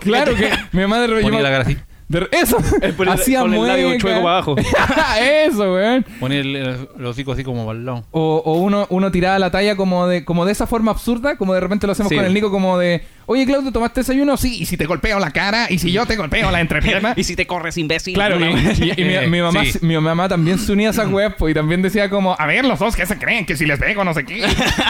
Claro 0.00 0.34
que 0.34 0.50
mi 0.72 0.86
madre. 0.86 1.14
yo 1.16 1.22
Ponía 1.22 1.38
me- 1.38 1.42
la 1.44 1.50
cara 1.50 1.62
así. 1.62 1.76
De- 2.10 2.28
eso. 2.32 2.58
El- 2.82 3.08
Hacía 3.08 3.40
con 3.40 3.54
el 3.54 3.66
labio 3.66 3.90
chueco 3.98 4.06
para 4.06 4.18
abajo. 4.18 4.56
eso, 5.20 5.72
weón. 5.72 6.04
Ponía 6.18 6.40
el, 6.40 6.56
el, 6.56 6.88
el 6.98 7.06
hocico 7.06 7.32
así 7.32 7.44
como 7.44 7.64
para 7.66 7.78
el 7.78 7.84
lado. 7.86 8.04
O, 8.10 8.42
o 8.44 8.54
uno, 8.58 8.86
uno 8.90 9.10
tiraba 9.10 9.38
la 9.38 9.50
talla 9.50 9.76
como 9.76 10.06
de, 10.06 10.24
como 10.24 10.44
de 10.44 10.52
esa 10.52 10.66
forma 10.66 10.90
absurda, 10.90 11.36
como 11.36 11.54
de 11.54 11.60
repente 11.60 11.86
lo 11.86 11.92
hacemos 11.92 12.10
Sí. 12.10 12.16
con 12.16 12.24
el 12.24 12.34
Nico, 12.34 12.50
como 12.50 12.78
de, 12.78 13.02
oye 13.26 13.46
Claudio, 13.46 13.70
¿tomaste 13.72 14.00
desayuno? 14.00 14.36
Sí, 14.36 14.58
y 14.60 14.66
si 14.66 14.76
te 14.76 14.86
golpeo 14.86 15.18
la 15.20 15.30
cara, 15.30 15.66
y 15.70 15.78
si 15.78 15.92
yo 15.92 16.04
te 16.06 16.16
golpeo 16.16 16.50
la 16.50 16.60
entrepierna. 16.60 17.12
y 17.16 17.24
si 17.24 17.36
te 17.36 17.46
corres, 17.46 17.76
imbécil. 17.78 18.14
Claro, 18.14 18.38
y, 18.40 18.44
y- 18.44 18.92
y 19.00 19.04
mi, 19.04 19.26
mi 19.28 19.40
mamá, 19.42 19.64
Sí. 19.64 19.78
mi 19.82 19.96
mamá 19.98 20.28
también 20.28 20.58
se 20.58 20.72
unía 20.72 20.88
a 20.88 20.90
esa 20.90 21.06
web 21.06 21.34
pues, 21.38 21.52
y 21.52 21.54
también 21.54 21.80
decía 21.82 22.10
como, 22.10 22.34
a 22.38 22.46
ver, 22.46 22.64
los 22.64 22.78
dos 22.78 22.96
que 22.96 23.06
se 23.06 23.18
creen 23.18 23.46
que 23.46 23.56
si 23.56 23.66
les 23.66 23.78
pego 23.78 24.02
no 24.04 24.14
sé 24.14 24.24
qué. 24.24 24.44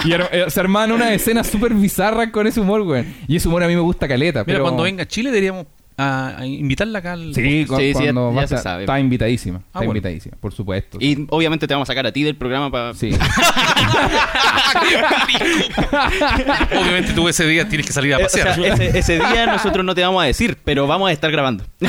Y 0.05 0.13
era- 0.13 0.29
eh, 0.33 0.45
se 0.49 0.61
armaban 0.61 0.93
unas 0.93 1.13
escenas 1.13 1.47
súper 1.49 1.75
bizarras 1.75 2.29
con 2.31 2.47
ese 2.47 2.61
humor, 2.61 2.83
güey. 2.83 3.05
Y 3.29 3.37
ese 3.37 3.49
humor 3.49 3.63
a 3.63 3.69
mí 3.69 3.75
me 3.75 3.81
gusta 3.83 4.09
caleta. 4.09 4.41
Mira, 4.41 4.45
pero... 4.55 4.63
cuando 4.65 4.85
venga 4.85 5.03
a 5.03 5.07
Chile 5.09 5.31
deberíamos 5.31 5.67
a, 6.03 6.39
a 6.39 6.47
invitarla 6.47 7.01
acá 7.01 7.13
al... 7.13 7.35
Sí, 7.35 7.67
cu- 7.67 7.77
Sí, 7.77 7.89
sí, 7.89 7.93
cuando 7.93 8.33
ya- 8.35 8.47
se 8.47 8.55
a 8.55 8.59
estar- 8.59 8.63
sabe. 8.63 8.83
Está 8.85 9.01
invitadísima. 9.01 9.59
Está 9.59 9.69
Ah, 9.73 9.79
bueno. 9.79 9.91
invitadísima, 9.93 10.37
por 10.41 10.53
supuesto. 10.53 10.99
Y 11.01 11.27
obviamente 11.31 11.67
te 11.67 11.75
vamos 11.75 11.89
a 11.89 11.93
sacar 11.93 12.07
a 12.07 12.13
ti 12.13 12.23
del 12.23 12.37
programa 12.37 12.71
para. 12.71 12.95
Sí. 12.95 13.11
Obviamente 16.81 17.13
tú 17.13 17.29
ese 17.29 17.47
día 17.47 17.69
tienes 17.69 17.87
que 17.87 17.93
salir 17.93 18.15
a 18.15 18.19
Eh, 18.19 18.25
o 18.25 18.29
sea, 18.29 18.47
pasear. 18.47 18.73
ese, 18.81 18.99
ese 18.99 19.15
día 19.17 19.47
nosotros 19.47 19.85
no 19.85 19.95
te 19.95 20.03
vamos 20.03 20.23
a 20.23 20.27
decir, 20.27 20.57
pero 20.65 20.87
vamos 20.87 21.09
a 21.11 21.13
estar 21.13 21.31
grabando. 21.31 21.65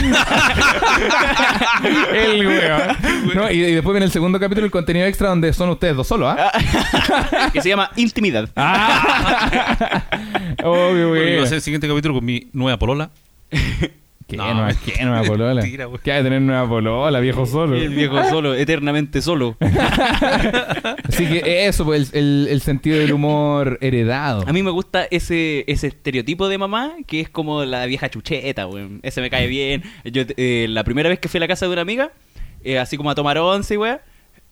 el 2.14 2.48
weón. 2.48 2.98
No, 3.36 3.52
y, 3.52 3.56
y 3.64 3.74
después 3.74 3.94
viene 3.94 4.06
el 4.06 4.12
segundo 4.12 4.40
capítulo, 4.40 4.66
el 4.66 4.72
contenido 4.72 5.06
extra, 5.06 5.30
donde 5.30 5.54
son 5.54 5.70
ustedes 5.70 5.96
dos 5.96 6.08
solos, 6.08 6.36
¿ah? 6.38 6.52
que 7.54 7.62
se 7.62 7.70
llama 7.70 7.90
Intimidad. 7.96 8.50
Ah. 8.56 10.04
Obvio, 10.64 11.10
Bueno, 11.10 11.30
iba 11.30 11.42
a 11.42 11.46
hacer 11.46 11.56
el 11.58 11.62
siguiente 11.62 11.88
capítulo 11.88 12.16
con 12.16 12.26
mi 12.26 12.48
nueva 12.54 12.78
polola. 12.78 13.10
¿Qué 14.32 14.38
No, 14.38 14.54
nueva, 14.54 14.74
qué 14.86 15.04
nueva 15.04 15.24
polola? 15.24 15.62
güey. 15.62 16.00
¿Qué 16.04 16.12
hay 16.12 16.20
de 16.20 16.24
tener 16.24 16.42
nueva 16.42 16.68
polola, 16.68 17.20
viejo 17.20 17.46
solo? 17.46 17.76
El 17.76 17.90
viejo 17.94 18.24
solo, 18.30 18.56
eternamente 18.56 19.22
solo. 19.22 19.58
Así 21.08 21.26
que 21.28 21.68
eso, 21.68 21.84
pues, 21.86 22.14
el, 22.14 22.48
el 22.50 22.62
sentido 22.62 22.98
del 23.00 23.12
humor 23.14 23.78
heredado. 23.82 24.44
A 24.48 24.54
mí 24.54 24.64
me 24.64 24.72
gusta 24.72 25.06
ese, 25.12 25.66
ese 25.68 25.88
estereotipo 25.88 26.48
de 26.48 26.58
mamá 26.58 26.94
que 27.08 27.20
es 27.22 27.30
como 27.30 27.66
la 27.66 27.86
vieja 27.86 28.10
chucheta, 28.10 28.68
weón. 28.68 29.00
Ese 29.04 29.22
me 29.22 29.30
cae 29.30 29.48
bien. 29.48 29.84
Yo, 30.06 30.24
eh, 30.38 30.68
la 30.70 30.84
primera 30.84 31.10
vez 31.10 31.20
que 31.20 31.28
fui 31.28 31.38
a 31.38 31.42
la 31.42 31.48
casa 31.48 31.66
de 31.68 31.74
una 31.74 31.82
amiga, 31.82 32.12
eh, 32.64 32.80
así 32.80 32.98
como 32.98 33.10
a 33.12 33.16
tomar 33.16 33.38
once, 33.38 33.78
weón. 33.78 34.00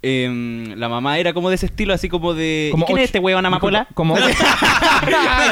Em, 0.01 0.73
la 0.77 0.87
mamá 0.89 1.17
era 1.19 1.33
como 1.33 1.49
de 1.49 1.55
ese 1.55 1.65
estilo, 1.67 1.93
así 1.93 2.09
como 2.09 2.33
de. 2.33 2.69
Como 2.71 2.83
¿y 2.83 2.87
¿Quién 2.87 2.95
ocho- 2.97 3.03
es 3.03 3.09
este 3.09 3.19
weón 3.19 3.45
amapola? 3.45 3.87
Como, 3.93 4.13
como- 4.15 4.25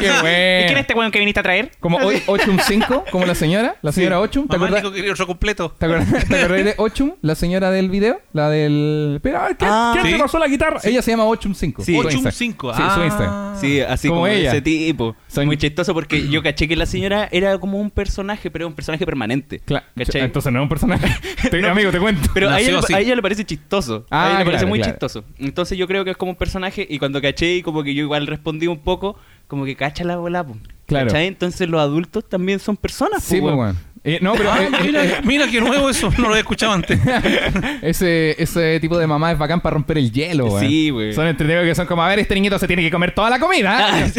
¿Y 0.00 0.66
quién 0.66 0.76
es 0.78 0.80
este 0.80 0.94
weón 0.94 1.10
que 1.10 1.18
viniste 1.18 1.40
a 1.40 1.42
traer? 1.42 1.70
Como 1.80 1.98
hoy- 1.98 2.22
Ochum 2.26 2.58
5, 2.58 3.04
como 3.10 3.26
la 3.26 3.34
señora, 3.34 3.76
la 3.82 3.92
señora 3.92 4.20
Ochum. 4.20 4.46
¿Te 4.48 4.56
acuerdas? 4.56 4.80
dijo 4.82 4.90
que 4.92 4.96
quería 4.98 5.12
otro 5.12 5.26
completo. 5.26 5.74
¿Te 5.78 5.86
acuerdas, 5.86 6.08
¿Te 6.28 6.36
acuerdas 6.42 6.64
de 6.64 6.74
Ochum, 6.78 7.12
la 7.22 7.34
señora 7.34 7.70
del 7.70 7.90
video? 7.90 8.20
La 8.32 8.48
del... 8.50 9.20
Pero, 9.22 9.40
¿qué, 9.58 9.66
Ah, 9.68 9.90
¿quién 9.94 10.06
sí. 10.06 10.12
te 10.12 10.18
pasó 10.18 10.38
la 10.38 10.48
guitarra? 10.48 10.80
Ella 10.84 11.02
se 11.02 11.10
llama 11.10 11.24
Ochum 11.24 11.54
5. 11.54 11.84
Sí. 11.84 11.96
Ochum 11.98 12.12
Insta. 12.12 12.30
5. 12.30 12.74
Sí, 12.74 12.82
su 12.94 13.04
Instagram. 13.04 13.30
Ah. 13.34 13.56
Sí, 13.60 13.80
así 13.80 14.08
Como 14.08 14.26
ella. 14.26 14.50
ese 14.50 14.62
tipo. 14.62 15.16
Son- 15.28 15.46
Muy 15.46 15.56
chistoso 15.56 15.94
porque 15.94 16.28
yo 16.28 16.42
caché 16.42 16.68
que 16.68 16.76
la 16.76 16.86
señora 16.86 17.28
era 17.32 17.58
como 17.58 17.78
un 17.78 17.90
personaje, 17.90 18.50
pero 18.50 18.66
un 18.66 18.74
personaje 18.74 19.04
permanente. 19.04 19.60
Cla- 19.66 19.84
¿Cachai? 19.96 20.22
Entonces 20.22 20.52
no 20.52 20.58
es 20.60 20.62
un 20.62 20.68
personaje. 20.68 21.08
Te- 21.50 21.58
No. 21.60 21.68
Amigo, 21.68 21.90
te 21.90 21.98
cuento. 21.98 22.28
Pero 22.34 22.50
a 22.50 22.60
ella, 22.60 22.80
a 22.94 23.00
ella 23.00 23.14
le 23.14 23.22
parece 23.22 23.44
chistoso. 23.44 24.06
Ah, 24.10 24.37
le 24.38 24.44
parece 24.44 24.66
muy 24.66 24.78
claro. 24.78 24.92
chistoso. 24.92 25.24
Entonces 25.38 25.76
yo 25.78 25.86
creo 25.86 26.04
que 26.04 26.10
es 26.12 26.16
como 26.16 26.32
un 26.32 26.36
personaje 26.36 26.86
y 26.88 26.98
cuando 26.98 27.20
caché 27.20 27.56
y 27.56 27.62
como 27.62 27.82
que 27.82 27.94
yo 27.94 28.02
igual 28.02 28.26
respondí 28.26 28.66
un 28.66 28.78
poco, 28.78 29.16
como 29.46 29.64
que 29.64 29.76
cacha 29.76 30.04
la 30.04 30.16
bola, 30.16 30.44
po. 30.44 30.56
Claro. 30.86 31.06
¿Cachai? 31.08 31.26
Entonces 31.26 31.68
los 31.68 31.80
adultos 31.80 32.28
también 32.28 32.58
son 32.58 32.76
personas, 32.76 33.22
Sí, 33.22 33.40
pues, 33.40 33.54
bueno. 33.54 33.76
Eh, 34.04 34.20
no, 34.22 34.32
pero 34.34 34.50
Ah, 34.52 34.62
eh, 34.62 34.68
eh, 34.72 34.78
mira, 34.82 35.04
eh, 35.04 35.20
mira 35.24 35.46
qué 35.50 35.60
nuevo 35.60 35.90
eso, 35.90 36.10
no 36.16 36.22
lo 36.24 36.28
había 36.28 36.40
escuchado 36.40 36.72
antes. 36.72 36.98
ese, 37.82 38.40
ese 38.42 38.78
tipo 38.80 38.96
de 38.96 39.06
mamá 39.06 39.32
es 39.32 39.38
bacán 39.38 39.60
para 39.60 39.74
romper 39.74 39.98
el 39.98 40.10
hielo, 40.12 40.46
weón. 40.46 40.60
Sí, 40.60 40.90
güey. 40.90 41.12
Son 41.12 41.26
entretenidos 41.26 41.66
que 41.66 41.74
son 41.74 41.86
como, 41.86 42.02
a 42.02 42.08
ver, 42.08 42.20
este 42.20 42.34
niñito 42.34 42.58
se 42.58 42.66
tiene 42.66 42.82
que 42.82 42.90
comer 42.90 43.14
toda 43.14 43.28
la 43.30 43.38
comida. 43.38 43.76
Ah. 43.78 44.06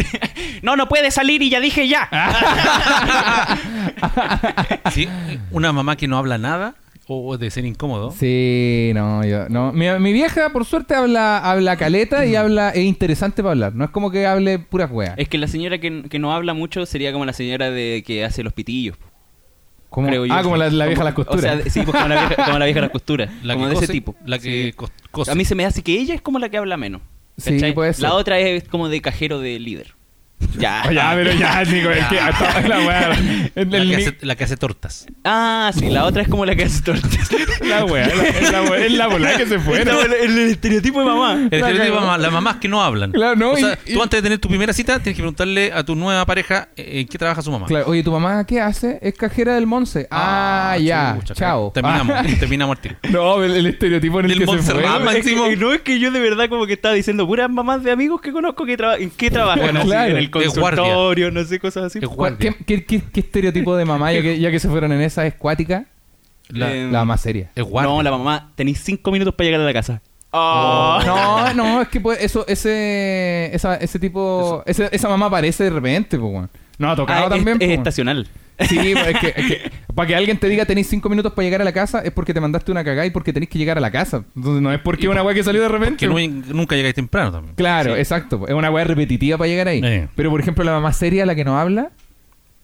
No, 0.62 0.76
no 0.76 0.90
puede 0.90 1.10
salir 1.10 1.40
y 1.40 1.48
ya 1.48 1.58
dije 1.58 1.88
ya. 1.88 2.06
Sí, 4.92 5.08
una 5.50 5.72
mamá 5.72 5.96
que 5.96 6.06
no 6.06 6.18
habla 6.18 6.36
nada 6.36 6.74
o 7.12 7.36
de 7.38 7.50
ser 7.50 7.64
incómodo. 7.64 8.12
Sí, 8.12 8.92
no, 8.94 9.24
yo, 9.24 9.48
no. 9.48 9.72
Mi, 9.72 9.86
mi 9.98 10.12
vieja, 10.12 10.50
por 10.50 10.64
suerte, 10.64 10.94
habla, 10.94 11.38
habla 11.38 11.76
caleta 11.76 12.24
y 12.24 12.36
habla, 12.36 12.70
es 12.70 12.84
interesante 12.84 13.42
para 13.42 13.52
hablar. 13.52 13.74
No 13.74 13.84
es 13.84 13.90
como 13.90 14.10
que 14.10 14.26
hable 14.26 14.58
puras 14.60 14.90
weas. 14.92 15.14
Es 15.16 15.28
que 15.28 15.36
la 15.38 15.48
señora 15.48 15.78
que, 15.78 16.04
que 16.08 16.18
no 16.20 16.32
habla 16.32 16.54
mucho 16.54 16.86
sería 16.86 17.12
como 17.12 17.24
la 17.24 17.32
señora 17.32 17.70
de 17.70 18.04
que 18.06 18.24
hace 18.24 18.42
los 18.44 18.52
pitillos. 18.52 18.96
creo 19.90 20.24
yo. 20.26 20.32
ah, 20.34 20.42
como 20.42 20.56
la, 20.56 20.70
la 20.70 20.86
vieja 20.86 21.02
las 21.02 21.14
costuras. 21.14 21.38
O 21.58 21.62
sea, 21.62 21.70
sí, 21.70 21.80
pues 21.82 21.96
como 21.96 22.06
la 22.08 22.26
vieja, 22.28 22.44
como 22.44 22.58
la 22.58 22.64
vieja 22.66 22.80
las 22.80 22.90
costuras. 22.90 23.30
La 23.42 23.54
como 23.54 23.66
que 23.66 23.68
de 23.70 23.74
cose, 23.74 23.84
ese 23.86 23.92
tipo. 23.92 24.14
La 24.24 24.38
que 24.38 24.64
Sí. 24.66 24.72
cos- 24.76 24.92
cose. 25.10 25.30
A 25.32 25.34
mí 25.34 25.44
se 25.44 25.54
me 25.56 25.64
hace 25.64 25.82
que 25.82 25.92
ella 25.98 26.14
es 26.14 26.22
como 26.22 26.38
la 26.38 26.48
que 26.48 26.58
habla 26.58 26.76
menos. 26.76 27.02
Sí, 27.36 27.54
¿cachai? 27.54 27.74
puede 27.74 27.92
ser. 27.94 28.02
La 28.04 28.14
otra 28.14 28.38
es 28.38 28.68
como 28.68 28.88
de 28.88 29.00
cajero 29.00 29.40
de 29.40 29.58
líder. 29.58 29.94
Ya. 30.58 30.82
Oh, 30.88 30.92
ya, 30.92 31.12
pero 31.14 31.32
ya, 31.32 31.64
Nico, 31.70 31.90
es 31.90 32.06
que 32.06 32.18
hasta 32.20 32.60
la 32.68 32.78
weá. 32.80 33.10
el- 33.54 33.70
La 33.70 33.78
el 33.78 33.88
que, 33.90 33.96
hace, 33.96 34.16
la 34.22 34.36
que 34.36 34.44
hace 34.44 34.56
tortas. 34.56 35.06
Ah, 35.24 35.70
sí, 35.74 35.88
la 35.90 36.04
otra 36.04 36.22
es 36.22 36.28
como 36.28 36.44
la 36.46 36.54
que 36.56 36.64
hace 36.64 36.82
tortas. 36.82 37.30
La 37.60 37.84
weá, 37.84 38.06
la- 38.08 38.24
es 38.24 38.50
la 38.50 38.62
weá, 38.62 38.86
es 38.86 38.92
la 38.92 39.06
bola 39.06 39.36
que 39.36 39.46
se 39.46 39.58
fue. 39.60 39.84
¿no? 39.84 40.00
el, 40.00 40.12
el 40.12 40.38
estereotipo 40.50 41.00
de 41.00 41.04
mamá. 41.06 41.34
El 41.34 41.54
estereotipo 41.60 41.94
de 41.94 42.00
mamá, 42.00 42.18
las 42.18 42.32
mamás 42.32 42.56
que 42.56 42.68
no 42.68 42.82
hablan. 42.82 43.12
Claro, 43.12 43.36
no, 43.36 43.52
O 43.52 43.56
sea, 43.56 43.78
y- 43.86 43.92
tú 43.94 44.02
antes 44.02 44.18
de 44.18 44.22
tener 44.22 44.38
tu 44.38 44.48
primera 44.48 44.72
cita 44.72 44.94
tienes 44.98 45.14
que 45.16 45.22
preguntarle 45.22 45.70
a 45.72 45.84
tu 45.84 45.94
nueva 45.94 46.24
pareja 46.26 46.68
eh, 46.76 47.00
en 47.00 47.06
qué 47.06 47.18
trabaja 47.18 47.42
su 47.42 47.50
mamá. 47.52 47.66
Claro, 47.66 47.86
oye, 47.88 48.02
¿tu 48.02 48.10
mamá 48.12 48.44
qué 48.44 48.60
hace? 48.60 48.98
Es 49.02 49.14
cajera 49.14 49.54
del 49.54 49.66
Monse. 49.66 50.08
Ah, 50.10 50.76
ya, 50.80 51.16
chucha, 51.20 51.34
chao. 51.34 51.70
Terminamos, 51.72 52.16
Ah. 52.18 52.22
terminamos 52.40 52.80
tiro. 52.80 52.96
No, 53.10 53.42
el, 53.44 53.52
el 53.54 53.66
estereotipo 53.66 54.18
en 54.20 54.24
el 54.26 54.30
Del 54.30 54.38
que 54.38 54.46
se 54.62 54.72
fue. 54.72 55.18
Es 55.18 55.24
que- 55.24 55.56
no 55.56 55.72
es 55.72 55.82
que 55.82 55.98
yo 56.00 56.10
de 56.10 56.18
verdad 56.20 56.48
como 56.48 56.66
que 56.66 56.72
estaba 56.72 56.94
diciendo 56.94 57.26
puras 57.26 57.50
mamás 57.50 57.84
de 57.84 57.90
amigos 57.92 58.20
que 58.20 58.32
conozco 58.32 58.64
que 58.64 58.76
traba- 58.76 58.96
en 58.96 59.10
qué 59.10 59.30
trabajan 59.30 59.60
Bueno, 59.62 59.80
así, 59.80 59.88
claro. 59.88 60.10
en 60.12 60.16
el. 60.16 60.30
Consultorio, 60.46 61.30
no 61.30 61.44
sé, 61.44 61.58
cosas 61.58 61.84
así. 61.84 61.98
Es 62.00 62.06
¿Cuál- 62.06 62.32
guardia. 62.36 62.54
¿Qué, 62.58 62.64
qué, 62.64 62.84
qué- 62.84 63.02
qué 63.12 63.20
estereotipo 63.20 63.76
de 63.76 63.84
mamá, 63.84 64.12
ya 64.12 64.22
que, 64.22 64.38
ya 64.38 64.50
que 64.50 64.58
se 64.60 64.68
fueron 64.68 64.92
en 64.92 65.00
esa, 65.00 65.26
es 65.26 65.34
cuática? 65.34 65.84
La, 66.48 66.72
Eh, 66.72 66.88
La 66.90 67.04
más 67.04 67.20
seria. 67.20 67.50
No, 67.56 68.02
la 68.02 68.10
mamá, 68.10 68.52
tenéis 68.56 68.80
cinco 68.82 69.10
minutos 69.12 69.34
para 69.34 69.44
llegar 69.46 69.60
a 69.60 69.64
la 69.64 69.72
casa. 69.72 70.02
Oh. 70.32 70.98
No, 71.04 71.54
no, 71.54 71.82
es 71.82 71.88
que 71.88 72.00
pues, 72.00 72.22
eso, 72.22 72.44
ese, 72.48 73.50
esa, 73.54 73.76
ese 73.76 73.98
tipo, 73.98 74.62
ese- 74.66 74.88
esa 74.92 75.08
mamá 75.08 75.26
aparece 75.26 75.64
de 75.64 75.70
repente, 75.70 76.18
pues. 76.18 76.48
No, 76.78 76.90
ha 76.90 76.96
tocado 76.96 77.26
Ah, 77.26 77.28
también. 77.28 77.56
es, 77.60 77.66
pues, 77.66 77.78
estacional. 77.78 78.26
Sí, 78.68 78.76
pues, 78.92 79.06
es 79.08 79.18
que, 79.20 79.26
es 79.36 79.46
que 79.46 79.70
para 79.94 80.06
que 80.08 80.14
alguien 80.16 80.38
te 80.38 80.48
diga 80.48 80.64
tenéis 80.66 80.88
cinco 80.88 81.08
minutos 81.08 81.32
para 81.32 81.44
llegar 81.44 81.60
a 81.60 81.64
la 81.64 81.72
casa 81.72 82.00
es 82.00 82.10
porque 82.12 82.32
te 82.34 82.40
mandaste 82.40 82.70
una 82.72 82.84
cagada 82.84 83.06
y 83.06 83.10
porque 83.10 83.32
tenéis 83.32 83.50
que 83.50 83.58
llegar 83.58 83.76
a 83.78 83.80
la 83.80 83.90
casa. 83.90 84.24
Entonces 84.36 84.62
no 84.62 84.72
es 84.72 84.80
porque 84.80 85.08
una 85.08 85.22
weá 85.22 85.34
que 85.34 85.42
salió 85.42 85.60
de 85.62 85.68
repente. 85.68 85.96
Que 85.96 86.06
nu- 86.06 86.44
nunca 86.54 86.76
llegáis 86.76 86.94
temprano 86.94 87.32
también. 87.32 87.54
Claro, 87.56 87.96
exacto. 87.96 88.46
Es 88.46 88.54
una 88.54 88.70
weá 88.70 88.84
repetitiva 88.84 89.38
para 89.38 89.48
llegar 89.48 89.68
ahí. 89.68 89.80
Eh. 89.84 90.08
Pero 90.14 90.30
por 90.30 90.40
ejemplo, 90.40 90.62
la 90.64 90.72
mamá 90.72 90.92
seria, 90.92 91.26
la 91.26 91.34
que 91.34 91.44
no 91.44 91.58
habla. 91.58 91.90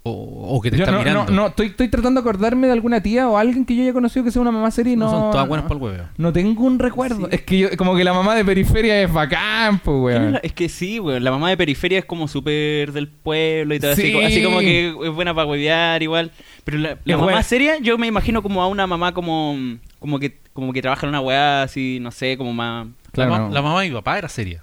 O, 0.09 0.57
o 0.57 0.61
que 0.61 0.71
te 0.71 0.77
Yo 0.77 0.85
está 0.85 0.93
no, 0.93 0.99
mirando. 1.01 1.25
no, 1.25 1.31
no, 1.33 1.47
estoy, 1.49 1.67
estoy 1.67 1.89
tratando 1.89 2.21
de 2.21 2.29
acordarme 2.29 2.69
de 2.69 2.73
alguna 2.75 3.01
tía 3.03 3.29
o 3.29 3.37
alguien 3.37 3.65
que 3.67 3.75
yo 3.75 3.83
haya 3.83 3.93
conocido 3.93 4.25
que 4.25 4.31
sea 4.31 4.41
una 4.41 4.53
mamá 4.53 4.71
seria 4.71 4.93
y 4.93 4.97
no. 4.97 5.07
No 5.07 5.11
son 5.11 5.31
todas 5.33 5.49
buenas 5.49 5.65
no, 5.65 5.69
para 5.69 5.79
el 5.79 5.83
hueveo. 5.85 6.09
no 6.17 6.33
tengo 6.33 6.63
un 6.63 6.79
recuerdo. 6.79 7.29
Es 7.29 7.43
que 7.43 7.59
yo, 7.59 7.69
como 7.77 7.97
que 7.97 8.05
la 8.05 8.13
mamá 8.13 8.37
de 8.37 8.45
periferia 8.45 9.03
es 9.03 9.13
bacán, 9.13 9.81
pues, 9.81 10.15
¿Quién 10.17 10.23
es 10.29 10.33
weón. 10.35 10.41
Es 10.45 10.53
que 10.53 10.69
sí, 10.69 11.01
weón. 11.01 11.25
La 11.25 11.33
mamá 11.33 11.49
de 11.51 11.57
periferia 11.57 11.99
es 11.99 12.05
como 12.05 12.29
súper 12.29 12.93
del 12.93 13.09
pueblo 13.09 13.75
y 13.75 13.81
todo 13.81 13.91
así, 13.93 14.03
Sí. 14.03 14.13
co- 14.13 14.21
así 14.25 14.43
como 14.45 14.61
que 14.61 14.91
es 14.91 15.11
buena 15.13 15.35
para 15.35 15.49
huevear 15.49 16.01
igual. 16.05 16.31
Pero 16.65 16.79
la, 16.79 16.99
mamá 17.17 17.43
seria, 17.43 17.79
yo 17.81 17.99
me 17.99 18.07
imagino 18.07 18.43
como 18.43 18.63
a 18.63 18.69
una 18.69 18.87
mamá 18.87 19.13
como, 19.13 19.57
como 19.99 20.21
que 20.21 20.39
como 20.53 20.73
que 20.73 20.83
trabaja 20.83 21.05
en 21.05 21.09
una 21.11 21.21
weá 21.21 21.63
así, 21.65 21.99
no 22.01 22.13
sé, 22.13 22.37
como 22.39 22.53
más. 22.53 22.87
Claro, 23.11 23.31
la, 23.33 23.39
ma- 23.39 23.49
no. 23.49 23.55
la 23.55 23.63
mamá 23.63 23.83
de 23.83 23.89
mi 23.89 23.95
papá 23.97 24.19
era 24.19 24.29
seria. 24.29 24.63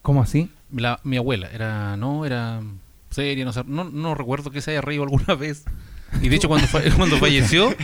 ¿Cómo 0.00 0.22
así? 0.22 0.48
La- 0.74 0.98
mi 1.04 1.16
abuela 1.18 1.48
era, 1.52 1.96
no, 1.98 2.24
era 2.24 2.60
seria, 3.10 3.44
no, 3.44 3.52
sé, 3.52 3.62
no, 3.66 3.84
no 3.84 4.14
recuerdo 4.14 4.50
que 4.50 4.60
se 4.60 4.70
haya 4.72 4.80
reído 4.80 5.02
alguna 5.02 5.34
vez. 5.38 5.64
Y 6.22 6.28
de 6.28 6.36
hecho 6.36 6.48
cuando, 6.48 6.66
fa- 6.66 6.80
cuando 6.96 7.16
falleció, 7.18 7.74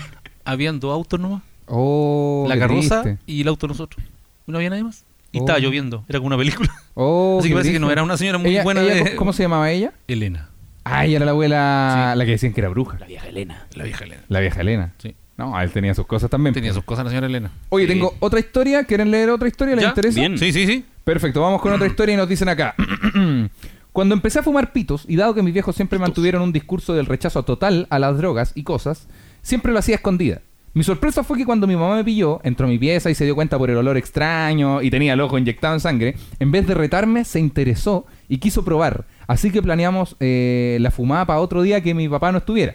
habían 0.45 0.81
dos 0.81 0.93
autos 0.93 1.19
nomás. 1.21 1.43
Oh, 1.67 2.45
la 2.49 2.59
carroza 2.59 3.03
triste. 3.03 3.23
y 3.27 3.41
el 3.41 3.49
auto 3.49 3.67
de 3.67 3.73
nosotros. 3.73 4.05
No 4.47 4.59
había 4.59 4.71
nadie 4.71 4.85
más. 4.85 5.05
Y 5.33 5.39
Oh. 5.39 5.41
estaba 5.41 5.59
lloviendo, 5.59 6.05
era 6.09 6.19
como 6.19 6.29
una 6.29 6.37
película. 6.39 6.71
Oh, 6.97 7.39
Así 7.41 7.49
que 7.49 7.55
parece 7.55 7.73
que 7.73 7.81
no 7.81 7.91
era 7.91 8.05
una 8.05 8.17
señora 8.17 8.39
muy 8.39 8.51
Ella- 8.51 8.63
buena 8.63 8.81
ella, 8.83 9.03
de- 9.03 9.17
¿Cómo 9.17 9.33
se 9.33 9.43
llamaba 9.43 9.69
ella? 9.71 9.93
Elena, 10.07 10.49
Ah, 10.85 11.05
ella 11.07 11.17
era 11.17 11.25
la 11.25 11.31
abuela, 11.33 12.15
la 12.17 12.25
que 12.27 12.31
decían 12.33 12.53
que 12.53 12.61
era 12.61 12.69
bruja. 12.69 12.99
La 13.01 13.07
vieja 13.07 13.27
Elena. 13.27 13.67
la 13.75 13.85
vieja 13.85 14.05
Elena. 14.05 14.23
La 14.29 14.41
vieja 14.41 14.61
Elena. 14.61 14.93
Sí. 14.99 15.17
No, 15.37 15.59
él 15.61 15.71
tenía 15.73 15.93
sus 15.95 16.07
cosas 16.07 16.31
también. 16.31 16.55
Tenía 16.55 16.73
sus 16.73 16.85
cosas 16.85 17.05
la 17.05 17.11
señora 17.11 17.27
Elena. 17.27 17.51
Oye, 17.71 17.87
Sí. 17.87 17.93
tengo 17.95 18.15
otra 18.21 18.39
historia. 18.39 18.85
¿Quieren 18.85 19.11
leer 19.11 19.31
otra 19.31 19.49
historia? 19.49 19.75
¿Les 19.75 19.83
¿Ya? 19.83 19.89
interesa? 19.89 20.21
Bien. 20.21 20.39
Sí, 20.39 20.53
sí, 20.53 20.67
sí. 20.67 20.85
Perfecto, 21.03 21.41
vamos 21.41 21.61
con 21.63 21.73
otra 21.73 21.87
historia 21.89 22.13
y 22.15 22.17
nos 22.17 22.29
dicen 22.29 22.49
acá. 22.51 22.75
Cuando 23.95 24.15
empecé 24.17 24.41
a 24.41 24.43
fumar 24.43 24.73
pitos, 24.73 25.05
y 25.09 25.15
dado 25.15 25.35
que 25.35 25.43
mis 25.43 25.55
viejos 25.55 25.77
siempre 25.77 26.01
mantuvieron 26.01 26.43
un 26.43 26.53
discurso 26.53 26.95
del 26.95 27.07
rechazo 27.07 27.45
total 27.45 27.87
a 27.91 27.99
las 28.01 28.19
drogas 28.19 28.51
y 28.57 28.65
cosas, 28.65 29.07
siempre 29.41 29.73
lo 29.73 29.79
hacía 29.79 29.95
escondida. 29.95 30.41
Mi 30.73 30.83
sorpresa 30.83 31.23
fue 31.23 31.39
que 31.39 31.45
cuando 31.47 31.69
mi 31.69 31.77
mamá 31.77 31.95
me 31.95 32.03
pilló, 32.03 32.41
entró 32.43 32.67
a 32.67 32.69
mi 32.69 32.77
pieza 32.77 33.09
y 33.09 33.15
se 33.15 33.25
dio 33.25 33.37
cuenta 33.37 33.57
por 33.57 33.71
el 33.71 33.77
olor 33.77 33.97
extraño 33.97 34.83
y 34.83 34.91
tenía 34.91 35.13
el 35.13 35.21
ojo 35.21 35.39
inyectado 35.39 35.75
en 35.75 35.79
sangre, 35.81 36.17
en 36.41 36.51
vez 36.51 36.67
de 36.67 36.75
retarme, 36.75 37.25
se 37.25 37.39
interesó 37.39 38.05
y 38.29 38.39
quiso 38.39 38.65
probar. 38.65 39.05
Así 39.29 39.53
que 39.53 39.63
planeamos 39.63 40.17
eh, 40.19 40.77
la 40.81 40.91
fumada 40.91 41.25
para 41.25 41.39
otro 41.39 41.63
día 41.63 41.81
que 41.81 41.95
mi 41.95 42.09
papá 42.09 42.33
no 42.33 42.39
estuviera. 42.39 42.75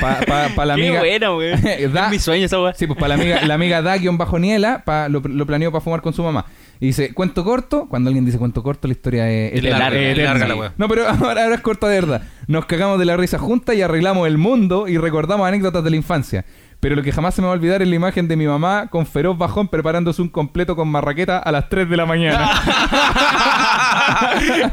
Para 0.00 0.64
la 0.64 0.74
Qué 0.76 0.86
amiga... 1.00 1.00
buena. 1.34 1.56
Da- 1.92 2.04
Es 2.06 2.10
mi 2.12 2.18
sueño 2.20 2.46
esa 2.46 2.62
weá. 2.62 2.74
Sí, 2.74 2.86
pues 2.86 2.96
para 2.98 3.16
la 3.16 3.22
amiga, 3.22 3.42
la 3.44 3.54
amiga 3.54 3.82
da-bajo 3.82 4.38
niela, 4.38 4.84
pa- 4.84 5.08
lo, 5.08 5.20
lo 5.20 5.44
planeó 5.46 5.72
para 5.72 5.80
fumar 5.82 6.00
con 6.02 6.12
su 6.12 6.22
mamá. 6.22 6.46
Y 6.82 6.86
dice, 6.86 7.12
cuento 7.12 7.44
corto, 7.44 7.86
cuando 7.90 8.08
alguien 8.08 8.24
dice 8.24 8.38
cuento 8.38 8.62
corto, 8.62 8.88
la 8.88 8.92
historia 8.92 9.28
es, 9.30 9.52
Es 9.54 9.62
larga, 9.64 9.88
es 9.98 10.12
eterna. 10.12 10.30
larga 10.30 10.48
la 10.48 10.56
wea. 10.56 10.72
No, 10.78 10.88
pero 10.88 11.06
ahora, 11.08 11.42
ahora 11.44 11.54
es 11.54 11.60
corta 11.60 11.88
de 11.88 12.00
verdad. 12.00 12.22
Nos 12.46 12.64
cagamos 12.64 12.98
de 12.98 13.04
la 13.04 13.18
risa 13.18 13.38
juntas 13.38 13.76
y 13.76 13.82
arreglamos 13.82 14.26
el 14.26 14.38
mundo 14.38 14.88
y 14.88 14.96
recordamos 14.96 15.46
anécdotas 15.46 15.84
de 15.84 15.90
la 15.90 15.96
infancia. 15.96 16.46
Pero 16.80 16.96
lo 16.96 17.02
que 17.02 17.12
jamás 17.12 17.34
se 17.34 17.42
me 17.42 17.48
va 17.48 17.52
a 17.52 17.56
olvidar 17.56 17.82
es 17.82 17.88
la 17.88 17.94
imagen 17.96 18.26
de 18.26 18.36
mi 18.36 18.46
mamá 18.46 18.86
con 18.88 19.04
feroz 19.04 19.36
bajón 19.36 19.68
preparándose 19.68 20.22
un 20.22 20.30
completo 20.30 20.74
con 20.74 20.88
marraqueta 20.88 21.38
a 21.38 21.52
las 21.52 21.68
3 21.68 21.90
de 21.90 21.96
la 21.98 22.06
mañana. 22.06 22.50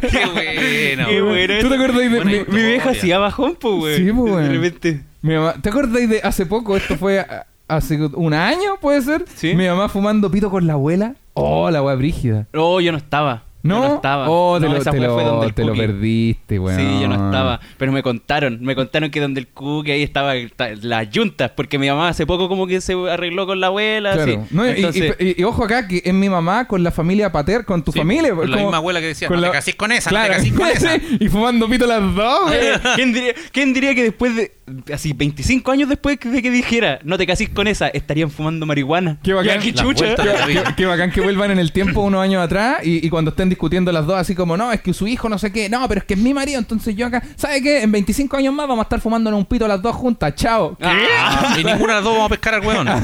Qué 0.10 0.26
bueno. 0.26 1.08
Qué 1.08 1.22
bueno. 1.22 1.54
¿Tú 1.62 1.70
te 1.70 1.76
acuerdas 1.76 1.98
de 2.00 2.10
Buena 2.10 2.26
mi, 2.32 2.38
Mi 2.48 2.62
vieja 2.66 2.90
hacía 2.92 3.18
bajón, 3.20 3.58
pues, 3.60 3.74
weón. 3.76 3.98
Sí, 3.98 4.12
pues. 4.14 4.48
De 4.48 4.54
repente. 4.54 5.02
mi 5.22 5.36
mamá- 5.36 5.56
¿Te 5.62 5.70
acuerdas 5.70 6.10
de 6.10 6.22
hace 6.24 6.46
poco? 6.46 6.78
Esto 6.78 6.96
fue 6.98 7.26
hace 7.68 8.00
un 8.14 8.34
año, 8.34 8.78
puede 8.80 9.02
ser. 9.02 9.26
Sí. 9.36 9.54
Mi 9.56 9.68
mamá 9.68 9.90
fumando 9.90 10.32
pito 10.32 10.50
con 10.50 10.66
la 10.68 10.74
abuela. 10.74 11.16
Oh, 11.40 11.70
la 11.72 11.82
wea 11.82 11.96
brígida. 11.96 12.48
No, 12.54 12.80
yo 12.82 12.92
no 12.92 12.98
estaba. 12.98 13.44
¿No? 13.64 13.82
Yo 13.82 13.88
no 13.90 13.96
estaba. 13.96 14.30
Oh, 14.30 14.60
te, 14.62 14.68
No, 14.68 14.74
lo, 14.76 14.80
esa 14.80 14.92
te, 14.92 15.00
weá 15.00 15.08
lo- 15.10 15.14
fue 15.16 15.24
donde 15.26 15.48
el 15.48 15.54
te 15.54 15.66
lo 15.66 15.74
perdiste, 15.74 16.58
weón. 16.60 16.80
Sí, 16.80 17.02
yo 17.02 17.08
no 17.10 17.16
estaba. 17.16 17.60
Pero 17.78 17.92
me 17.92 18.02
contaron, 18.02 18.60
me 18.62 18.76
contaron 18.76 19.10
que 19.12 19.20
donde 19.20 19.42
el 19.42 19.48
cookie 19.48 19.92
ahí 19.92 20.04
estaba 20.04 20.34
ta- 20.56 20.70
las 20.82 21.10
yuntas, 21.10 21.52
porque 21.52 21.78
mi 21.78 21.90
mamá 21.90 22.08
hace 22.10 22.26
poco 22.26 22.48
como 22.48 22.66
que 22.66 22.80
se 22.80 22.94
arregló 22.94 23.46
con 23.46 23.60
la 23.60 23.68
abuela. 23.68 24.14
Claro. 24.14 24.44
así. 24.46 24.56
No, 24.56 24.66
y- 24.66 24.70
Entonces, 24.70 25.16
y, 25.20 25.26
y- 25.30 25.36
y 25.40 25.44
ojo 25.44 25.66
acá 25.66 25.86
que 25.88 26.02
es 26.06 26.14
mi 26.14 26.30
mamá 26.30 26.66
con 26.68 26.82
la 26.82 26.92
familia 26.92 27.32
pater, 27.32 27.66
con 27.66 27.84
tu 27.84 27.92
Sí, 27.92 27.98
familia. 28.00 28.30
con 28.34 28.44
es 28.46 28.50
la 28.52 28.56
como- 28.56 28.68
misma 28.68 28.78
abuela 28.78 29.02
que 29.02 29.08
decía, 29.08 29.28
con 29.28 29.36
"No 29.38 29.42
te 29.42 29.48
la- 29.48 29.54
casís 29.54 29.76
con 29.76 29.92
esa, 29.92 30.12
no 30.12 30.16
Claro, 30.16 30.34
te 30.34 30.38
casís 30.38 30.54
con 30.54 30.68
esa". 30.74 30.96
y 31.20 31.28
fumando 31.28 31.68
pito 31.68 31.86
las 31.88 32.16
dos. 32.16 32.52
¿Quién 32.96 33.12
diría, 33.12 33.34
quién 33.52 33.74
diría 33.74 33.94
que 33.96 34.04
después 34.04 34.34
de, 34.36 34.52
así, 34.94 35.14
25 35.14 35.72
años 35.72 35.90
después 35.90 36.20
de 36.20 36.42
que 36.42 36.52
dijera, 36.52 37.00
no 37.04 37.18
te 37.18 37.26
casís 37.26 37.50
con 37.50 37.68
esa, 37.68 37.88
estarían 37.88 38.30
fumando 38.30 38.66
marihuana? 38.66 39.18
Qué 39.24 39.34
bacán. 39.34 39.62
Qué 39.62 39.74
chucha. 39.74 40.16
Qué, 40.16 40.64
qué 40.76 41.12
que 41.14 41.22
vuelvan 41.22 41.52
en 41.52 41.60
el 41.60 41.72
tiempo 41.72 42.02
unos 42.02 42.22
años 42.22 42.44
atrás 42.44 42.78
y, 42.84 43.06
y 43.06 43.10
cuando 43.10 43.32
estén 43.32 43.50
discutiendo 43.50 43.92
las 43.92 44.06
dos 44.06 44.18
así 44.18 44.36
como, 44.36 44.58
no, 44.58 44.72
es 44.72 44.82
que 44.82 44.94
su 44.94 45.08
hijo 45.08 45.30
no 45.30 45.38
sé 45.38 45.52
qué, 45.52 45.70
no, 45.70 45.88
pero 45.88 46.00
es 46.00 46.06
que 46.06 46.16
es 46.16 46.20
mi 46.20 46.34
marido, 46.34 46.60
entonces 46.60 46.96
yo 46.96 47.06
acá, 47.08 47.24
¿sabe 47.36 47.62
qué? 47.62 47.82
En 47.82 47.92
25 47.92 48.38
años 48.38 48.54
más 48.54 48.68
vamos 48.68 48.84
a 48.84 48.86
estar 48.86 49.00
fumándonos 49.00 49.38
un 49.38 49.46
pito 49.46 49.68
las 49.68 49.82
dos 49.82 49.96
juntas, 49.96 50.36
chao. 50.36 50.78
Ah, 50.82 51.56
y 51.58 51.64
ninguna 51.64 51.94
de 51.94 52.00
las 52.00 52.04
dos 52.04 52.14
vamos 52.14 52.26
a 52.26 52.30
pescar 52.30 52.56
al 52.56 52.66
hueón. 52.66 52.88
en, 52.88 53.00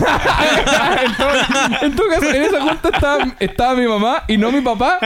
todo, 1.96 2.10
caso, 2.10 2.30
en 2.30 2.42
esa 2.44 2.62
junta 2.62 2.90
estaba, 2.94 3.36
estaba 3.40 3.76
mi 3.76 3.88
mamá 3.88 4.24
y 4.28 4.38
no 4.38 4.52
mi 4.52 4.62
papá. 4.62 5.00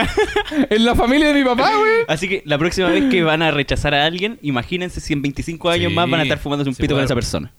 En 0.70 0.84
la 0.84 0.94
familia 0.94 1.28
de 1.28 1.34
mi 1.34 1.44
papá, 1.44 1.70
güey. 1.76 2.04
Así 2.08 2.28
que 2.28 2.42
la 2.44 2.58
próxima 2.58 2.88
vez 2.88 3.04
que 3.10 3.22
van 3.22 3.42
a 3.42 3.50
rechazar 3.50 3.94
a 3.94 4.04
alguien, 4.04 4.38
imagínense 4.42 5.00
si 5.00 5.12
en 5.12 5.22
25 5.22 5.70
años 5.70 5.88
Sí, 5.90 5.94
más 5.94 6.10
van 6.10 6.20
a 6.20 6.22
estar 6.24 6.38
fumándose 6.48 6.70
un 6.70 6.74
sí, 6.74 6.82
pito 6.82 6.94
con 6.94 7.04
esa 7.04 7.14
persona. 7.14 7.52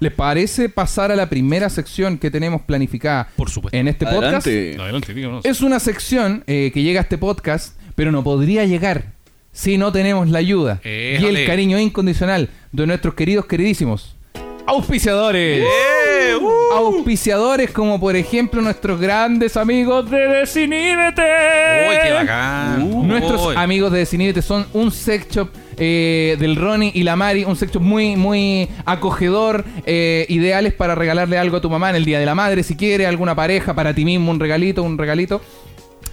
¿Les 0.00 0.12
parece 0.12 0.68
pasar 0.68 1.12
a 1.12 1.16
la 1.16 1.28
primera 1.28 1.70
sección 1.70 2.18
que 2.18 2.28
tenemos 2.30 2.62
planificada 2.62 3.28
Por 3.36 3.48
supuesto. 3.48 3.76
en 3.76 3.86
este 3.86 4.04
podcast? 4.04 4.46
Adelante, 4.48 5.14
díganos. 5.14 5.44
Es 5.44 5.60
una 5.60 5.78
sección 5.78 6.42
eh, 6.48 6.72
que 6.74 6.82
llega 6.82 7.00
a 7.00 7.02
este 7.04 7.18
podcast, 7.18 7.78
pero 7.94 8.10
no 8.10 8.24
podría 8.24 8.64
llegar 8.64 9.12
si 9.52 9.78
no 9.78 9.92
tenemos 9.92 10.28
la 10.28 10.38
ayuda 10.38 10.80
y 10.82 11.24
el 11.24 11.46
cariño 11.46 11.78
incondicional 11.78 12.48
de 12.72 12.86
nuestros 12.86 13.14
queridos, 13.14 13.46
queridísimos 13.46 14.16
auspiciadores. 14.66 15.64
¡Eh! 15.64 16.36
¡Uh! 16.40 16.74
Auspiciadores 16.74 17.70
como 17.70 18.00
por 18.00 18.16
ejemplo 18.16 18.60
nuestros 18.62 19.00
grandes 19.00 19.56
amigos 19.56 20.10
de 20.10 20.18
Desiníbete. 20.18 21.22
¡Uy, 21.22 21.96
qué 22.02 22.12
bacán! 22.12 22.82
Uh, 22.82 23.04
Nuestros 23.04 23.46
Uy. 23.46 23.54
amigos 23.56 23.92
de 23.92 23.98
Desiníbete 24.00 24.42
son 24.42 24.66
un 24.72 24.90
sex 24.90 25.28
shop 25.28 25.50
eh, 25.76 26.36
del 26.38 26.56
Ronnie 26.56 26.92
y 26.94 27.02
la 27.02 27.16
Mari, 27.16 27.44
un 27.44 27.56
sex 27.56 27.72
shop 27.72 27.82
muy, 27.82 28.16
muy 28.16 28.68
acogedor, 28.84 29.64
eh, 29.86 30.26
ideales 30.28 30.72
para 30.72 30.94
regalarle 30.94 31.38
algo 31.38 31.56
a 31.56 31.60
tu 31.60 31.70
mamá 31.70 31.90
en 31.90 31.96
el 31.96 32.04
Día 32.04 32.18
de 32.18 32.26
la 32.26 32.34
Madre, 32.34 32.62
si 32.62 32.76
quiere, 32.76 33.06
alguna 33.06 33.34
pareja, 33.34 33.74
para 33.74 33.94
ti 33.94 34.04
mismo, 34.04 34.30
un 34.30 34.40
regalito, 34.40 34.82
un 34.82 34.98
regalito. 34.98 35.40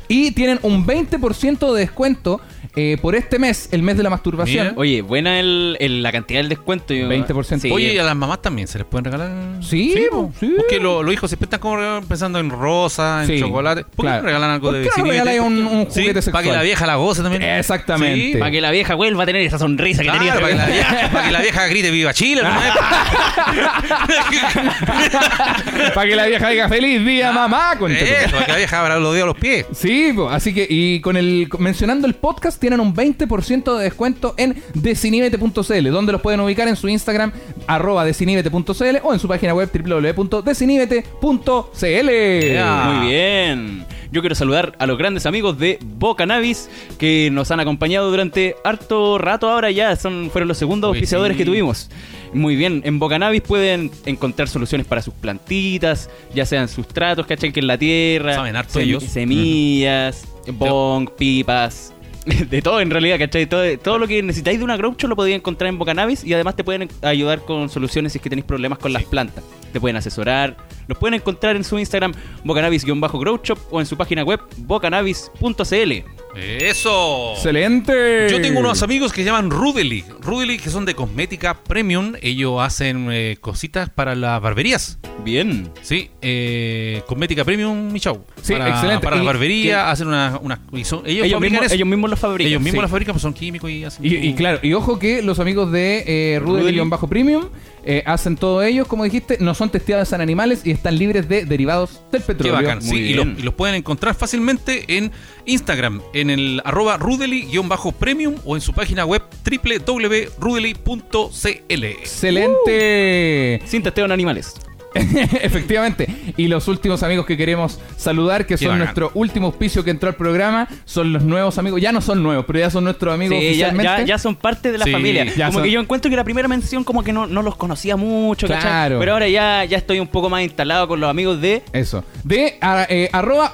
Y 0.09 0.31
tienen 0.31 0.59
un 0.63 0.85
20% 0.85 1.73
de 1.73 1.79
descuento 1.79 2.41
eh, 2.75 2.97
por 3.01 3.15
este 3.15 3.39
mes, 3.39 3.69
el 3.71 3.83
mes 3.83 3.97
de 3.97 4.03
la 4.03 4.09
masturbación, 4.09 4.67
Mira. 4.67 4.79
Oye, 4.79 5.01
buena 5.01 5.39
el, 5.39 5.77
el- 5.79 6.03
la 6.03 6.11
cantidad 6.11 6.39
del 6.39 6.49
descuento. 6.49 6.93
yo- 6.93 7.07
20%. 7.07 7.59
Sí. 7.59 7.71
Oye, 7.71 7.93
y 7.93 7.97
a 7.97 8.03
las 8.03 8.15
mamás 8.15 8.41
también 8.41 8.67
se 8.67 8.77
les 8.79 8.87
pueden 8.87 9.05
regalar. 9.05 9.31
Sí, 9.63 9.95
po. 10.11 10.31
sí. 10.39 10.53
Porque 10.57 10.79
lo- 10.79 11.03
los 11.03 11.13
hijos 11.13 11.29
siempre 11.29 11.45
están 11.45 11.59
como 11.59 11.77
pensando 12.07 12.39
en 12.39 12.49
rosa, 12.49 13.21
en 13.23 13.27
Sí, 13.27 13.39
chocolate. 13.39 13.83
¿Por 13.83 13.91
qué 13.95 14.01
claro. 14.01 14.21
no 14.21 14.25
regalan 14.27 14.49
algo 14.51 14.67
¿Por 14.69 14.73
de 14.75 14.79
qué 14.81 14.85
no 14.85 14.89
desinhibete? 14.91 15.23
regaláis 15.23 15.41
un- 15.41 15.67
un 15.67 15.91
Sí, 15.91 16.01
juguete 16.01 16.13
Para 16.13 16.13
que 16.13 16.21
sexual? 16.21 16.55
la 16.57 16.61
vieja 16.63 16.87
la 16.87 16.95
goce 16.95 17.21
también. 17.23 17.43
Exactamente. 17.43 18.31
Sí, 18.33 18.37
Para 18.37 18.51
que 18.51 18.61
la 18.61 18.71
vieja 18.71 18.95
vuelva 18.95 19.23
a 19.23 19.25
tener 19.25 19.41
esa 19.41 19.57
sonrisa 19.59 20.01
que 20.03 20.09
Claro, 20.09 20.19
tenía. 20.19 20.33
para, 20.35 20.47
que 20.49 20.55
la 20.55 20.65
vieja, 20.67 21.09
para 21.11 21.25
que 21.25 21.31
la 21.31 21.41
vieja 21.41 21.67
grite 21.67 21.91
viva 21.91 22.13
Chile. 22.13 22.41
¿no? 22.43 22.49
Para 25.93 26.09
que 26.09 26.15
la 26.15 26.25
vieja 26.27 26.49
diga 26.49 26.69
feliz 26.69 27.05
día, 27.05 27.31
mamá. 27.31 27.75
concha 27.77 27.99
tu 27.99 28.05
Eso, 28.05 28.31
para 28.31 28.45
que 28.45 28.51
la 28.51 28.57
vieja 28.57 28.79
abra 28.79 28.99
los 28.99 29.13
dedos 29.13 29.23
a 29.23 29.27
los 29.27 29.37
pies. 29.37 29.65
Sí, 29.73 29.98
así 30.29 30.53
que, 30.53 30.67
y 30.69 31.01
con 31.01 31.17
el 31.17 31.49
mencionando 31.57 32.07
el 32.07 32.13
podcast, 32.15 32.59
tienen 32.59 32.79
un 32.79 32.95
20% 32.95 33.77
de 33.77 33.83
descuento 33.83 34.33
en 34.37 34.55
desinibete.cl, 34.73 35.89
donde 35.89 36.11
los 36.11 36.21
pueden 36.21 36.39
ubicar 36.39 36.67
en 36.67 36.75
su 36.75 36.89
Instagram, 36.89 37.31
arroba 37.67 38.05
desinibete.cl, 38.05 38.97
o 39.03 39.13
en 39.13 39.19
su 39.19 39.27
página 39.27 39.53
web 39.53 39.69
www.desinibete.cl. 39.71 42.53
Ya. 42.53 42.93
Muy 42.93 43.07
bien. 43.07 43.85
Yo 44.11 44.21
quiero 44.21 44.35
saludar 44.35 44.75
a 44.79 44.87
los 44.87 44.97
grandes 44.97 45.27
amigos 45.27 45.59
de 45.59 45.77
Bocanabis 45.81 46.69
que 46.97 47.29
nos 47.31 47.51
han 47.51 47.59
acompañado 47.59 48.09
durante 48.09 48.55
harto 48.63 49.19
rato 49.19 49.49
ahora 49.49 49.69
ya. 49.69 49.95
Son, 49.95 50.31
fueron 50.31 50.47
los 50.47 50.57
segundos 50.57 50.89
auspiciadores 50.89 51.35
sí. 51.35 51.39
que 51.39 51.45
tuvimos. 51.45 51.91
Muy 52.33 52.55
bien, 52.55 52.81
en 52.85 52.99
Bocanabis 52.99 53.41
pueden 53.41 53.89
encontrar 54.05 54.47
soluciones 54.47 54.85
para 54.85 55.01
sus 55.01 55.13
plantitas, 55.13 56.09
ya 56.35 56.45
sean 56.45 56.67
sustratos, 56.67 57.25
¿cachai? 57.25 57.51
Que 57.51 57.59
en 57.59 57.67
la 57.67 57.77
tierra, 57.77 58.35
Saben 58.35 58.55
harto 58.55 58.79
sem- 58.79 58.83
ellos. 58.83 59.03
semillas, 59.03 60.27
bong, 60.53 61.09
pipas, 61.17 61.93
de 62.49 62.61
todo 62.61 62.81
en 62.81 62.89
realidad, 62.91 63.17
¿cachai? 63.17 63.47
Todo, 63.47 63.77
todo 63.79 63.97
lo 63.97 64.07
que 64.07 64.21
necesitáis 64.21 64.59
de 64.59 64.63
una 64.63 64.77
grow 64.77 64.93
shop 64.97 65.09
lo 65.09 65.15
podéis 65.15 65.37
encontrar 65.37 65.69
en 65.69 65.77
Bocanabis 65.79 66.23
y 66.23 66.33
además 66.33 66.55
te 66.55 66.63
pueden 66.63 66.87
ayudar 67.01 67.39
con 67.45 67.69
soluciones 67.69 68.11
si 68.13 68.19
es 68.19 68.21
que 68.23 68.29
tenéis 68.29 68.45
problemas 68.45 68.77
con 68.79 68.93
las 68.93 69.03
plantas. 69.03 69.43
Te 69.73 69.79
pueden 69.79 69.97
asesorar. 69.97 70.55
Los 70.89 70.97
pueden 70.97 71.13
encontrar 71.13 71.55
en 71.55 71.63
su 71.63 71.77
Instagram 71.77 72.13
bocanabis-grow 72.43 73.39
shop 73.43 73.59
o 73.69 73.79
en 73.79 73.85
su 73.85 73.95
página 73.95 74.23
web 74.23 74.39
bocanabis.cl. 74.57 75.91
Eso. 76.35 77.33
Excelente. 77.33 78.27
Yo 78.31 78.41
tengo 78.41 78.59
unos 78.59 78.81
amigos 78.81 79.13
que 79.13 79.21
se 79.21 79.25
llaman 79.25 79.51
Rudely. 79.51 80.03
Rudely, 80.21 80.57
que 80.57 80.71
son 80.71 80.85
de 80.85 80.95
cosmética 80.95 81.53
premium. 81.63 82.13
Ellos 82.23 82.59
hacen 82.59 83.07
eh, 83.11 83.37
cositas 83.39 83.89
para 83.89 84.15
las 84.15 84.41
barberías. 84.41 84.97
Bien. 85.23 85.69
Sí, 85.83 86.09
eh, 86.23 87.03
cosmética 87.05 87.45
premium, 87.45 87.91
mi 87.91 87.99
chau. 87.99 88.25
Sí, 88.41 88.53
para, 88.53 88.69
excelente. 88.69 89.03
Para 89.03 89.17
las 89.17 89.25
barberías, 89.25 89.91
hacen 89.91 90.07
unas. 90.07 90.39
son- 90.85 91.03
ellos, 91.05 91.27
Ellos, 91.27 91.71
ellos 91.71 91.87
mismos 91.87 92.09
los 92.09 92.19
fabrican. 92.19 92.49
Ellos 92.49 92.61
mismos 92.61 92.79
sí. 92.79 92.81
las 92.81 92.91
fabrican, 92.91 93.13
pues 93.13 93.21
son 93.21 93.33
químicos 93.33 93.69
y 93.69 93.83
hacen. 93.83 94.03
Y, 94.03 94.15
y 94.15 94.33
claro, 94.33 94.59
y 94.63 94.73
ojo 94.73 94.97
que 94.97 95.21
los 95.21 95.39
amigos 95.39 95.71
de 95.71 96.03
eh, 96.07 96.39
Rudel 96.39 96.81
Premium 97.09 97.49
eh, 97.83 98.03
hacen 98.05 98.35
todo 98.35 98.61
ellos, 98.63 98.87
como 98.87 99.03
dijiste, 99.03 99.37
no 99.39 99.53
son 99.55 99.69
testeados 99.69 100.11
en 100.13 100.21
animales 100.21 100.61
y 100.65 100.71
están 100.71 100.97
libres 100.97 101.27
de 101.29 101.45
derivados 101.45 102.01
del 102.11 102.21
Qué 102.21 102.27
petróleo. 102.33 102.55
bacán, 102.55 102.81
sí, 102.81 102.89
Muy 102.89 102.99
y 102.99 103.13
los, 103.13 103.25
bien. 103.25 103.37
y 103.39 103.43
los 103.43 103.53
pueden 103.53 103.75
encontrar 103.75 104.15
fácilmente 104.15 104.97
en 104.97 105.11
Instagram, 105.45 106.01
en 106.13 106.29
el 106.29 106.61
arroba 106.65 106.97
rudely-premium 106.97 108.35
o 108.45 108.55
en 108.55 108.61
su 108.61 108.73
página 108.73 109.05
web 109.05 109.21
www.rudely.cl. 109.43 111.83
Excelente. 111.85 113.61
Sin 113.65 113.83
testeo 113.83 114.05
en 114.05 114.11
animales. 114.11 114.53
Efectivamente. 115.41 116.07
Y 116.37 116.47
los 116.47 116.67
últimos 116.67 117.03
amigos 117.03 117.25
que 117.25 117.37
queremos 117.37 117.79
saludar, 117.97 118.45
que 118.45 118.57
son 118.57 118.67
bacán. 118.69 118.79
nuestro 118.79 119.11
último 119.13 119.47
auspicio 119.47 119.83
que 119.83 119.91
entró 119.91 120.09
al 120.09 120.15
programa, 120.15 120.67
son 120.85 121.13
los 121.13 121.23
nuevos 121.23 121.57
amigos. 121.57 121.81
Ya 121.81 121.91
no 121.91 122.01
son 122.01 122.23
nuevos, 122.23 122.45
pero 122.45 122.59
ya 122.59 122.69
son 122.69 122.83
nuestros 122.83 123.13
amigos 123.13 123.37
Sí, 123.39 123.47
oficialmente. 123.47 123.83
ya, 123.83 124.01
ya 124.03 124.17
son 124.17 124.35
parte 124.35 124.71
de 124.71 124.77
la 124.77 124.85
Sí, 124.85 124.91
familia. 124.91 125.25
Como 125.35 125.51
son- 125.53 125.63
que 125.63 125.71
yo 125.71 125.79
encuentro 125.79 126.09
que 126.09 126.15
la 126.17 126.23
primera 126.23 126.47
mención 126.47 126.83
como 126.83 127.03
que 127.03 127.13
no, 127.13 127.27
no 127.27 127.41
los 127.41 127.55
conocía 127.55 127.95
mucho, 127.95 128.47
¿cachai? 128.47 128.61
Claro. 128.63 128.99
Pero 128.99 129.13
ahora 129.13 129.27
ya, 129.27 129.63
ya 129.65 129.77
estoy 129.77 129.99
un 129.99 130.07
poco 130.07 130.29
más 130.29 130.41
instalado 130.43 130.87
con 130.87 130.99
los 130.99 131.09
amigos 131.09 131.39
de... 131.41 131.63
Eso. 131.73 132.03
De 132.23 132.57
a- 132.61 132.85
eh, 132.89 133.09
arroba 133.11 133.53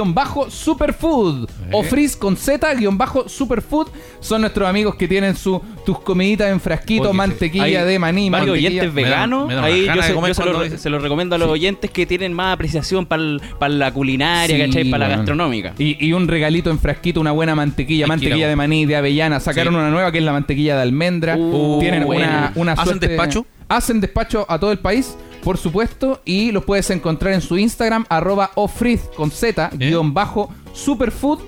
ofriz-superfood. 0.00 1.48
Ofriz 1.72 2.16
con 2.16 2.36
Z-superfood. 2.36 3.88
Son 4.20 4.40
nuestros 4.40 4.68
amigos 4.68 4.94
que 4.94 5.08
tienen 5.08 5.36
su 5.36 5.60
tus 5.84 5.98
comiditas 6.00 6.50
en 6.50 6.60
frasquito, 6.60 7.08
Oye, 7.08 7.12
mantequilla 7.12 7.64
Hay 7.64 7.72
de 7.74 7.98
maní, 7.98 8.30
varios 8.30 8.48
mantequilla. 8.56 8.68
oyentes 8.82 8.94
Me 8.94 9.02
veganos. 9.02 9.48
me 9.48 9.54
Ahí 9.58 9.86
yo, 9.86 10.02
se, 10.02 10.14
yo 10.14 10.34
se 10.34 10.44
lo, 10.44 10.78
se 10.78 10.88
recomiendo 10.90 11.34
a 11.34 11.38
los 11.38 11.48
oyentes 11.48 11.90
que 11.90 12.06
tienen 12.06 12.32
más 12.32 12.54
apreciación 12.54 13.04
para 13.06 13.68
la 13.68 13.92
culinaria, 13.92 14.56
Sí, 14.56 14.62
¿cachai? 14.62 14.90
Para 14.90 15.08
la 15.08 15.16
gastronómica. 15.16 15.74
Y, 15.78 16.04
y 16.04 16.12
un 16.12 16.28
regalito 16.28 16.70
en 16.70 16.78
frasquito, 16.78 17.20
una 17.20 17.32
buena 17.32 17.54
mantequilla, 17.54 18.06
mantequilla 18.06 18.48
de 18.48 18.56
maní, 18.56 18.86
de 18.86 18.96
avellana. 18.96 19.40
Sacaron 19.40 19.74
Sí. 19.74 19.78
una 19.80 19.90
nueva 19.90 20.12
que 20.12 20.18
es 20.18 20.24
la 20.24 20.32
mantequilla 20.32 20.76
de 20.76 20.82
almendra. 20.82 21.36
Uh, 21.36 21.78
Tienen 21.80 22.04
buena. 22.04 22.28
una, 22.28 22.52
una 22.56 22.72
¿Hacen 22.72 22.84
suerte- 22.84 23.08
despacho? 23.08 23.46
Hacen 23.68 24.00
despacho 24.00 24.44
a 24.48 24.58
todo 24.58 24.70
el 24.70 24.78
país, 24.78 25.16
por 25.42 25.58
supuesto. 25.58 26.22
Y 26.24 26.52
los 26.52 26.64
puedes 26.64 26.88
encontrar 26.90 27.34
en 27.34 27.40
su 27.42 27.58
Instagram, 27.58 28.06
arroba 28.08 28.50
ofriz 28.54 29.02
con 29.16 29.30
Z, 29.30 29.70
¿Eh? 29.72 29.76
guion 29.76 30.14
bajo, 30.14 30.48
superfood. 30.72 31.40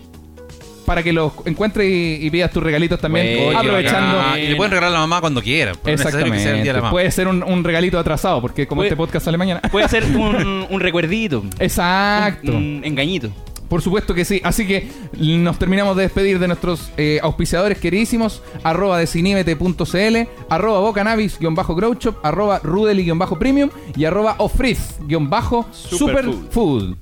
Para 0.84 1.03
que 1.03 1.14
los 1.14 1.32
encuentres 1.47 1.88
y, 1.88 2.26
y 2.26 2.30
pidas 2.30 2.51
tus 2.51 2.62
regalitos 2.62 3.01
también. 3.01 3.42
Bueno, 3.45 3.59
aprovechando. 3.59 4.36
Y 4.38 4.49
le 4.49 4.57
pueden 4.57 4.70
regalar 4.72 4.90
a 4.90 4.92
la 4.92 5.01
mamá 5.01 5.22
cuando 5.22 5.40
quieran. 5.40 5.76
pero 5.82 5.97
no 5.97 6.03
es 6.03 6.05
necesario 6.05 6.30
que 6.30 6.38
sea 6.38 6.51
el 6.51 6.62
día 6.62 6.72
de 6.74 6.78
la 6.78 6.78
Exactamente. 6.78 6.80
mamá. 6.82 6.90
Puede 6.90 7.11
ser 7.11 7.28
un, 7.28 7.42
un 7.42 7.64
regalito 7.64 7.99
atrasado, 7.99 8.42
porque 8.42 8.66
como 8.66 8.80
Puede- 8.80 8.88
este 8.88 8.97
podcast 8.97 9.24
sale 9.24 9.38
mañana. 9.38 9.62
Puede 9.72 9.88
ser 9.88 10.05
un, 10.14 10.66
un 10.68 10.80
recuerdito. 10.80 11.42
Exacto. 11.59 12.53
Un 12.53 12.82
engañito. 12.84 13.30
Por 13.75 13.83
supuesto 13.83 14.14
que 14.14 14.25
sí. 14.25 14.41
Así 14.45 14.68
que 14.68 14.89
nos 15.18 15.59
terminamos 15.59 15.97
de 15.97 16.05
despedir 16.05 16.39
de 16.39 16.47
nuestros 16.47 16.93
eh, 16.97 17.18
auspiciadores 17.20 17.77
queridísimos. 17.77 18.41
Arroba 18.62 19.01
desinibete.cl, 19.01 20.29
arroba 20.49 20.79
bocanabis-growshop, 20.79 22.18
arroba 22.22 22.61
rudely-premium 22.61 23.70
y 23.97 24.05
arroba 24.05 24.37
ofriz-superfood. 24.39 26.95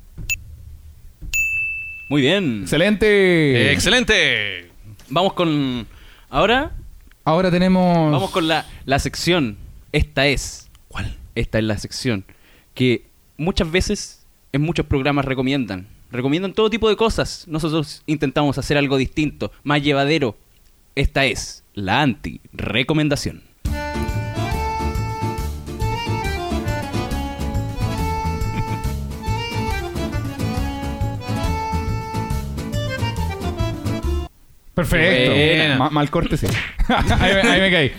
Muy 2.08 2.22
bien. 2.22 2.62
Excelente. 2.62 3.72
¡Excelente! 3.72 4.70
Vamos 5.10 5.34
con... 5.34 5.86
Ahora 6.30 6.72
Ahora 7.22 7.50
tenemos... 7.50 8.12
vamos 8.12 8.30
con 8.30 8.48
la, 8.48 8.64
la 8.86 8.98
sección. 8.98 9.58
Esta 9.92 10.26
es... 10.26 10.70
¿Cuál? 10.88 11.18
Esta 11.34 11.58
es 11.58 11.64
la 11.64 11.76
sección 11.76 12.24
que 12.72 13.04
muchas 13.36 13.70
veces 13.70 14.24
en 14.52 14.62
muchos 14.62 14.86
programas 14.86 15.26
recomiendan. 15.26 15.86
Recomiendan 16.12 16.52
todo 16.52 16.68
tipo 16.68 16.90
de 16.90 16.96
cosas. 16.96 17.46
Nosotros 17.48 18.02
intentamos 18.06 18.58
hacer 18.58 18.76
algo 18.76 18.98
distinto, 18.98 19.50
más 19.62 19.82
llevadero. 19.82 20.36
Esta 20.94 21.24
es 21.24 21.64
la 21.72 22.02
anti-recomendación. 22.02 23.44
Perfecto. 34.74 35.90
Mal 35.90 36.10
corte, 36.10 36.36
sí. 36.36 36.46
ahí, 36.88 37.34
me, 37.34 37.40
ahí 37.40 37.60
me 37.60 37.70
caí. 37.70 37.92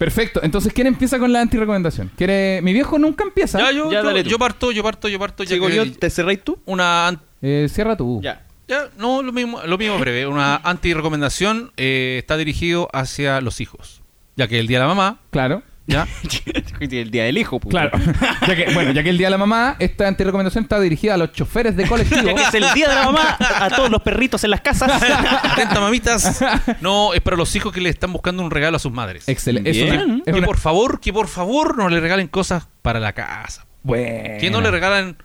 Perfecto. 0.00 0.40
Entonces, 0.42 0.72
¿quién 0.72 0.86
empieza 0.86 1.18
con 1.18 1.30
la 1.30 1.42
antirecomendación? 1.42 2.10
¿Quiere... 2.16 2.62
Mi 2.62 2.72
viejo 2.72 2.98
nunca 2.98 3.22
empieza. 3.22 3.58
Ya, 3.58 3.70
yo, 3.70 3.92
Ya, 3.92 4.00
yo, 4.00 4.06
dale 4.06 4.24
yo 4.24 4.38
parto, 4.38 4.72
yo 4.72 4.82
parto, 4.82 5.08
yo 5.08 5.18
parto. 5.18 5.44
Que- 5.44 5.58
yo, 5.76 5.92
¿te 5.92 6.08
cerráis 6.08 6.42
tú? 6.42 6.58
Una 6.64 7.20
Eh, 7.42 7.66
cierra 7.70 7.98
tú. 7.98 8.18
Ya. 8.22 8.46
Ya, 8.66 8.88
no, 8.96 9.20
lo 9.22 9.30
mismo, 9.30 9.60
lo 9.62 9.76
mismo 9.76 9.98
breve. 9.98 10.26
Una 10.26 10.56
anti-recomendación 10.56 11.72
eh, 11.76 12.16
está 12.18 12.38
dirigido 12.38 12.88
hacia 12.94 13.42
los 13.42 13.60
hijos. 13.60 14.00
Ya 14.36 14.48
que 14.48 14.58
el 14.58 14.68
día 14.68 14.78
de 14.78 14.84
la 14.84 14.88
mamá, 14.88 15.18
Claro. 15.32 15.62
¿Ya? 15.90 16.06
el 16.80 17.10
día 17.10 17.24
del 17.24 17.38
hijo, 17.38 17.60
pues. 17.60 17.70
Claro. 17.70 17.90
ya 18.46 18.56
que, 18.56 18.72
bueno, 18.72 18.92
ya 18.92 19.02
que 19.02 19.10
el 19.10 19.18
día 19.18 19.26
de 19.26 19.32
la 19.32 19.38
mamá, 19.38 19.76
esta 19.78 20.08
antirecomendación 20.08 20.64
está 20.64 20.80
dirigida 20.80 21.14
a 21.14 21.16
los 21.16 21.32
choferes 21.32 21.76
de 21.76 21.86
colectivo. 21.86 22.22
Ya 22.22 22.34
que 22.34 22.42
es 22.42 22.54
el 22.54 22.72
día 22.74 22.88
de 22.88 22.94
la 22.94 23.04
mamá, 23.06 23.36
a 23.38 23.68
todos 23.70 23.90
los 23.90 24.00
perritos 24.02 24.42
en 24.44 24.50
las 24.50 24.60
casas. 24.60 24.90
Atenta, 25.42 25.80
mamitas. 25.80 26.42
No, 26.80 27.12
es 27.14 27.20
para 27.20 27.36
los 27.36 27.54
hijos 27.56 27.72
que 27.72 27.80
le 27.80 27.90
están 27.90 28.12
buscando 28.12 28.42
un 28.42 28.50
regalo 28.50 28.76
a 28.76 28.80
sus 28.80 28.92
madres. 28.92 29.28
Excelente. 29.28 29.70
Es 29.70 29.76
Bien. 29.76 30.00
una, 30.02 30.16
es 30.18 30.24
Que 30.24 30.32
una- 30.38 30.46
por 30.46 30.58
favor, 30.58 31.00
que 31.00 31.12
por 31.12 31.28
favor 31.28 31.76
no 31.76 31.88
le 31.88 32.00
regalen 32.00 32.28
cosas 32.28 32.68
para 32.82 33.00
la 33.00 33.12
casa. 33.12 33.66
Buena. 33.82 34.38
Que 34.38 34.50
no 34.50 34.60
le 34.60 34.70
regalan 34.70 35.16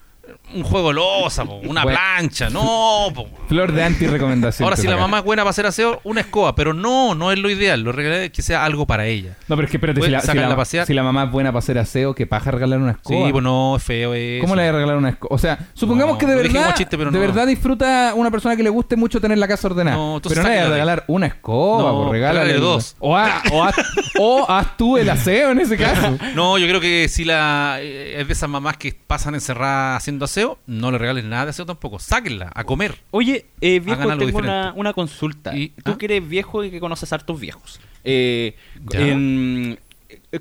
un 0.53 0.63
juego 0.63 0.93
losa, 0.93 1.43
po, 1.45 1.55
una 1.55 1.83
Bueno. 1.83 1.99
plancha, 1.99 2.49
no. 2.49 3.07
po. 3.13 3.27
Flor 3.47 3.71
de 3.71 3.83
antirecomendación. 3.83 4.63
Ahora, 4.65 4.77
si 4.77 4.87
la 4.87 4.97
mamá 4.97 5.19
es 5.19 5.23
buena 5.25 5.41
para 5.43 5.49
hacer 5.51 5.65
aseo, 5.65 5.99
una 6.03 6.21
escoba, 6.21 6.55
pero 6.55 6.73
no, 6.73 7.15
no 7.15 7.31
es 7.31 7.39
lo 7.39 7.49
ideal. 7.49 7.81
Lo 7.81 7.91
es 7.99 8.31
que 8.31 8.41
sea 8.41 8.63
algo 8.65 8.85
para 8.85 9.05
ella. 9.05 9.35
No, 9.47 9.55
pero 9.55 9.65
es 9.65 9.71
que 9.71 9.77
espérate, 9.77 10.01
si 10.01 10.09
la, 10.09 10.21
si, 10.21 10.27
sacarla 10.27 10.47
la, 10.49 10.53
a 10.53 10.57
pasear. 10.57 10.85
si 10.87 10.93
la 10.93 11.03
mamá 11.03 11.25
es 11.25 11.31
buena 11.31 11.49
para 11.51 11.59
hacer 11.59 11.77
aseo, 11.77 12.13
que 12.15 12.25
paja 12.27 12.51
regalar 12.51 12.79
una 12.79 12.93
Sí, 12.93 13.13
escoba. 13.13 13.31
pues 13.31 13.43
no, 13.43 13.75
es 13.75 13.83
feo 13.83 14.13
eso. 14.13 14.41
¿Cómo 14.41 14.55
le 14.55 14.61
voy 14.63 14.69
a 14.69 14.71
regalar 14.73 14.97
una 14.97 15.09
escoba? 15.09 15.35
O 15.35 15.37
sea, 15.37 15.59
supongamos 15.73 16.13
No, 16.13 16.19
que 16.19 16.25
de 16.27 16.35
verdad, 16.35 16.73
chiste, 16.75 16.97
pero 16.97 17.11
de 17.11 17.17
no. 17.19 17.25
verdad 17.25 17.47
disfruta 17.47 18.13
una 18.15 18.31
persona 18.31 18.55
que 18.55 18.63
le 18.63 18.69
guste 18.69 18.95
mucho 18.95 19.19
tener 19.19 19.37
la 19.37 19.47
casa 19.47 19.67
ordenada. 19.67 19.97
No, 19.97 20.21
pero 20.23 20.41
no 20.43 20.49
le 20.49 20.55
voy 20.55 20.65
a 20.65 20.69
regalar 20.69 21.03
una 21.07 21.27
escoba, 21.27 21.91
No, 21.91 21.97
pues 21.99 22.11
regálale 22.11 22.53
dos. 22.55 22.95
O, 22.99 23.15
ha- 23.17 23.41
o 23.51 23.63
haz, 23.63 23.75
o 24.19 24.45
haz 24.49 24.77
tú 24.77 24.97
el 24.97 25.09
aseo 25.09 25.51
en 25.51 25.59
ese 25.59 25.75
caso. 25.77 26.17
No, 26.35 26.57
yo 26.57 26.67
creo 26.67 26.79
que 26.79 27.07
si 27.09 27.25
la 27.25 27.77
eh, 27.79 28.21
es 28.21 28.27
de 28.27 28.33
esas 28.33 28.49
mamás 28.49 28.77
que 28.77 28.93
pasan 29.05 29.33
encerradas 29.35 29.97
haciendo 29.97 30.14
haciendo 30.15 30.25
aseo, 30.25 30.57
no 30.67 30.91
le 30.91 30.97
regales 30.97 31.25
nada 31.25 31.45
de 31.45 31.49
aseo 31.51 31.65
tampoco. 31.65 31.99
Sáquenla 31.99 32.51
a 32.53 32.63
comer. 32.63 32.99
Oye, 33.11 33.45
eh, 33.61 33.79
viejo, 33.79 34.01
Hagan 34.01 34.11
algo 34.11 34.25
tengo 34.25 34.39
una, 34.39 34.73
una 34.75 34.93
consulta. 34.93 35.55
Y- 35.55 35.69
Tú 35.83 35.91
¿ah? 35.91 35.97
que 35.97 36.05
eres 36.05 36.27
viejo 36.27 36.63
y 36.63 36.71
que 36.71 36.79
conoces 36.79 37.11
hartos 37.13 37.39
viejos. 37.39 37.79
Eh, 38.03 38.55
em, 38.91 39.75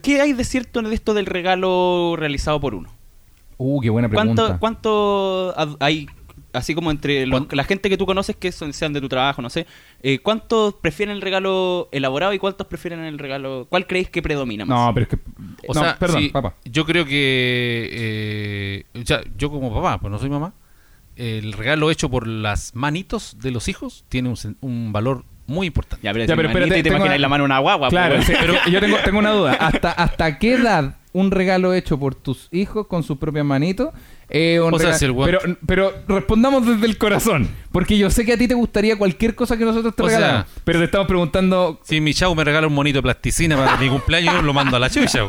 ¿Qué 0.02 0.20
hay 0.20 0.32
de 0.32 0.44
cierto 0.44 0.80
en 0.80 0.86
esto 0.92 1.14
del 1.14 1.26
regalo 1.26 2.14
realizado 2.16 2.60
por 2.60 2.74
uno? 2.74 2.90
Uh, 3.56 3.80
qué 3.80 3.90
buena 3.90 4.08
pregunta. 4.08 4.58
¿Cuánto, 4.58 5.54
hay, 5.80 6.08
así 6.52 6.74
como 6.74 6.90
entre 6.90 7.26
la 7.26 7.64
gente 7.64 7.88
que 7.88 7.96
tú 7.96 8.06
conoces 8.06 8.36
que 8.36 8.52
son, 8.52 8.72
sean 8.72 8.92
de 8.92 9.00
tu 9.00 9.08
trabajo, 9.08 9.42
no 9.42 9.50
sé, 9.50 9.66
eh, 10.02 10.18
cuántos 10.18 10.74
prefieren 10.74 11.14
el 11.14 11.22
regalo 11.22 11.88
elaborado 11.92 12.32
y 12.32 12.38
cuántos 12.38 12.66
prefieren 12.66 13.00
el 13.00 13.18
regalo... 13.18 13.66
¿Cuál 13.68 13.86
creéis 13.86 14.10
que 14.10 14.22
predomina 14.22 14.64
más? 14.64 14.78
No, 14.78 14.94
pero 14.94 15.04
es 15.04 15.10
que... 15.10 15.18
O 15.68 15.74
no, 15.74 15.80
sea, 15.80 15.98
perdón, 15.98 16.30
papá. 16.32 16.54
yo 16.64 16.84
creo 16.84 17.04
que. 17.04 17.88
eh, 17.92 18.84
o 19.00 19.06
sea, 19.06 19.20
yo 19.36 19.50
como 19.50 19.72
papá, 19.74 19.98
pues 20.00 20.10
no 20.10 20.18
soy 20.18 20.30
mamá, 20.30 20.54
el 21.16 21.52
regalo 21.52 21.90
hecho 21.90 22.08
por 22.10 22.26
las 22.26 22.74
manitos 22.74 23.36
de 23.40 23.50
los 23.50 23.68
hijos 23.68 24.04
tiene 24.08 24.32
un, 24.60 24.92
valor 24.92 25.24
muy 25.46 25.66
importante. 25.68 26.04
Ya, 26.04 26.12
pero, 26.12 26.24
Ya, 26.24 26.36
pero 26.36 26.48
espérate, 26.48 26.78
y 26.78 26.82
te 26.82 26.82
tengo 26.84 26.96
imaginas 26.96 27.16
una- 27.16 27.22
la 27.22 27.28
mano 27.28 27.44
una 27.44 27.58
guagua. 27.58 27.88
Claro, 27.88 28.16
pues, 28.16 28.26
sí, 28.26 28.32
pero 28.38 28.54
yo 28.70 28.80
tengo, 28.80 28.96
tengo 29.04 29.18
una 29.18 29.30
duda. 29.30 29.52
¿Hasta, 29.54 29.92
¿Hasta 29.92 30.38
qué 30.38 30.54
edad 30.54 30.96
un 31.14 31.30
regalo 31.30 31.72
hecho 31.72 31.98
por 31.98 32.14
tus 32.14 32.48
hijos 32.52 32.86
con 32.86 33.02
sus 33.02 33.16
propias 33.16 33.46
manitos? 33.46 33.88
eh, 34.28 34.58
O 34.58 34.78
sea, 34.78 34.94
si 34.94 35.04
el 35.04 35.14
pero, 35.14 35.38
pero 35.66 35.92
respondamos 36.08 36.66
desde 36.66 36.86
el 36.86 36.98
corazón. 36.98 37.48
Porque 37.70 37.96
yo 37.98 38.08
sé 38.10 38.24
que 38.24 38.32
a 38.32 38.36
ti 38.38 38.46
te 38.48 38.54
gustaría 38.54 38.96
cualquier 38.96 39.34
cosa 39.34 39.56
que 39.56 39.64
nosotros 39.64 39.94
te 39.96 40.02
O 40.02 40.08
sea- 40.08 40.46
pero 40.64 40.78
te 40.80 40.84
estamos 40.86 41.06
preguntando... 41.06 41.80
Si 41.84 42.00
mi 42.00 42.14
chavo 42.14 42.34
me 42.34 42.42
regala 42.44 42.66
un 42.66 42.74
monito 42.74 42.98
de 42.98 43.02
plasticina 43.02 43.56
para 43.56 43.76
mi 43.76 43.88
cumpleaños, 43.88 44.42
lo 44.44 44.52
mando 44.52 44.76
a 44.76 44.80
la 44.80 44.90
chucha. 44.90 45.20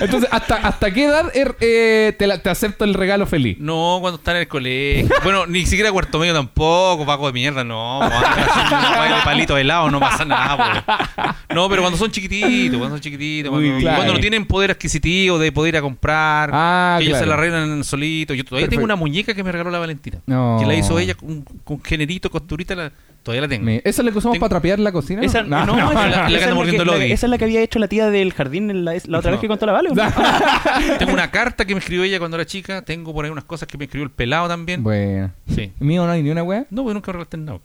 Entonces, 0.00 0.28
¿hasta, 0.32 0.56
hasta 0.56 0.90
qué 0.92 1.04
edad 1.06 1.32
er- 1.34 1.56
eh, 1.60 2.14
te, 2.18 2.26
la- 2.26 2.42
te 2.42 2.50
acepto 2.50 2.84
el 2.84 2.94
regalo 2.94 3.26
feliz? 3.26 3.56
No, 3.58 3.98
cuando 4.00 4.18
están 4.18 4.36
en 4.36 4.42
el 4.42 4.48
colegio. 4.48 5.14
Bueno, 5.22 5.46
ni 5.46 5.64
siquiera 5.66 5.90
cuarto 5.92 6.18
medio 6.18 6.34
tampoco, 6.34 7.04
paco 7.06 7.26
de 7.28 7.32
mierda, 7.32 7.64
no. 7.64 8.00
de 8.00 9.22
palito 9.24 9.56
helado, 9.56 9.90
no 9.90 10.00
pasa 10.00 10.24
nada, 10.24 10.84
pues. 11.16 11.26
No, 11.54 11.68
pero 11.68 11.82
cuando 11.82 11.98
son 11.98 12.10
chiquititos, 12.10 12.78
cuando 12.78 12.96
son 12.96 13.00
chiquititos, 13.00 13.05
Muy 13.10 13.82
cuando, 13.82 14.14
no 14.14 14.20
tienen 14.20 14.44
poder 14.46 14.70
adquisitivo 14.72 15.38
de 15.38 15.52
poder 15.52 15.74
ir 15.74 15.78
a 15.78 15.82
comprar, 15.82 16.50
Ah, 16.52 16.96
que 16.98 17.04
ellos 17.04 17.18
claro. 17.18 17.24
se 17.24 17.28
la 17.28 17.34
arreglan 17.34 17.84
solitos. 17.84 18.36
Yo 18.36 18.44
todavía 18.44 18.66
Perfecto. 18.66 18.70
tengo 18.80 18.84
una 18.84 18.96
muñeca 18.96 19.34
que 19.34 19.42
me 19.44 19.52
regaló 19.52 19.70
la 19.70 19.78
Valentina. 19.78 20.18
No. 20.26 20.56
Que 20.60 20.66
la 20.66 20.74
hizo 20.74 20.98
ella 20.98 21.14
con, 21.14 21.42
con 21.64 21.82
generito, 21.82 22.30
costurita, 22.30 22.74
la- 22.74 22.92
todavía 23.26 23.42
la 23.42 23.48
tengo. 23.48 23.64
Me- 23.66 23.76
¿Esa 23.84 24.00
es 24.00 24.04
la 24.06 24.12
que 24.12 24.18
usamos 24.18 24.34
Tengo- 24.36 24.40
para 24.44 24.50
trapear 24.50 24.78
la 24.78 24.92
cocina? 24.92 25.20
Esa, 25.22 25.42
no, 25.42 25.66
no, 25.66 25.76
esa, 25.90 26.06
la- 26.08 26.08
la 26.08 26.16
esa 26.16 26.26
que 26.28 26.34
es 26.36 26.42
anda 26.42 26.48
la 26.48 26.54
mordiendo 26.54 26.84
la- 26.84 26.92
el 26.94 26.98
Lodi. 27.00 27.12
esa 27.12 27.26
es 27.26 27.30
la 27.30 27.38
que 27.38 27.44
había 27.44 27.60
hecho 27.60 27.78
la 27.80 27.88
tía 27.88 28.08
del 28.08 28.32
jardín 28.32 28.70
en 28.70 28.84
la, 28.84 28.92
la 29.06 29.18
otra 29.18 29.30
No. 29.32 29.36
vez 29.36 29.40
que 29.40 29.48
contó 29.48 29.66
la 29.66 29.72
Vale. 29.72 29.90
¿o 29.90 29.94
no? 29.94 30.02
Tengo 30.98 31.12
una 31.12 31.30
carta 31.30 31.64
que 31.64 31.74
me 31.74 31.80
escribió 31.80 32.04
ella 32.04 32.18
cuando 32.18 32.36
era 32.36 32.46
chica. 32.46 32.82
Tengo 32.82 33.12
por 33.12 33.24
ahí 33.24 33.30
unas 33.30 33.44
cosas 33.44 33.68
que 33.68 33.76
me 33.76 33.84
escribió 33.84 34.04
el 34.04 34.10
pelado 34.10 34.48
también. 34.48 34.82
Bueno. 34.82 35.32
Sí. 35.54 35.72
¿Mío 35.80 36.06
no 36.06 36.12
hay 36.12 36.22
ni 36.22 36.30
una 36.30 36.42
wea? 36.44 36.66
No, 36.70 36.82
porque 36.84 36.94
nunca 36.94 37.12
regalaste 37.12 37.36
nada. 37.36 37.58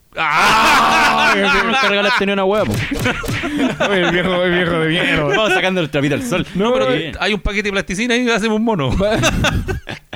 Nunca 1.36 1.88
regalaste 1.89 2.26
ni 2.26 2.32
una 2.34 2.43
hueá. 2.43 2.66
po. 2.66 2.74
el 3.93 4.12
viejo, 4.12 4.43
el 4.43 4.51
viejo 4.51 4.72
de 4.80 4.89
mierda. 4.89 5.24
Vamos 5.24 5.53
sacando 5.53 5.80
el 5.82 5.89
trapito 5.89 6.16
al 6.16 6.24
sol. 6.24 6.45
No, 6.55 6.74
pero 6.74 6.88
Bien. 6.91 7.14
hay 7.20 7.34
un 7.34 7.39
paquete 7.39 7.64
de 7.70 7.72
plasticina 7.72 8.16
y 8.16 8.28
hacemos 8.30 8.57
un 8.57 8.66
mono. 8.66 8.89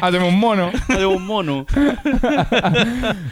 Hacemos 0.02 0.28
un 0.30 0.40
mono. 0.40 0.72
de 0.90 1.06
un 1.06 1.26
mono. 1.26 1.66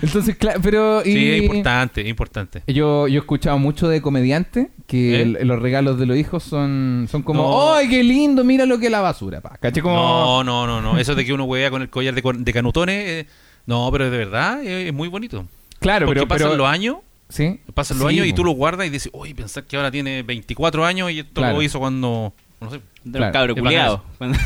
Entonces, 0.01 0.35
claro, 0.37 0.59
pero... 0.61 1.01
y- 1.01 1.13
Sí, 1.13 1.31
es 1.31 1.43
importante, 1.43 2.02
es 2.03 2.09
importante. 2.09 2.63
Yo, 2.67 3.07
yo 3.07 3.15
he 3.19 3.21
escuchado 3.21 3.57
mucho 3.57 3.87
de 3.87 4.01
comediantes 4.01 4.67
que 4.87 5.15
¿Eh? 5.17 5.21
el- 5.21 5.47
los 5.47 5.59
regalos 5.61 5.97
de 5.99 6.05
los 6.05 6.17
hijos 6.17 6.43
son, 6.43 7.07
son 7.09 7.23
como, 7.23 7.41
No. 7.43 7.73
¡ay, 7.73 7.89
qué 7.89 8.03
lindo! 8.03 8.43
Mira 8.43 8.65
lo 8.65 8.77
que 8.79 8.85
es 8.85 8.91
la 8.91 9.01
basura, 9.01 9.41
pa. 9.41 9.57
¿Caché? 9.59 9.81
Como... 9.81 9.95
No, 9.95 10.43
no, 10.43 10.67
no, 10.67 10.81
no. 10.81 10.97
Eso 10.99 11.15
de 11.15 11.25
que 11.25 11.33
uno 11.33 11.45
huevea 11.45 11.69
con 11.71 11.81
el 11.81 11.89
collar 11.89 12.13
de, 12.13 12.53
canutones, 12.53 13.07
eh, 13.07 13.27
no, 13.65 13.89
pero 13.91 14.09
de 14.09 14.17
verdad 14.17 14.63
es, 14.63 14.87
es 14.87 14.93
muy 14.93 15.07
bonito. 15.07 15.45
Claro, 15.79 16.05
Porque 16.05 16.19
pero... 16.21 16.27
pasan 16.27 16.47
pero- 16.49 16.57
los 16.57 16.67
años, 16.67 16.97
¿Sí? 17.29 17.59
pasan 17.73 17.97
los 17.99 18.07
Sí, 18.09 18.15
años 18.15 18.27
y 18.27 18.31
po. 18.31 18.35
tú 18.37 18.43
lo 18.45 18.51
guardas 18.51 18.87
y 18.87 18.89
dices, 18.89 19.09
uy, 19.13 19.33
pensar 19.33 19.63
que 19.65 19.75
ahora 19.75 19.89
tiene 19.91 20.21
24 20.23 20.85
años 20.85 21.11
y 21.11 21.19
esto 21.19 21.33
Claro. 21.41 21.55
lo 21.57 21.61
hizo 21.63 21.79
cuando, 21.79 22.33
no 22.61 22.69
sé. 22.69 22.79
De 23.03 23.19
Claro. 23.19 23.53
Es 23.53 23.59
culiados. 23.61 24.01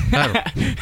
Claro. 0.09 0.33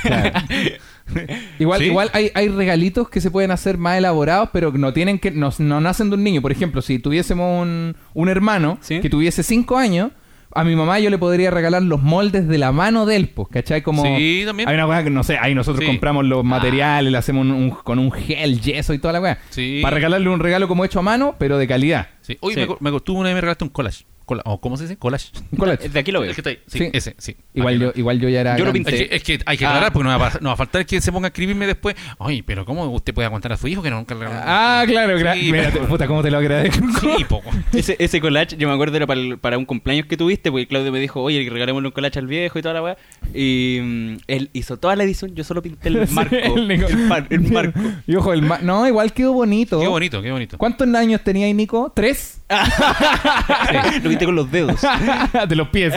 Claro. 0.01 0.32
igual, 1.60 1.80
Sí. 1.80 1.86
igual 1.86 2.10
hay, 2.14 2.32
hay 2.34 2.49
regalitos 2.49 3.10
que 3.10 3.22
se 3.22 3.32
pueden 3.32 3.51
hacer 3.51 3.78
más 3.78 3.97
elaborados, 3.97 4.49
pero 4.51 4.72
que 4.72 4.78
no 4.78 4.93
tienen 4.93 5.20
que, 5.20 5.32
no, 5.32 5.49
no 5.60 5.82
nacen 5.82 6.10
de 6.10 6.16
un 6.16 6.24
niño. 6.24 6.41
Por 6.41 6.51
ejemplo, 6.51 6.82
si 6.82 6.99
tuviésemos 6.99 7.62
un, 7.62 7.95
un 8.14 8.30
hermano 8.30 8.78
Sí. 8.82 8.99
que 8.99 9.10
tuviese 9.10 9.43
5 9.43 9.78
años, 9.78 10.12
a 10.58 10.64
mi 10.64 10.76
mamá 10.76 10.99
yo 10.99 11.10
le 11.10 11.18
podría 11.18 11.51
regalar 11.51 11.82
los 11.84 12.01
moldes 12.01 12.47
de 12.47 12.58
la 12.58 12.72
mano 12.72 13.06
de 13.06 13.18
él, 13.18 13.28
pues, 13.30 13.49
¿cachai? 13.51 13.82
Como 13.82 14.03
Sí, 14.03 14.43
también. 14.45 14.70
hay 14.70 14.76
una 14.76 14.88
weá 14.88 15.03
que 15.03 15.10
no 15.10 15.22
sé, 15.24 15.38
ahí 15.38 15.53
nosotros 15.53 15.82
Sí. 15.84 15.88
compramos 15.91 16.24
los 16.26 16.45
materiales, 16.45 17.12
le 17.12 17.18
hacemos 17.18 17.41
un- 17.45 17.51
un- 17.51 17.70
con 17.72 17.99
un 17.99 18.10
gel, 18.12 18.62
yeso 18.62 18.93
y 18.93 18.99
toda 18.99 19.12
la 19.14 19.22
weá. 19.22 19.38
Sí. 19.49 19.80
Para 19.84 19.95
regalarle 19.95 20.30
un 20.30 20.39
regalo 20.39 20.68
como 20.70 20.86
hecho 20.86 20.99
a 20.99 21.01
mano, 21.01 21.36
pero 21.38 21.58
de 21.58 21.68
calidad. 21.68 22.08
Sí. 22.22 22.38
Oye, 22.39 22.56
Sí. 22.64 22.70
me, 22.70 22.76
me, 22.80 22.91
co- 22.91 23.01
tú 23.01 23.16
una 23.18 23.30
vez 23.30 23.36
me 23.36 23.41
regalaste 23.41 23.66
un 23.66 23.70
collage. 23.70 24.06
Cola- 24.26 24.41
o 24.45 24.59
¿Cómo 24.59 24.76
se 24.78 24.84
dice? 24.84 24.97
Collage. 24.97 25.30
Collage. 25.57 25.88
De 25.89 25.99
aquí 25.99 26.11
lo 26.11 26.19
veo. 26.21 26.30
El 26.30 26.36
que 26.36 26.41
está 26.41 26.49
ahí. 26.49 26.59
Sí, 26.67 26.80
Sí. 26.80 26.89
ese, 26.93 27.15
sí. 27.17 27.38
Igual 27.53 27.80
yo, 27.80 27.91
igual 27.95 28.19
yo 28.19 28.28
ya 28.30 28.41
era. 28.41 28.57
Yo 28.57 28.65
lo 28.65 28.71
grande. 28.71 28.89
pinté. 28.91 29.15
Es 29.15 29.23
que, 29.23 29.34
es 29.36 29.39
que 29.39 29.43
hay 29.45 29.57
que 29.57 29.65
Ah. 29.65 29.69
aclarar 29.69 29.93
porque 29.93 30.09
no 30.09 30.17
va, 30.19 30.28
a, 30.28 30.32
pas- 30.32 30.41
no 30.41 30.49
va 30.49 30.53
a 30.53 30.57
faltar 30.57 30.86
que 30.86 30.99
se 30.99 31.11
ponga 31.11 31.28
a 31.28 31.30
escribirme 31.30 31.67
después. 31.67 31.95
Ay, 32.19 32.41
pero 32.41 32.65
¿cómo 32.65 32.86
usted 32.86 33.13
puede 33.13 33.28
aguantar 33.28 33.53
a 33.53 33.57
su 33.57 33.67
hijo 33.67 33.82
que 33.84 33.89
no 33.89 33.97
nunca 33.97 34.15
le? 34.15 34.26
Ah, 34.28 34.84
claro, 34.88 35.17
gra- 35.19 35.34
Sí, 35.39 35.51
Mira, 35.51 35.69
pero- 35.71 35.88
puta, 35.88 36.07
cómo 36.07 36.23
te 36.23 36.32
lo 36.32 36.38
agradezco. 36.39 36.86
Sí, 36.99 37.23
poco. 37.30 37.49
Ese, 37.73 37.95
ese 37.99 38.19
collage, 38.19 38.57
yo 38.57 38.67
me 38.67 38.73
acuerdo 38.73 38.97
era 38.97 39.05
para, 39.07 39.19
el- 39.21 39.38
para 39.38 39.57
un 39.57 39.65
cumpleaños 39.65 40.07
que 40.07 40.17
tuviste, 40.17 40.49
porque 40.51 40.67
Claudio 40.67 40.91
me 40.91 40.99
dijo, 40.99 41.21
oye, 41.21 41.47
regalémosle 41.49 41.88
un 41.89 41.91
collage 41.93 42.17
al 42.19 42.28
viejo 42.28 42.57
y 42.57 42.61
toda 42.61 42.73
la 42.73 42.82
weá. 42.84 42.97
Y 43.34 43.80
mm, 43.82 44.17
él 44.28 44.49
hizo 44.53 44.78
toda 44.78 44.95
la 44.95 45.03
edición, 45.03 45.36
yo 45.36 45.43
solo 45.43 45.61
pinté 45.61 45.89
el 45.89 46.07
Sí, 46.07 46.13
marco. 46.15 46.36
el 46.36 46.67
Nico. 46.67 46.88
el, 46.88 47.07
par- 47.07 47.28
el 47.30 47.41
marco. 47.51 47.80
Y 48.07 48.15
ojo, 48.15 48.34
el 48.34 48.41
ma- 48.41 48.59
no, 48.61 48.88
igual 48.88 49.13
quedó 49.13 49.34
bonito. 49.34 49.80
Qué 49.80 49.88
bonito, 49.88 50.21
qué 50.21 50.32
bonito. 50.32 50.57
¿Cuántos 50.57 50.88
años 50.95 51.21
tenía 51.23 51.45
ahí, 51.45 51.53
Nico? 51.53 51.91
¿Tres? 51.95 52.41
Lo 54.03 54.11
con 54.24 54.36
los 54.36 54.49
dedos. 54.49 54.80
de 55.49 55.55
los 55.57 55.68
pies. 55.68 55.93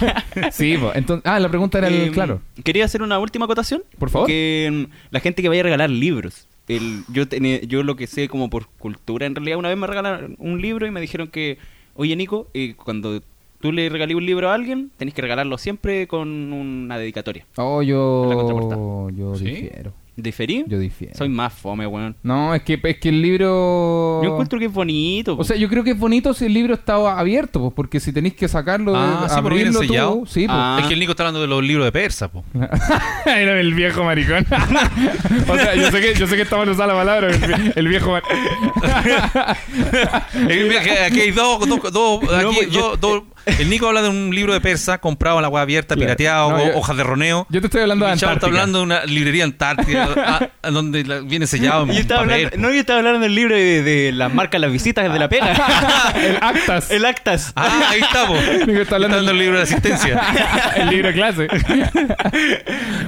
sí, 0.52 0.76
pues. 0.80 0.96
Entonces, 0.96 1.22
ah, 1.30 1.38
la 1.38 1.48
pregunta 1.48 1.78
era 1.78 1.86
el, 1.88 1.94
Eh, 2.08 2.10
claro. 2.10 2.40
Quería 2.64 2.84
hacer 2.86 3.02
una 3.02 3.18
última 3.20 3.44
acotación. 3.44 3.82
Por 3.98 4.10
favor. 4.10 4.26
Que 4.26 4.68
mm, 4.88 4.92
la 5.12 5.20
gente 5.20 5.42
que 5.42 5.48
vaya 5.48 5.60
a 5.60 5.64
regalar 5.64 5.90
libros. 5.90 6.48
El, 6.66 7.02
yo, 7.12 7.28
tenía- 7.28 7.60
yo 7.62 7.82
lo 7.82 7.94
que 7.96 8.06
sé 8.06 8.28
como 8.28 8.48
por 8.50 8.66
cultura, 8.78 9.26
en 9.26 9.34
realidad 9.34 9.58
una 9.58 9.68
vez 9.68 9.76
me 9.78 9.86
regalaron 9.86 10.36
un 10.38 10.60
libro 10.60 10.86
y 10.86 10.90
me 10.90 11.00
dijeron 11.00 11.28
que, 11.28 11.58
oye 11.94 12.14
Nico, 12.16 12.48
eh, 12.54 12.74
cuando 12.76 13.20
tú 13.60 13.72
le 13.72 13.88
regalís 13.88 14.16
un 14.16 14.24
libro 14.24 14.50
a 14.50 14.54
alguien, 14.54 14.90
tenés 14.96 15.12
que 15.14 15.20
regalarlo 15.22 15.58
siempre 15.58 16.06
con 16.06 16.52
una 16.52 16.96
dedicatoria. 16.96 17.44
Oh, 17.56 17.82
En 17.82 17.88
la 17.88 17.92
yo. 17.92 19.08
Yo 19.10 19.34
¿Sí? 19.36 19.44
difiero. 19.46 19.92
¿Diferí? 20.22 20.64
Yo 20.66 20.78
difiero. 20.78 21.14
Soy 21.16 21.28
más 21.28 21.52
fome, 21.52 21.86
weón. 21.86 22.16
No, 22.22 22.54
es 22.54 22.62
que, 22.62 22.78
es 22.82 22.98
que 22.98 23.08
el 23.08 23.20
libro. 23.22 24.20
Yo 24.22 24.30
encuentro 24.32 24.58
que 24.58 24.66
es 24.66 24.72
bonito. 24.72 25.36
O 25.38 25.44
sea, 25.44 25.56
yo 25.56 25.68
creo 25.68 25.82
que 25.84 25.90
es 25.90 25.98
bonito 25.98 26.32
si 26.34 26.46
el 26.46 26.54
libro 26.54 26.74
está 26.74 26.94
abierto, 27.18 27.60
pues, 27.60 27.72
porque 27.74 28.00
si 28.00 28.12
tenéis 28.12 28.34
que 28.34 28.48
sacarlo, 28.48 28.92
Ah, 28.96 29.26
sí, 29.28 29.34
abrirlo 29.36 29.80
tú, 29.80 30.26
sí, 30.26 30.46
pues. 30.46 30.48
Ah. 30.50 30.78
Es 30.80 30.86
que 30.88 30.94
el 30.94 31.00
Nico 31.00 31.12
está 31.12 31.24
hablando 31.24 31.40
de 31.40 31.46
los 31.46 31.62
libros 31.62 31.84
de 31.86 31.92
persa, 31.92 32.30
po. 32.30 32.44
Era 33.26 33.60
el 33.60 33.74
viejo 33.74 34.04
maricón. 34.04 34.44
o 35.48 35.54
sea, 35.56 35.74
yo 35.74 35.90
sé 35.90 36.00
que, 36.00 36.14
yo 36.18 36.26
sé 36.26 36.36
que 36.36 36.42
estamos 36.42 36.66
usando 36.68 36.86
la 36.92 36.94
palabra, 37.00 37.28
el, 37.30 37.40
vie- 37.40 37.72
el 37.76 37.88
viejo 37.88 38.10
maricón. 38.10 38.36
Eh, 40.48 41.04
aquí 41.06 41.20
hay 41.20 41.30
dos, 41.30 41.66
dos, 41.68 41.92
dos- 41.92 42.22
aquí 42.32 42.54
pues, 42.56 42.70
yo- 42.70 42.96
dos- 42.96 43.00
dos- 43.00 43.22
El 43.46 43.68
Nico 43.70 43.88
habla 43.88 44.02
de 44.02 44.08
un 44.08 44.34
libro 44.34 44.52
de 44.52 44.60
persa 44.60 44.98
comprado 44.98 45.38
a 45.38 45.42
la 45.42 45.48
web 45.48 45.62
abierta, 45.62 45.94
Claro. 45.94 46.06
pirateado, 46.06 46.50
No, 46.50 46.56
o- 46.56 46.66
yo- 46.66 46.76
hojas 46.78 46.96
de 46.96 47.02
roneo. 47.04 47.46
Yo 47.50 47.60
te 47.60 47.66
estoy 47.66 47.80
hablando 47.82 48.06
de 48.06 48.12
Chavo 48.16 48.32
está 48.34 48.46
Antártica. 48.46 48.60
hablando 48.62 48.78
de 48.78 48.84
una 48.84 49.04
librería 49.06 49.44
antártica 49.44 50.02
a- 50.62 50.66
a 50.66 50.70
donde 50.70 51.04
la- 51.04 51.20
viene 51.20 51.46
sellado 51.46 51.84
en 51.84 51.92
Yo 51.92 52.00
estaba 52.00 52.20
papel, 52.22 52.34
hablando, 52.46 52.56
po. 52.56 52.62
no, 52.62 52.72
yo 52.74 52.80
estaba 52.80 52.98
hablando 52.98 53.20
del 53.20 53.34
libro 53.34 53.54
de, 53.56 53.82
de 53.82 54.12
las 54.12 54.32
marcas, 54.34 54.60
las 54.60 54.72
visitas 54.72 55.12
de 55.12 55.18
la 55.18 55.28
pega. 55.28 55.52
el 56.16 56.36
actas. 56.40 56.90
el 56.90 57.04
actas. 57.04 57.52
Ah, 57.56 57.82
ahí 57.90 58.00
está, 58.00 58.26
po. 58.26 58.34
Nico 58.66 58.80
está 58.80 58.94
hablando 58.96 59.22
del 59.22 59.38
libro 59.38 59.56
de 59.56 59.62
asistencia. 59.62 60.20
el 60.76 60.88
libro 60.90 61.08
de 61.08 61.14
clase. 61.14 61.48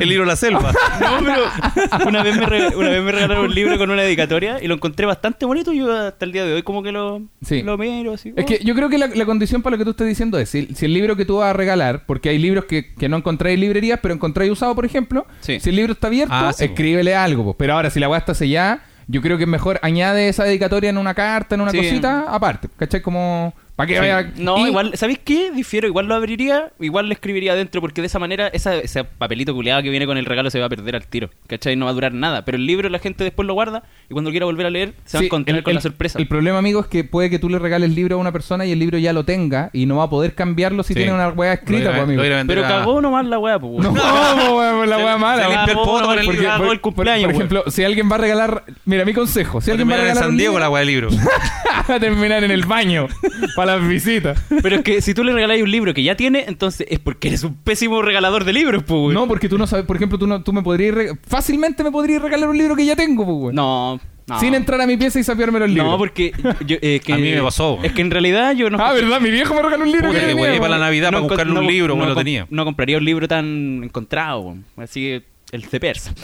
El 0.00 0.08
libro 0.08 0.24
de 0.24 0.28
la 0.28 0.36
selva. 0.36 0.72
No, 1.00 1.18
pero 1.24 2.08
una 2.08 2.22
vez, 2.22 2.36
me 2.36 2.46
re- 2.46 2.76
una 2.76 2.88
vez 2.88 3.02
me 3.02 3.12
regalaron 3.12 3.44
un 3.46 3.54
libro 3.54 3.78
con 3.78 3.90
una 3.90 4.02
dedicatoria 4.02 4.58
y 4.62 4.66
lo 4.66 4.74
encontré 4.74 5.06
bastante 5.06 5.44
bonito. 5.46 5.72
y 5.72 5.78
Yo 5.78 5.92
hasta 5.92 6.24
el 6.24 6.32
día 6.32 6.44
de 6.44 6.54
hoy 6.54 6.62
como 6.62 6.82
que 6.82 6.92
lo, 6.92 7.22
Sí. 7.44 7.62
lo 7.62 7.76
miro 7.78 8.14
así. 8.14 8.32
Es 8.36 8.44
oh. 8.44 8.46
que 8.46 8.60
yo 8.64 8.74
creo 8.74 8.88
que 8.88 8.98
la, 8.98 9.08
la 9.08 9.24
condición 9.26 9.62
para 9.62 9.72
lo 9.74 9.78
que 9.78 9.84
tú 9.84 9.90
estás 9.90 10.06
diciendo 10.06 10.21
es, 10.38 10.48
si, 10.48 10.66
si 10.74 10.86
el 10.86 10.94
libro 10.94 11.16
que 11.16 11.24
tú 11.24 11.36
vas 11.38 11.50
a 11.50 11.52
regalar, 11.52 12.04
porque 12.06 12.28
hay 12.30 12.38
libros 12.38 12.64
que, 12.66 12.92
que 12.94 13.08
no 13.08 13.16
encontráis 13.16 13.54
en 13.54 13.60
librerías, 13.60 13.98
pero 14.02 14.14
encontráis 14.14 14.50
usado, 14.50 14.74
por 14.74 14.84
ejemplo, 14.84 15.26
Sí. 15.40 15.58
si 15.60 15.70
el 15.70 15.76
libro 15.76 15.92
está 15.92 16.06
abierto, 16.08 16.34
Ah, 16.34 16.52
sí, 16.52 16.64
escríbele 16.64 17.14
algo. 17.14 17.44
po. 17.44 17.54
Pero 17.54 17.74
ahora, 17.74 17.90
si 17.90 18.00
la 18.00 18.08
weá 18.08 18.18
está 18.18 18.34
sellada, 18.34 18.82
yo 19.08 19.20
creo 19.20 19.36
que 19.36 19.44
es 19.44 19.48
mejor 19.48 19.78
añade 19.82 20.28
esa 20.28 20.44
dedicatoria 20.44 20.88
en 20.90 20.96
una 20.98 21.14
carta, 21.14 21.54
en 21.56 21.60
una 21.60 21.70
Sí. 21.72 21.78
cosita, 21.78 22.24
aparte. 22.28 22.68
¿Cachai? 22.76 23.02
Como 23.02 23.52
¿Para 23.76 23.86
qué 23.86 23.94
Sí. 23.94 24.00
vaya? 24.00 24.32
No, 24.36 24.58
y- 24.58 24.68
igual, 24.68 24.92
¿sabéis 24.96 25.18
qué? 25.24 25.50
Difiero, 25.50 25.86
igual 25.88 26.06
lo 26.06 26.14
abriría, 26.14 26.70
igual 26.78 27.08
le 27.08 27.14
escribiría 27.14 27.52
adentro, 27.52 27.80
porque 27.80 28.02
de 28.02 28.06
esa 28.06 28.18
manera 28.18 28.48
esa, 28.48 28.74
ese 28.76 29.02
papelito 29.04 29.54
culeado 29.54 29.82
que 29.82 29.88
viene 29.88 30.04
con 30.06 30.18
el 30.18 30.26
regalo 30.26 30.50
se 30.50 30.60
va 30.60 30.66
a 30.66 30.68
perder 30.68 30.94
al 30.94 31.06
tiro, 31.06 31.30
¿cachai? 31.46 31.74
No 31.74 31.86
va 31.86 31.90
a 31.92 31.94
durar 31.94 32.12
nada, 32.12 32.44
pero 32.44 32.56
el 32.58 32.66
libro 32.66 32.90
la 32.90 32.98
gente 32.98 33.24
después 33.24 33.46
lo 33.46 33.54
guarda 33.54 33.82
y 34.10 34.12
cuando 34.12 34.30
quiera 34.30 34.44
volver 34.44 34.66
a 34.66 34.70
leer 34.70 34.92
se 35.06 35.16
va 35.16 35.22
a 35.22 35.24
encontrar 35.24 35.56
el- 35.56 35.62
con 35.64 35.70
el- 35.70 35.76
la 35.76 35.80
sorpresa. 35.80 36.18
El 36.18 36.28
problema, 36.28 36.58
amigo, 36.58 36.80
es 36.80 36.86
que 36.86 37.02
puede 37.02 37.30
que 37.30 37.38
tú 37.38 37.48
le 37.48 37.58
regales 37.58 37.88
el 37.88 37.94
libro 37.94 38.16
a 38.16 38.18
una 38.18 38.30
persona 38.30 38.66
y 38.66 38.72
el 38.72 38.78
libro 38.78 38.98
ya 38.98 39.14
lo 39.14 39.24
tenga 39.24 39.70
y 39.72 39.86
no 39.86 39.96
va 39.96 40.04
a 40.04 40.10
poder 40.10 40.34
cambiarlo 40.34 40.82
si 40.82 40.88
Sí. 40.92 40.98
tiene 41.00 41.14
una 41.14 41.28
weá 41.30 41.54
escrita, 41.54 41.84
Lo 41.84 41.90
pues, 41.92 42.02
amigo. 42.02 42.22
lo 42.22 42.46
pero 42.46 42.64
a- 42.66 42.68
cagó 42.68 43.00
nomás 43.00 43.24
la 43.26 43.38
weá, 43.38 43.58
pues. 43.58 43.72
No, 43.82 43.94
po, 43.94 44.58
weón, 44.58 44.90
la 44.90 44.98
weá 44.98 45.16
mala. 45.16 45.42
se 45.44 45.48
weón. 45.48 45.56
limpia 45.66 45.72
el 45.72 45.78
poto 45.86 46.04
con 46.06 46.18
el 46.18 46.24
porque- 46.26 46.40
libro. 46.40 46.56
cagó 46.58 46.72
el 46.72 46.80
cumpleaños, 46.82 47.24
por 47.24 47.34
ejemplo, 47.34 47.64
si 47.68 47.84
alguien 47.84 48.10
va 48.12 48.16
a 48.16 48.18
regalar, 48.18 48.64
mira 48.84 49.04
mi 49.06 49.14
consejo, 49.14 49.60
si 49.62 49.70
alguien 49.70 49.88
va 49.88 49.94
a 49.94 49.96
Terminar 49.96 50.10
en 50.10 50.14
regalar 50.14 50.24
San 50.30 50.36
Diego 50.36 50.58
la 50.58 50.68
weá 50.68 50.80
del 50.80 50.88
libro. 50.88 51.08
va 51.90 51.94
a 51.94 52.00
terminar 52.00 52.44
en 52.44 52.50
el 52.50 52.64
baño 52.66 53.08
para 53.56 53.71
las 53.78 53.88
visitas. 53.88 54.42
Pero 54.62 54.76
es 54.76 54.82
que 54.82 55.00
si 55.00 55.14
tú 55.14 55.24
le 55.24 55.32
regaláis 55.32 55.62
un 55.62 55.70
libro 55.70 55.92
que 55.94 56.02
ya 56.02 56.16
tiene, 56.16 56.44
entonces 56.48 56.86
es 56.90 56.98
porque 56.98 57.28
eres 57.28 57.42
un 57.44 57.54
pésimo 57.56 58.02
regalador 58.02 58.44
de 58.44 58.52
libros, 58.52 58.82
pues. 58.82 58.98
weón. 58.98 59.14
No, 59.14 59.28
porque 59.28 59.48
tú 59.48 59.58
no 59.58 59.66
sabes, 59.66 59.84
por 59.86 59.96
ejemplo, 59.96 60.18
tú 60.18 60.26
no, 60.26 60.42
tú 60.42 60.52
me 60.52 60.62
podrías 60.62 60.94
re- 60.94 61.12
fácilmente 61.26 61.82
me 61.84 61.90
podrías 61.90 62.22
regalar 62.22 62.48
un 62.48 62.56
libro 62.58 62.76
que 62.76 62.84
ya 62.86 62.96
tengo, 62.96 63.24
pues, 63.24 63.36
weón. 63.36 63.54
No, 63.54 64.00
no. 64.28 64.38
Sin 64.40 64.54
entrar 64.54 64.80
a 64.80 64.86
mi 64.86 64.96
pieza 64.96 65.18
y 65.18 65.24
sapeármelo 65.24 65.64
el 65.64 65.74
libro. 65.74 65.90
No, 65.90 65.98
porque 65.98 66.32
yo, 66.66 66.76
eh, 66.80 67.00
que, 67.04 67.12
A 67.12 67.16
mí 67.18 67.30
me 67.32 67.42
pasó, 67.42 67.74
weón. 67.74 67.84
Es 67.86 67.92
que 67.92 68.02
en 68.02 68.10
realidad 68.10 68.54
yo 68.54 68.70
no. 68.70 68.78
Ah, 68.80 68.92
¿verdad? 68.92 69.20
Mi 69.20 69.30
viejo 69.30 69.52
me 69.54 69.62
regaló 69.62 69.84
un 69.84 69.90
libro 69.92 70.08
Puta, 70.08 70.20
que 70.20 70.26
que 70.26 70.32
tenía, 70.32 70.46
güey, 70.48 70.58
para 70.60 70.78
la. 70.78 70.78
Navidad 70.86 71.08
para 71.10 71.18
encon- 71.20 71.28
buscarle 71.28 71.58
un 71.58 71.66
libro, 71.66 71.96
no 71.96 72.06
lo 72.06 72.14
tenía. 72.14 72.46
No 72.50 72.64
compraría 72.64 72.98
un 72.98 73.04
libro 73.04 73.26
tan 73.28 73.82
encontrado, 73.84 74.40
weón. 74.40 74.64
así 74.76 75.00
que 75.00 75.31
el 75.52 75.62
de 75.70 75.80
persa. 75.80 76.12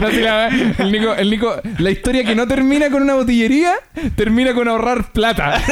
No, 0.00 0.08
la, 0.08 0.48
el, 0.78 0.92
Nico, 0.92 1.14
el 1.14 1.30
Nico, 1.30 1.56
la 1.78 1.90
historia 1.90 2.24
que 2.24 2.34
no 2.34 2.46
termina 2.46 2.90
con 2.90 3.02
una 3.02 3.14
botillería, 3.14 3.74
termina 4.14 4.54
con 4.54 4.68
ahorrar 4.68 5.12
plata. 5.12 5.60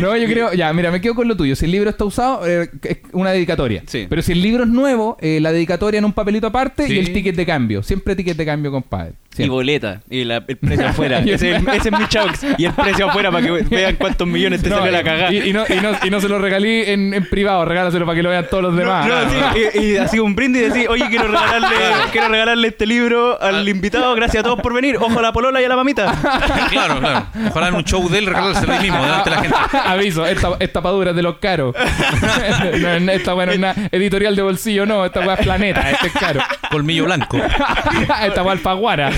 no, 0.00 0.16
yo 0.16 0.26
creo, 0.28 0.52
ya, 0.52 0.72
mira, 0.72 0.90
me 0.90 1.00
quedo 1.00 1.14
con 1.14 1.28
lo 1.28 1.36
tuyo. 1.36 1.56
Si 1.56 1.64
el 1.64 1.72
libro 1.72 1.90
está 1.90 2.04
usado, 2.04 2.46
eh, 2.46 2.70
es 2.82 2.98
una 3.12 3.30
dedicatoria. 3.30 3.82
Sí. 3.86 4.06
Pero 4.08 4.22
si 4.22 4.32
el 4.32 4.42
libro 4.42 4.64
es 4.64 4.70
nuevo, 4.70 5.16
eh, 5.20 5.38
la 5.40 5.52
dedicatoria 5.52 5.98
en 5.98 6.04
un 6.04 6.12
papelito 6.12 6.46
aparte 6.46 6.86
Sí. 6.86 6.94
y 6.94 6.98
el 6.98 7.12
ticket 7.12 7.34
de 7.36 7.46
cambio. 7.46 7.82
Siempre 7.82 8.16
ticket 8.16 8.36
de 8.36 8.44
cambio, 8.46 8.70
compadre. 8.70 9.12
Y 9.32 9.36
Siempre. 9.36 9.50
boleta. 9.54 10.02
Y 10.10 10.24
la- 10.24 10.44
el 10.46 10.56
precio 10.56 10.88
afuera. 10.88 11.18
Ese, 11.26 11.52
es, 11.56 11.62
ese 11.66 11.88
es 11.88 11.98
mi 11.98 12.06
chaux. 12.08 12.44
Y 12.58 12.64
el 12.66 12.72
precio 12.72 13.08
afuera 13.08 13.30
para 13.30 13.44
que 13.46 13.50
vean 13.62 13.96
cuántos 13.96 14.26
millones 14.28 14.62
te 14.62 14.68
No, 14.70 14.78
sale 14.78 14.92
la 14.92 15.02
cagada. 15.02 15.32
Y, 15.32 15.50
y 15.50 15.52
no, 15.52 15.64
y, 15.68 15.80
no, 15.80 15.92
y 16.04 16.10
no 16.10 16.20
se 16.20 16.28
lo 16.28 16.38
regalí 16.38 16.82
en, 16.86 17.14
en 17.14 17.28
privado, 17.28 17.64
regálaselo 17.64 18.04
para 18.06 18.16
que 18.16 18.21
lo 18.22 18.30
vean 18.30 18.46
todos 18.50 18.62
los 18.62 18.76
demás. 18.76 19.06
No, 19.06 19.14
sí, 19.30 19.60
y, 19.74 19.78
y 19.80 19.96
así 19.96 20.18
un 20.18 20.34
brindis 20.34 20.62
y 20.62 20.64
decir, 20.66 20.88
oye, 20.88 21.06
quiero 21.08 21.26
regalarle, 21.28 21.68
quiero 22.12 22.28
regalarle 22.28 22.68
este 22.68 22.86
libro 22.86 23.40
al 23.40 23.68
invitado, 23.68 24.14
gracias 24.14 24.40
a 24.40 24.44
todos 24.44 24.60
por 24.60 24.72
venir. 24.74 24.96
Ojo 24.96 25.18
a 25.18 25.22
la 25.22 25.32
polola 25.32 25.60
y 25.60 25.64
a 25.64 25.68
la 25.68 25.76
mamita. 25.76 26.12
claro, 26.70 26.98
claro. 27.00 27.26
Ojalá 27.50 27.68
en 27.68 27.74
un 27.74 27.84
show 27.84 28.08
de 28.08 28.18
él 28.18 28.26
regalárselo 28.26 28.72
ahí 28.72 28.80
mismo, 28.82 29.02
delante 29.02 29.30
de 29.30 29.36
la 29.36 29.42
gente. 29.42 29.56
Aviso, 29.86 30.26
esta, 30.26 30.48
esta 30.58 30.72
tapadura 30.80 31.10
es 31.10 31.16
de 31.16 31.22
los 31.22 31.38
caros. 31.38 31.74
no, 33.00 33.12
esta 33.12 33.34
weá 33.34 33.46
no 33.46 33.52
es 33.52 33.58
una 33.58 33.74
editorial 33.90 34.34
de 34.36 34.42
bolsillo, 34.42 34.86
no. 34.86 35.04
Esta 35.04 35.20
weá 35.20 35.34
es 35.34 35.40
planeta, 35.44 35.90
este 35.90 36.06
es 36.08 36.12
caro. 36.12 36.40
Colmillo 36.70 37.04
blanco. 37.04 37.36
esta 37.36 38.42
weá 38.42 38.54
es 38.54 38.58
Alfaguara. 38.62 39.10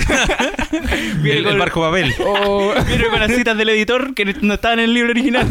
Viene 1.21 1.37
El, 1.39 1.43
con- 1.43 1.53
el 1.53 1.59
barco 1.59 1.81
Babel. 1.81 2.13
Oh, 2.25 2.73
Viene 2.87 3.05
con 3.07 3.19
las 3.19 3.31
citas 3.31 3.57
del 3.57 3.69
editor 3.69 4.13
que 4.13 4.25
no 4.41 4.53
estaban 4.55 4.79
en 4.79 4.85
el 4.85 4.93
libro 4.93 5.11
original. 5.11 5.47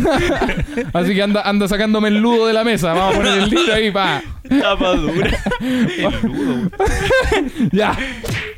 así 0.92 1.14
que 1.14 1.22
anda, 1.22 1.42
anda 1.42 1.68
sacándome 1.68 2.08
el 2.08 2.18
ludo 2.18 2.46
de 2.46 2.52
la 2.52 2.64
mesa. 2.64 2.92
Vamos 2.92 3.14
a 3.14 3.16
poner 3.18 3.38
el 3.38 3.43
libro 3.50 3.74
ahí, 3.74 3.90
pa. 3.90 4.22
Tapadura. 4.48 5.30
Ya. 7.72 7.96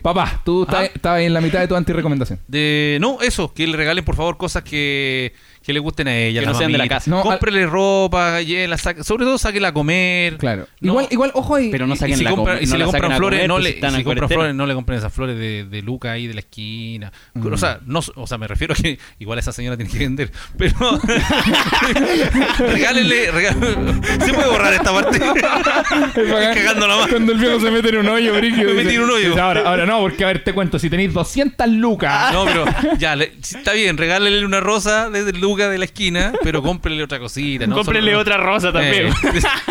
Papá, 0.02 0.40
tú 0.44 0.66
Ajá. 0.68 0.84
estabas 0.86 1.22
en 1.22 1.32
la 1.32 1.40
mitad 1.40 1.60
de 1.60 1.68
tu 1.68 1.74
antirecomendación. 1.74 2.40
De, 2.46 2.98
no, 3.00 3.18
eso, 3.20 3.52
que 3.52 3.66
le 3.66 3.76
regalen 3.76 4.04
por 4.04 4.16
favor 4.16 4.36
cosas 4.36 4.62
que, 4.62 5.32
que 5.66 5.72
le 5.72 5.80
gusten 5.80 6.06
a 6.08 6.16
ella. 6.16 6.40
Que 6.40 6.46
la 6.46 6.52
no 6.52 6.58
sean 6.58 6.70
de 6.72 6.78
la 6.78 6.86
casa. 6.88 7.10
No, 7.10 7.22
Cómprele 7.22 7.66
ropa, 7.66 8.40
llévela, 8.40 8.76
saque- 8.78 9.02
sobre 9.02 9.24
todo 9.24 9.36
sáquela 9.36 9.68
a 9.68 9.72
comer. 9.72 10.38
Claro. 10.38 10.66
No. 10.80 10.92
Igual, 10.92 11.06
igual, 11.10 11.30
ojo 11.34 11.56
ahí. 11.56 11.70
Pero 11.70 11.86
no 11.88 11.94
Y 11.94 11.96
saquen 11.96 12.18
si, 12.18 12.24
la 12.24 12.30
compra- 12.30 12.54
com- 12.54 12.62
y 12.62 12.66
si 12.66 12.72
no 12.72 12.78
le 12.78 12.84
la 12.84 12.90
saquen 12.92 13.00
compran 13.02 13.18
flores, 13.18 13.38
comer, 13.40 13.48
no 13.48 13.54
pues, 13.54 13.64
le, 13.64 13.70
si 13.70 13.74
están 13.74 13.94
si 13.96 14.04
compran 14.04 14.28
flores, 14.28 14.54
no 14.54 14.66
le 14.66 14.74
compren 14.74 14.98
esas 14.98 15.12
flores 15.12 15.36
de, 15.38 15.64
de 15.64 15.82
Luca 15.82 16.12
ahí 16.12 16.26
de 16.28 16.34
la 16.34 16.40
esquina. 16.40 17.12
O 17.34 17.56
sea, 17.58 17.80
no, 17.84 18.00
o 18.14 18.26
sea, 18.28 18.38
me 18.38 18.46
refiero 18.46 18.74
a 18.74 18.76
que 18.80 18.98
igual 19.18 19.38
esa 19.40 19.52
señora 19.52 19.76
tiene 19.76 19.90
que 19.90 19.98
vender, 19.98 20.30
pero 20.56 20.74
regálenle, 22.58 23.32
regál- 23.32 24.04
se 24.24 24.32
puede 24.32 24.48
borrar 24.48 24.72
esta 24.74 24.92
parte. 24.92 25.18
Cagando 25.18 26.86
la 26.86 26.96
mano. 26.96 27.08
Cuando 27.10 27.32
el 27.32 27.38
viejo 27.38 27.60
se 27.60 27.70
mete 27.70 27.88
en 27.90 27.96
un 27.98 28.08
hoyo, 28.08 28.34
brígido. 28.34 28.74
Me 28.74 28.82
en 28.82 29.00
un 29.02 29.10
hoyo. 29.10 29.28
dice, 29.30 29.40
Ahora, 29.40 29.62
ahora 29.68 29.86
no, 29.86 30.00
porque 30.00 30.24
a 30.24 30.28
ver, 30.28 30.44
te 30.44 30.52
cuento, 30.52 30.78
si 30.78 30.90
tenéis 30.90 31.12
200 31.12 31.66
lucas. 31.68 32.32
No, 32.32 32.44
pero 32.44 32.64
ya, 32.98 33.16
le- 33.16 33.32
está 33.42 33.72
bien, 33.72 33.96
regálele 33.96 34.44
una 34.44 34.60
rosa 34.60 35.10
desde 35.10 35.32
Luca 35.32 35.55
de 35.56 35.78
la 35.78 35.84
esquina, 35.86 36.32
pero 36.42 36.62
cómprele 36.62 37.02
otra 37.02 37.18
cosita. 37.18 37.66
¿no? 37.66 37.76
Cómprenle 37.76 38.10
Solo- 38.12 38.20
otra 38.22 38.36
rosa 38.36 38.72
también. 38.72 39.06
Eh, 39.08 39.12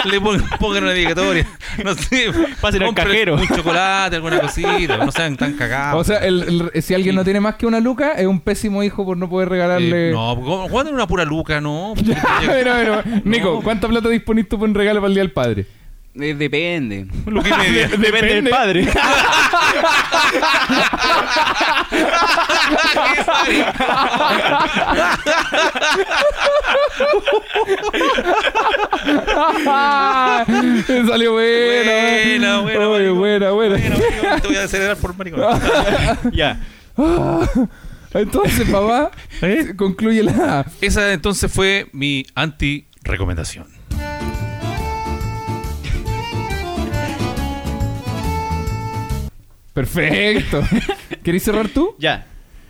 le, 0.05 0.11
le 0.11 0.21
pon- 0.21 0.43
pongan 0.59 0.83
una 0.83 0.91
dedicatoria. 0.93 1.47
No 1.83 1.93
sé. 1.95 2.31
Pasen 2.61 2.83
al 2.83 2.93
cajero. 2.93 3.35
Un 3.35 3.47
chocolate, 3.47 4.15
alguna 4.15 4.39
cosita. 4.39 4.97
No 4.97 5.11
sean 5.11 5.37
tan 5.37 5.53
cagados. 5.53 6.01
O 6.01 6.03
sea, 6.03 6.17
el- 6.25 6.69
el- 6.73 6.81
si 6.83 6.93
alguien 6.93 7.15
no 7.15 7.23
tiene 7.23 7.39
más 7.39 7.55
que 7.55 7.65
una 7.65 7.79
luca, 7.79 8.13
es 8.13 8.25
un 8.27 8.39
pésimo 8.41 8.83
hijo 8.83 9.05
por 9.05 9.17
no 9.17 9.29
poder 9.29 9.49
regalarle. 9.49 10.09
Eh, 10.09 10.11
no, 10.13 10.35
¿cómo- 10.35 10.69
¿cuándo 10.69 10.91
una 10.91 11.07
pura 11.07 11.25
Luca? 11.25 11.61
No. 11.61 11.93
A 12.27 12.41
ver, 12.41 12.67
a 12.69 12.77
ver, 12.77 12.89
a 12.89 12.95
ver. 13.01 13.25
Nico. 13.25 13.61
¿cuánta 13.63 13.87
plata 13.87 14.09
disponís 14.09 14.47
tú 14.49 14.57
para 14.57 14.69
un 14.69 14.75
regalo 14.75 14.99
para 14.99 15.07
el 15.09 15.13
Día 15.13 15.23
del 15.23 15.31
Padre? 15.31 15.65
Eh, 16.17 16.33
depende. 16.33 17.05
Depende 17.25 18.35
del 18.35 18.49
padre. 18.49 18.87
Salió 31.07 31.33
buena. 31.33 31.91
Buena, 31.91 32.59
buena, 32.61 32.87
Oye, 32.89 32.89
maricón. 32.89 33.17
buena, 33.19 33.51
buena. 33.51 33.75
Bueno, 33.77 33.95
amigo, 33.95 34.41
te 34.41 34.47
voy 34.47 34.57
a 34.57 34.63
acelerar 34.63 34.97
por 34.97 35.15
maricón. 35.17 35.59
ya. 36.33 36.59
Entonces, 38.13 38.69
papá, 38.69 39.11
¿Eh? 39.41 39.73
concluye 39.75 40.23
la. 40.23 40.65
Esa 40.81 41.11
entonces 41.13 41.51
fue 41.51 41.87
mi 41.91 42.25
anti-recomendación. 42.35 43.74
Perfecto. 49.75 50.63
¿Querés 51.23 51.43
cerrar 51.43 51.67
tú? 51.67 51.95
Ya. 51.99 52.25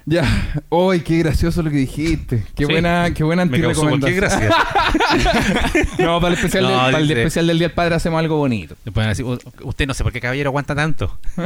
Ya. 0.08 0.24
¡Ay, 0.70 1.00
qué 1.00 1.18
gracioso 1.20 1.64
lo 1.64 1.72
que 1.72 1.78
dijiste! 1.78 2.44
¡Qué 2.56 2.66
Sí. 2.66 2.72
buena, 2.72 3.10
qué 3.16 3.24
buena 3.24 3.42
antirecomendación! 3.44 4.16
gracia. 4.20 4.50
No, 6.00 6.20
para 6.22 6.34
el 6.34 6.34
especial, 6.36 6.64
No, 6.64 6.70
del, 6.70 6.80
para 6.92 6.98
el 7.00 7.12
especial 7.12 7.48
del 7.48 7.58
Día 7.58 7.68
del 7.70 7.76
Padre 7.76 7.96
hacemos 7.96 8.20
algo 8.20 8.38
bonito. 8.38 8.76
Le 8.86 8.92
pueden 8.92 9.10
decir, 9.10 9.26
"U- 9.26 9.40
usted 9.64 9.88
no 9.88 9.94
sé 9.96 10.04
por 10.04 10.12
qué 10.14 10.20
caballero 10.22 10.50
aguanta 10.50 10.76
tanto. 10.76 11.18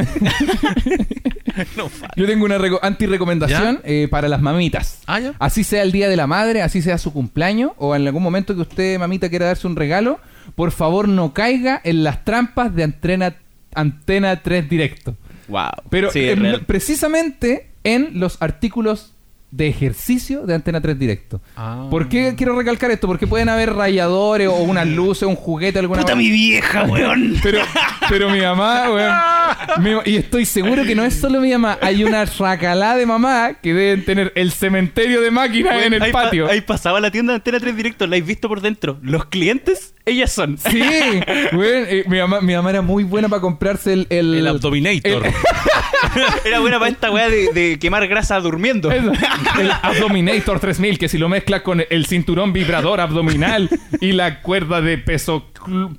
no 1.77 1.89
Yo 2.15 2.25
tengo 2.25 2.45
una 2.45 2.57
reco- 2.57 2.79
antirecomendación 2.81 3.79
eh, 3.83 4.07
para 4.09 4.27
las 4.27 4.41
mamitas. 4.41 4.99
Ah, 5.07 5.19
ya. 5.19 5.33
Así 5.39 5.63
sea 5.63 5.81
el 5.83 5.91
Día 5.91 6.09
de 6.09 6.15
la 6.17 6.27
Madre, 6.27 6.61
así 6.61 6.81
sea 6.81 6.97
su 6.97 7.13
cumpleaños, 7.13 7.71
o 7.77 7.95
en 7.95 8.05
algún 8.07 8.23
momento 8.23 8.55
que 8.55 8.61
usted, 8.61 8.99
mamita, 8.99 9.29
quiera 9.29 9.45
darse 9.47 9.67
un 9.67 9.75
regalo, 9.75 10.19
por 10.55 10.71
favor 10.71 11.07
no 11.07 11.33
caiga 11.33 11.79
en 11.83 12.03
las 12.03 12.23
trampas 12.25 12.73
de 12.75 12.83
Antena, 12.83 13.35
antena 13.73 14.41
3 14.41 14.69
Directo. 14.69 15.15
Wow. 15.49 15.69
Pero 15.89 16.11
Sí, 16.11 16.29
en- 16.29 16.63
precisamente 16.65 17.69
en 17.83 18.19
los 18.19 18.41
artículos 18.41 19.13
de 19.51 19.67
ejercicio 19.67 20.45
de 20.45 20.53
Antena 20.53 20.79
3 20.79 20.99
Directo. 20.99 21.41
Ah. 21.55 21.87
¿Por 21.89 22.07
qué 22.07 22.35
quiero 22.37 22.55
recalcar 22.55 22.91
esto? 22.91 23.07
Porque 23.07 23.25
pueden 23.25 23.49
haber 23.49 23.73
rayadores 23.73 24.47
o 24.47 24.53
unas 24.57 24.85
luces, 24.87 25.23
un 25.27 25.35
juguete, 25.35 25.79
alguna 25.79 26.01
Puta 26.01 26.15
mi 26.15 26.29
vieja, 26.29 26.83
weón. 26.83 27.33
pero, 27.41 27.61
pero 28.09 28.29
mi 28.29 28.41
mamá, 28.41 28.91
weón. 28.93 29.15
mi- 30.05 30.11
y 30.11 30.17
estoy 30.17 30.45
seguro 30.45 30.83
que 30.83 30.93
no 30.93 31.03
es 31.03 31.15
solo 31.15 31.41
mi 31.41 31.49
mamá. 31.51 31.79
Hay 31.81 32.03
una 32.03 32.25
racalá 32.25 32.95
de 32.95 33.07
mamá 33.07 33.55
que 33.59 33.73
deben 33.73 34.05
tener 34.05 34.31
el 34.35 34.51
cementerio 34.51 35.19
de 35.21 35.31
máquinas 35.31 35.83
en 35.83 35.93
el 35.95 36.01
ahí 36.03 36.11
pa- 36.11 36.25
patio. 36.25 36.47
ahí 36.47 36.61
pasaba 36.61 36.99
la 36.99 37.09
tienda 37.09 37.33
de 37.33 37.37
Antena 37.37 37.59
3 37.59 37.75
Directo, 37.75 38.05
la 38.05 38.17
habéis 38.17 38.27
visto 38.27 38.47
por 38.49 38.61
dentro. 38.61 38.99
Los 39.01 39.25
clientes, 39.25 39.95
ellas 40.09 40.31
son. 40.31 40.57
Sí, 40.57 40.81
eh, 40.81 42.03
mi, 42.07 42.17
mamá, 42.19 42.41
mi 42.41 42.53
mamá 42.55 42.69
era 42.69 42.81
muy 42.81 43.03
buena 43.03 43.29
para 43.29 43.41
comprarse 43.41 43.93
el... 43.93 44.07
El, 44.09 44.35
El 44.35 44.47
Abdominator. 44.47 45.25
el- 45.25 45.33
Era 46.45 46.59
buena 46.59 46.79
para 46.79 46.91
esta 46.91 47.11
weá 47.11 47.29
de, 47.29 47.51
de 47.53 47.77
quemar 47.79 48.07
grasa 48.07 48.39
durmiendo. 48.39 48.91
Eso, 48.91 49.11
el 49.59 49.71
Abdominator 49.71 50.59
3000, 50.59 50.97
que 50.97 51.09
si 51.09 51.17
lo 51.17 51.29
mezclas 51.29 51.61
con 51.61 51.83
el 51.89 52.05
cinturón 52.05 52.53
vibrador 52.53 52.99
abdominal 53.01 53.69
y 54.01 54.13
la 54.13 54.41
cuerda 54.41 54.81
de 54.81 54.97
peso 54.97 55.45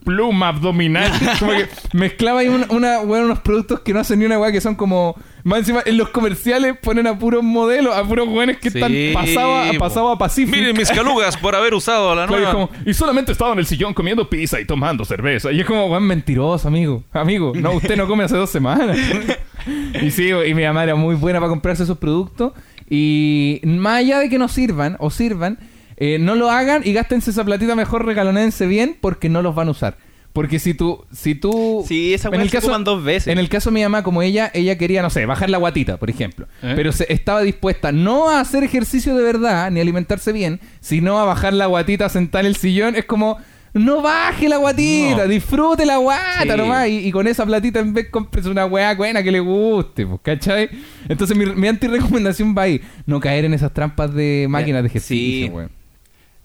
pluma 0.04 0.48
abdominal, 0.48 1.10
como 1.38 1.52
que 1.52 1.68
mezclaba 1.92 2.40
ahí 2.40 2.48
un- 2.48 2.66
una, 2.70 3.00
weón, 3.00 3.26
unos 3.26 3.40
productos 3.40 3.80
que 3.80 3.92
no 3.92 4.00
hacen 4.00 4.18
ni 4.18 4.24
una 4.24 4.38
weá, 4.38 4.52
que 4.52 4.60
son 4.60 4.74
como. 4.74 5.14
Más 5.42 5.60
encima, 5.60 5.80
en 5.86 5.96
los 5.96 6.10
comerciales 6.10 6.76
ponen 6.82 7.06
a 7.06 7.18
puros 7.18 7.42
modelos, 7.42 7.96
a 7.96 8.04
puros 8.04 8.28
weones 8.28 8.58
que 8.58 8.68
están 8.68 8.92
pasados 9.14 9.74
a, 9.74 9.78
pasado 9.78 10.10
a 10.10 10.18
Pacific. 10.18 10.54
Miren 10.54 10.76
mis 10.76 10.90
calugas 10.90 11.34
por 11.38 11.54
haber 11.54 11.72
usado 11.72 12.14
la 12.14 12.26
nueva. 12.26 12.52
como, 12.52 12.70
y 12.84 12.92
solamente 12.92 13.32
estaba 13.32 13.54
en 13.54 13.60
el 13.60 13.66
sillón 13.66 13.94
comiendo 13.94 14.28
pizza 14.28 14.60
y 14.60 14.66
tomando 14.66 15.02
cerveza. 15.06 15.50
Y 15.50 15.60
es 15.60 15.66
como, 15.66 15.86
weón, 15.86 16.02
mentiroso, 16.02 16.68
amigo. 16.68 17.04
Amigo, 17.12 17.52
no, 17.56 17.72
usted 17.72 17.96
no 17.96 18.06
come 18.06 18.24
hace 18.24 18.36
dos 18.36 18.50
semanas. 18.50 18.98
y 20.02 20.10
sí, 20.10 20.28
y 20.28 20.52
mi 20.54 20.62
mamá 20.64 20.84
era 20.84 20.94
muy 20.94 21.14
buena 21.14 21.38
para 21.40 21.48
comprarse 21.48 21.84
esos 21.84 21.96
productos. 21.96 22.52
Y 22.90 23.60
más 23.64 24.00
allá 24.00 24.18
de 24.18 24.28
que 24.28 24.36
no 24.38 24.48
sirvan 24.48 24.96
o 24.98 25.10
sirvan, 25.10 25.58
eh, 26.00 26.18
no 26.18 26.34
lo 26.34 26.50
hagan 26.50 26.82
y 26.84 26.92
gástense 26.92 27.30
esa 27.30 27.44
platita 27.44 27.76
mejor, 27.76 28.04
regalonense 28.04 28.66
bien 28.66 28.96
porque 29.00 29.28
no 29.28 29.40
los 29.42 29.54
van 29.54 29.68
a 29.68 29.70
usar. 29.70 29.96
Porque 30.32 30.60
si 30.60 30.74
tú, 30.74 31.04
si 31.12 31.34
tú... 31.34 31.84
Sí, 31.88 32.14
esa 32.14 32.30
weá 32.30 32.48
se 32.48 32.58
ocupan 32.58 32.84
dos 32.84 33.02
veces. 33.02 33.26
En 33.32 33.38
el 33.38 33.48
caso 33.48 33.70
de 33.70 33.74
mi 33.74 33.82
mamá, 33.82 34.04
como 34.04 34.22
ella, 34.22 34.48
ella 34.54 34.78
quería, 34.78 35.02
no 35.02 35.10
sé, 35.10 35.26
bajar 35.26 35.50
la 35.50 35.58
guatita, 35.58 35.96
por 35.96 36.08
ejemplo. 36.08 36.46
¿Eh? 36.62 36.72
Pero 36.76 36.92
se, 36.92 37.12
estaba 37.12 37.42
dispuesta 37.42 37.90
no 37.90 38.30
a 38.30 38.38
hacer 38.38 38.62
ejercicio 38.62 39.16
de 39.16 39.24
verdad, 39.24 39.70
ni 39.72 39.80
alimentarse 39.80 40.30
bien, 40.32 40.60
sino 40.80 41.18
a 41.18 41.24
bajar 41.24 41.52
la 41.52 41.66
guatita, 41.66 42.06
a 42.06 42.08
sentar 42.08 42.42
en 42.42 42.46
el 42.46 42.54
sillón. 42.56 42.94
Es 42.94 43.06
como, 43.06 43.38
no 43.74 44.02
baje 44.02 44.48
la 44.48 44.58
guatita, 44.58 45.24
No. 45.24 45.26
disfrute 45.28 45.84
la 45.84 45.96
guata 45.96 46.42
Sí. 46.42 46.48
nomás. 46.56 46.86
Y, 46.88 46.98
y 46.98 47.10
con 47.10 47.26
esa 47.26 47.44
platita 47.44 47.80
en 47.80 47.92
vez 47.92 48.08
compres 48.08 48.46
una 48.46 48.66
weá 48.66 48.94
buena 48.94 49.24
que 49.24 49.32
le 49.32 49.40
guste, 49.40 50.06
pues, 50.06 50.20
¿cachai? 50.22 50.70
Entonces 51.08 51.36
mi, 51.36 51.44
mi 51.46 51.66
anti-recomendación 51.66 52.54
va 52.56 52.62
ahí. 52.62 52.80
No 53.04 53.18
caer 53.18 53.46
en 53.46 53.54
esas 53.54 53.74
trampas 53.74 54.14
de 54.14 54.46
máquinas 54.48 54.82
de 54.84 54.88
ejercicio, 54.90 55.46
Sí. 55.48 55.52
weón. 55.52 55.79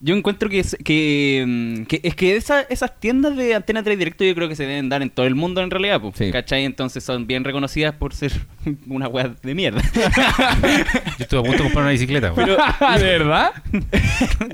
Yo 0.02 0.14
encuentro 0.14 0.50
que, 0.50 0.60
es- 0.60 0.78
que, 0.84 1.46
mm, 1.48 1.84
que- 1.86 2.02
es 2.04 2.16
que 2.16 2.36
esa- 2.36 2.62
esas 2.64 3.00
tiendas 3.00 3.36
de 3.38 3.56
Antena 3.56 3.82
3 3.82 3.98
Directo 3.98 4.24
yo 4.26 4.36
creo 4.36 4.50
que 4.50 4.56
se 4.56 4.68
deben 4.68 4.90
dar 4.90 5.02
en 5.02 5.10
todo 5.10 5.26
el 5.26 5.36
mundo 5.36 5.62
en 5.62 5.72
realidad, 5.72 6.02
pues, 6.02 6.16
Sí. 6.18 6.32
¿cachai? 6.32 6.66
Entonces 6.66 7.04
son 7.04 7.26
bien 7.28 7.44
reconocidas 7.46 7.96
por 7.96 8.14
ser 8.14 8.34
una 8.88 9.08
weá 9.08 9.34
de 9.42 9.56
mierda. 9.56 9.82
Yo 9.82 11.16
estuve 11.20 11.40
a 11.40 11.44
punto 11.44 11.58
de 11.58 11.64
comprar 11.64 11.84
una 11.84 11.92
bicicleta, 11.92 12.30
güey. 12.30 12.46
¿De 13.00 13.04
verdad? 13.04 13.52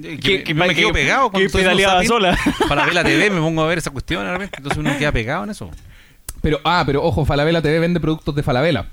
que, 0.02 0.18
que- 0.20 0.44
que 0.44 0.54
me 0.54 0.70
que- 0.70 0.76
quedo 0.76 0.92
pegado 0.94 1.32
que 1.32 1.32
cuando 1.32 1.52
pedaleaba 1.52 2.04
sola. 2.06 2.38
Para 2.70 2.86
ver 2.86 2.94
la 2.94 3.04
TV 3.04 3.30
me 3.32 3.40
pongo 3.40 3.64
a 3.64 3.68
ver 3.68 3.80
esa 3.80 3.90
cuestión. 3.90 4.26
Entonces 4.42 4.78
uno 4.78 4.96
queda 4.98 5.12
pegado 5.12 5.44
en 5.44 5.50
eso. 5.50 5.70
Pero, 6.42 6.60
ah, 6.64 6.84
pero 6.86 7.04
ojo, 7.04 7.26
Falabella 7.26 7.62
TV 7.62 7.80
vende 7.80 8.00
productos 8.00 8.34
de 8.36 8.44
Falabella. 8.44 8.88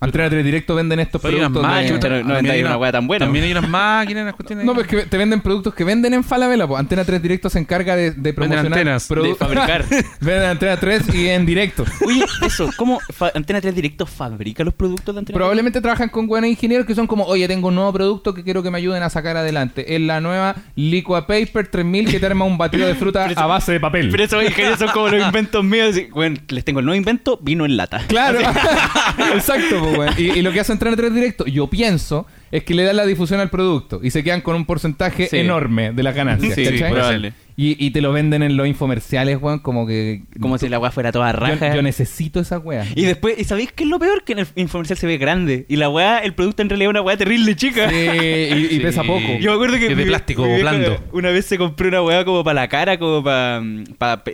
Antena 0.00 0.30
3 0.30 0.44
Directo 0.44 0.74
venden 0.76 1.00
estos 1.00 1.20
Pero 1.20 1.34
hay 1.34 1.40
unas 1.40 1.50
productos 1.50 1.76
de... 1.82 1.92
máquinas. 2.22 2.44
No- 2.44 2.52
hay 2.52 2.60
una 2.62 2.76
weá 2.76 2.92
tan 2.92 3.06
buena. 3.08 3.26
También 3.26 3.44
hay 3.46 3.50
unas 3.52 3.68
máquinas, 3.68 4.22
unas 4.22 4.34
cuestiones. 4.34 4.64
No, 4.64 4.74
pues 4.74 4.86
que 4.86 5.06
te 5.06 5.16
venden 5.16 5.40
productos 5.40 5.74
que 5.74 5.82
venden 5.84 6.14
en 6.14 6.22
Falabella. 6.22 6.66
Pues. 6.66 6.78
Antena 6.78 7.04
3 7.04 7.20
Directo 7.20 7.50
se 7.50 7.58
encarga 7.58 7.96
de, 7.96 8.12
de 8.12 8.32
promocionar... 8.32 8.66
antenas, 8.78 9.10
produ- 9.10 9.28
de 9.30 9.34
fabricar. 9.34 9.84
venden 10.20 10.50
Antena 10.50 10.76
3 10.76 11.14
y 11.14 11.28
en 11.28 11.44
directo. 11.46 11.84
Oye, 12.06 12.24
eso, 12.46 12.70
¿cómo 12.76 13.00
Antena 13.34 13.60
3 13.60 13.74
Directo 13.74 14.06
fabrica 14.06 14.62
los 14.62 14.74
productos 14.74 15.14
de 15.14 15.18
Antena 15.18 15.34
3? 15.34 15.36
Probablemente 15.36 15.80
trabajan 15.80 16.08
con 16.10 16.26
buenos 16.28 16.48
ingenieros 16.48 16.86
que 16.86 16.94
son 16.94 17.06
como, 17.08 17.24
oye, 17.24 17.48
tengo 17.48 17.68
un 17.68 17.74
nuevo 17.74 17.92
producto 17.92 18.34
que 18.34 18.44
quiero 18.44 18.62
que 18.62 18.70
me 18.70 18.78
ayuden 18.78 19.02
a 19.02 19.10
sacar 19.10 19.36
adelante. 19.36 19.94
Es 19.96 20.00
la 20.00 20.20
nueva 20.20 20.54
Liqua 20.76 21.26
Paper 21.26 21.66
3000 21.68 22.08
que 22.08 22.20
te 22.20 22.26
arma 22.26 22.44
un 22.44 22.56
batido 22.56 22.86
de 22.86 22.94
fruta 22.94 23.26
eso- 23.26 23.40
a 23.40 23.46
base 23.46 23.72
de 23.72 23.80
papel. 23.80 24.10
Pero 24.10 24.22
esos 24.22 24.44
ingenieros 24.44 24.78
son 24.78 24.88
como 24.90 25.08
los 25.08 25.24
inventos 25.26 25.64
míos. 25.64 25.96
Bueno, 26.12 26.36
les 26.48 26.64
tengo 26.64 26.78
el 26.80 26.86
nuevo 26.86 26.96
invento, 26.96 27.36
vino 27.42 27.64
en 27.64 27.76
lata. 27.76 28.00
Claro, 28.06 28.38
exacto. 29.34 29.87
Weón. 29.96 30.14
y, 30.18 30.30
y 30.38 30.42
lo 30.42 30.52
que 30.52 30.60
hace 30.60 30.72
Antena 30.72 30.96
3 30.96 31.14
Directo, 31.14 31.46
yo 31.46 31.68
pienso, 31.68 32.26
es 32.50 32.64
que 32.64 32.74
le 32.74 32.82
dan 32.84 32.96
la 32.96 33.06
difusión 33.06 33.40
al 33.40 33.50
producto 33.50 34.00
y 34.02 34.10
se 34.10 34.22
quedan 34.24 34.40
con 34.40 34.54
un 34.56 34.64
porcentaje 34.64 35.26
Sí. 35.28 35.38
enorme 35.38 35.92
de 35.92 36.02
las 36.02 36.14
ganancias. 36.14 36.54
Sí, 36.54 36.64
¿cachai? 36.64 36.90
probable. 36.92 37.32
Y, 37.60 37.74
y 37.84 37.90
te 37.90 38.00
lo 38.00 38.12
venden 38.12 38.44
en 38.44 38.56
los 38.56 38.68
infomerciales, 38.68 39.36
weón, 39.42 39.58
como 39.58 39.84
que... 39.84 40.22
Como 40.40 40.58
si 40.58 40.68
la 40.68 40.78
weá 40.78 40.92
fuera 40.92 41.10
toda 41.10 41.32
raja. 41.32 41.74
yo 41.74 41.82
necesito 41.82 42.38
esa 42.38 42.60
weá. 42.60 42.86
Y 42.94 43.02
después, 43.02 43.36
¿y 43.36 43.42
sabéis 43.42 43.72
qué 43.72 43.82
es 43.82 43.90
lo 43.90 43.98
peor? 43.98 44.22
Que 44.22 44.34
en 44.34 44.38
el 44.38 44.46
infomercial 44.54 44.96
se 44.96 45.08
ve 45.08 45.18
grande. 45.18 45.66
Y 45.68 45.74
la 45.74 45.88
weá, 45.88 46.20
el 46.20 46.34
producto 46.34 46.62
en 46.62 46.68
realidad 46.68 46.90
es 46.90 46.92
una 46.92 47.02
weá 47.02 47.16
terrible 47.16 47.56
chica. 47.56 47.90
Sí, 47.90 47.96
y, 47.96 48.54
y 48.66 48.68
Sí. 48.68 48.78
pesa 48.78 49.02
poco. 49.02 49.26
Yo 49.40 49.50
me 49.50 49.54
acuerdo 49.56 49.76
que. 49.76 49.86
Es 49.86 49.96
de 49.96 49.96
mi- 49.96 50.04
plástico 50.04 50.46
mi 50.46 50.60
blando. 50.60 51.02
Una 51.10 51.30
vez 51.30 51.46
se 51.46 51.58
compró 51.58 51.88
una 51.88 52.00
weá 52.00 52.24
como 52.24 52.44
para 52.44 52.60
la 52.60 52.68
cara, 52.68 52.96
como 52.96 53.24
para 53.24 53.60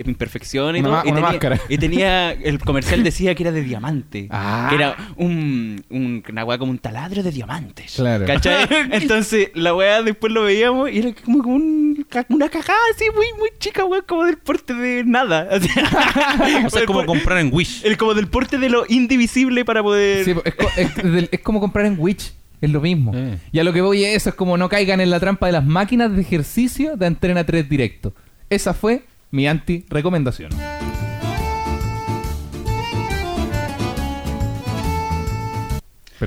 imperfecciones 0.05 0.83
y 0.83 0.85
Una 0.87 0.99
y, 1.05 1.09
una 1.09 1.15
tenía, 1.15 1.21
máscara. 1.23 1.61
y 1.69 1.79
tenía. 1.79 2.33
El 2.33 2.59
comercial 2.59 3.03
decía 3.03 3.35
que 3.35 3.43
era 3.43 3.53
de 3.53 3.63
diamante. 3.63 4.29
Ah. 4.31 4.67
Que 4.69 4.75
era 4.77 4.97
un, 5.17 5.83
un- 5.89 6.23
una 6.29 6.45
weá 6.45 6.59
como 6.59 6.73
un 6.73 6.79
taladro 6.79 7.23
de 7.23 7.31
diamantes. 7.31 7.99
Claro. 8.05 8.27
¿Cachai? 8.27 8.67
Entonces 8.93 9.51
la 9.55 9.75
weá 9.75 10.03
después 10.03 10.33
lo 10.33 10.43
veíamos 10.45 10.91
y 10.91 10.99
era 10.99 11.13
como, 11.25 11.39
un, 11.49 12.07
una 12.29 12.49
cagada 12.49 12.79
así 12.95 13.05
muy, 13.15 13.27
muy 13.39 13.49
chica, 13.59 13.85
weá, 13.85 14.03
como 14.03 14.25
del 14.25 14.37
porte 14.39 14.75
de 14.75 15.05
nada. 15.05 15.49
O 15.55 15.61
sea, 15.61 16.65
O 16.67 16.71
sea, 16.71 16.81
es 16.83 16.87
como 16.87 17.05
comprar 17.07 17.39
en 17.39 17.51
Wish. 17.53 17.85
el, 17.85 17.97
como 17.97 18.15
del 18.15 18.27
porte 18.29 18.59
de 18.59 18.69
lo 18.69 18.85
indivisible 18.89 19.65
para 19.65 19.83
poder. 19.83 20.25
Sí, 20.25 20.35
es, 20.45 20.55
co- 20.55 20.69
es 20.77 20.95
del- 20.97 21.29
es 21.33 21.41
como 21.41 21.61
comprar 21.61 21.87
en 21.87 21.97
Witch. 21.99 22.33
Es 22.61 22.71
lo 22.71 22.81
mismo. 22.81 23.13
Eh. 23.15 23.39
Y 23.53 23.59
a 23.59 23.65
lo 23.65 23.73
que 23.73 23.81
voy 23.83 24.05
es 24.05 24.17
eso, 24.17 24.31
es 24.31 24.35
como 24.35 24.57
no 24.57 24.69
caigan 24.69 25.01
en 25.01 25.11
la 25.11 25.21
trampa 25.21 25.47
de 25.47 25.53
las 25.53 25.65
máquinas 25.67 26.15
de 26.15 26.23
ejercicio 26.23 26.97
de 26.97 27.07
Antena 27.07 27.45
3 27.45 27.69
Directo. 27.69 28.15
Esa 28.49 28.73
fue 28.73 29.05
mi 29.31 29.47
anti-recomendación. 29.47 30.51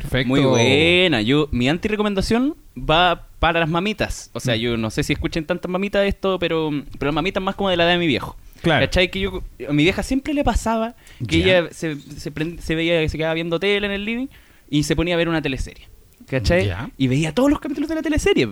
Perfecto. 0.01 0.27
Muy 0.29 0.41
buena. 0.41 1.21
Yo, 1.21 1.47
mi 1.51 1.69
anti-recomendación 1.69 2.55
va 2.77 3.27
para 3.39 3.59
las 3.59 3.69
mamitas. 3.69 4.29
O 4.33 4.39
sea, 4.39 4.55
Mm. 4.55 4.59
yo 4.59 4.77
no 4.77 4.89
sé 4.89 5.03
si 5.03 5.13
escuchen 5.13 5.45
tantas 5.45 5.69
mamitas 5.71 6.05
esto, 6.05 6.39
pero, 6.39 6.69
pero 6.97 7.09
las 7.09 7.15
mamitas 7.15 7.41
más 7.41 7.55
como 7.55 7.69
de 7.69 7.77
la 7.77 7.83
edad 7.83 7.91
de 7.93 7.97
mi 7.99 8.07
viejo. 8.07 8.35
Claro. 8.61 8.85
¿Cachai? 8.85 9.11
Que 9.11 9.19
yo, 9.19 9.43
a 9.69 9.73
mi 9.73 9.83
vieja 9.83 10.01
siempre 10.03 10.33
le 10.33 10.43
pasaba 10.43 10.95
que 11.27 11.37
ella 11.37 11.67
se, 11.71 11.95
se, 11.95 12.33
prend- 12.33 12.59
se 12.59 12.73
veía 12.75 12.99
que 13.01 13.09
se 13.09 13.17
quedaba 13.17 13.33
viendo 13.35 13.59
tele 13.59 13.85
en 13.85 13.93
el 13.93 14.03
living 14.05 14.27
y 14.69 14.83
se 14.83 14.95
ponía 14.95 15.13
a 15.13 15.17
ver 15.17 15.29
una 15.29 15.41
teleserie. 15.41 15.87
¿Cachai? 16.27 16.71
Y 16.97 17.07
veía 17.07 17.33
todos 17.33 17.49
los 17.49 17.59
capítulos 17.59 17.87
de 17.89 17.95
la 17.95 18.01
teleserie. 18.01 18.49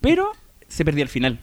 Pero 0.00 0.30
se 0.68 0.84
perdía 0.84 1.02
el 1.02 1.08
final. 1.08 1.38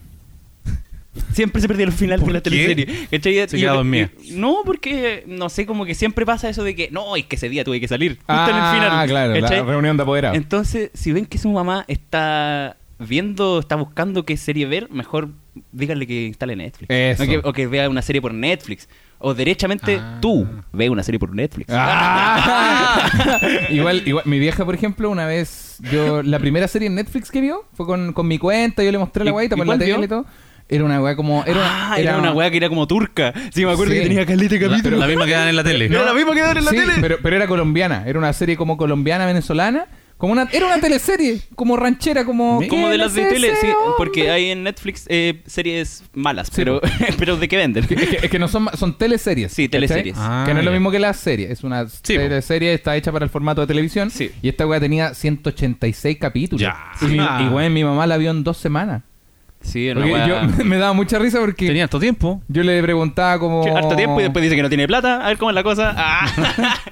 Siempre 1.33 1.61
se 1.61 1.67
perdía 1.67 1.85
el 1.85 1.91
final 1.91 2.19
de 2.19 2.25
¿Por 2.25 2.33
la 2.33 2.41
qué? 2.41 2.49
teleserie. 2.49 3.07
¿cachai? 3.11 3.47
Se 3.49 3.65
dormida. 3.65 4.09
No, 4.31 4.61
porque, 4.65 5.23
no 5.27 5.49
sé, 5.49 5.65
como 5.65 5.85
que 5.85 5.95
siempre 5.95 6.25
pasa 6.25 6.49
eso 6.49 6.63
de 6.63 6.75
que, 6.75 6.89
no, 6.91 7.15
es 7.15 7.25
que 7.25 7.35
ese 7.35 7.49
día 7.49 7.63
tuve 7.63 7.79
que 7.79 7.87
salir. 7.87 8.13
Justo 8.17 8.25
Ah, 8.27 8.47
en 8.49 8.55
el 8.55 8.81
final. 8.89 9.07
claro, 9.07 9.33
¿cachai? 9.41 9.59
la 9.59 9.65
reunión 9.65 9.97
de 9.97 10.03
apoderados. 10.03 10.37
Entonces, 10.37 10.91
si 10.93 11.11
ven 11.11 11.25
que 11.25 11.37
su 11.37 11.49
mamá 11.49 11.85
está 11.87 12.77
viendo, 12.99 13.59
está 13.59 13.75
buscando 13.75 14.25
qué 14.25 14.37
serie 14.37 14.65
ver, 14.65 14.89
mejor 14.91 15.29
díganle 15.71 16.05
que 16.07 16.25
instale 16.25 16.55
Netflix. 16.55 16.89
Eso. 16.89 17.23
O 17.23 17.27
que, 17.27 17.37
o 17.43 17.53
que 17.53 17.67
vea 17.67 17.89
una 17.89 18.01
serie 18.01 18.21
por 18.21 18.33
Netflix. 18.33 18.87
O 19.19 19.33
derechamente 19.33 19.97
Ah. 19.99 20.19
tú 20.21 20.47
ve 20.71 20.89
una 20.91 21.01
serie 21.03 21.17
por 21.19 21.33
Netflix. 21.33 21.67
Ah. 21.71 23.09
igual, 23.69 24.03
igual, 24.05 24.23
mi 24.27 24.39
vieja, 24.39 24.63
por 24.65 24.75
ejemplo, 24.75 25.09
una 25.09 25.25
vez, 25.25 25.77
yo, 25.91 26.21
la 26.23 26.39
primera 26.39 26.67
serie 26.67 26.87
en 26.87 26.95
Netflix 26.95 27.31
que 27.31 27.41
vio 27.41 27.65
fue 27.73 27.85
con, 27.85 28.13
con 28.13 28.27
mi 28.27 28.37
cuenta, 28.37 28.83
yo 28.83 28.91
le 28.91 28.97
mostré 28.97 29.23
la 29.23 29.29
¿Y- 29.29 29.33
guaita 29.33 29.55
por 29.55 29.67
la 29.67 29.77
tele 29.77 30.05
y 30.05 30.07
todo. 30.07 30.25
Era 30.69 30.83
una 30.83 31.01
weá 31.01 31.15
como. 31.15 31.43
Era, 31.45 31.57
una- 31.59 31.93
ah, 31.93 31.99
era, 31.99 32.17
una 32.17 32.33
weá 32.33 32.51
que 32.51 32.57
era 32.57 32.69
como 32.69 32.87
turca. 32.87 33.33
Sí, 33.53 33.65
me 33.65 33.71
acuerdo 33.71 33.93
Sí. 33.93 33.99
que 33.99 34.05
tenía 34.07 34.25
caleta 34.25 34.55
de 34.55 34.61
La, 34.61 34.69
capítulos. 34.69 34.99
la 34.99 35.07
misma 35.07 35.25
que 35.25 35.31
dan 35.31 35.47
en 35.47 35.55
la 35.55 35.63
tele. 35.63 35.85
Era 35.91 36.03
la 36.03 36.13
misma 36.13 36.33
que 36.33 36.41
daban 36.41 36.57
en 36.57 36.65
la 36.65 36.71
Sí, 36.71 36.77
tele. 36.77 36.93
Pero, 36.99 37.17
pero 37.23 37.35
era 37.35 37.47
colombiana, 37.47 38.03
era 38.05 38.19
una 38.19 38.33
serie 38.33 38.57
como 38.57 38.75
colombiana 38.77 39.25
venezolana. 39.25 39.85
Como 40.17 40.33
una, 40.33 40.47
era 40.51 40.65
una 40.65 40.79
teleserie, 40.79 41.41
como 41.55 41.77
ranchera, 41.77 42.25
como. 42.25 42.55
Como 42.67 42.87
¿qué 42.87 42.91
de 42.93 42.97
las 42.97 43.13
de 43.13 43.25
tele, 43.25 43.51
sí, 43.61 43.67
porque 43.99 44.31
hay 44.31 44.49
en 44.49 44.63
Netflix 44.63 45.05
eh, 45.09 45.43
series 45.45 46.03
malas, 46.15 46.47
Sí, 46.47 46.53
pero, 46.55 46.81
pero 47.19 47.37
¿de 47.37 47.47
qué 47.47 47.55
venden? 47.55 47.83
Es 47.83 47.87
que, 48.09 48.19
es 48.23 48.31
que 48.31 48.39
no 48.39 48.47
son, 48.47 48.67
son 48.75 48.97
teleseries. 48.97 49.53
Sí, 49.53 49.69
teleseries. 49.69 50.15
Ah, 50.17 50.43
que 50.47 50.55
no 50.55 50.61
es 50.61 50.65
lo 50.65 50.71
mismo 50.71 50.89
que 50.89 50.97
las 50.97 51.17
series. 51.17 51.51
Es 51.51 51.63
una 51.63 51.87
Sí, 51.87 52.01
teleserie, 52.17 52.73
está 52.73 52.95
hecha 52.95 53.11
para 53.11 53.25
el 53.25 53.29
formato 53.29 53.61
de 53.61 53.67
televisión. 53.67 54.09
Sí. 54.09 54.31
Y 54.41 54.49
esta 54.49 54.65
weá 54.65 54.79
tenía 54.79 55.13
186 55.13 56.17
capítulos. 56.17 56.61
Ya. 56.61 56.77
Y, 56.99 57.05
mi, 57.05 57.19
Ah. 57.19 57.43
y 57.45 57.53
weón, 57.53 57.71
mi 57.73 57.83
mamá 57.83 58.07
la 58.07 58.17
vio 58.17 58.31
en 58.31 58.43
dos 58.43 58.57
semanas. 58.57 59.03
Sí, 59.61 59.85
yo 59.87 59.95
me 60.65 60.77
daba 60.77 60.93
mucha 60.93 61.19
risa 61.19 61.39
porque 61.39 61.67
Tenía 61.67 61.83
harto 61.83 61.99
tiempo. 61.99 62.41
yo 62.47 62.63
le 62.63 62.81
preguntaba 62.81 63.39
como... 63.39 63.63
Harto 63.75 63.95
tiempo 63.95 64.19
y 64.19 64.23
después 64.23 64.43
dice 64.43 64.55
que 64.55 64.61
no 64.61 64.69
tiene 64.69 64.87
plata. 64.87 65.23
A 65.25 65.27
ver 65.29 65.37
cómo 65.37 65.51
es 65.51 65.55
la 65.55 65.63
cosa. 65.63 65.93
Ah. 65.97 66.75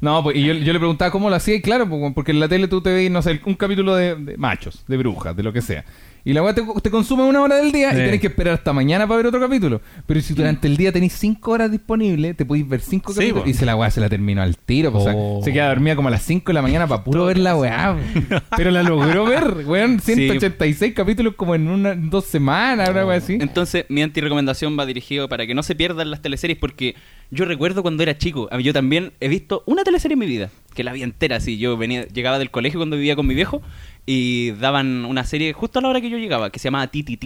No, 0.00 0.22
pues, 0.22 0.34
y 0.34 0.44
yo, 0.44 0.54
yo 0.54 0.72
le 0.72 0.78
preguntaba 0.78 1.10
cómo 1.10 1.28
lo 1.28 1.36
hacía, 1.36 1.54
y 1.56 1.60
claro, 1.60 1.86
pues, 1.86 2.14
porque 2.14 2.32
en 2.32 2.40
la 2.40 2.48
tele 2.48 2.68
tú 2.68 2.80
te 2.80 2.90
ves, 2.90 3.10
no 3.10 3.20
sé, 3.20 3.38
un 3.44 3.52
capítulo 3.54 3.94
de, 3.94 4.14
de 4.14 4.38
machos, 4.38 4.82
de 4.88 4.96
brujas, 4.96 5.36
de 5.36 5.42
lo 5.42 5.52
que 5.52 5.60
sea. 5.60 5.84
Y 6.24 6.32
la 6.32 6.42
weá 6.42 6.54
te, 6.54 6.62
te 6.82 6.90
consume 6.90 7.22
una 7.24 7.40
hora 7.42 7.56
del 7.56 7.72
día 7.72 7.90
Sí. 7.92 7.96
y 7.96 8.00
tenés 8.04 8.20
que 8.20 8.26
esperar 8.26 8.54
hasta 8.54 8.72
mañana 8.72 9.06
para 9.06 9.16
ver 9.18 9.26
otro 9.26 9.40
capítulo. 9.40 9.80
Pero 10.06 10.20
si 10.20 10.34
durante 10.34 10.68
el 10.68 10.76
día 10.76 10.92
tenés 10.92 11.12
cinco 11.14 11.52
horas 11.52 11.70
disponibles, 11.70 12.36
te 12.36 12.44
podéis 12.44 12.68
ver 12.68 12.80
cinco 12.80 13.12
Sí, 13.12 13.18
capítulos. 13.20 13.44
po. 13.44 13.48
Y 13.50 13.54
se 13.54 13.64
la 13.66 13.76
weá 13.76 13.90
se 13.90 14.00
la 14.00 14.08
terminó 14.08 14.42
al 14.42 14.56
tiro. 14.58 14.90
o 14.96 15.02
sea, 15.02 15.14
Oh. 15.16 15.40
se 15.42 15.52
queda 15.52 15.68
dormida 15.68 15.96
como 15.96 16.08
a 16.08 16.10
las 16.10 16.22
5 16.22 16.50
de 16.50 16.54
la 16.54 16.62
mañana 16.62 16.86
para 16.86 17.02
puro 17.04 17.24
ver 17.26 17.38
la 17.38 17.56
weá. 17.56 17.96
Pero 18.56 18.70
la 18.70 18.82
logró 18.82 19.24
ver, 19.24 19.64
weón. 19.66 19.98
186 20.00 20.94
capítulos 20.94 21.34
como 21.36 21.54
en 21.54 21.68
una, 21.68 21.94
dos 21.94 22.24
semanas, 22.26 22.88
una 22.90 23.06
weá 23.06 23.18
así. 23.18 23.38
Entonces, 23.40 23.86
mi 23.88 24.02
anti-recomendación 24.02 24.78
va 24.78 24.86
dirigido 24.86 25.28
para 25.28 25.46
que 25.46 25.54
no 25.54 25.62
se 25.62 25.74
pierdan 25.74 26.10
las 26.10 26.20
teleseries 26.22 26.58
porque 26.58 26.94
yo 27.30 27.44
recuerdo 27.44 27.82
cuando 27.82 28.02
era 28.02 28.18
chico, 28.18 28.48
yo 28.58 28.72
también 28.72 29.12
he 29.20 29.28
visto 29.28 29.62
una 29.66 29.84
teleserie 29.84 30.14
en 30.14 30.18
mi 30.18 30.26
vida, 30.26 30.50
que 30.74 30.84
la 30.84 30.92
vi 30.92 31.02
entera, 31.02 31.36
así, 31.36 31.58
yo 31.58 31.76
venía, 31.76 32.06
llegaba 32.08 32.38
del 32.38 32.50
colegio 32.50 32.78
cuando 32.80 32.96
vivía 32.96 33.16
con 33.16 33.26
mi 33.26 33.34
viejo 33.34 33.62
y 34.06 34.52
daban 34.52 35.04
una 35.04 35.24
serie 35.24 35.52
justo 35.52 35.78
a 35.78 35.82
la 35.82 35.88
hora 35.88 36.00
que 36.00 36.10
yo 36.10 36.18
llegaba, 36.18 36.50
que 36.50 36.58
se 36.58 36.64
llamaba 36.68 36.86
TTT, 36.86 37.24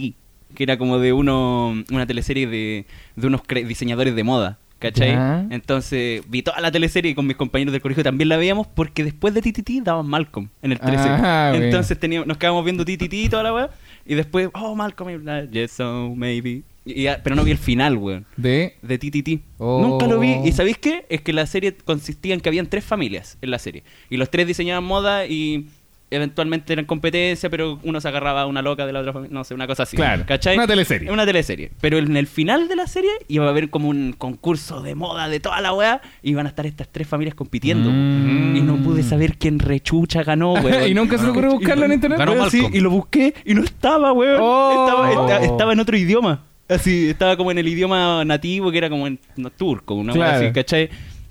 que 0.55 0.63
era 0.63 0.77
como 0.77 0.99
de 0.99 1.13
uno, 1.13 1.83
una 1.91 2.05
teleserie 2.05 2.47
de, 2.47 2.85
de 3.15 3.27
unos 3.27 3.41
cre- 3.43 3.65
diseñadores 3.65 4.15
de 4.15 4.23
moda. 4.23 4.57
¿Cachai? 4.77 5.11
Entonces 5.51 6.21
vi 6.29 6.43
toda 6.43 6.59
la 6.59 6.69
teleserie 6.69 7.11
y 7.11 7.15
con 7.15 7.25
mis 7.25 7.37
compañeros 7.37 7.71
del 7.71 7.81
colegio 7.81 8.03
también 8.03 8.27
la 8.27 8.35
veíamos 8.37 8.67
porque 8.67 9.05
después 9.05 9.33
de 9.33 9.41
TTT 9.41 9.81
daban 9.83 10.05
Malcolm 10.05 10.49
en 10.61 10.73
el 10.73 10.79
13. 10.79 10.97
Ah. 11.07 11.53
Entonces 11.55 11.97
teníamos, 11.97 12.27
nos 12.27 12.37
quedábamos 12.37 12.65
viendo 12.65 12.83
TTT 12.83 13.13
y 13.13 13.29
toda 13.29 13.41
la 13.43 13.53
weá. 13.53 13.69
Y 14.05 14.15
después, 14.15 14.49
oh, 14.53 14.75
Malcolm, 14.75 15.09
y 15.11 15.15
bla, 15.17 15.45
yes, 15.45 15.71
so, 15.71 16.13
maybe. 16.15 16.61
Y 16.85 17.07
pero 17.23 17.35
no 17.35 17.43
vi 17.43 17.51
el 17.51 17.57
final, 17.57 17.97
weón. 17.97 18.25
De. 18.37 18.75
De 18.81 18.97
TTT. 18.99 19.41
Oh. 19.57 19.81
Nunca 19.81 20.05
lo 20.07 20.19
vi. 20.19 20.35
¿Y 20.45 20.51
sabéis 20.51 20.77
qué? 20.77 21.05
Es 21.09 21.21
que 21.21 21.33
la 21.33 21.45
serie 21.47 21.75
consistía 21.75 22.33
en 22.35 22.41
que 22.41 22.49
habían 22.49 22.67
tres 22.67 22.83
familias 22.85 23.37
en 23.41 23.49
la 23.49 23.57
serie. 23.59 23.83
Y 24.09 24.17
los 24.17 24.29
tres 24.29 24.45
diseñaban 24.47 24.83
moda 24.83 25.25
y 25.25 25.67
eventualmente 26.11 26.71
eran 26.71 26.85
competencia, 26.85 27.49
pero 27.49 27.79
uno 27.83 27.99
se 27.99 28.07
agarraba 28.07 28.41
a 28.41 28.45
una 28.45 28.61
loca 28.61 28.85
de 28.85 28.93
la 28.93 28.99
otra 28.99 29.11
familia, 29.13 29.33
no 29.33 29.43
sé, 29.43 29.53
una 29.53 29.67
cosa 29.67 29.83
así. 29.83 29.97
Claro, 29.97 30.23
¿Cachai? 30.27 30.55
una 30.55 30.67
teleserie. 30.67 31.11
Una 31.11 31.25
teleserie. 31.25 31.71
Pero 31.81 31.97
en 31.97 32.15
el 32.15 32.27
final 32.27 32.67
de 32.67 32.75
la 32.75 32.87
serie 32.87 33.09
iba 33.27 33.45
a 33.45 33.49
haber 33.49 33.69
como 33.69 33.89
un 33.89 34.13
concurso 34.13 34.81
de 34.81 34.95
moda 34.95 35.27
de 35.27 35.39
toda 35.39 35.59
la 35.61 35.73
weá, 35.73 36.01
y 36.21 36.31
iban 36.31 36.45
a 36.45 36.49
estar 36.49 36.65
estas 36.65 36.89
tres 36.89 37.07
familias 37.07 37.35
compitiendo. 37.35 37.89
Mm. 37.91 38.55
Y 38.55 38.61
no 38.61 38.77
pude 38.77 39.03
saber 39.03 39.37
quién 39.37 39.59
rechucha 39.59 40.23
ganó, 40.23 40.53
weón. 40.63 40.87
¿Y 40.87 40.93
nunca 40.93 41.17
se 41.17 41.25
te 41.25 41.31
ocurrió 41.31 41.51
buscarlo 41.51 41.85
en 41.85 41.93
internet? 41.93 42.19
Ganó 42.19 42.49
sí, 42.49 42.65
y 42.71 42.79
lo 42.79 42.91
busqué 42.91 43.33
y 43.43 43.53
no 43.55 43.63
estaba, 43.63 44.13
weón. 44.13 44.39
Oh. 44.41 44.85
Estaba, 44.85 45.11
esta- 45.11 45.43
estaba 45.45 45.73
en 45.73 45.79
otro 45.79 45.97
idioma. 45.97 46.43
Así, 46.67 47.09
estaba 47.09 47.37
como 47.37 47.51
en 47.51 47.59
el 47.59 47.67
idioma 47.67 48.25
nativo 48.25 48.71
que 48.71 48.77
era 48.79 48.89
como 48.89 49.05
en 49.05 49.19
no, 49.35 49.51
turco, 49.51 49.93
una 49.93 50.13
Claro. 50.13 50.45
así, 50.47 50.53
¿cachai? 50.53 50.89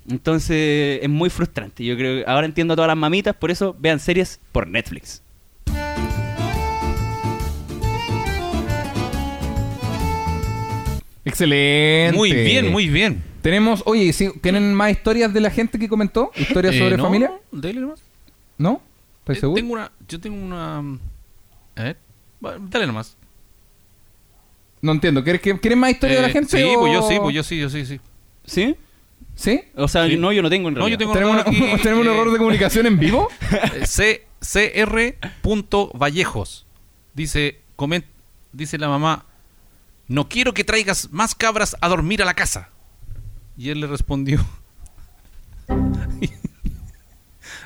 Entonces 0.09 0.99
es 1.01 1.09
muy 1.09 1.29
frustrante. 1.29 1.83
Yo 1.83 1.97
creo 1.97 2.23
que 2.23 2.29
ahora 2.29 2.45
entiendo 2.45 2.73
a 2.73 2.75
todas 2.77 2.87
las 2.87 2.97
mamitas, 2.97 3.35
por 3.35 3.51
eso 3.51 3.75
vean 3.79 3.99
series 3.99 4.39
por 4.51 4.67
Netflix. 4.67 5.21
Excelente. 11.23 12.15
Muy 12.15 12.31
bien, 12.33 12.71
muy 12.71 12.87
bien. 12.87 13.23
Tenemos, 13.41 13.81
oye, 13.85 14.11
¿sí- 14.13 14.31
¿tienen 14.41 14.73
más 14.73 14.91
historias 14.91 15.33
de 15.33 15.41
la 15.41 15.49
gente 15.49 15.79
que 15.79 15.87
comentó? 15.87 16.31
¿Historias 16.35 16.75
Eh, 16.75 16.79
sobre 16.79 16.97
¿no? 16.97 17.03
familia? 17.03 17.31
Dale 17.51 17.79
nomás. 17.79 18.01
¿No? 18.57 18.81
¿Estás 19.19 19.37
Eh, 19.37 19.39
seguro? 19.41 19.55
Tengo 19.61 19.73
una, 19.73 19.91
yo 20.07 20.19
tengo 20.19 20.43
una... 20.43 20.77
A 21.75 21.83
ver, 21.83 21.97
dale 22.69 22.87
nomás. 22.87 23.17
No 24.85 24.91
entiendo. 24.91 25.23
¿Quieres, 25.23 25.41
que, 25.41 25.59
¿Quieres 25.59 25.77
más 25.79 25.89
historias 25.91 26.17
de 26.19 26.21
la 26.21 26.27
Eh, 26.29 26.31
gente? 26.31 26.57
Sí, 26.57 26.63
o- 26.75 26.79
pues 26.79 26.93
yo 26.93 27.01
sí, 27.09 27.17
pues 27.19 27.33
yo 27.35 27.41
sí, 27.43 27.57
yo 27.59 27.69
sí, 27.71 27.85
sí. 27.87 27.99
¿Sí? 28.45 28.75
¿Sí? 29.33 29.61
O 29.75 29.87
sea, 29.87 30.07
Sí. 30.07 30.15
no, 30.15 30.31
yo 30.31 30.43
no 30.43 30.49
tengo 30.49 30.67
en 30.69 30.75
No, 30.75 30.87
yo 30.87 30.97
tengo 30.97 31.11
¿Tenemos, 31.13 31.33
anotado 31.37 31.57
una- 31.57 31.73
aquí, 31.73 31.81
¿tenemos 31.83 32.05
un 32.05 32.11
eh, 32.11 32.15
error 32.15 32.31
de 32.31 32.37
comunicación 32.37 32.85
en 32.85 32.99
vivo? 32.99 33.27
Eh, 33.73 33.85
C, 33.87 34.27
CR. 34.39 35.17
Vallejos. 35.95 36.67
Dice, 37.15 37.59
comen- 37.75 38.05
dice 38.53 38.77
la 38.77 38.87
mamá, 38.89 39.25
no 40.07 40.29
quiero 40.29 40.53
que 40.53 40.63
traigas 40.63 41.09
más 41.11 41.33
cabras 41.33 41.75
a 41.81 41.87
dormir 41.89 42.21
a 42.21 42.25
la 42.25 42.35
casa. 42.35 42.69
Y 43.57 43.69
él 43.69 43.79
le 43.81 43.87
respondió. 43.87 44.45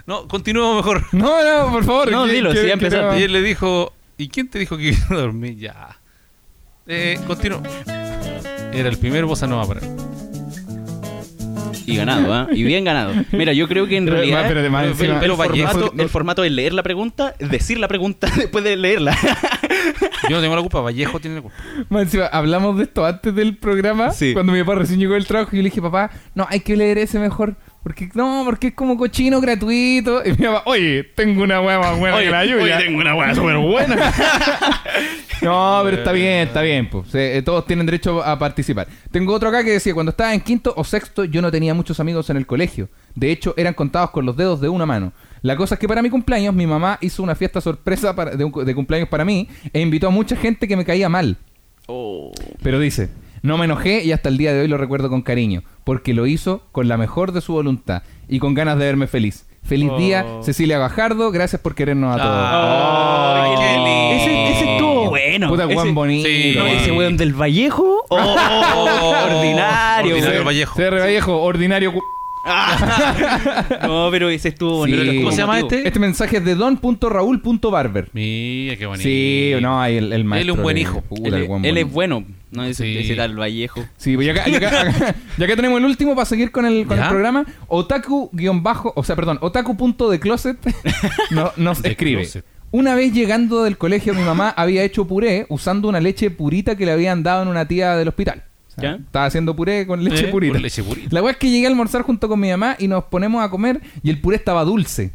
no, 0.05 0.27
continúa 0.27 0.75
mejor. 0.75 1.03
No, 1.11 1.43
no, 1.43 1.71
por 1.71 1.83
favor. 1.83 2.11
No, 2.11 2.25
¿qué- 2.25 2.31
dilo, 2.33 2.53
sí. 2.53 2.59
Y 2.65 3.23
él 3.23 3.33
le 3.33 3.41
dijo, 3.41 3.93
¿y 4.17 4.29
quién 4.29 4.47
te 4.49 4.57
dijo 4.59 4.77
que 4.77 4.89
iba 4.89 5.05
a 5.11 5.15
dormir? 5.15 5.57
Ya. 5.57 5.98
Eh, 6.89 7.19
continúa. 7.27 7.61
Era 8.73 8.89
el 8.89 8.97
primer 8.97 9.25
bossa 9.25 9.45
nova 9.47 9.65
para 9.67 9.81
él. 9.81 9.89
Y 11.85 11.95
ganado, 11.95 12.31
¿ah? 12.33 12.47
Y 12.51 12.63
bien 12.63 12.83
ganado. 12.83 13.13
Mira, 13.31 13.51
yo 13.53 13.67
creo 13.67 13.87
que 13.87 13.97
en 13.97 14.05
Pero, 14.05 14.17
realidad 14.17 14.45
el, 14.51 14.57
encima- 14.57 15.13
el 15.15 15.19
pero 15.19 15.35
Vallejo- 15.37 15.71
formato, 15.71 15.93
el 16.01 16.09
formato 16.09 16.43
es 16.43 16.51
leer 16.51 16.73
la 16.73 16.83
pregunta, 16.83 17.33
decir 17.39 17.79
la 17.79 17.87
pregunta 17.87 18.27
después 18.37 18.63
de 18.63 18.75
leerla. 18.75 19.17
Yo 20.29 20.35
no 20.35 20.41
tengo 20.41 20.55
la 20.55 20.61
culpa, 20.61 20.81
Vallejo 20.81 21.19
tiene 21.19 21.37
la 21.37 21.41
culpa. 21.41 21.57
Más 21.89 22.03
encima, 22.03 22.25
hablamos 22.27 22.77
de 22.77 22.83
esto 22.83 23.05
antes 23.05 23.33
del 23.33 23.57
programa. 23.57 24.11
Sí. 24.11 24.33
Cuando 24.33 24.51
mi 24.53 24.59
papá 24.59 24.75
recién 24.75 24.99
llegó 24.99 25.15
del 25.15 25.25
trabajo 25.25 25.49
y 25.53 25.57
yo 25.57 25.63
le 25.63 25.69
dije, 25.69 25.81
papá, 25.81 26.11
no, 26.35 26.45
hay 26.49 26.59
que 26.59 26.75
leer 26.77 26.99
ese 26.99 27.17
mejor. 27.17 27.55
Porque 27.83 28.09
no, 28.13 28.41
porque 28.45 28.67
es 28.67 28.73
como 28.73 28.97
cochino 28.97 29.39
gratuito. 29.39 30.21
Y 30.25 30.31
mi 30.31 30.35
papá, 30.45 30.63
oye, 30.65 31.03
tengo 31.15 31.43
una 31.43 31.61
hueá 31.61 31.79
más 31.79 31.97
buena 31.97 32.19
que 32.19 32.29
la 32.29 32.45
lluvia. 32.45 32.79
una 32.93 33.15
hueá 33.15 33.33
súper 33.35 33.57
buena. 33.57 34.13
No, 35.41 35.79
pero 35.85 35.95
está 35.97 36.11
bien, 36.11 36.47
está 36.49 36.61
bien. 36.61 36.89
Pues. 36.89 37.15
Eh, 37.15 37.41
todos 37.45 37.65
tienen 37.65 37.85
derecho 37.85 38.21
a 38.21 38.37
participar. 38.37 38.87
Tengo 39.09 39.33
otro 39.33 39.47
acá 39.47 39.63
que 39.63 39.71
decía, 39.71 39.93
cuando 39.93 40.09
estaba 40.09 40.33
en 40.33 40.41
quinto 40.41 40.73
o 40.75 40.83
sexto 40.83 41.23
yo 41.23 41.41
no 41.41 41.49
tenía 41.49 41.73
muchos 41.73 41.99
amigos 42.01 42.29
en 42.29 42.35
el 42.35 42.45
colegio. 42.45 42.89
De 43.15 43.31
hecho, 43.31 43.53
eran 43.55 43.73
contados 43.73 44.09
con 44.11 44.25
los 44.25 44.35
dedos 44.35 44.59
de 44.59 44.67
una 44.67 44.85
mano. 44.85 45.13
La 45.41 45.55
cosa 45.55 45.75
es 45.75 45.79
que 45.79 45.87
para 45.87 46.01
mi 46.01 46.09
cumpleaños 46.09 46.53
mi 46.53 46.67
mamá 46.67 46.97
hizo 46.99 47.23
una 47.23 47.35
fiesta 47.35 47.61
sorpresa 47.61 48.13
para- 48.15 48.31
de, 48.31 48.51
de 48.65 48.75
cumpleaños 48.75 49.07
para 49.07 49.23
mí 49.23 49.47
e 49.71 49.79
invitó 49.79 50.07
a 50.07 50.11
mucha 50.11 50.35
gente 50.35 50.67
que 50.67 50.75
me 50.75 50.83
caía 50.83 51.07
mal. 51.07 51.37
Oh. 51.87 52.33
Pero 52.61 52.77
dice, 52.77 53.09
no 53.41 53.57
me 53.57 53.65
enojé 53.65 54.03
y 54.03 54.11
hasta 54.11 54.29
el 54.29 54.37
día 54.37 54.53
de 54.53 54.61
hoy 54.61 54.67
lo 54.67 54.77
recuerdo 54.77 55.09
con 55.09 55.21
cariño, 55.21 55.63
porque 55.83 56.13
lo 56.13 56.27
hizo 56.27 56.63
con 56.71 56.87
la 56.87 56.97
mejor 56.97 57.31
de 57.31 57.41
su 57.41 57.53
voluntad 57.53 58.03
y 58.27 58.39
con 58.39 58.53
ganas 58.53 58.77
de 58.79 58.85
verme 58.85 59.07
feliz. 59.07 59.45
Feliz 59.63 59.91
día, 59.97 60.25
Oh. 60.25 60.41
Cecilia 60.41 60.79
Gajardo, 60.79 61.31
gracias 61.31 61.61
por 61.61 61.75
querernos 61.75 62.15
a 62.15 62.23
todos. 62.23 62.47
Ay, 62.49 63.51
qué 63.59 63.75
lindo. 63.75 64.23
Ese, 64.23 64.51
ese 64.57 64.71
estuvo 64.73 65.09
bueno. 65.09 65.49
Puta, 65.49 65.65
Ese- 65.65 65.73
Juan 65.73 65.93
bonito. 65.93 66.27
sí, 66.29 66.53
no, 66.57 66.65
ese 66.65 66.85
sí. 66.85 66.91
weón 66.91 67.17
del 67.17 67.33
Vallejo. 67.33 68.05
Oh, 68.09 68.15
ordinario. 69.25 70.13
Ordinario 70.13 70.31
weón. 70.31 70.45
Vallejo. 70.45 70.75
CR 70.75 70.99
Vallejo, 70.99 71.41
ordinario. 71.41 71.93
cu- 71.93 72.01
No, 73.81 74.07
pero 74.11 74.29
ese 74.29 74.49
estuvo 74.49 74.85
Sí. 74.85 74.93
bonito. 74.93 75.13
¿Cómo 75.19 75.31
se 75.31 75.37
llama 75.37 75.59
este? 75.59 75.85
Este 75.87 75.99
mensaje 75.99 76.37
es 76.37 76.45
de 76.45 76.55
don.raúl.barber. 76.55 78.09
Mira, 78.13 78.75
qué 78.77 78.85
bonito. 78.85 79.03
Sí, 79.03 79.53
no, 79.61 79.83
el, 79.85 80.13
el 80.13 80.23
maestro. 80.23 80.41
Él 80.41 80.49
es 80.49 80.55
un 80.57 80.63
buen 80.63 80.77
hijo. 80.77 81.01
puta, 81.01 81.27
Él, 81.27 81.49
él 81.63 81.77
es 81.77 81.91
bueno. 81.91 82.23
No 82.51 82.63
ese, 82.63 82.83
Sí. 82.83 82.97
ese 82.97 83.15
tal 83.15 83.39
Vallejo. 83.39 83.85
Sí, 83.97 84.15
pues 84.15 84.25
ya 84.27 84.33
acá, 84.33 84.47
ya 84.49 84.57
acá 84.57 85.15
tenemos 85.55 85.77
el 85.79 85.85
último 85.85 86.15
para 86.15 86.25
seguir 86.25 86.51
con 86.51 86.65
el, 86.65 86.85
con 86.87 86.97
el 86.99 87.07
programa. 87.07 87.45
Otaku-bajo, 87.67 88.93
o 88.95 89.03
sea, 89.03 89.15
perdón, 89.15 89.37
otaku.decloset 89.41 90.57
no, 91.31 91.51
nos 91.57 91.83
escribe. 91.83 92.21
closet. 92.21 92.45
Una 92.71 92.93
vez 92.95 93.13
llegando 93.13 93.63
del 93.63 93.77
colegio, 93.77 94.13
mi 94.13 94.21
mamá 94.21 94.49
había 94.55 94.83
hecho 94.83 95.05
puré 95.07 95.45
usando 95.49 95.87
una 95.89 95.99
leche 95.99 96.29
purita 96.29 96.75
que 96.75 96.85
le 96.85 96.91
habían 96.91 97.23
dado 97.23 97.41
en 97.43 97.47
una 97.47 97.67
tía 97.67 97.95
del 97.95 98.07
hospital. 98.07 98.43
O 98.67 98.71
sea, 98.71 98.83
¿Ya? 98.83 98.95
Estaba 99.03 99.25
haciendo 99.25 99.55
puré 99.55 99.87
con 99.87 100.03
leche 100.03 100.25
Eh, 100.25 100.31
purita. 100.31 100.53
con 100.53 100.61
leche 100.61 100.83
purita. 100.83 101.07
La 101.11 101.23
weá 101.23 101.31
es 101.31 101.37
que 101.37 101.49
llegué 101.49 101.65
a 101.65 101.69
almorzar 101.69 102.03
junto 102.03 102.27
con 102.27 102.39
mi 102.39 102.49
mamá 102.49 102.75
y 102.77 102.87
nos 102.87 103.05
ponemos 103.05 103.43
a 103.43 103.49
comer 103.49 103.81
y 104.03 104.09
el 104.11 104.21
puré 104.21 104.37
estaba 104.37 104.63
dulce. 104.63 105.13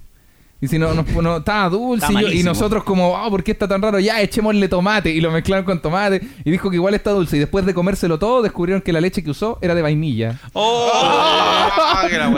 Y 0.60 0.68
si 0.68 0.78
no, 0.78 0.94
nos- 0.94 1.06
no, 1.08 1.36
estaba 1.38 1.68
dulce 1.68 2.06
Está 2.06 2.18
y, 2.18 2.22
yo- 2.22 2.30
y 2.32 2.42
nosotros 2.42 2.84
como, 2.84 3.10
oh, 3.12 3.30
¿por 3.30 3.42
qué 3.44 3.50
está 3.52 3.68
tan 3.68 3.82
raro? 3.82 3.98
Ya, 4.00 4.22
echémosle 4.22 4.66
tomate 4.68 5.10
y 5.10 5.20
lo 5.20 5.30
mezclaron 5.30 5.64
con 5.64 5.80
tomate 5.82 6.22
y 6.44 6.50
dijo 6.50 6.70
que 6.70 6.76
igual 6.76 6.94
está 6.94 7.10
dulce 7.10 7.36
y 7.36 7.40
después 7.40 7.66
de 7.66 7.74
comérselo 7.74 8.18
todo 8.18 8.40
descubrieron 8.40 8.80
que 8.80 8.92
la 8.92 9.00
leche 9.02 9.22
que 9.22 9.30
usó 9.30 9.58
era 9.60 9.74
de 9.74 9.82
vainilla. 9.82 10.38
¡Oh! 10.54 10.90
Ah, 10.94 12.06
que 12.10 12.16
la. 12.18 12.30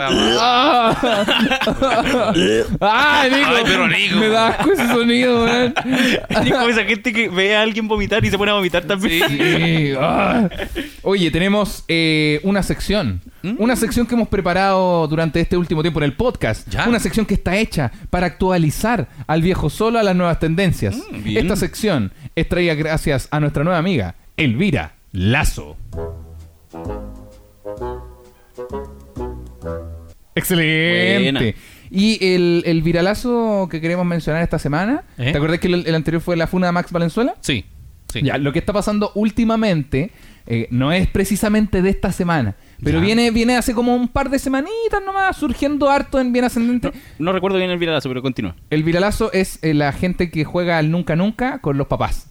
¡Ay, 2.81 3.31
Nico! 3.31 3.49
Ay, 3.49 3.63
pero 3.65 3.87
Nico. 3.87 4.15
Me 4.17 4.27
da 4.27 4.47
asco 4.49 4.71
ese 4.71 4.87
sonido, 4.87 5.43
weón. 5.45 5.73
Como 6.51 6.67
esa 6.69 6.83
gente 6.83 7.13
que 7.13 7.29
ve 7.29 7.55
a 7.55 7.61
alguien 7.61 7.87
vomitar 7.87 8.23
y 8.25 8.29
se 8.29 8.37
pone 8.37 8.51
a 8.51 8.55
vomitar 8.55 8.83
también. 8.83 9.27
Sí, 9.29 9.93
ah. 9.99 10.49
Oye, 11.03 11.31
tenemos 11.31 11.83
eh, 11.87 12.39
una 12.43 12.63
sección. 12.63 13.21
Una 13.59 13.77
sección 13.77 14.05
que 14.05 14.13
hemos 14.15 14.27
preparado 14.27 15.07
durante 15.07 15.39
este 15.39 15.55
último 15.55 15.81
tiempo 15.81 15.99
en 16.01 16.03
el 16.05 16.13
podcast. 16.13 16.67
Ya. 16.67 16.85
Una 16.89 16.99
sección 16.99 17.25
que 17.25 17.35
está 17.35 17.55
hecha 17.55 17.89
para 18.09 18.27
actualizar 18.27 19.07
al 19.27 19.41
viejo 19.41 19.69
solo 19.69 19.99
a 19.99 20.03
las 20.03 20.15
nuevas 20.15 20.39
tendencias. 20.39 20.97
bien. 21.23 21.37
Esta 21.37 21.55
sección 21.55 22.11
es 22.35 22.47
traída 22.49 22.73
gracias 22.75 23.27
a 23.31 23.39
nuestra 23.39 23.63
nueva 23.63 23.79
amiga, 23.79 24.15
Elvira 24.37 24.95
Lazo. 25.11 25.77
Excelente. 30.35 31.31
Buena. 31.31 31.57
Y 31.89 32.33
el, 32.33 32.63
el 32.65 32.81
viralazo 32.81 33.67
que 33.71 33.79
queremos 33.79 34.05
mencionar 34.05 34.43
esta 34.43 34.59
semana, 34.59 35.03
¿Eh? 35.17 35.31
¿te 35.31 35.37
acuerdas 35.37 35.59
que 35.59 35.67
el, 35.67 35.87
el 35.87 35.95
anterior 35.95 36.21
fue 36.21 36.35
la 36.35 36.47
funa 36.47 36.67
de 36.67 36.73
Max 36.73 36.91
Valenzuela? 36.91 37.35
Sí, 37.41 37.65
sí. 38.11 38.21
Ya, 38.21 38.37
lo 38.37 38.51
que 38.51 38.59
está 38.59 38.73
pasando 38.73 39.11
últimamente 39.15 40.11
eh, 40.47 40.67
no 40.71 40.91
es 40.91 41.07
precisamente 41.07 41.81
de 41.81 41.89
esta 41.89 42.11
semana, 42.11 42.55
pero 42.83 42.99
Ya. 42.99 43.05
viene 43.05 43.31
viene 43.31 43.55
hace 43.57 43.73
como 43.73 43.95
un 43.95 44.07
par 44.07 44.29
de 44.29 44.39
semanitas 44.39 45.01
nomás, 45.05 45.35
surgiendo 45.37 45.89
harto 45.89 46.19
en 46.19 46.31
Bien 46.33 46.45
Ascendente. 46.45 46.91
No 47.19 47.31
recuerdo 47.31 47.57
bien 47.57 47.69
el 47.69 47.77
viralazo, 47.77 48.09
pero 48.09 48.21
continúa. 48.21 48.55
El 48.69 48.83
viralazo 48.83 49.31
es 49.33 49.59
eh, 49.63 49.73
la 49.73 49.91
gente 49.91 50.29
que 50.31 50.45
juega 50.45 50.77
al 50.77 50.89
Nunca 50.91 51.15
Nunca 51.15 51.59
con 51.59 51.77
los 51.77 51.87
papás. 51.87 52.27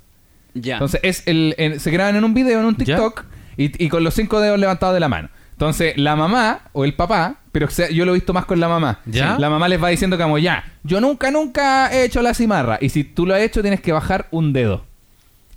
Ya. 0.55 0.75
Entonces, 0.75 1.01
es 1.03 1.23
el, 1.27 1.55
se 1.79 1.91
graban 1.91 2.17
en 2.17 2.25
un 2.25 2.33
video, 2.33 2.59
en 2.61 2.65
un. 2.67 2.75
TikTok, 2.77 3.25
y, 3.59 3.85
y 3.85 3.89
con 3.89 4.03
los 4.05 4.15
cinco 4.15 4.41
dedos 4.41 4.59
levantados 4.59 4.95
de 4.95 5.01
la 5.01 5.09
mano. 5.09 5.29
Entonces, 5.53 5.97
la 5.97 6.17
mamá 6.17 6.61
o 6.73 6.85
el 6.85 6.95
papá, 6.95 7.37
pero 7.53 7.69
se- 7.71 7.93
yo 7.95 8.05
lo 8.05 8.13
he 8.13 8.15
visto 8.15 8.33
más 8.35 8.45
con 8.45 8.61
la 8.61 8.69
mamá. 8.69 9.01
¿Ya? 9.07 9.39
La 9.39 9.49
mamá 9.51 9.69
les 9.69 9.83
va 9.83 9.89
diciendo 9.89 10.19
como, 10.19 10.37
ya, 10.39 10.65
yo 10.83 11.01
nunca, 11.01 11.31
nunca 11.31 11.91
he 11.93 12.05
hecho 12.05 12.21
la 12.23 12.35
cimarra. 12.35 12.79
Y 12.81 12.91
si 12.91 13.05
tú 13.05 13.25
lo 13.27 13.35
has 13.35 13.41
hecho, 13.41 13.63
tienes 13.63 13.81
que 13.81 13.93
bajar 13.93 14.29
un 14.31 14.53
dedo. 14.53 14.85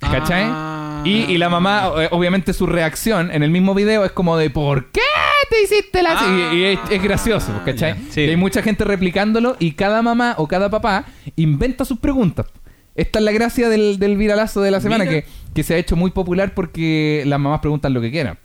¿Cachai? 0.00 0.44
Ah. 1.00 1.08
Y, 1.08 1.24
y 1.32 1.38
la 1.38 1.48
mamá, 1.48 1.90
eh, 1.98 2.08
obviamente 2.10 2.52
su 2.52 2.66
reacción 2.66 3.30
en 3.30 3.42
el 3.42 3.50
mismo 3.50 3.74
video 3.74 4.04
es 4.04 4.12
como 4.12 4.36
de, 4.36 4.50
¿por 4.50 4.90
qué 4.90 5.00
te 5.48 5.62
hiciste 5.62 6.02
la... 6.02 6.14
ci-?" 6.16 6.52
y, 6.52 6.56
y 6.56 6.64
es, 6.64 6.78
es 6.90 7.02
gracioso, 7.02 7.52
¿cachai? 7.64 7.94
ya. 7.94 7.98
Sí. 8.10 8.20
Y 8.22 8.28
hay 8.30 8.36
mucha 8.36 8.62
gente 8.62 8.84
replicándolo 8.84 9.56
y 9.58 9.72
cada 9.72 10.02
mamá 10.02 10.34
o 10.38 10.46
cada 10.46 10.68
papá 10.70 11.04
inventa 11.36 11.84
sus 11.84 11.98
preguntas. 11.98 12.46
Esta 12.94 13.18
es 13.18 13.24
la 13.24 13.32
gracia 13.32 13.68
del, 13.68 13.98
del 13.98 14.16
viralazo 14.16 14.60
de 14.60 14.70
la 14.70 14.80
semana, 14.80 15.06
que, 15.08 15.24
que 15.54 15.62
se 15.62 15.74
ha 15.74 15.78
hecho 15.78 15.96
muy 15.96 16.10
popular 16.10 16.52
porque 16.54 17.22
las 17.24 17.40
mamás 17.40 17.60
preguntan 17.60 17.94
lo 17.94 18.00
que 18.00 18.10
quieran. 18.10 18.38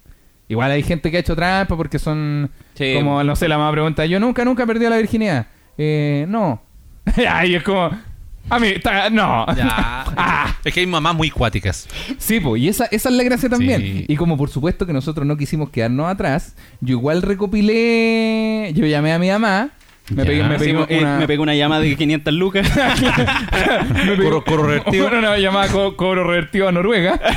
Igual 0.47 0.71
hay 0.71 0.83
gente 0.83 1.09
que 1.11 1.17
ha 1.17 1.19
hecho 1.19 1.35
trampa 1.35 1.75
porque 1.75 1.97
son 1.99 2.51
Sí. 2.75 2.93
como, 2.95 3.23
no 3.23 3.35
sé, 3.35 3.47
la 3.47 3.57
mamá 3.57 3.71
pregunta, 3.71 4.05
yo 4.05 4.19
nunca, 4.19 4.45
nunca 4.45 4.65
perdí 4.65 4.87
la 4.87 4.97
virginidad. 4.97 5.47
Eh, 5.77 6.25
no. 6.29 6.61
Ay, 7.29 7.55
es 7.55 7.63
como, 7.63 7.89
a 8.49 8.59
mí, 8.59 8.73
ta- 8.81 9.09
no. 9.09 9.45
Ya. 9.55 10.05
Ah. 10.17 10.55
Es 10.63 10.73
que 10.73 10.79
hay 10.79 10.87
mamás 10.87 11.13
muy 11.13 11.29
cuáticas. 11.29 11.87
Sí, 12.17 12.39
pues, 12.39 12.61
y 12.61 12.69
esa, 12.69 12.85
esa 12.85 13.09
es 13.09 13.15
la 13.15 13.23
gracia 13.23 13.49
también. 13.49 13.81
Sí. 13.81 14.05
Y 14.07 14.15
como 14.15 14.37
por 14.37 14.49
supuesto 14.49 14.85
que 14.85 14.93
nosotros 14.93 15.27
no 15.27 15.35
quisimos 15.35 15.69
quedarnos 15.69 16.07
atrás, 16.09 16.55
yo 16.79 16.93
igual 16.97 17.21
recopilé, 17.21 18.71
yo 18.73 18.85
llamé 18.85 19.11
a 19.13 19.19
mi 19.19 19.29
mamá 19.29 19.69
Me 20.09 20.23
Ya. 20.23 20.25
pegué, 20.25 20.43
me 20.43 20.59
Sí, 20.59 20.65
pegué 20.65 20.85
eh, 20.89 20.99
una, 21.01 21.17
me 21.19 21.27
pegó 21.27 21.43
una 21.43 21.55
llamada 21.55 21.81
de 21.81 21.95
500 21.95 22.33
lucas. 22.33 22.67
me 24.07 24.17
cobro 24.17 24.63
revertido. 24.65 25.07
Una, 25.07 25.19
una 25.19 25.37
llamada 25.37 25.67
co- 25.71 25.95
cobro 25.95 26.23
revertido 26.23 26.67
a 26.67 26.71
Noruega. 26.71 27.19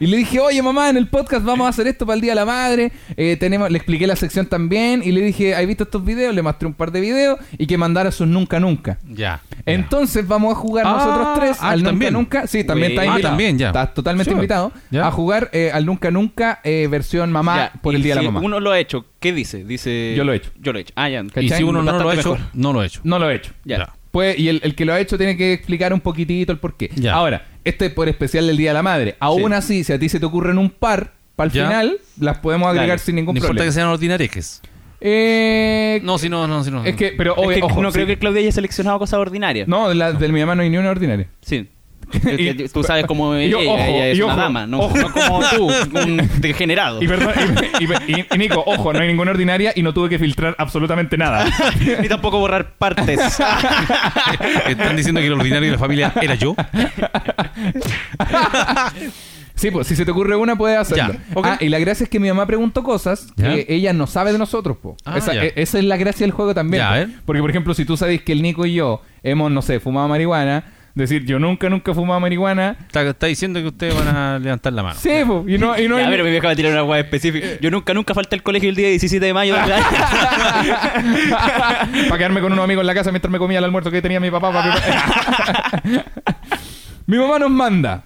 Y 0.00 0.06
le 0.06 0.18
dije, 0.18 0.38
oye 0.38 0.62
mamá, 0.62 0.90
en 0.90 0.96
el 0.96 1.08
podcast 1.08 1.44
vamos 1.44 1.66
a 1.66 1.70
hacer 1.70 1.88
esto 1.88 2.06
para 2.06 2.14
el 2.14 2.20
Día 2.20 2.30
de 2.30 2.36
la 2.36 2.44
Madre. 2.44 2.92
Eh, 3.16 3.36
tenemos, 3.36 3.68
le 3.68 3.78
expliqué 3.78 4.06
la 4.06 4.14
sección 4.14 4.46
también 4.46 5.02
y 5.04 5.10
le 5.10 5.20
dije, 5.22 5.56
¿has 5.56 5.66
visto 5.66 5.82
estos 5.82 6.04
videos? 6.04 6.32
Le 6.32 6.40
mostré 6.40 6.68
un 6.68 6.74
par 6.74 6.92
de 6.92 7.00
videos 7.00 7.40
y 7.58 7.66
que 7.66 7.76
mandara 7.76 8.12
sus 8.12 8.28
nunca 8.28 8.60
nunca. 8.60 8.98
Ya. 9.08 9.40
Entonces 9.74 10.26
vamos 10.26 10.52
a 10.52 10.56
jugar 10.56 10.86
Ah, 10.86 10.92
nosotros 10.92 11.28
tres 11.38 11.56
ah, 11.60 11.70
al 11.70 11.78
nunca 11.80 11.90
también. 11.90 12.12
nunca. 12.12 12.46
Sí, 12.46 12.64
también 12.64 12.92
está 12.92 13.02
Ah, 13.02 13.06
invitado. 13.06 13.30
también, 13.32 13.58
ya. 13.58 13.66
Estás 13.68 13.94
totalmente 13.94 14.30
invitado 14.32 14.72
ya. 14.90 15.06
a 15.06 15.10
jugar 15.10 15.50
eh, 15.52 15.70
al 15.72 15.84
nunca 15.86 16.10
nunca 16.10 16.60
eh, 16.64 16.86
versión 16.90 17.30
mamá 17.32 17.56
Ya, 17.56 17.80
por 17.80 17.94
el 17.94 18.02
Día 18.02 18.14
de 18.14 18.22
la 18.22 18.30
Mamá. 18.30 18.44
Uno 18.46 18.60
lo 18.60 18.70
ha 18.72 18.78
hecho. 18.78 19.04
¿Qué 19.20 19.32
dice? 19.32 19.64
Dice. 19.64 20.14
Yo 20.16 20.24
lo 20.24 20.32
he 20.32 20.36
hecho. 20.36 20.50
Yo 20.60 20.72
lo 20.72 20.78
he 20.78 20.82
hecho. 20.82 20.92
Ah, 20.96 21.08
ya. 21.08 21.24
Y 21.40 21.48
si 21.50 21.62
uno 21.62 21.82
no 21.82 21.92
lo 21.98 22.08
ha 22.10 22.14
hecho, 22.14 22.32
mejor. 22.34 22.46
no 22.54 22.72
lo 22.72 22.82
he 22.82 22.86
hecho. 22.86 23.00
No 23.04 23.18
lo 23.18 23.30
he 23.30 23.34
hecho. 23.36 23.52
Ya. 23.64 23.78
Ya. 23.78 23.92
Pues, 24.10 24.38
y 24.38 24.48
el, 24.48 24.60
el 24.64 24.74
que 24.74 24.84
lo 24.86 24.94
ha 24.94 25.00
hecho 25.00 25.18
tiene 25.18 25.36
que 25.36 25.52
explicar 25.52 25.92
un 25.92 26.00
poquitito 26.00 26.50
el 26.50 26.58
porqué. 26.58 26.90
Ya. 26.94 27.12
Ahora, 27.14 27.46
este 27.64 27.86
es 27.86 27.92
por 27.92 28.08
especial 28.08 28.46
del 28.46 28.56
Día 28.56 28.70
de 28.70 28.74
la 28.74 28.82
Madre. 28.82 29.16
Aún 29.20 29.48
Sí. 29.50 29.54
así, 29.54 29.84
si 29.84 29.92
a 29.92 29.98
ti 29.98 30.08
se 30.08 30.18
te 30.18 30.24
ocurren 30.26 30.56
un 30.58 30.70
par, 30.70 31.12
para 31.36 31.48
el 31.48 31.52
Ya. 31.52 31.66
final, 31.68 31.98
las 32.18 32.38
podemos 32.38 32.68
agregar 32.68 32.88
Dale. 32.88 32.98
sin 33.00 33.14
ningún 33.16 33.34
No 33.34 33.38
importa 33.38 33.48
problema. 33.56 33.68
que 33.68 33.72
sean 33.72 33.88
ordinariques. 33.88 34.62
Eh, 35.00 36.00
No, 36.02 36.18
si 36.18 36.28
no, 36.28 36.46
no, 36.46 36.64
si 36.64 36.70
no. 36.70 36.84
Es 36.84 36.96
que, 36.96 37.12
pero 37.16 37.32
Es 37.32 37.38
obvio, 37.38 37.56
que 37.56 37.62
ojo, 37.62 37.82
no 37.82 37.90
sí. 37.90 37.94
creo 37.94 38.06
que 38.06 38.18
Claudia 38.18 38.40
haya 38.40 38.52
seleccionado 38.52 38.98
cosas 38.98 39.18
ordinarias. 39.20 39.68
No, 39.68 39.88
de 39.88 39.94
la, 39.94 40.12
del 40.12 40.32
mi 40.32 40.40
mamá 40.40 40.54
no 40.54 40.62
hay 40.62 40.70
ni 40.70 40.76
una 40.78 40.90
ordinaria. 40.90 41.28
Sí. 41.40 41.68
Y- 42.38 42.68
tú 42.70 42.82
sabes 42.82 43.04
cómo 43.06 43.36
y 43.38 43.44
ella, 43.44 43.58
ojo, 43.58 43.76
ella 43.78 44.06
es 44.08 44.18
una 44.18 44.26
ojo, 44.28 44.36
dama, 44.40 44.66
no, 44.66 44.78
ojo. 44.80 44.96
no 44.96 45.12
como 45.12 45.40
tú, 45.50 45.66
un 45.98 46.30
degenerado. 46.40 47.02
Y, 47.02 47.06
perdón, 47.06 47.34
y, 47.80 47.84
y- 47.84 48.20
y- 48.20 48.26
y 48.34 48.38
Nico, 48.38 48.62
ojo, 48.66 48.92
no 48.94 49.00
hay 49.00 49.08
ninguna 49.08 49.30
ordinaria 49.32 49.72
y 49.76 49.82
no 49.82 49.92
tuve 49.92 50.08
que 50.08 50.18
filtrar 50.18 50.54
absolutamente 50.58 51.18
nada. 51.18 51.44
Ni 52.00 52.08
tampoco 52.08 52.38
borrar 52.38 52.76
partes. 52.76 53.20
Están 54.68 54.96
diciendo 54.96 55.20
que 55.20 55.26
el 55.26 55.34
ordinario 55.34 55.66
de 55.68 55.72
la 55.72 55.78
familia 55.78 56.12
era 56.22 56.34
yo. 56.34 56.56
Sí, 59.58 59.70
pues 59.70 59.86
si 59.86 59.96
se 59.96 60.04
te 60.04 60.10
ocurre 60.12 60.36
una, 60.36 60.56
puedes 60.56 60.78
hacerlo. 60.78 61.12
Ya, 61.14 61.20
ok. 61.34 61.46
Ah, 61.46 61.56
y 61.60 61.68
la 61.68 61.78
gracia 61.78 62.04
es 62.04 62.10
que 62.10 62.20
mi 62.20 62.28
mamá 62.28 62.46
preguntó 62.46 62.82
cosas 62.82 63.28
Ya. 63.36 63.54
que 63.54 63.66
ella 63.68 63.92
no 63.92 64.06
sabe 64.06 64.32
de 64.32 64.38
nosotros, 64.38 64.76
po. 64.78 64.96
Ah, 65.04 65.18
esa, 65.18 65.34
e- 65.34 65.52
esa 65.56 65.78
es 65.78 65.84
la 65.84 65.96
gracia 65.96 66.24
del 66.24 66.30
juego 66.32 66.54
también. 66.54 66.82
Ya. 66.82 67.08
Porque, 67.26 67.40
por 67.42 67.50
ejemplo, 67.50 67.74
si 67.74 67.84
tú 67.84 67.96
sabes 67.96 68.22
que 68.22 68.32
el 68.32 68.40
Nico 68.42 68.64
y 68.66 68.74
yo 68.74 69.02
hemos, 69.22 69.50
no 69.50 69.60
sé, 69.62 69.80
fumado 69.80 70.06
marihuana, 70.08 70.64
decir 70.94 71.24
yo 71.26 71.38
nunca, 71.38 71.68
nunca 71.70 71.90
he 71.92 71.94
fumado 71.94 72.18
marihuana. 72.20 72.76
Está, 72.86 73.02
está 73.02 73.26
diciendo 73.26 73.60
que 73.60 73.66
ustedes 73.68 73.94
van 73.94 74.08
a 74.16 74.38
levantar 74.38 74.72
la 74.72 74.82
mano. 74.82 74.98
Sí, 74.98 75.10
po, 75.26 75.44
y 75.46 75.56
no, 75.58 75.78
y 75.78 75.86
no 75.88 75.98
Ya, 75.98 76.04
hay- 76.06 76.10
pero 76.10 76.24
mi 76.24 76.30
vieja 76.30 76.46
va 76.48 76.52
a 76.52 76.56
tirar 76.56 76.72
una 76.72 76.82
hueá 76.84 77.00
específica. 77.00 77.46
Yo 77.60 77.70
nunca, 77.70 77.94
nunca 77.94 78.14
falté 78.14 78.34
al 78.36 78.42
colegio 78.42 78.68
el 78.68 78.74
día 78.76 78.88
17 78.88 79.24
de 79.26 79.32
mayo. 79.34 79.54
para 82.08 82.18
quedarme 82.18 82.40
con 82.40 82.52
unos 82.52 82.64
amigos 82.64 82.82
en 82.82 82.86
la 82.86 82.94
casa 82.94 83.10
mientras 83.10 83.30
me 83.30 83.38
comía 83.38 83.58
el 83.58 83.64
almuerzo 83.64 83.90
que 83.90 84.02
tenía 84.02 84.20
mi 84.20 84.30
papá. 84.30 84.52
para 84.52 84.74
mi 87.06 87.16
mamá 87.18 87.38
nos 87.38 87.50
manda. 87.50 88.04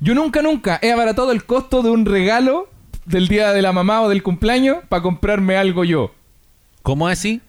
Yo 0.00 0.14
nunca, 0.14 0.42
nunca 0.42 0.78
he 0.82 0.92
abaratado 0.92 1.32
el 1.32 1.44
costo 1.44 1.82
de 1.82 1.90
un 1.90 2.06
regalo 2.06 2.68
del 3.06 3.28
día 3.28 3.52
de 3.52 3.62
la 3.62 3.72
mamá 3.72 4.02
o 4.02 4.08
del 4.08 4.22
cumpleaños 4.22 4.78
para 4.88 5.02
comprarme 5.02 5.56
algo 5.56 5.84
yo. 5.84 6.14
¿Cómo 6.82 7.08
así? 7.08 7.40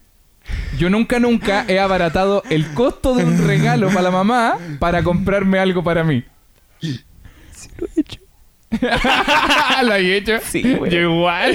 Yo 0.78 0.90
nunca, 0.90 1.20
nunca 1.20 1.66
he 1.68 1.80
abaratado 1.80 2.44
el 2.50 2.74
costo 2.74 3.16
de 3.16 3.24
un 3.24 3.48
regalo 3.48 3.88
para 3.88 4.04
la 4.04 4.12
mamá 4.12 4.58
para 4.80 5.04
comprarme 5.04 5.60
algo 5.60 5.84
para 5.84 6.04
mí. 6.04 6.24
Sí, 6.80 7.02
lo 7.78 7.88
he 7.88 8.02
hecho. 8.02 8.15
¿Lo 9.84 9.94
he 9.96 10.18
hecho? 10.18 10.34
Sí, 10.44 10.74
güey. 10.76 10.92
Yo 10.92 11.00
igual. 11.00 11.54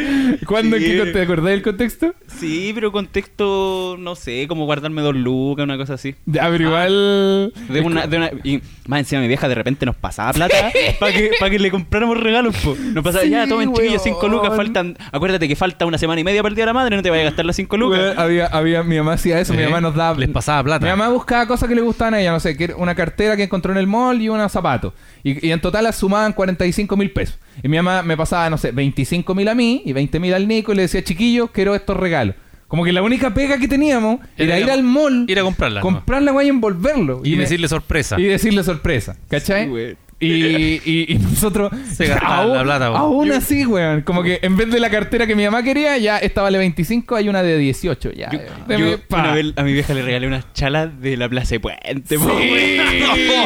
¿Cuándo? 0.46 0.76
Sí. 0.76 0.84
¿Qué 0.84 0.98
con- 0.98 1.12
¿Te 1.12 1.22
acordás 1.22 1.46
del 1.46 1.62
contexto? 1.62 2.14
sí, 2.26 2.72
pero 2.74 2.92
contexto, 2.92 3.96
no 3.98 4.14
sé, 4.14 4.46
como 4.46 4.66
guardarme 4.66 5.00
dos 5.02 5.14
lucas, 5.16 5.64
una 5.64 5.76
cosa 5.78 5.94
así. 5.94 6.14
Ya, 6.26 6.48
pero 6.50 6.64
igual... 6.64 7.52
De 7.68 7.80
una, 7.80 8.06
de 8.06 8.16
una, 8.18 8.30
y 8.44 8.60
más 8.86 9.00
encima 9.00 9.22
mi 9.22 9.28
vieja 9.28 9.48
de 9.48 9.54
repente 9.54 9.86
nos 9.86 9.96
pasaba 9.96 10.32
plata 10.32 10.54
para 11.00 11.12
que, 11.12 11.30
pa' 11.40 11.48
que 11.50 11.58
le 11.58 11.70
compráramos 11.70 12.18
regalos, 12.18 12.54
po. 12.58 12.76
Nos 12.78 13.02
pasaba, 13.02 13.24
Sí, 13.24 13.30
ya, 13.30 13.46
tomen 13.48 13.72
chiquillos, 13.72 14.02
cinco 14.02 14.28
lucas, 14.28 14.54
faltan, 14.54 14.96
acuérdate 15.12 15.48
que 15.48 15.56
falta 15.56 15.86
una 15.86 15.96
semana 15.98 16.20
y 16.20 16.24
media 16.24 16.42
para 16.42 16.50
el 16.50 16.56
día 16.56 16.62
de 16.64 16.66
la 16.66 16.72
madre, 16.74 16.96
no 16.96 17.02
te 17.02 17.10
vayas 17.10 17.24
a 17.26 17.30
gastar 17.30 17.46
las 17.46 17.56
cinco 17.56 17.76
lucas. 17.76 17.98
Weón, 18.00 18.18
había, 18.18 18.46
había, 18.46 18.82
mi 18.82 18.96
mamá 18.98 19.14
hacía 19.14 19.40
eso, 19.40 19.54
mi 19.54 19.62
mamá 19.64 19.80
nos 19.80 19.94
daba... 19.94 20.18
les 20.18 20.28
pasaba 20.28 20.62
plata. 20.64 20.84
Mi 20.84 20.90
mamá 20.90 21.08
buscaba 21.08 21.46
cosas 21.46 21.68
que 21.68 21.74
le 21.74 21.80
gustaban 21.80 22.14
a 22.14 22.20
ella, 22.20 22.32
no 22.32 22.40
sé, 22.40 22.56
que 22.56 22.64
era 22.64 22.76
una 22.76 22.94
cartera 22.94 23.36
que 23.36 23.44
encontró 23.44 23.72
en 23.72 23.78
el 23.78 23.86
mall 23.86 24.20
y 24.20 24.28
unos 24.28 24.52
zapatos. 24.52 24.92
Y, 25.28 25.48
y 25.48 25.50
en 25.50 25.60
total 25.60 25.84
las 25.84 25.96
sumaban 25.96 26.32
45 26.32 26.96
mil 26.96 27.10
pesos. 27.10 27.36
Y 27.62 27.68
mi 27.68 27.76
mamá 27.78 28.02
me 28.02 28.16
pasaba, 28.16 28.48
no 28.48 28.58
sé, 28.58 28.70
25 28.70 29.34
mil 29.34 29.48
a 29.48 29.54
mí 29.54 29.82
y 29.84 29.92
20 29.92 30.20
mil 30.20 30.32
al 30.34 30.46
Nico 30.46 30.72
y 30.72 30.76
le 30.76 30.82
decía, 30.82 31.02
chiquillo, 31.02 31.48
quiero 31.48 31.74
estos 31.74 31.96
regalos. 31.96 32.36
Como 32.68 32.84
que 32.84 32.92
la 32.92 33.02
única 33.02 33.32
pega 33.34 33.58
que 33.58 33.68
teníamos 33.68 34.20
era, 34.36 34.56
Era 34.56 34.66
ir 34.66 34.70
al 34.72 34.82
mall, 34.82 35.24
ir 35.28 35.38
a 35.38 35.42
comprarla, 35.42 35.80
¿no? 35.80 35.82
comprar 35.86 36.22
la 36.22 36.32
guay 36.32 36.46
y 36.46 36.50
envolverlo. 36.50 37.20
Y 37.24 37.32
me- 37.36 37.38
decirle 37.42 37.68
sorpresa. 37.68 38.18
y 38.20 38.24
decirle 38.24 38.62
sorpresa, 38.64 39.16
¿cachai? 39.28 39.64
Sí, 39.64 39.68
güey. 39.70 39.96
Y, 40.18 40.26
y, 40.84 41.06
y 41.12 41.18
nosotros 41.18 41.70
Se 41.92 42.06
gastaba 42.06 42.44
la 42.46 42.62
plata, 42.62 42.90
weón. 42.90 43.00
aún 43.02 43.32
así, 43.32 43.66
weón, 43.66 44.00
como 44.02 44.22
que 44.22 44.38
en 44.42 44.56
vez 44.56 44.70
de 44.70 44.80
la 44.80 44.90
cartera 44.90 45.26
que 45.26 45.34
mi 45.34 45.44
mamá 45.44 45.62
quería, 45.62 45.96
ya 45.98 46.18
esta 46.18 46.42
vale 46.42 46.58
25, 46.58 47.16
hay 47.16 47.28
una 47.28 47.42
de 47.42 47.58
18, 47.58 48.12
ya. 48.12 48.30
Yo, 48.30 48.78
yo 48.78 48.98
pa. 49.08 49.20
una 49.20 49.34
vez 49.34 49.52
a 49.56 49.62
mi 49.62 49.72
vieja 49.72 49.92
le 49.94 50.02
regalé 50.02 50.26
unas 50.26 50.52
chalas 50.54 51.00
de 51.00 51.16
la 51.16 51.28
Plaza 51.28 51.50
de 51.56 51.60
Puente, 51.60 52.02
Sí, 52.06 52.16
weón. 52.16 52.38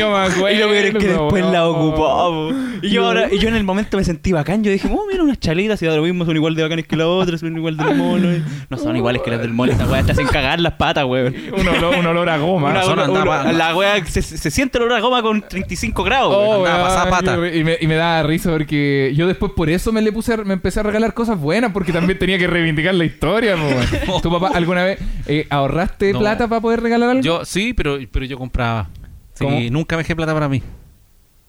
yo 0.01 0.11
me 0.11 0.17
acuerdo, 0.19 0.51
Y 0.51 0.57
lo 0.59 0.69
peor 0.69 0.85
es 0.87 0.95
que 0.95 1.09
después 1.09 1.45
la 1.47 1.69
ocupó. 1.69 1.97
po. 1.97 2.53
Y 2.83 2.91
yo 2.91 3.05
ahora, 3.07 3.29
y 3.33 3.39
yo 3.39 3.49
en 3.49 3.57
el 3.57 3.65
momento 3.65 3.97
me 3.97 4.05
sentí 4.05 4.33
bacán. 4.33 4.65
Yo 4.65 4.71
dije, 4.71 4.89
oh, 4.91 5.05
mira 5.11 5.23
unas 5.23 5.39
chalitas 5.39 5.83
y 5.83 5.87
da 5.87 5.97
lo 5.97 6.03
mismo, 6.03 6.25
son 6.25 6.35
igual 6.37 6.55
de 6.55 6.63
bacanes 6.63 6.87
que 6.87 6.97
las 6.97 7.07
otras, 7.07 7.41
son 7.41 7.57
igual 7.57 7.77
del 7.77 7.95
mono. 7.97 8.29
No 8.71 8.77
son 8.79 8.97
iguales 8.97 9.23
que 9.23 9.31
las 9.31 9.41
del 9.41 9.53
mono, 9.53 9.73
esta 9.73 9.87
weá 9.87 10.03
te 10.03 10.13
hacen 10.13 10.27
cagar 10.29 10.61
las 10.61 10.75
patas, 10.75 11.05
weón. 11.05 11.35
Un 11.53 11.69
olor, 11.69 11.97
un 11.97 12.07
olor 12.07 12.29
a 12.31 12.39
goma. 12.39 12.71
Una- 12.71 12.83
son 12.85 12.99
una- 12.99 13.11
una- 13.11 13.53
la 13.53 13.75
weá 13.77 14.05
se, 14.07 14.23
se 14.23 14.51
siente 14.51 14.79
el 14.79 14.85
olor 14.85 14.97
a 14.99 15.01
goma 15.01 15.23
con 15.23 15.43
35 15.43 16.03
grados, 16.05 16.35
Oh, 16.37 16.60
weón. 16.62 17.11
pata. 17.11 17.49
Y 17.57 17.65
me, 17.65 17.77
y 17.81 17.87
me 17.87 17.95
da 17.95 18.23
risa 18.23 18.51
porque 18.51 19.12
yo 19.16 19.27
después 19.27 19.53
por 19.53 19.69
eso 19.70 19.93
me 19.93 20.03
le 20.03 20.12
puse 20.12 20.35
a- 20.35 20.37
me 20.39 20.55
empecé 20.55 20.81
a 20.81 20.82
regalar 20.82 21.15
cosas 21.15 21.39
buenas 21.41 21.73
porque 21.73 21.93
también 21.93 22.19
tenía 22.19 22.39
que 22.39 22.47
reivindicar 22.47 22.95
la 22.95 23.05
historia. 23.05 23.55
weón. 23.57 24.20
¿Tu 24.23 24.31
papá 24.31 24.51
alguna 24.55 24.85
vez 24.85 24.99
eh, 25.27 25.47
ahorraste 25.51 26.12
No. 26.12 26.19
plata 26.20 26.49
para 26.49 26.61
poder 26.61 26.81
regalar 26.82 27.11
algo? 27.11 27.23
Yo 27.23 27.45
sí, 27.45 27.73
pero, 27.74 27.99
pero 28.11 28.24
yo 28.24 28.39
compraba. 28.39 28.89
Sí, 29.35 29.45
¿Cómo? 29.45 29.59
nunca 29.70 29.97
me 29.97 30.03
dejé 30.03 30.15
plata 30.16 30.32
para 30.35 30.49
mí. 30.49 30.62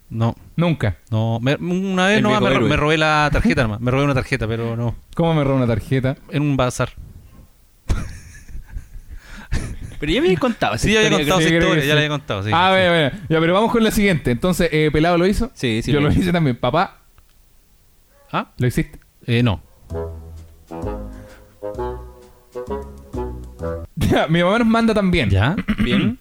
No, 0.09 0.35
Nunca. 0.57 0.97
no. 1.09 1.39
me- 1.41 1.55
una 1.55 2.07
vez 2.07 2.21
no, 2.21 2.39
me, 2.41 2.59
me 2.59 2.75
robé 2.75 2.97
la 2.97 3.29
tarjeta 3.33 3.63
nomás. 3.63 3.79
Me 3.79 3.91
robé 3.91 4.03
una 4.03 4.13
tarjeta, 4.13 4.45
pero 4.47 4.75
no. 4.75 4.95
¿Cómo 5.15 5.33
me 5.33 5.43
robó 5.43 5.55
una 5.55 5.67
tarjeta? 5.67 6.17
En 6.31 6.41
un 6.41 6.57
bazar. 6.57 6.89
Pero 10.01 10.13
ya 10.13 10.19
me 10.21 10.27
habías 10.27 10.39
contado 10.39 10.77
Sí, 10.79 10.91
ya 10.91 10.99
había 10.99 11.11
contado 11.11 11.39
esa 11.41 11.53
historia, 11.53 11.85
ya 11.85 11.93
la 11.93 11.99
había 11.99 12.09
contado. 12.09 12.43
Sí, 12.43 12.49
ah, 12.51 12.69
sí. 12.69 12.71
bueno, 12.71 12.89
bueno. 12.89 13.27
Ya, 13.29 13.39
pero 13.39 13.53
vamos 13.53 13.71
con 13.71 13.83
la 13.83 13.91
siguiente. 13.91 14.31
Entonces, 14.31 14.67
eh, 14.71 14.89
¿Pelado 14.91 15.19
lo 15.19 15.27
hizo? 15.27 15.51
Sí, 15.53 15.81
sí. 15.83 15.91
Yo 15.91 16.01
lo 16.01 16.09
lo 16.09 16.13
hice. 16.13 16.31
también. 16.31 16.55
Papá, 16.55 17.01
¿Ah? 18.31 18.51
¿lo 18.57 18.65
hiciste? 18.65 18.99
Eh, 19.27 19.43
no. 19.43 19.61
Ya, 23.95 24.27
mi 24.27 24.43
mamá 24.43 24.57
nos 24.59 24.67
manda 24.67 24.93
también. 24.93 25.29
¿Ya? 25.29 25.55
Bien. 25.77 26.17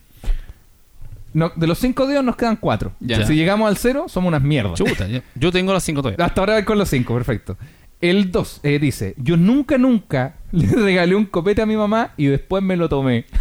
No, 1.32 1.50
de 1.56 1.66
los 1.66 1.78
cinco 1.78 2.06
dedos 2.06 2.22
nos 2.22 2.36
quedan 2.36 2.56
cuatro. 2.56 2.92
Ya. 3.00 3.24
Si 3.26 3.34
llegamos 3.34 3.66
al 3.68 3.78
cero, 3.78 4.04
somos 4.08 4.28
unas 4.28 4.42
mierdas. 4.42 4.74
Chuta, 4.74 5.06
yo 5.34 5.50
tengo 5.50 5.72
las 5.72 5.82
cinco 5.82 6.02
todavía. 6.02 6.24
Hasta 6.24 6.40
ahora 6.42 6.54
voy 6.54 6.64
con 6.64 6.78
los 6.78 6.88
cinco, 6.88 7.14
perfecto. 7.14 7.56
El 8.00 8.30
2 8.30 8.60
dice, 8.62 9.14
yo 9.16 9.36
nunca, 9.36 9.78
nunca 9.78 10.36
le 10.52 10.66
regalé 10.68 11.14
un 11.14 11.24
copete 11.26 11.62
a 11.62 11.66
mi 11.66 11.76
mamá 11.76 12.10
y 12.16 12.26
después 12.26 12.62
me 12.62 12.76
lo 12.76 12.88
tomé. 12.88 13.24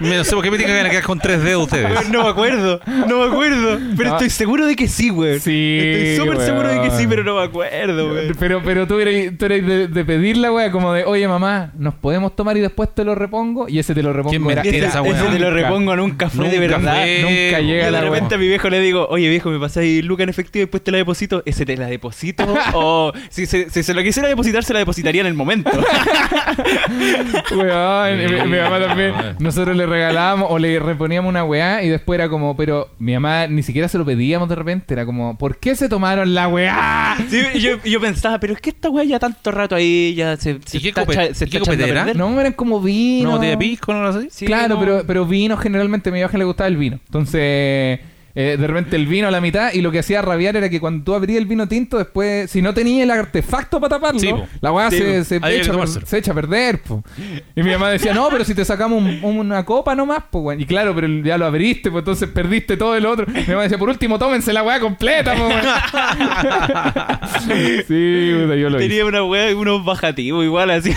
Me- 0.00 0.16
No 0.18 0.24
sé 0.24 0.34
por 0.34 0.44
qué 0.44 0.50
me 0.50 0.56
tienen 0.58 0.82
que 0.84 0.90
quedar 0.90 1.02
con 1.04 1.18
tres 1.18 1.42
dedos 1.42 1.64
ustedes. 1.64 2.08
No 2.10 2.22
me 2.24 2.28
acuerdo, 2.30 2.80
no 3.08 3.18
me 3.20 3.24
acuerdo. 3.26 3.78
Pero 3.96 4.10
Ah. 4.10 4.12
estoy 4.14 4.30
seguro 4.30 4.66
de 4.66 4.76
que 4.76 4.88
sí, 4.88 5.08
güey. 5.10 5.40
Sí, 5.40 5.78
Estoy 5.80 6.16
súper 6.16 6.36
weón. 6.36 6.46
seguro 6.46 6.68
de 6.68 6.80
que 6.82 6.90
sí, 6.96 7.06
pero 7.08 7.24
no 7.24 7.36
me 7.36 7.42
acuerdo, 7.42 8.10
güey. 8.10 8.32
Pero, 8.38 8.62
pero 8.64 8.86
tú 8.86 8.98
eres, 9.00 9.36
tú 9.36 9.46
eres 9.46 9.66
de, 9.66 9.88
de 9.88 10.04
pedirla, 10.04 10.52
wea, 10.52 10.70
como 10.70 10.92
de, 10.92 11.04
oye 11.04 11.26
mamá, 11.26 11.72
¿nos 11.78 11.94
podemos 11.94 12.34
tomar 12.36 12.56
y 12.56 12.60
después 12.60 12.94
te 12.94 13.04
lo 13.04 13.14
repongo? 13.14 13.68
Y 13.68 13.78
ese 13.78 13.94
te 13.94 14.02
lo 14.02 14.12
repongo 14.12 14.30
Qué 14.30 14.36
era, 14.36 14.44
mentira 14.62 14.62
Ese, 14.68 14.78
era 14.78 14.88
esa 14.88 15.00
ese 15.00 15.10
weá. 15.10 15.32
te 15.32 15.38
lo 15.38 15.50
nunca. 15.50 15.62
repongo 15.62 15.96
nunca 15.96 16.30
fue 16.30 16.48
de 16.48 16.58
Nunca 16.58 16.76
verdad. 16.78 16.92
fue. 17.02 17.18
Nunca 17.22 17.60
llega 17.60 17.84
Yo 17.86 17.90
la 17.90 17.98
de 18.00 18.04
wea. 18.04 18.14
repente 18.14 18.34
a 18.34 18.38
mi 18.38 18.48
viejo 18.48 18.70
le 18.70 18.80
digo, 18.80 19.06
oye 19.10 19.28
viejo, 19.28 19.50
me 19.50 19.58
pasáis 19.58 20.04
lucas 20.04 20.24
en 20.24 20.28
efectivo 20.30 20.60
y 20.62 20.64
después 20.66 20.84
te 20.84 20.90
la 20.92 20.98
deposito. 20.98 21.42
Ese 21.46 21.64
te 21.66 21.76
la 21.76 21.86
deposito. 21.86 22.44
o 22.74 23.12
si 23.30 23.46
se, 23.48 23.68
si 23.70 23.82
se 23.82 23.92
lo 23.94 24.02
quisiera 24.04 24.28
depositar, 24.28 24.62
se 24.62 24.72
la 24.72 24.78
depositaría 24.78 25.22
en 25.22 25.26
el 25.26 25.34
momento. 25.34 25.70
Weón, 27.54 28.18
mi, 28.18 28.50
mi 28.50 28.56
mamá 28.58 28.78
también. 28.80 29.14
Nosotros 29.38 29.76
le 29.76 29.86
regalábamos 29.86 30.48
o 30.50 30.58
le 30.58 30.78
reponíamos 30.78 31.28
una 31.28 31.44
weá 31.44 31.82
y 31.82 31.88
después 31.88 32.18
era 32.18 32.28
como, 32.28 32.56
pero 32.56 32.90
mi 32.98 33.14
mamá 33.14 33.46
ni 33.46 33.62
siquiera 33.62 33.88
se 33.88 33.98
lo 33.98 34.04
pedíamos 34.04 34.48
de 34.48 34.54
repente. 34.54 34.94
Era 34.94 35.04
como, 35.06 35.36
¿por 35.36 35.58
qué 35.58 35.74
se 35.74 35.88
tomaron 35.88 36.34
la 36.34 36.48
weá? 36.48 37.16
Sí, 37.28 37.42
yo, 37.60 37.82
yo 37.84 38.00
pensaba, 38.00 38.38
pero 38.40 38.52
es 38.54 38.60
que 38.60 38.70
esta 38.70 38.90
weá 38.90 39.04
ya 39.04 39.18
tanto 39.18 39.50
rato 39.50 39.74
ahí 39.74 40.14
ya 40.14 40.36
se, 40.36 40.58
se 40.64 40.78
¿Y 40.78 40.80
qué 40.80 40.88
está, 40.90 41.04
cope- 41.04 41.14
echa- 41.14 41.34
se 41.34 41.44
y 41.46 41.48
qué 41.50 41.56
está 41.58 41.72
echando 41.72 41.84
a 41.84 41.86
copetera? 41.88 42.04
perder. 42.04 42.16
No, 42.16 42.40
eran 42.40 42.52
como 42.52 42.80
vino. 42.80 43.32
¿No 43.32 43.40
te 43.40 43.56
pisco 43.56 43.92
no 43.92 44.02
lo 44.02 44.12
sé? 44.20 44.28
Sí, 44.30 44.46
claro, 44.46 44.74
no. 44.74 44.80
pero, 44.80 45.02
pero 45.06 45.26
vino 45.26 45.56
generalmente 45.56 46.10
a 46.10 46.12
mi 46.12 46.18
vieja 46.18 46.36
le 46.38 46.44
gustaba 46.44 46.68
el 46.68 46.76
vino. 46.76 46.98
Entonces, 47.06 48.00
eh, 48.40 48.56
de 48.56 48.66
repente 48.68 48.94
el 48.94 49.06
vino 49.06 49.26
a 49.26 49.30
la 49.32 49.40
mitad 49.40 49.72
y 49.72 49.80
lo 49.80 49.90
que 49.90 49.98
hacía 49.98 50.22
rabiar 50.22 50.54
era 50.56 50.68
que 50.70 50.78
cuando 50.78 51.02
tú 51.02 51.12
abrías 51.14 51.38
el 51.38 51.46
vino 51.46 51.66
tinto, 51.66 51.98
después, 51.98 52.48
si 52.48 52.62
no 52.62 52.72
tenías 52.72 53.02
el 53.02 53.10
artefacto 53.10 53.80
para 53.80 53.96
taparlo, 53.96 54.20
Sí, 54.20 54.28
po. 54.28 54.46
la 54.60 54.70
weá 54.72 54.90
Sí, 54.92 54.98
se, 54.98 55.18
po. 55.18 55.24
se, 55.24 55.36
echa, 55.36 55.46
a 55.46 55.50
per- 55.50 55.66
tomárselo. 55.72 56.06
se 56.06 56.18
echa 56.18 56.30
a 56.30 56.34
perder. 56.34 56.80
po. 56.82 57.02
Y 57.56 57.62
mi 57.64 57.72
mamá 57.72 57.90
decía, 57.90 58.14
no, 58.14 58.28
pero 58.30 58.44
si 58.44 58.54
te 58.54 58.64
sacamos 58.64 59.02
un- 59.02 59.18
una 59.38 59.64
copa 59.64 59.96
nomás, 59.96 60.22
pues. 60.30 60.60
Y 60.60 60.66
claro, 60.66 60.94
pero 60.94 61.08
ya 61.08 61.36
lo 61.36 61.46
abriste, 61.46 61.90
pues 61.90 62.02
entonces 62.02 62.28
perdiste 62.28 62.76
todo 62.76 62.94
el 62.94 63.06
otro. 63.06 63.26
Mi 63.26 63.42
mamá 63.48 63.62
decía, 63.62 63.76
por 63.78 63.88
último, 63.88 64.18
tómense 64.20 64.52
la 64.52 64.62
weá 64.62 64.78
completa, 64.78 65.32
weón. 65.34 65.50
Sí, 67.88 68.32
puta, 68.42 68.56
yo 68.56 68.70
lo 68.70 68.78
hice. 68.78 68.88
Tenía 68.88 69.04
una 69.06 69.22
weá, 69.24 69.54
unos 69.56 69.84
bajativos 69.84 70.44
igual 70.44 70.70
así. 70.70 70.92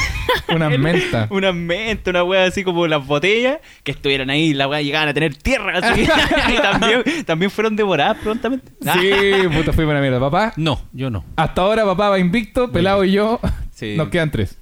Unas 0.54 0.78
mentas. 0.80 1.28
Unas 1.32 1.54
mentas, 1.56 2.12
una 2.12 2.24
weá 2.24 2.46
así 2.46 2.64
como 2.64 2.88
las 2.88 3.06
botellas 3.06 3.58
que 3.84 3.92
estuvieran 3.92 4.30
ahí, 4.30 4.54
la 4.54 4.68
weá 4.68 4.82
llegaban 4.82 5.10
a 5.10 5.14
tener 5.14 5.36
tierra 5.36 5.80
así. 5.82 6.02
y 6.54 6.58
también, 6.58 7.04
también 7.32 7.50
fueron 7.50 7.76
devoradas 7.76 8.18
prontamente. 8.18 8.72
Sí, 8.82 9.48
puta, 9.56 9.72
fui 9.74 9.86
buena 9.86 10.02
mierda. 10.02 10.20
Papá, 10.20 10.54
No, 10.58 10.82
yo 10.92 11.10
no. 11.10 11.24
hasta 11.36 11.62
ahora 11.62 11.86
papá 11.86 12.10
va 12.10 12.20
invicto, 12.20 12.72
pelado 12.72 13.04
y 13.06 13.14
yo. 13.14 13.40
Sí. 13.74 13.96
Nos 13.98 14.10
quedan 14.10 14.30
tres. 14.32 14.58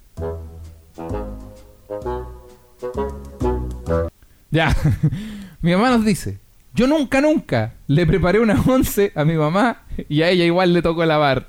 Ya. 4.51 4.75
mi 5.61 5.71
mamá 5.73 5.89
nos 5.91 6.05
dice: 6.05 6.39
Yo 6.73 6.87
nunca, 6.87 7.21
nunca 7.21 7.73
le 7.87 8.05
preparé 8.05 8.39
una 8.39 8.61
once 8.67 9.11
a 9.15 9.25
mi 9.25 9.33
mamá 9.35 9.83
y 10.07 10.21
a 10.21 10.29
ella 10.29 10.45
igual 10.45 10.73
le 10.73 10.81
tocó 10.81 11.05
lavar. 11.05 11.47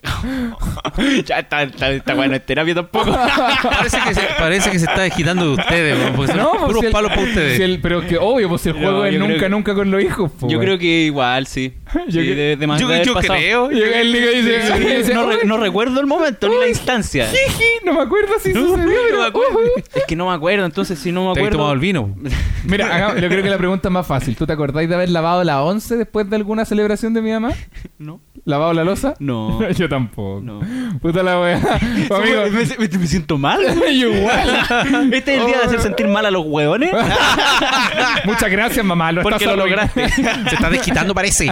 ya 1.26 1.40
está, 1.40 1.62
está, 1.64 1.90
está 1.90 2.14
bueno, 2.14 2.34
es 2.36 2.46
terapia 2.46 2.74
tampoco. 2.74 3.10
Parece 3.62 3.98
que 4.06 4.14
se, 4.14 4.20
parece 4.38 4.70
que 4.70 4.78
se 4.78 4.84
está 4.86 5.02
agitando 5.02 5.44
de 5.44 5.50
ustedes, 5.60 5.98
weón, 5.98 6.14
porque 6.14 6.32
son 6.32 6.40
No, 6.40 6.50
pues 6.52 6.62
puros 6.66 6.80
si 6.80 6.86
el- 6.86 6.92
palos 6.92 7.10
para 7.10 7.22
ustedes. 7.22 7.56
si 7.56 7.62
el- 7.62 7.80
pero 7.80 8.00
que 8.06 8.16
obvio, 8.18 8.48
pues 8.48 8.62
si 8.62 8.68
el 8.70 8.76
No, 8.76 8.82
juego 8.82 9.04
es 9.04 9.18
nunca, 9.18 9.38
que- 9.40 9.48
nunca 9.48 9.74
con 9.74 9.90
los 9.90 10.02
hijos. 10.02 10.30
po, 10.32 10.48
Yo 10.48 10.60
creo 10.60 10.78
que 10.78 10.86
igual, 11.04 11.46
sí. 11.46 11.74
Yo 12.08 12.20
Sí, 12.20 12.26
de, 12.28 12.56
de 12.56 12.66
yo 12.66 13.02
yo 13.02 13.14
creo. 13.14 13.68
Dice, 13.68 15.04
Sí, 15.04 15.12
no, 15.12 15.26
re- 15.28 15.36
"Uy, 15.42 15.46
no 15.48 15.56
recuerdo 15.58 16.00
el 16.00 16.06
momento 16.06 16.48
ni 16.48 16.56
la 16.58 16.68
instancia. 16.68 17.26
jiji, 17.26 17.64
no 17.84 17.94
me 17.94 18.02
acuerdo 18.02 18.34
si 18.42 18.52
No, 18.52 18.60
sucedió, 18.68 18.84
no 18.86 18.92
pero 19.06 19.18
me 19.20 19.26
acuerdo. 19.26 19.58
ujú". 19.58 19.82
Es 19.94 20.04
que 20.06 20.16
no 20.16 20.28
me 20.28 20.34
acuerdo, 20.34 20.64
entonces 20.64 20.98
si 20.98 21.12
no 21.12 21.28
me 21.28 21.34
¿Te 21.34 21.40
habéis 21.40 21.52
tomado 21.52 21.72
el 21.72 21.78
acuerdo. 21.78 22.14
vino? 22.14 22.30
Mira, 22.64 23.14
yo 23.20 23.28
creo 23.28 23.42
que 23.42 23.50
la 23.50 23.58
pregunta 23.58 23.88
es 23.88 23.92
más 23.92 24.06
fácil. 24.06 24.36
¿Tú 24.36 24.46
te 24.46 24.52
acordáis 24.52 24.88
de 24.88 24.94
haber 24.94 25.08
lavado 25.10 25.42
la 25.44 25.62
once 25.62 25.96
después 25.96 26.28
de 26.28 26.36
alguna 26.36 26.64
celebración 26.64 27.14
de 27.14 27.22
mi 27.22 27.30
mamá? 27.32 27.52
No. 27.98 28.20
¿Lavado 28.44 28.72
la 28.72 28.84
losa? 28.84 29.14
No. 29.18 29.68
yo 29.70 29.87
tampoco. 29.88 30.40
No. 30.42 30.60
Puta 31.00 31.22
la 31.22 31.40
wea. 31.40 31.56
Amigo, 32.10 32.42
me, 32.52 32.88
me- 32.88 32.98
me 32.98 33.06
siento 33.06 33.38
mal. 33.38 33.60
yo 33.98 34.08
igual. 34.12 34.48
Este 35.12 35.34
es 35.34 35.40
el 35.40 35.46
día 35.46 35.58
de 35.58 35.64
hacer 35.64 35.80
sentir 35.80 36.08
mal 36.08 36.24
a 36.26 36.30
los 36.30 36.44
huevones. 36.46 36.90
Muchas 38.24 38.50
gracias, 38.50 38.84
mamá. 38.84 39.12
Lo 39.12 39.22
Porque 39.22 39.44
estás 39.44 39.56
lo 39.56 39.64
lograste. 39.64 40.08
Se 40.08 40.20
está 40.54 40.70
desquitando, 40.70 41.14
parece. 41.14 41.50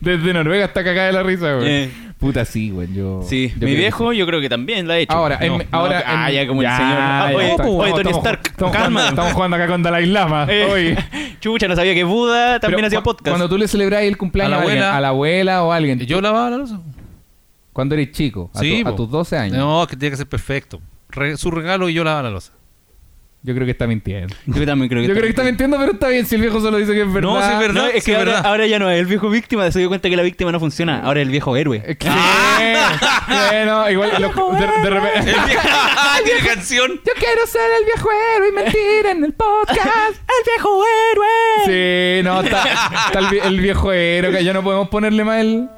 Desde 0.00 0.32
Noruega 0.32 0.64
está 0.66 0.82
cagada 0.84 1.06
de 1.08 1.12
la 1.12 1.22
risa, 1.22 1.54
güey. 1.54 1.68
Eh. 1.68 1.90
Puta, 2.18 2.44
sí, 2.44 2.70
güey. 2.70 2.86
Yo. 2.94 3.22
Sí, 3.28 3.52
yo 3.58 3.66
mi 3.66 3.74
viejo 3.74 4.10
que 4.10 4.16
yo 4.16 4.24
creo 4.26 4.40
que 4.40 4.48
también 4.48 4.86
lo 4.86 4.92
ha 4.92 4.98
hecho. 4.98 5.12
Ahora, 5.12 5.38
en- 5.40 5.58
No, 5.58 5.64
ahora. 5.72 5.98
no, 5.98 6.04
ah, 6.06 6.30
en- 6.30 6.36
ya 6.36 6.46
como 6.46 6.62
el 6.62 6.68
señor. 6.68 6.96
Ah, 7.00 7.30
oye, 7.34 7.50
estamos- 7.50 7.74
oye, 7.84 7.92
Tony 7.94 8.10
Stark, 8.10 8.40
Estamos, 8.44 8.72
calma. 8.72 8.86
jugando, 9.00 9.08
estamos 9.10 9.32
jugando 9.32 9.56
acá 9.56 9.66
con 9.66 9.82
Dalai 9.82 10.06
Lama. 10.06 10.46
Eh, 10.48 10.68
Hoy. 10.70 10.98
Chucha, 11.40 11.66
no 11.66 11.74
sabía 11.74 11.94
que 11.94 12.04
Buda 12.04 12.60
también 12.60 12.76
Pero 12.76 12.86
hacía 12.86 13.02
podcast. 13.02 13.28
Cuando 13.30 13.48
tú 13.48 13.58
le 13.58 13.66
celebras 13.66 14.02
el 14.04 14.16
cumpleaños 14.16 14.52
A 14.52 14.54
a, 14.54 14.58
la 14.58 14.62
alguien, 14.62 14.78
abuela. 14.84 14.96
a 14.96 15.00
la 15.00 15.08
abuela 15.08 15.62
o 15.64 15.72
a 15.72 15.76
alguien. 15.76 15.98
¿Yo 15.98 16.20
lavaba 16.20 16.48
la 16.50 16.58
losa? 16.58 16.78
Cuando 17.72 17.94
eres 17.94 18.12
chico, 18.12 18.50
a, 18.54 18.58
Sí, 18.60 18.82
tu- 18.82 18.88
a 18.88 18.90
po. 18.92 18.96
tus 18.96 19.10
12 19.10 19.36
años. 19.38 19.56
No, 19.56 19.86
que 19.86 19.96
tiene 19.96 20.10
que 20.10 20.16
ser 20.18 20.28
perfecto. 20.28 20.80
Re- 21.08 21.36
su 21.36 21.50
regalo 21.50 21.88
y 21.88 21.94
yo 21.94 22.04
lavaba 22.04 22.24
la 22.24 22.30
losa. 22.30 22.52
Yo 23.44 23.54
creo 23.54 23.64
que 23.64 23.72
está 23.72 23.88
mintiendo. 23.88 24.32
Yo 24.46 24.64
también 24.64 24.88
creo 24.88 25.02
que 25.02 25.08
Yo 25.08 25.14
creo 25.14 25.24
que 25.24 25.30
está 25.30 25.42
mintiendo, 25.42 25.76
pero 25.76 25.92
está 25.92 26.08
bien 26.08 26.24
si 26.26 26.36
el 26.36 26.42
viejo 26.42 26.60
solo 26.60 26.76
dice 26.76 26.92
que 26.92 27.02
es 27.02 27.12
verdad. 27.12 27.28
No, 27.30 27.42
sí 27.44 27.52
es 27.52 27.58
verdad. 27.58 27.82
No, 27.82 27.88
es 27.88 28.04
que 28.04 28.14
ahora, 28.14 28.32
verdad. 28.34 28.46
ahora 28.46 28.66
ya 28.68 28.78
no 28.78 28.88
es 28.88 29.00
el 29.00 29.06
viejo 29.06 29.28
víctima, 29.30 29.68
se 29.72 29.80
dio 29.80 29.88
cuenta 29.88 30.08
que 30.08 30.16
la 30.16 30.22
víctima 30.22 30.52
no 30.52 30.60
funciona. 30.60 31.00
Ahora 31.02 31.20
es 31.20 31.26
el 31.26 31.30
viejo 31.32 31.56
héroe. 31.56 31.82
Es 31.84 31.96
que- 31.96 32.08
Bueno, 33.26 33.90
igual 33.90 34.10
lo- 34.20 34.28
de, 34.54 34.60
de 34.60 34.90
repente. 34.90 35.30
El 35.30 35.44
viejo- 35.46 35.68
Tiene 36.24 36.40
canción. 36.46 36.90
Yo 36.92 37.12
quiero 37.18 37.46
ser 37.48 37.68
el 37.80 37.84
viejo 37.84 38.08
héroe 38.36 38.48
y 38.48 38.52
mentir 38.52 39.06
en 39.10 39.24
el 39.24 39.32
podcast. 39.32 39.78
¡El 39.80 40.44
viejo 40.46 40.84
héroe! 41.10 42.18
Sí, 42.20 42.22
no, 42.24 42.42
está, 42.42 42.62
está 43.06 43.18
el, 43.18 43.54
el 43.54 43.60
viejo 43.60 43.92
héroe, 43.92 44.30
que 44.30 44.44
ya 44.44 44.52
no 44.52 44.62
podemos 44.62 44.88
ponerle 44.88 45.24
más 45.24 45.40
el. 45.40 45.68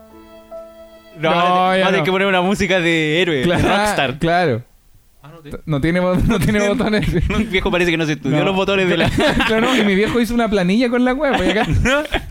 No, 1.17 1.31
No, 1.31 1.37
va 1.37 1.73
a 1.73 1.79
ya 1.79 1.85
tener 1.87 2.01
no. 2.01 2.05
que 2.05 2.11
poner 2.11 2.27
una 2.29 2.41
música 2.43 2.81
de 2.81 3.23
héroe, 3.23 3.37
de 3.47 3.47
rockstar. 3.47 4.19
Claro. 4.19 4.63
No 5.67 5.81
tiene, 5.81 6.01
no 6.01 6.39
tiene 6.39 6.69
botones. 6.69 7.07
El 7.29 7.45
viejo 7.47 7.71
parece 7.71 7.91
que 7.91 7.97
no 7.97 8.07
se 8.07 8.13
estudió 8.13 8.39
No. 8.39 8.45
los 8.45 8.57
botones 8.57 8.89
de 8.89 8.97
la... 8.97 9.11
Claro, 9.47 9.61
no, 9.69 9.77
y 9.77 9.85
mi 9.85 9.95
viejo 9.95 10.21
hizo 10.21 10.35
una 10.35 10.49
planilla 10.49 10.89
con 10.89 11.05
la 11.05 11.13
web. 11.13 11.35
pues, 11.37 11.51
acá. 11.51 11.67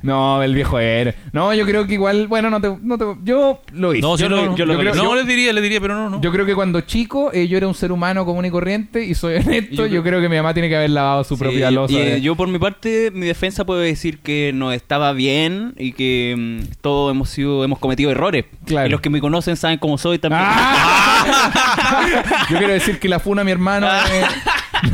No, 0.01 0.41
el 0.43 0.53
viejo 0.55 0.79
héroe. 0.79 1.15
No, 1.31 1.53
yo 1.53 1.65
creo 1.65 1.87
que 1.87 1.93
igual, 1.93 2.27
bueno, 2.27 2.49
no 2.49 2.59
te, 2.61 2.73
no 2.81 2.97
te- 2.97 3.05
yo 3.23 3.61
lo 3.73 3.93
hice. 3.93 4.01
No, 4.01 4.17
Yo 4.17 4.29
lo- 4.29 4.55
yo 4.55 4.65
lo- 4.65 4.77
creo- 4.77 4.93
yo- 4.93 5.03
no, 5.03 5.15
le 5.15 5.23
diría, 5.23 5.53
le 5.53 5.61
diría, 5.61 5.79
pero 5.79 5.95
no, 5.95 6.09
no. 6.09 6.21
Yo 6.21 6.31
creo 6.31 6.45
que 6.45 6.55
cuando 6.55 6.81
chico 6.81 7.31
eh, 7.33 7.47
yo 7.47 7.57
era 7.57 7.67
un 7.67 7.73
ser 7.75 7.91
humano 7.91 8.25
común 8.25 8.45
y 8.45 8.51
corriente 8.51 9.03
y 9.05 9.13
soy 9.15 9.35
honesto, 9.35 9.85
yo, 9.85 9.87
Yo 9.87 10.01
creo... 10.01 10.03
creo- 10.03 10.21
que 10.21 10.29
mi 10.29 10.35
mamá 10.37 10.53
tiene 10.53 10.69
que 10.69 10.75
haber 10.77 10.89
lavado 10.89 11.23
su 11.23 11.35
Sí, 11.35 11.43
propia 11.43 11.71
losa. 11.71 11.93
y, 11.93 11.97
eh, 11.97 12.05
de- 12.15 12.21
yo 12.21 12.35
por 12.35 12.47
mi 12.47 12.59
parte, 12.59 13.11
mi 13.13 13.25
defensa 13.25 13.65
puedo 13.65 13.79
decir 13.79 14.19
que 14.19 14.51
no 14.53 14.71
estaba 14.71 15.13
bien 15.13 15.73
y 15.77 15.93
que 15.93 16.35
mm, 16.37 16.73
todos 16.81 17.11
hemos 17.11 17.29
sido, 17.29 17.63
hemos 17.63 17.79
cometido 17.79 18.11
errores. 18.11 18.45
Claro. 18.65 18.87
Y 18.87 18.91
los 18.91 19.01
que 19.01 19.09
me 19.09 19.19
conocen 19.21 19.55
saben 19.57 19.77
cómo 19.79 19.97
soy 19.97 20.19
también. 20.19 20.41
¡Ah! 20.45 22.45
yo 22.49 22.57
quiero 22.57 22.73
decir 22.73 22.99
que 23.03 23.09
la 23.09 23.19
funa 23.19 23.41
a 23.41 23.45
mi 23.45 23.51
hermano. 23.51 23.85
eh, 23.87 24.23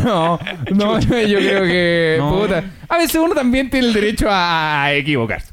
No, 0.04 0.40
no, 0.74 1.00
yo 1.00 1.38
creo 1.40 1.64
que. 1.64 2.16
No. 2.20 2.40
Puta. 2.40 2.64
A 2.90 2.98
veces 2.98 3.16
uno 3.16 3.34
también 3.36 3.70
tiene 3.70 3.88
el 3.88 3.94
derecho 3.94 4.28
a 4.30 4.92
equivocarse. 4.94 5.52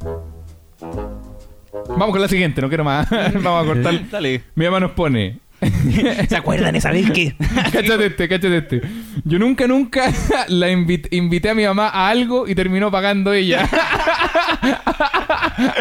Vamos 1.89 2.11
con 2.11 2.21
la 2.21 2.29
siguiente, 2.29 2.61
no 2.63 2.69
quiero 2.69 2.83
más. 2.85 3.09
Vamos 3.35 3.63
a 3.63 3.67
cortar. 3.67 4.11
Dale. 4.11 4.43
Mi 4.55 4.65
mamá 4.65 4.81
nos 4.81 4.93
pone. 4.93 5.39
¿Se 6.29 6.37
acuerdan 6.37 6.77
esa 6.77 6.91
vez 6.91 7.11
que? 7.11 7.35
cáchate 7.73 8.07
este, 8.07 8.29
cáchate 8.29 8.57
este. 8.59 8.83
Yo 9.25 9.39
nunca, 9.39 9.67
nunca 9.67 10.13
la 10.49 10.69
invi- 10.71 11.09
invité 11.11 11.51
a 11.51 11.55
mi 11.55 11.65
mamá 11.65 11.89
a 11.89 12.09
algo 12.09 12.47
y 12.49 12.55
terminó 12.55 12.91
pagando 12.91 13.33
ella. 13.33 13.69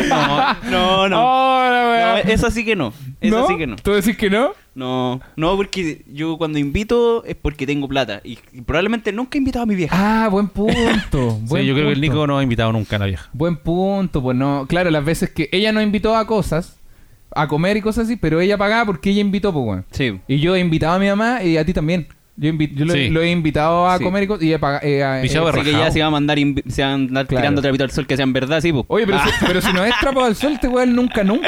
No, 0.08 0.54
no, 0.70 1.10
no. 1.10 1.22
Oh, 1.22 1.70
la 1.70 2.22
No, 2.24 2.32
esa 2.32 2.52
sí 2.52 2.64
que 2.66 2.76
no. 2.76 2.94
Esa 3.22 3.40
¿No? 3.40 3.48
sí 3.48 3.58
que 3.58 3.68
no. 3.68 3.76
¿Tú 3.78 3.92
decís 3.92 4.18
que 4.18 4.30
no? 4.30 4.52
No, 4.74 5.22
no, 5.38 5.56
porque 5.56 6.04
yo 6.12 6.38
cuando 6.38 6.60
invito 6.60 7.24
es 7.26 7.36
porque 7.36 7.66
tengo 7.66 7.88
plata. 7.88 8.20
Y, 8.24 8.38
y 8.52 8.62
probablemente 8.62 9.12
nunca 9.14 9.38
he 9.38 9.40
invitado 9.40 9.64
a 9.64 9.66
mi 9.66 9.76
vieja. 9.76 9.96
Ah, 9.98 10.28
buen 10.28 10.50
punto. 10.50 11.40
buen 11.44 11.64
Sí, 11.64 11.68
yo 11.68 11.74
creo 11.74 11.88
que 11.88 11.94
el. 11.94 12.02
Nico 12.02 12.28
no 12.28 12.38
ha 12.38 12.44
invitado 12.44 12.72
nunca 12.74 12.98
a 12.98 13.00
la 13.00 13.06
vieja. 13.06 13.30
Buen 13.34 13.56
punto, 13.58 14.22
pues 14.22 14.36
no. 14.38 14.66
Claro, 14.68 14.92
las 14.92 15.04
veces 15.06 15.30
que 15.30 15.50
ella 15.54 15.72
nos 15.72 15.82
invitó 15.84 16.16
a 16.16 16.28
cosas, 16.28 16.78
a 17.36 17.48
comer 17.48 17.78
y 17.78 17.82
cosas 17.82 18.06
así, 18.06 18.16
pero 18.16 18.42
ella 18.42 18.58
pagaba 18.58 18.86
porque 18.86 19.12
ella 19.12 19.22
invitó, 19.22 19.54
pues, 19.54 19.66
weón. 19.66 19.86
Sí. 19.92 20.20
Y 20.28 20.40
yo 20.40 20.56
he 20.56 20.60
invitado 20.60 20.96
a 20.96 21.00
mi 21.00 21.08
mamá 21.08 21.44
y 21.44 21.58
a 21.58 21.66
ti 21.66 21.74
también. 21.74 22.08
Yo, 22.38 22.52
yo 22.52 22.86
lo, 22.86 22.94
Sí. 22.94 23.10
lo 23.10 23.22
he 23.22 23.32
invitado 23.32 23.88
a 23.88 23.98
Sí. 23.98 24.04
comer 24.04 24.28
y, 24.42 24.52
he 24.54 24.60
pagado. 24.60 24.86
eh, 24.86 25.00
eh, 25.00 25.04
Así 25.24 25.62
que 25.64 25.72
ya 25.72 25.90
se 25.90 26.02
va 26.02 26.08
a 26.08 26.10
mandar, 26.10 26.38
invi- 26.38 26.64
se 26.70 26.84
va 26.84 26.90
a 26.90 26.94
andar 26.94 27.28
Claro. 27.28 27.42
tirando 27.42 27.62
trapito 27.62 27.86
al 27.86 27.92
sol 27.92 28.06
que 28.06 28.18
sean 28.18 28.34
verdad, 28.34 28.60
sí, 28.60 28.74
pues. 28.74 28.84
Oye, 28.90 29.06
pero, 29.06 29.20
si, 29.24 29.30
pero 29.48 29.62
si 29.62 29.72
no 29.72 29.86
es 29.86 29.94
trapo 30.02 30.24
al 30.24 30.36
sol, 30.36 30.52
este 30.54 30.68
weón 30.68 30.94
nunca, 30.96 31.24
nunca. 31.24 31.48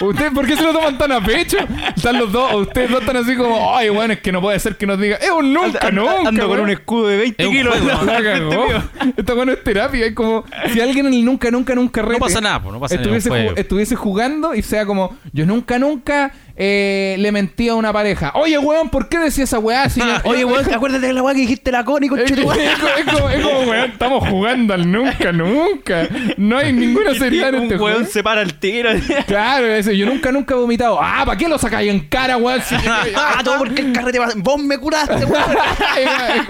¿Ustedes 0.00 0.30
por 0.30 0.46
qué 0.46 0.56
se 0.56 0.62
lo 0.62 0.72
toman 0.72 0.96
tan 0.96 1.10
a 1.10 1.20
pecho? 1.24 1.56
Están 1.96 2.18
los 2.18 2.30
dos, 2.30 2.52
o 2.52 2.58
ustedes 2.58 2.88
dos 2.90 3.00
están 3.00 3.16
así 3.16 3.34
como, 3.34 3.74
ay, 3.76 3.88
bueno, 3.88 4.12
es 4.12 4.20
que 4.20 4.30
no 4.30 4.40
puede 4.40 4.58
ser 4.60 4.76
que 4.76 4.86
nos 4.86 5.00
diga, 5.00 5.16
es 5.16 5.30
un 5.30 5.52
nunca, 5.52 5.90
nunca. 5.90 6.28
Ando 6.28 6.42
con 6.42 6.50
weón". 6.52 6.60
un 6.64 6.70
escudo 6.70 7.08
de 7.08 7.16
20 7.16 7.42
Es 7.42 7.48
kilos. 7.48 7.76
juego, 7.78 8.06
cagó. 8.06 9.12
Esto 9.16 9.34
bueno 9.36 9.52
es 9.52 9.64
terapia. 9.64 10.06
Es 10.06 10.14
como 10.14 10.44
si 10.72 10.80
alguien 10.80 11.06
en 11.06 11.14
el 11.14 11.24
nunca, 11.24 11.50
nunca, 11.50 11.74
nunca 11.74 12.02
rete 12.02 12.20
pasa 12.20 12.40
nada, 12.40 12.62
po, 12.62 12.70
no 12.70 12.78
pasa 12.78 12.94
nada, 12.96 13.16
estuviese, 13.16 13.60
estuviese 13.60 13.96
jugando 13.96 14.54
y 14.54 14.62
sea 14.62 14.86
como, 14.86 15.16
yo 15.32 15.46
nunca, 15.46 15.78
nunca 15.80 16.30
eh, 16.60 17.14
le 17.18 17.30
mentí 17.32 17.68
a 17.68 17.74
una 17.76 17.92
pareja. 17.92 18.32
Oye, 18.34 18.58
weón, 18.58 18.90
¿por 18.90 19.08
qué 19.08 19.18
decía 19.18 19.44
esa 19.44 19.58
weá? 19.60 19.88
Si 19.88 20.00
Oye, 20.24 20.44
weón, 20.44 20.72
acuérdate 20.74 21.06
de 21.06 21.12
la 21.12 21.22
weá 21.22 21.34
que 21.34 21.40
dijiste 21.42 21.70
la 21.72 21.84
cónico, 21.84 22.16
Es, 22.16 22.30
es 22.30 22.40
como, 22.40 22.52
es 22.52 23.42
como- 23.42 23.60
weón, 23.60 23.90
estamos 23.90 24.28
jugando 24.28 24.74
al 24.74 24.90
nunca, 24.90 25.30
nunca. 25.32 26.08
No 26.36 26.58
hay 26.58 26.72
ninguna 26.72 27.14
seriedad 27.14 27.50
en 27.50 27.54
Un 27.56 27.62
este 27.62 27.76
weón 27.76 27.96
juego. 27.98 28.10
se 28.12 28.22
para 28.22 28.42
el 28.42 28.54
tiro. 28.58 28.90
Claro, 29.26 29.66
eso, 29.66 29.92
yo 29.92 30.04
nunca, 30.06 30.32
nunca 30.32 30.54
he 30.54 30.58
vomitado. 30.58 30.98
Ah, 31.00 31.22
¿para 31.24 31.38
qué 31.38 31.48
lo 31.48 31.58
sacáis 31.58 31.90
en 31.90 32.00
cara, 32.08 32.36
weón? 32.36 32.60
Si- 32.62 32.74
ah, 33.16 33.40
todo 33.44 33.58
porque 33.58 33.80
el 33.82 33.92
carrete 33.92 34.18
va. 34.18 34.28
Vos 34.36 34.60
me 34.62 34.78
curaste, 34.78 35.24
weón. 35.24 35.44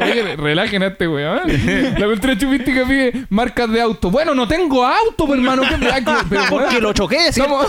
Oye, 0.03 0.37
relajen 0.37 0.83
a 0.83 0.87
este 0.89 1.07
weón. 1.09 1.41
La 1.99 2.07
cultura 2.07 2.37
chupística 2.39 2.85
pide 2.87 3.13
marcas 3.31 3.71
de 3.71 3.81
auto. 3.81 4.11
Bueno, 4.11 4.35
no 4.35 4.47
tengo 4.49 4.85
auto, 4.87 5.33
hermano. 5.35 5.63
¿qué 5.69 5.77
me- 5.77 5.91
ay, 5.91 6.05
que- 6.05 6.13
pero, 6.29 6.43
weón, 6.43 6.49
Porque 6.65 6.81
lo 6.81 6.93
choqué, 6.93 7.33
¿sí? 7.33 7.41
estamos- 7.41 7.67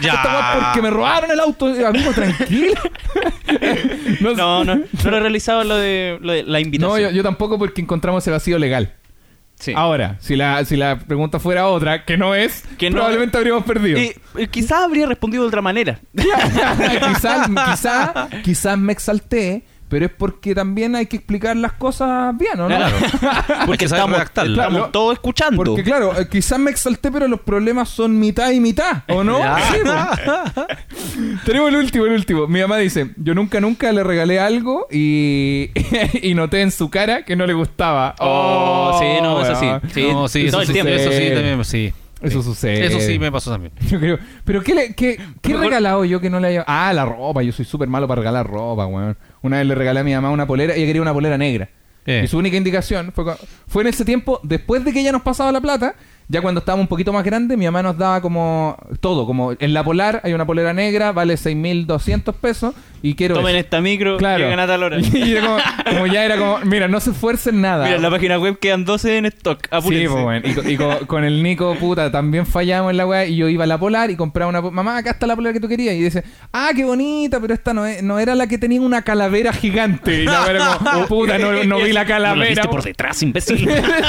Ya. 0.00 0.60
Porque 0.64 0.82
me 0.82 0.90
robaron 0.90 1.30
el 1.30 1.40
auto. 1.40 1.68
Amigo, 1.84 2.12
tranquilo. 2.12 2.80
No, 4.20 4.34
No, 4.34 4.64
no, 4.64 4.74
no 4.76 5.10
lo 5.10 5.16
he 5.16 5.20
realizado 5.20 5.64
lo 5.64 5.76
de, 5.76 6.18
lo 6.20 6.32
de 6.32 6.42
la 6.42 6.60
invitación. 6.60 7.02
No, 7.02 7.08
yo, 7.08 7.14
yo 7.14 7.22
tampoco 7.22 7.58
porque 7.58 7.80
encontramos 7.80 8.24
ese 8.24 8.30
vacío 8.30 8.58
legal. 8.58 8.94
Sí. 9.58 9.72
Ahora, 9.74 10.16
si 10.20 10.36
la, 10.36 10.64
si 10.64 10.76
la 10.76 10.98
pregunta 10.98 11.38
fuera 11.38 11.66
otra, 11.68 12.04
que 12.04 12.18
no 12.18 12.34
es, 12.34 12.62
Que 12.76 12.90
no 12.90 12.96
probablemente 12.96 13.38
habríamos 13.38 13.64
perdido. 13.64 13.98
Y, 13.98 14.14
y 14.36 14.46
quizás 14.48 14.82
habría 14.82 15.06
respondido 15.06 15.44
de 15.44 15.48
otra 15.48 15.62
manera. 15.62 15.98
quizás, 16.14 17.48
quizá, 17.70 18.28
quizás 18.42 18.78
me 18.78 18.92
exalté, 18.92 19.64
pero 19.88 20.06
es 20.06 20.12
porque 20.12 20.54
también 20.54 20.96
hay 20.96 21.06
que 21.06 21.16
explicar 21.16 21.56
las 21.56 21.72
cosas 21.72 22.36
bien, 22.36 22.58
¿o 22.60 22.68
no? 22.68 22.76
Claro. 22.76 22.96
Porque 23.66 23.84
estamos, 23.84 24.20
estamos 24.20 24.92
todos 24.92 25.14
escuchando. 25.14 25.62
Porque 25.62 25.82
claro, 25.82 26.18
eh, 26.18 26.28
quizás 26.28 26.58
me 26.58 26.70
exalté, 26.70 27.10
pero 27.10 27.28
los 27.28 27.40
problemas 27.40 27.88
son 27.88 28.18
mitad 28.18 28.50
y 28.50 28.60
mitad, 28.60 29.02
¿o 29.08 29.22
no? 29.22 29.38
Sí, 29.38 29.78
po. 29.84 31.36
Tenemos 31.44 31.68
el 31.70 31.76
último, 31.76 32.06
el 32.06 32.12
último. 32.12 32.46
Mi 32.46 32.60
mamá 32.60 32.78
dice, 32.78 33.10
yo 33.16 33.34
nunca, 33.34 33.60
nunca 33.60 33.92
le 33.92 34.02
regalé 34.02 34.40
algo 34.40 34.86
y, 34.90 35.70
y 36.22 36.34
noté 36.34 36.62
en 36.62 36.70
su 36.70 36.90
cara 36.90 37.24
que 37.24 37.36
no 37.36 37.46
le 37.46 37.54
gustaba. 37.54 38.14
Oh, 38.18 38.98
sí, 39.00 39.22
no, 39.22 39.42
eso 39.42 39.54
sí. 39.56 39.66
Sí, 39.92 40.08
no, 40.12 40.28
sí, 40.28 40.50
todo 40.50 40.60
eso, 40.60 40.60
el 40.60 40.66
sí, 40.66 40.72
tiempo. 40.72 40.92
eso 40.92 41.10
sí, 41.10 41.30
también, 41.32 41.64
sí. 41.64 41.92
Eso 42.26 42.42
sucede. 42.42 42.86
Eso 42.86 43.00
sí 43.00 43.18
me 43.18 43.30
pasó 43.30 43.50
también. 43.50 43.72
Yo 43.88 43.98
creo. 43.98 44.18
Pero 44.44 44.62
¿qué, 44.62 44.74
le, 44.74 44.94
qué, 44.94 45.18
qué 45.40 45.52
he 45.52 45.56
regalado 45.56 46.04
yo 46.04 46.20
que 46.20 46.30
no 46.30 46.40
le 46.40 46.48
haya... 46.48 46.64
Ah, 46.66 46.92
la 46.92 47.04
ropa. 47.04 47.42
Yo 47.42 47.52
soy 47.52 47.64
súper 47.64 47.88
malo 47.88 48.06
para 48.08 48.20
regalar 48.20 48.46
ropa, 48.46 48.86
weón. 48.86 49.16
Una 49.42 49.58
vez 49.58 49.66
le 49.66 49.74
regalé 49.74 50.00
a 50.00 50.04
mi 50.04 50.14
mamá 50.14 50.30
una 50.30 50.46
polera 50.46 50.76
y 50.76 50.80
ella 50.80 50.86
quería 50.86 51.02
una 51.02 51.12
polera 51.12 51.38
negra. 51.38 51.68
Eh. 52.06 52.22
Y 52.24 52.28
su 52.28 52.38
única 52.38 52.56
indicación 52.56 53.12
fue, 53.12 53.24
fue 53.66 53.82
en 53.82 53.88
ese 53.88 54.04
tiempo, 54.04 54.40
después 54.42 54.84
de 54.84 54.92
que 54.92 55.00
ella 55.00 55.12
nos 55.12 55.22
pasaba 55.22 55.50
la 55.50 55.60
plata, 55.60 55.96
ya 56.28 56.40
cuando 56.42 56.58
estábamos 56.60 56.84
un 56.84 56.88
poquito 56.88 57.12
más 57.12 57.24
grandes, 57.24 57.56
mi 57.56 57.64
mamá 57.66 57.82
nos 57.82 57.96
daba 57.98 58.20
como 58.20 58.76
todo, 59.00 59.26
como 59.26 59.52
en 59.58 59.72
la 59.74 59.84
polar 59.84 60.20
hay 60.24 60.32
una 60.32 60.44
polera 60.46 60.72
negra, 60.72 61.12
vale 61.12 61.34
6.200 61.34 62.32
pesos 62.34 62.74
y 63.02 63.14
quiero... 63.14 63.36
Tomen 63.36 63.54
eso. 63.54 63.64
esta 63.64 63.80
micro 63.80 64.16
Claro. 64.16 64.42
llegan 64.44 64.58
a 64.58 64.66
tal 64.66 64.82
hora. 64.82 64.98
y 65.12 65.32
era 65.32 65.40
como, 65.42 65.58
como 65.84 66.06
ya 66.08 66.24
era 66.24 66.36
como, 66.36 66.58
mira, 66.64 66.88
no 66.88 66.98
se 66.98 67.10
esfuercen 67.10 67.60
nada. 67.60 67.84
Mira, 67.84 67.96
en 67.96 68.02
la 68.02 68.10
página 68.10 68.38
web 68.38 68.58
quedan 68.58 68.84
12 68.84 69.18
en 69.18 69.26
stock. 69.26 69.60
Sí, 69.62 69.68
Apúrense. 69.70 70.08
pues, 70.08 70.22
bueno. 70.24 70.48
Y, 70.48 70.54
co- 70.54 70.68
y 70.70 70.76
co- 70.76 71.06
con, 71.06 71.22
el 71.24 71.42
Nico, 71.42 71.74
puta, 71.76 72.10
también 72.10 72.46
fallamos 72.46 72.90
en 72.90 72.96
la 72.96 73.06
weá. 73.06 73.26
Y 73.26 73.36
yo 73.36 73.48
iba 73.48 73.62
a 73.64 73.66
la 73.66 73.78
polar 73.78 74.10
y 74.10 74.16
compraba 74.16 74.48
una. 74.48 74.60
Mamá, 74.62 74.96
acá 74.96 75.10
está 75.10 75.26
la 75.26 75.36
polar 75.36 75.52
que 75.52 75.60
tú 75.60 75.68
querías. 75.68 75.94
Y 75.94 76.02
dice, 76.02 76.24
ah, 76.52 76.70
qué 76.74 76.84
bonita, 76.84 77.38
pero 77.38 77.54
esta 77.54 77.72
no, 77.74 77.86
es- 77.86 78.02
no 78.02 78.18
era 78.18 78.34
la 78.34 78.46
que 78.48 78.58
tenía 78.58 78.80
una 78.80 79.02
calavera 79.02 79.52
gigante. 79.52 80.22
Y 80.22 80.24
la 80.24 80.46
era 80.50 80.78
como, 80.78 80.90
oh, 81.02 81.06
puta, 81.06 81.38
no, 81.38 81.62
no 81.64 81.78
vi 81.78 81.92
la 81.92 82.02
No 82.06 82.08
calavera. 82.08 82.44
lo 82.44 82.50
viste 82.50 82.68
por 82.68 82.82
detrás, 82.82 83.22
imbécil. 83.22 83.68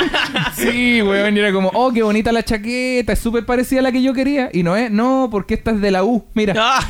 sí, 0.56 1.02
weón. 1.02 1.35
Y 1.35 1.39
era 1.39 1.52
como, 1.52 1.69
oh, 1.73 1.91
qué 1.91 2.03
bonita 2.07 2.31
la 2.31 2.43
chaqueta. 2.43 3.13
Es 3.13 3.19
súper 3.19 3.45
parecida 3.45 3.79
a 3.79 3.84
la 3.84 3.91
que 3.91 4.01
yo 4.01 4.13
quería. 4.13 4.49
Y 4.51 4.63
no 4.63 4.75
es, 4.75 4.89
no, 4.91 5.27
porque 5.31 5.53
esta 5.53 5.71
es 5.71 5.81
de 5.81 5.91
la 5.91 6.03
U. 6.03 6.25
Mira. 6.34 6.53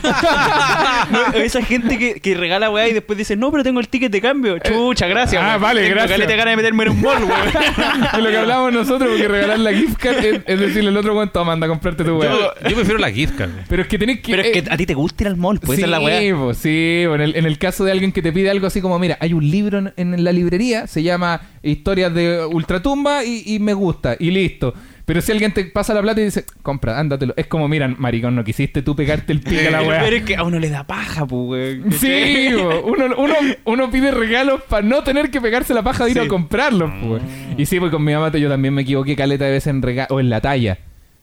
No, 1.11 1.33
esa 1.35 1.61
gente 1.63 1.97
que, 1.97 2.19
que 2.19 2.35
regala 2.35 2.69
weá 2.69 2.87
y 2.89 2.93
después 2.93 3.17
dice, 3.17 3.35
no, 3.35 3.51
pero 3.51 3.63
tengo 3.63 3.79
el 3.79 3.87
ticket 3.87 4.11
de 4.11 4.19
cambio. 4.21 4.57
Chucha, 4.59 5.07
gracias. 5.07 5.41
ah, 5.41 5.49
weón. 5.51 5.61
vale, 5.61 5.81
Tengo 5.83 5.95
gracias. 5.95 6.19
caleta 6.19 6.35
ganas 6.35 6.51
de 6.51 6.57
meterme 6.57 6.83
en 6.83 6.89
un 6.89 7.01
mall, 7.01 7.23
weón. 7.23 7.47
es 8.13 8.19
lo 8.23 8.29
que 8.29 8.37
hablábamos 8.37 8.73
nosotros, 8.73 9.09
porque 9.09 9.27
regalar 9.27 9.59
la 9.59 9.73
gift 9.73 9.97
card 9.97 10.17
es, 10.17 10.41
es 10.45 10.59
decirle 10.59 10.89
al 10.89 10.97
otro, 10.97 11.15
weón, 11.15 11.31
toma, 11.31 11.53
anda 11.53 11.65
a 11.65 11.69
comprarte 11.69 12.03
tu 12.03 12.17
weá. 12.17 12.29
Yo, 12.31 12.69
yo 12.69 12.75
prefiero 12.75 12.97
la 12.99 13.11
gift 13.11 13.35
card. 13.37 13.51
Pero 13.69 13.81
es 13.83 13.87
que 13.87 13.97
tenés 13.97 14.19
que. 14.19 14.31
Pero 14.31 14.41
es 14.43 14.49
eh, 14.49 14.63
que 14.63 14.71
a 14.71 14.77
ti 14.77 14.85
te 14.85 14.93
gusta 14.93 15.23
ir 15.23 15.27
al 15.29 15.37
mall, 15.37 15.59
pues 15.59 15.77
sí, 15.77 15.83
es 15.83 15.89
la 15.89 15.99
weá. 15.99 16.35
po, 16.35 16.53
sí, 16.53 17.03
po, 17.07 17.15
en 17.15 17.21
el, 17.21 17.35
en 17.35 17.45
el 17.45 17.57
caso 17.57 17.85
de 17.85 17.91
alguien 17.91 18.11
que 18.11 18.21
te 18.21 18.31
pide 18.33 18.49
algo 18.49 18.67
así 18.67 18.81
como, 18.81 18.99
mira, 18.99 19.17
hay 19.21 19.33
un 19.33 19.49
libro 19.49 19.77
en, 19.79 19.93
en 19.95 20.23
la 20.23 20.31
librería, 20.31 20.87
se 20.87 21.03
llama 21.03 21.41
Historias 21.63 22.13
de 22.13 22.45
Ultratumba 22.45 23.23
y, 23.23 23.43
y 23.45 23.59
me 23.59 23.73
gusta, 23.73 24.15
y 24.19 24.31
listo. 24.31 24.73
Pero 25.07 25.21
si 25.21 25.31
alguien 25.31 25.53
te 25.53 25.63
pasa 25.63 25.93
la 25.93 26.01
plata 26.01 26.19
y 26.19 26.25
dice, 26.25 26.43
compra, 26.61 26.99
ándatelo. 26.99 27.33
Es 27.37 27.47
como, 27.47 27.69
mira, 27.69 27.87
maricón, 27.87 28.35
no 28.35 28.43
quisiste 28.43 28.81
tú 28.81 28.93
pegarte 28.93 29.31
el 29.31 29.39
pique 29.39 29.69
a 29.69 29.71
la 29.71 29.81
weá. 29.87 30.01
pero 30.01 30.17
es 30.17 30.23
que 30.23 30.35
a 30.35 30.43
uno 30.43 30.59
le 30.59 30.69
da 30.69 30.83
paja, 30.85 31.25
pues. 31.25 31.79
Sí, 31.97 32.49
po, 32.53 32.81
uno, 32.85 33.05
uno, 33.17 33.33
uno 33.63 33.89
pide 33.89 34.11
regalos 34.11 34.61
para 34.67 34.85
no 34.85 35.03
tener 35.03 35.31
que 35.31 35.39
pegarse 35.39 35.73
la 35.73 35.81
paja 35.81 36.03
de 36.03 36.11
ir 36.11 36.17
Sí. 36.19 36.25
a 36.25 36.27
comprarlos. 36.27 36.91
po. 37.01 37.19
Y 37.57 37.65
sí, 37.65 37.79
pues 37.79 37.89
con 37.89 38.03
mi 38.03 38.13
mamá 38.13 38.31
yo 38.37 38.49
también 38.49 38.73
me 38.73 38.81
equivoqué 38.81 39.15
caleta 39.15 39.45
de 39.45 39.51
veces 39.51 39.67
en 39.67 39.81
regalo 39.81 40.07
o 40.15 40.19
en 40.19 40.29
la 40.29 40.41
talla. 40.41 40.77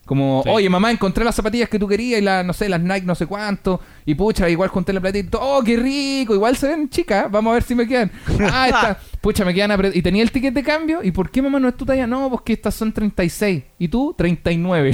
Como, 0.07 0.41
Sí. 0.45 0.51
oye, 0.51 0.71
mamá, 0.71 0.91
encontré 0.91 1.23
las 1.23 1.35
zapatillas 1.35 1.69
que 1.69 1.79
tú 1.79 1.87
querías 1.87 2.21
y 2.21 2.25
las, 2.25 2.43
no 2.45 2.55
sé, 2.55 2.71
las 2.71 2.81
Nike 2.81 3.05
no 3.07 3.15
sé 3.15 3.27
cuánto. 3.27 3.81
Y 4.07 4.15
pucha, 4.15 4.49
igual 4.51 4.69
junté 4.69 4.93
la 4.93 5.01
platita. 5.01 5.39
Oh, 5.41 5.63
qué 5.65 5.77
rico.Igual 5.77 6.57
se 6.57 6.69
ven 6.69 6.89
chicas. 6.91 7.31
Vamos 7.31 7.51
a 7.53 7.55
ver 7.55 7.63
si 7.63 7.75
me 7.75 7.87
quedan. 7.89 8.11
Ah, 8.41 8.67
esta. 8.69 8.99
Pucha, 9.23 9.45
me 9.47 9.55
quedan 9.55 9.71
apret- 9.71 9.93
Y 9.95 10.03
tenía 10.03 10.23
el 10.23 10.31
ticket 10.31 10.53
de 10.53 10.63
cambio. 10.63 11.03
¿Y 11.03 11.11
por 11.11 11.31
qué 11.31 11.41
mamá 11.41 11.59
no 11.59 11.69
es 11.69 11.77
tu 11.77 11.87
talla? 11.87 12.07
No, 12.07 12.29
pues 12.29 12.43
que 12.43 12.53
estas 12.53 12.75
son 12.75 12.93
36. 12.93 13.63
¿Y 13.79 13.89
tú? 13.89 14.15
39. 14.19 14.93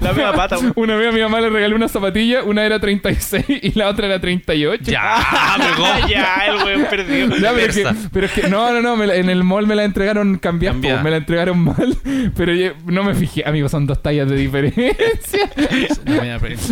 La 0.00 0.12
mega 0.12 0.32
pata. 0.32 0.56
Una 0.74 0.96
vez 0.96 1.08
a 1.10 1.12
mi 1.12 1.20
mamá 1.20 1.40
le 1.40 1.50
regalé 1.50 1.74
una 1.76 1.88
zapatilla. 1.88 2.42
Una 2.42 2.64
era 2.64 2.80
36 2.80 3.44
y 3.48 3.78
la 3.78 3.88
otra 3.88 4.06
era 4.06 4.20
38. 4.20 4.90
Ya, 4.90 5.24
pero 5.58 6.08
ya, 6.08 6.42
el 6.48 6.56
weón 6.64 6.86
perdido. 6.90 7.36
Ya, 7.36 7.52
pero, 7.52 7.66
es 7.70 7.76
que, 7.76 7.86
pero 8.12 8.26
es 8.26 8.32
que- 8.32 8.48
no, 8.48 8.72
no, 8.72 8.82
no, 8.82 8.96
me 8.96 9.06
la- 9.06 9.14
en 9.16 9.30
el 9.30 9.44
mall 9.44 9.66
me 9.68 9.76
la 9.76 9.84
entregaron 9.84 10.38
cambiada, 10.38 11.02
me 11.02 11.10
la 11.10 11.18
entregaron 11.18 11.58
mal, 11.60 11.96
pero 12.36 12.52
yo 12.54 12.72
no 12.86 13.04
me 13.04 13.14
fijé, 13.14 13.44
amigo, 13.46 13.68
son 13.68 13.86
dos 13.86 14.02
tallas 14.02 14.28
de 14.28 14.36
diferencia. 14.36 14.92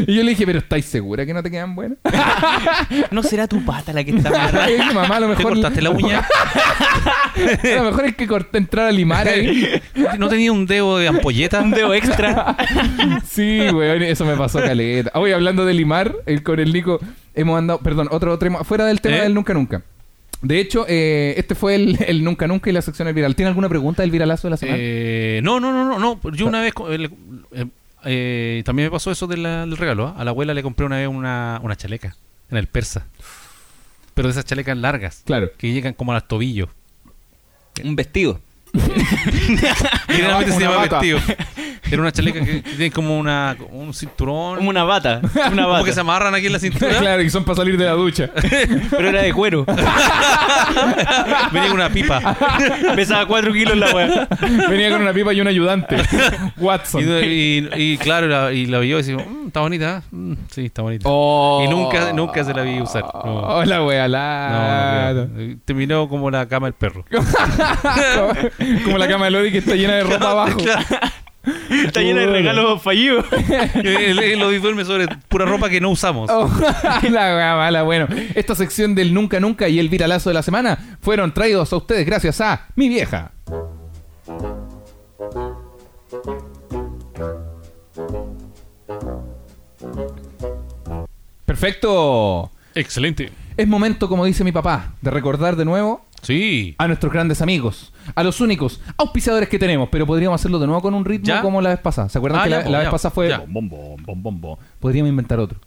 y 0.06 0.14
yo 0.14 0.22
le 0.22 0.30
dije, 0.30 0.44
pero 0.46 0.58
¿estáis 0.80 0.92
segura 0.92 1.26
que 1.26 1.34
no 1.34 1.42
te 1.42 1.50
quedan 1.50 1.74
buenas? 1.74 1.98
No 3.10 3.22
será 3.22 3.46
tu 3.46 3.64
pata 3.64 3.92
la 3.92 4.04
que 4.04 4.12
está 4.12 4.28
agarrada. 4.28 4.64
Ay, 4.66 4.74
dije, 4.74 4.94
mamá, 4.94 5.16
a 5.16 5.20
lo 5.20 5.26
¿Te 5.26 5.36
mejor 5.36 5.52
cortaste 5.54 5.82
la 5.82 5.90
uña? 5.90 6.18
a 7.36 7.76
lo 7.76 7.84
mejor 7.84 8.04
es 8.06 8.16
que 8.16 8.26
corté, 8.26 8.58
entrar 8.58 8.86
a 8.86 8.92
limar 8.92 9.28
ahí. 9.28 9.80
¿No 10.18 10.28
tenía 10.28 10.52
un 10.52 10.66
dedo 10.66 10.98
de 10.98 11.08
ampolleta? 11.08 11.60
Un 11.60 11.70
dedo 11.70 11.94
extra. 11.94 12.56
Sí, 13.24 13.60
weón, 13.72 14.02
eso 14.02 14.24
me 14.24 14.36
pasó 14.36 14.60
caleta. 14.60 15.10
Hoy 15.14 15.32
hablando 15.32 15.64
de 15.64 15.74
limar, 15.74 16.14
el, 16.26 16.42
con 16.42 16.60
el 16.60 16.72
Nico 16.72 17.00
hemos 17.34 17.58
andado, 17.58 17.80
perdón, 17.80 18.08
otro 18.10 18.38
tema, 18.38 18.64
fuera 18.64 18.86
del 18.86 19.00
tema 19.00 19.18
¿Eh? 19.18 19.22
del 19.22 19.34
nunca 19.34 19.54
nunca. 19.54 19.82
De 20.42 20.58
hecho, 20.58 20.86
eh, 20.88 21.34
este 21.36 21.54
fue 21.54 21.74
el, 21.74 21.98
el 22.06 22.24
nunca 22.24 22.46
nunca 22.46 22.70
y 22.70 22.72
la 22.72 22.82
sección 22.82 23.06
del 23.06 23.14
viral. 23.14 23.36
¿Tiene 23.36 23.48
alguna 23.48 23.68
pregunta 23.68 24.02
del 24.02 24.10
viralazo 24.10 24.48
de 24.48 24.50
la 24.50 24.56
semana? 24.56 24.78
Eh, 24.80 25.40
no, 25.42 25.60
no, 25.60 25.72
no, 25.72 25.84
no, 25.84 25.98
no. 25.98 26.30
Yo 26.32 26.46
una 26.46 26.62
vez 26.62 26.72
eh, 27.52 27.66
eh, 28.04 28.62
también 28.64 28.86
me 28.86 28.90
pasó 28.90 29.10
eso 29.10 29.26
de 29.26 29.36
la- 29.36 29.60
del 29.66 29.76
regalo. 29.76 30.06
¿ah? 30.08 30.14
A 30.18 30.24
la 30.24 30.30
abuela 30.30 30.54
le 30.54 30.62
compré 30.62 30.86
una 30.86 30.96
vez 30.98 31.08
una, 31.08 31.60
una 31.62 31.76
chaleca 31.76 32.16
en 32.50 32.56
el 32.56 32.66
persa. 32.66 33.06
Pero 34.14 34.28
de 34.28 34.32
esas 34.32 34.44
chalecas 34.44 34.76
largas. 34.76 35.22
Claro. 35.24 35.50
Que 35.56 35.72
llegan 35.72 35.94
como 35.94 36.12
a 36.12 36.14
los 36.16 36.28
tobillos. 36.28 36.68
Un 37.84 37.96
vestido. 37.96 38.40
Generalmente 40.08 40.52
se 40.52 40.60
llama 40.60 40.76
bata. 40.76 41.00
vestido. 41.00 41.18
Era 41.90 42.02
una 42.02 42.12
chaleca 42.12 42.44
que 42.44 42.62
tiene 42.62 42.90
como 42.92 43.18
una, 43.18 43.56
como 43.58 43.80
un 43.80 43.92
cinturón. 43.92 44.58
Como 44.58 44.70
una 44.70 44.84
bata. 44.84 45.20
Una 45.34 45.50
como 45.64 45.68
bata. 45.70 45.84
que 45.84 45.92
se 45.92 46.00
amarran 46.00 46.34
aquí 46.34 46.46
en 46.46 46.52
la 46.52 46.58
cintura. 46.60 46.98
claro, 47.00 47.22
y 47.22 47.30
son 47.30 47.44
para 47.44 47.56
salir 47.56 47.76
de 47.76 47.84
la 47.86 47.92
ducha. 47.92 48.30
Pero 48.90 49.08
era 49.08 49.22
de 49.22 49.32
cuero. 49.32 49.64
Venía 51.52 51.68
con 51.68 51.72
una 51.80 51.88
pipa. 51.90 52.36
Pesaba 52.94 53.26
4 53.26 53.52
kilos 53.52 53.76
la 53.76 53.92
weá. 53.94 54.28
Venía 54.68 54.90
con 54.90 55.02
una 55.02 55.12
pipa 55.12 55.32
y 55.32 55.40
un 55.40 55.48
ayudante. 55.48 55.96
Watson. 56.58 57.02
Y, 57.02 57.06
y- 57.06 57.68
y 57.76 57.98
claro, 57.98 58.28
la, 58.28 58.52
y 58.52 58.66
la 58.66 58.78
vio 58.78 59.00
y 59.00 59.02
dijo, 59.02 59.20
"Mm, 59.20 59.46
está 59.48 59.60
bonita. 59.60 59.98
¿eh? 59.98 60.02
Mm, 60.12 60.32
sí, 60.50 60.66
está 60.66 60.82
bonita. 60.82 61.04
Oh. 61.08 61.62
Y 61.64 61.68
nunca, 61.68 62.12
nunca 62.12 62.44
se 62.44 62.54
la 62.54 62.62
vi 62.62 62.80
usar. 62.80 63.02
No. 63.02 63.40
Hola, 63.40 63.82
wea, 63.84 64.02
No, 64.04 64.08
la... 64.08 65.12
no, 65.14 65.24
no. 65.26 65.56
Terminó 65.64 66.08
como 66.08 66.30
la 66.30 66.46
cama 66.46 66.66
del 66.68 66.74
perro. 66.74 67.04
Como 68.84 68.98
la 68.98 69.08
cama 69.08 69.26
de 69.26 69.30
Lodi 69.30 69.50
que 69.50 69.58
está 69.58 69.74
llena 69.74 69.94
de 69.94 70.04
ropa 70.04 70.30
abajo. 70.30 70.58
Está 71.70 72.00
llena 72.00 72.20
de 72.20 72.26
regalos 72.26 72.82
fallidos. 72.82 73.24
Él 73.74 74.38
lo 74.38 74.50
duerme 74.52 74.84
sobre 74.84 75.08
pura 75.28 75.46
ropa 75.46 75.70
que 75.70 75.80
no 75.80 75.90
usamos. 75.90 76.30
Oh, 76.30 76.50
la 77.10 77.36
wea 77.36 77.56
mala. 77.56 77.82
Bueno, 77.82 78.06
esta 78.34 78.54
sección 78.54 78.94
del 78.94 79.14
Nunca 79.14 79.40
Nunca 79.40 79.68
y 79.68 79.78
el 79.78 79.88
viralazo 79.88 80.30
de 80.30 80.34
la 80.34 80.42
semana 80.42 80.98
fueron 81.00 81.32
traídos 81.32 81.72
a 81.72 81.76
ustedes 81.76 82.04
gracias 82.04 82.40
a 82.40 82.66
mi 82.76 82.88
vieja. 82.88 83.32
Perfecto. 91.46 92.50
Excelente. 92.74 93.32
Es 93.56 93.66
momento, 93.66 94.08
como 94.08 94.24
dice 94.24 94.44
mi 94.44 94.52
papá, 94.52 94.94
de 95.02 95.10
recordar 95.10 95.56
de 95.56 95.64
nuevo 95.64 96.04
Sí. 96.22 96.74
a 96.78 96.86
nuestros 96.86 97.12
grandes 97.12 97.40
amigos, 97.42 97.92
a 98.14 98.22
los 98.22 98.40
únicos 98.40 98.80
auspiciadores 98.96 99.48
que 99.48 99.58
tenemos, 99.58 99.88
pero 99.90 100.06
podríamos 100.06 100.40
hacerlo 100.40 100.58
de 100.58 100.66
nuevo 100.66 100.82
con 100.82 100.94
un 100.94 101.04
ritmo 101.04 101.26
¿Ya? 101.26 101.42
como 101.42 101.60
la 101.60 101.70
vez 101.70 101.80
pasada. 101.80 102.08
¿Se 102.08 102.18
acuerdan 102.18 102.40
Ah, 102.40 102.44
que 102.44 102.50
ya, 102.50 102.58
la, 102.58 102.64
po, 102.64 102.70
la 102.70 102.78
vez 102.78 102.86
ya, 102.86 102.90
pasada 102.90 103.14
fue 103.14 103.28
ya. 103.28 103.38
bom, 103.46 103.68
bom, 103.68 103.96
bom, 104.04 104.22
bom, 104.22 104.40
bom? 104.40 104.56
Podríamos 104.78 105.08
inventar 105.10 105.38
otro. 105.40 105.58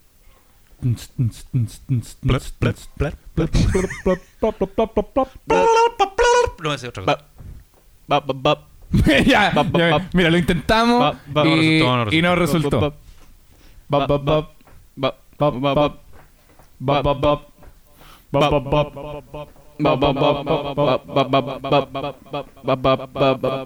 No, 6.64 6.74
es 6.74 6.84
otra 6.84 7.04
cosa. 7.04 7.26
Ya, 9.26 9.52
ya, 9.52 10.10
mira, 10.14 10.30
lo 10.30 10.38
intentamos 10.38 11.16
y, 11.26 11.32
No 11.34 11.44
resultó, 11.44 12.06
no 12.06 12.14
y 12.14 12.22
no 12.22 12.36
resultó. 12.36 12.94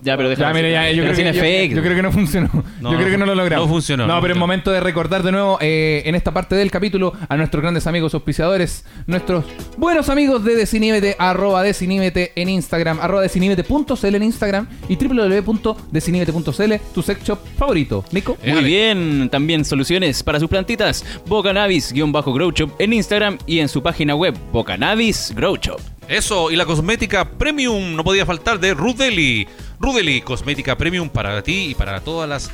Ya, 0.02 0.18
pero 0.18 0.30
déjalo. 0.30 0.48
Ya, 0.48 0.54
mira, 0.54 0.70
ya, 0.70 0.92
yo, 0.92 1.04
creo 1.04 1.16
que, 1.16 1.24
yo, 1.70 1.76
yo 1.76 1.82
creo 1.82 1.96
que 1.96 2.02
no 2.02 2.12
funcionó. 2.12 2.50
No, 2.80 2.92
yo 2.92 2.98
creo 2.98 3.12
que 3.12 3.18
no 3.18 3.26
lo 3.26 3.36
logramos. 3.36 3.68
No 3.68 3.74
funcionó. 3.74 4.08
No, 4.08 4.22
pero 4.22 4.34
es 4.34 4.40
momento 4.40 4.72
de 4.72 4.80
recordar 4.80 5.24
de 5.24 5.32
nuevo 5.32 5.58
eh, 5.62 6.04
en 6.06 6.16
esta 6.16 6.32
parte 6.32 6.56
del 6.56 6.72
capítulo 6.72 7.14
a 7.28 7.38
nuestros 7.38 7.62
grandes 7.62 7.88
amigos 7.88 8.14
auspiciadores, 8.14 8.86
nuestros 9.06 9.46
buenos 9.78 10.10
amigos 10.10 10.44
de 10.44 10.56
Desiníbete, 10.56 11.16
arroba 11.20 11.64
en 11.68 12.50
Instagram, 12.50 13.00
arroba 13.02 13.26
en 13.26 14.24
Instagram 14.24 14.68
y 14.90 14.96
www.desiníbete.cl, 14.96 16.74
tu 16.94 17.02
sex 17.02 17.24
shop 17.24 17.40
favorito. 17.58 18.04
Nico. 18.12 18.38
Muy 18.46 18.64
bien. 18.64 19.30
También 19.30 19.66
soluciones 19.66 20.24
para 20.24 20.40
sus 20.40 20.50
plantitas. 20.50 21.04
Bocanavis-Grow 21.28 22.52
Shop 22.52 22.72
en 22.80 22.94
Instagram 22.94 23.38
y 23.46 23.60
en 23.60 23.70
su 23.70 23.82
página 23.82 24.16
web, 24.16 24.36
Bocanavis 24.52 25.34
Grow 25.36 25.56
Shop. 25.56 25.97
Eso, 26.08 26.52
y 26.52 26.56
la 26.56 26.66
cosmética 26.66 27.30
premium 27.30 27.96
no 27.96 28.04
podía 28.04 28.26
faltar 28.26 28.60
de 28.60 28.74
Rudeli. 28.74 29.48
Rudeli, 29.80 30.22
cosmética 30.22 30.78
premium 30.78 31.10
para 31.10 31.44
ti 31.44 31.68
y 31.72 31.76
para 31.76 32.00
todas 32.00 32.30
las 32.30 32.50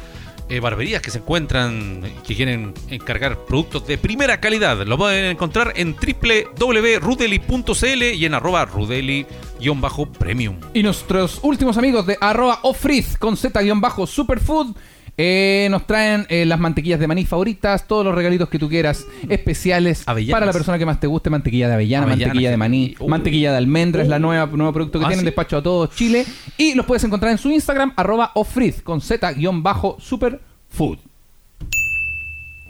eh, 0.49 0.59
barberías 0.59 1.01
que 1.01 1.09
se 1.09 1.19
encuentran, 1.19 2.01
eh, 2.03 2.13
que 2.25 2.35
quieren 2.35 2.73
encargar 2.89 3.45
productos 3.45 3.87
de 3.87 3.97
primera 3.97 4.41
calidad. 4.41 4.85
Lo 4.85 4.97
pueden 4.97 5.23
encontrar 5.25 5.71
en 5.75 5.95
www.rudeli.cl 5.95 8.03
y 8.03 8.25
en 8.25 8.33
arroba 8.33 8.65
rudeli-premium. 8.65 10.59
Y 10.73 10.83
nuestros 10.83 11.39
últimos 11.43 11.77
amigos 11.77 12.05
de 12.05 12.17
arroba 12.19 12.59
ofriz 12.63 13.17
con 13.17 13.37
z-superfood 13.37 14.75
eh, 15.17 15.67
nos 15.69 15.85
traen 15.85 16.25
eh, 16.29 16.45
las 16.45 16.59
mantequillas 16.59 16.99
de 16.99 17.07
maní 17.07 17.25
favoritas, 17.25 17.87
todos 17.87 18.03
los 18.05 18.15
regalitos 18.15 18.49
que 18.49 18.57
tú 18.59 18.67
quieras, 18.69 19.05
especiales 19.29 20.03
Avellanas. 20.07 20.33
para 20.33 20.45
la 20.47 20.53
persona 20.53 20.77
que 20.79 20.85
más 20.85 20.99
te 20.99 21.07
guste, 21.07 21.29
mantequilla 21.29 21.67
de 21.67 21.75
avellana, 21.75 22.05
Avellanas, 22.07 22.27
mantequilla 22.27 22.49
de 22.51 22.57
maní, 22.57 22.95
uh. 22.99 23.07
mantequilla 23.07 23.51
de 23.51 23.57
almendra, 23.57 24.01
es 24.01 24.09
la 24.09 24.19
nueva 24.19 24.47
nuevo 24.47 24.73
producto 24.73 24.99
que 24.99 25.05
Ah, 25.05 25.09
tienen, 25.09 25.21
¿sí? 25.23 25.25
despacho 25.25 25.57
a 25.57 25.63
todos 25.63 25.91
Chile. 25.95 26.25
Y 26.57 26.73
los 26.75 26.85
puedes 26.85 27.03
encontrar 27.03 27.31
en 27.31 27.37
su 27.37 27.51
Instagram, 27.51 27.93
arroba 27.95 28.31
ofriz 28.35 28.81
con 28.81 29.01
z-superfood. 29.01 30.97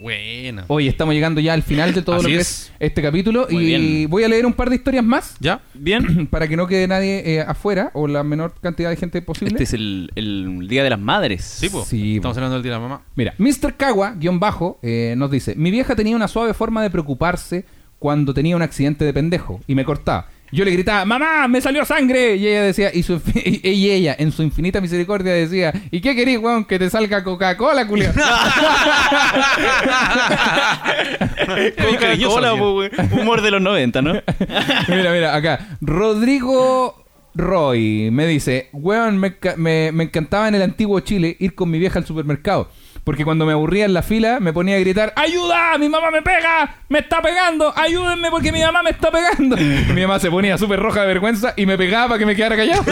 Buena. 0.04 0.66
Hoy 0.68 0.90
estamos 0.90 1.14
llegando 1.16 1.40
ya 1.40 1.54
al 1.54 1.64
final 1.64 1.94
de 1.94 2.02
todo 2.02 2.18
Así 2.18 2.24
lo 2.24 2.30
que 2.32 2.36
es. 2.36 2.42
es 2.50 2.72
este 2.78 3.02
capítulo 3.02 3.48
Muy 3.50 3.64
y 3.64 3.66
bien. 3.66 4.10
voy 4.10 4.26
a 4.26 4.28
leer 4.28 4.46
un 4.46 4.52
par 4.52 4.70
de 4.70 4.76
historias 4.76 5.02
más 5.06 5.38
¿Ya? 5.40 5.62
Bien. 5.74 6.28
para 6.30 6.46
que 6.50 6.58
no 6.58 6.68
quede 6.68 6.90
nadie 6.90 7.24
eh, 7.26 7.40
afuera 7.40 7.90
o 7.94 8.06
la 8.06 8.22
menor 8.22 8.54
cantidad 8.60 8.90
de 8.90 8.98
gente 8.98 9.22
posible. 9.22 9.54
Este 9.54 9.64
es 9.64 9.72
el, 9.74 10.12
el 10.16 10.68
Día 10.68 10.84
de 10.84 10.90
las 10.90 11.00
Madres. 11.00 11.46
Sí, 11.46 11.70
po. 11.70 11.86
Sí, 11.86 12.18
Estamos 12.18 12.36
po. 12.36 12.40
hablando 12.40 12.56
del 12.56 12.64
día 12.64 12.74
de 12.74 12.78
la 12.80 12.82
mamá. 12.82 13.02
Mira, 13.16 13.34
Mr. 13.38 13.76
Kawa, 13.78 14.16
guion 14.16 14.42
bajo, 14.42 14.78
eh, 14.84 15.14
nos 15.16 15.32
dice, 15.32 15.56
mi 15.56 15.72
vieja 15.72 15.96
tenía 15.96 16.18
una 16.18 16.28
suave 16.28 16.54
forma 16.54 16.84
de 16.84 16.90
preocuparse 16.90 17.64
cuando 17.98 18.34
tenía 18.34 18.58
un 18.58 18.62
accidente 18.62 19.06
de 19.06 19.14
pendejo 19.14 19.62
y 19.68 19.76
me 19.76 19.86
cortaba. 19.86 20.28
Yo 20.54 20.64
le 20.64 20.72
gritaba, 20.72 21.04
mamá, 21.04 21.48
me 21.48 21.60
salió 21.62 21.84
sangre. 21.84 22.36
Y 22.36 22.48
ella 22.48 22.62
decía, 22.64 22.92
y, 22.94 23.02
su, 23.04 23.20
y 23.36 23.90
ella, 23.90 24.16
en 24.20 24.32
su 24.32 24.44
infinita 24.44 24.80
misericordia, 24.82 25.34
decía, 25.34 25.74
¿y 25.90 26.00
qué 26.00 26.16
querís, 26.16 26.38
weón? 26.38 26.64
Que 26.66 26.78
te 26.78 26.90
salga 26.90 27.24
Coca-Cola, 27.24 27.88
culiao. 27.88 28.14
Coca-Cola. 31.78 32.54
Humor 32.54 33.42
de 33.42 33.52
los 33.52 33.62
90, 33.62 34.02
¿no? 34.02 34.14
mira, 34.88 35.12
mira, 35.12 35.36
acá. 35.36 35.78
Rodrigo 35.82 37.04
Roy 37.36 38.10
me 38.12 38.28
dice, 38.28 38.70
weón, 38.74 39.18
me, 39.18 39.36
me- 39.58 39.92
me 39.92 40.04
encantaba 40.04 40.48
en 40.48 40.56
el 40.56 40.62
antiguo 40.62 41.00
Chile 41.00 41.36
ir 41.40 41.56
con 41.56 41.70
mi 41.70 41.80
vieja 41.80 42.00
al 42.00 42.06
supermercado. 42.06 42.70
Porque 43.04 43.26
cuando 43.26 43.46
me 43.46 43.52
aburría 43.52 43.84
en 43.84 43.94
la 43.94 44.02
fila, 44.02 44.40
me 44.40 44.54
ponía 44.54 44.78
a 44.78 44.80
gritar, 44.80 45.14
¡Ayuda! 45.18 45.78
¡Mi 45.78 45.90
mamá 45.90 46.10
me 46.10 46.22
pega! 46.22 46.78
¡Me 46.88 47.00
está 47.00 47.22
pegando! 47.22 47.74
¡Ayúdenme 47.76 48.32
porque 48.32 48.52
mi 48.52 48.62
mamá 48.62 48.82
me 48.82 48.92
está 48.92 49.12
pegando! 49.12 49.60
Y 49.60 49.64
mi 49.94 50.02
mamá 50.04 50.20
se 50.20 50.32
ponía 50.32 50.58
súper 50.58 50.80
roja 50.80 51.02
de 51.02 51.08
vergüenza 51.08 51.54
y 51.58 51.66
me 51.66 51.78
pegaba 51.78 52.10
para 52.10 52.20
que 52.20 52.26
me 52.26 52.36
quedara 52.36 52.56
callado. 52.56 52.84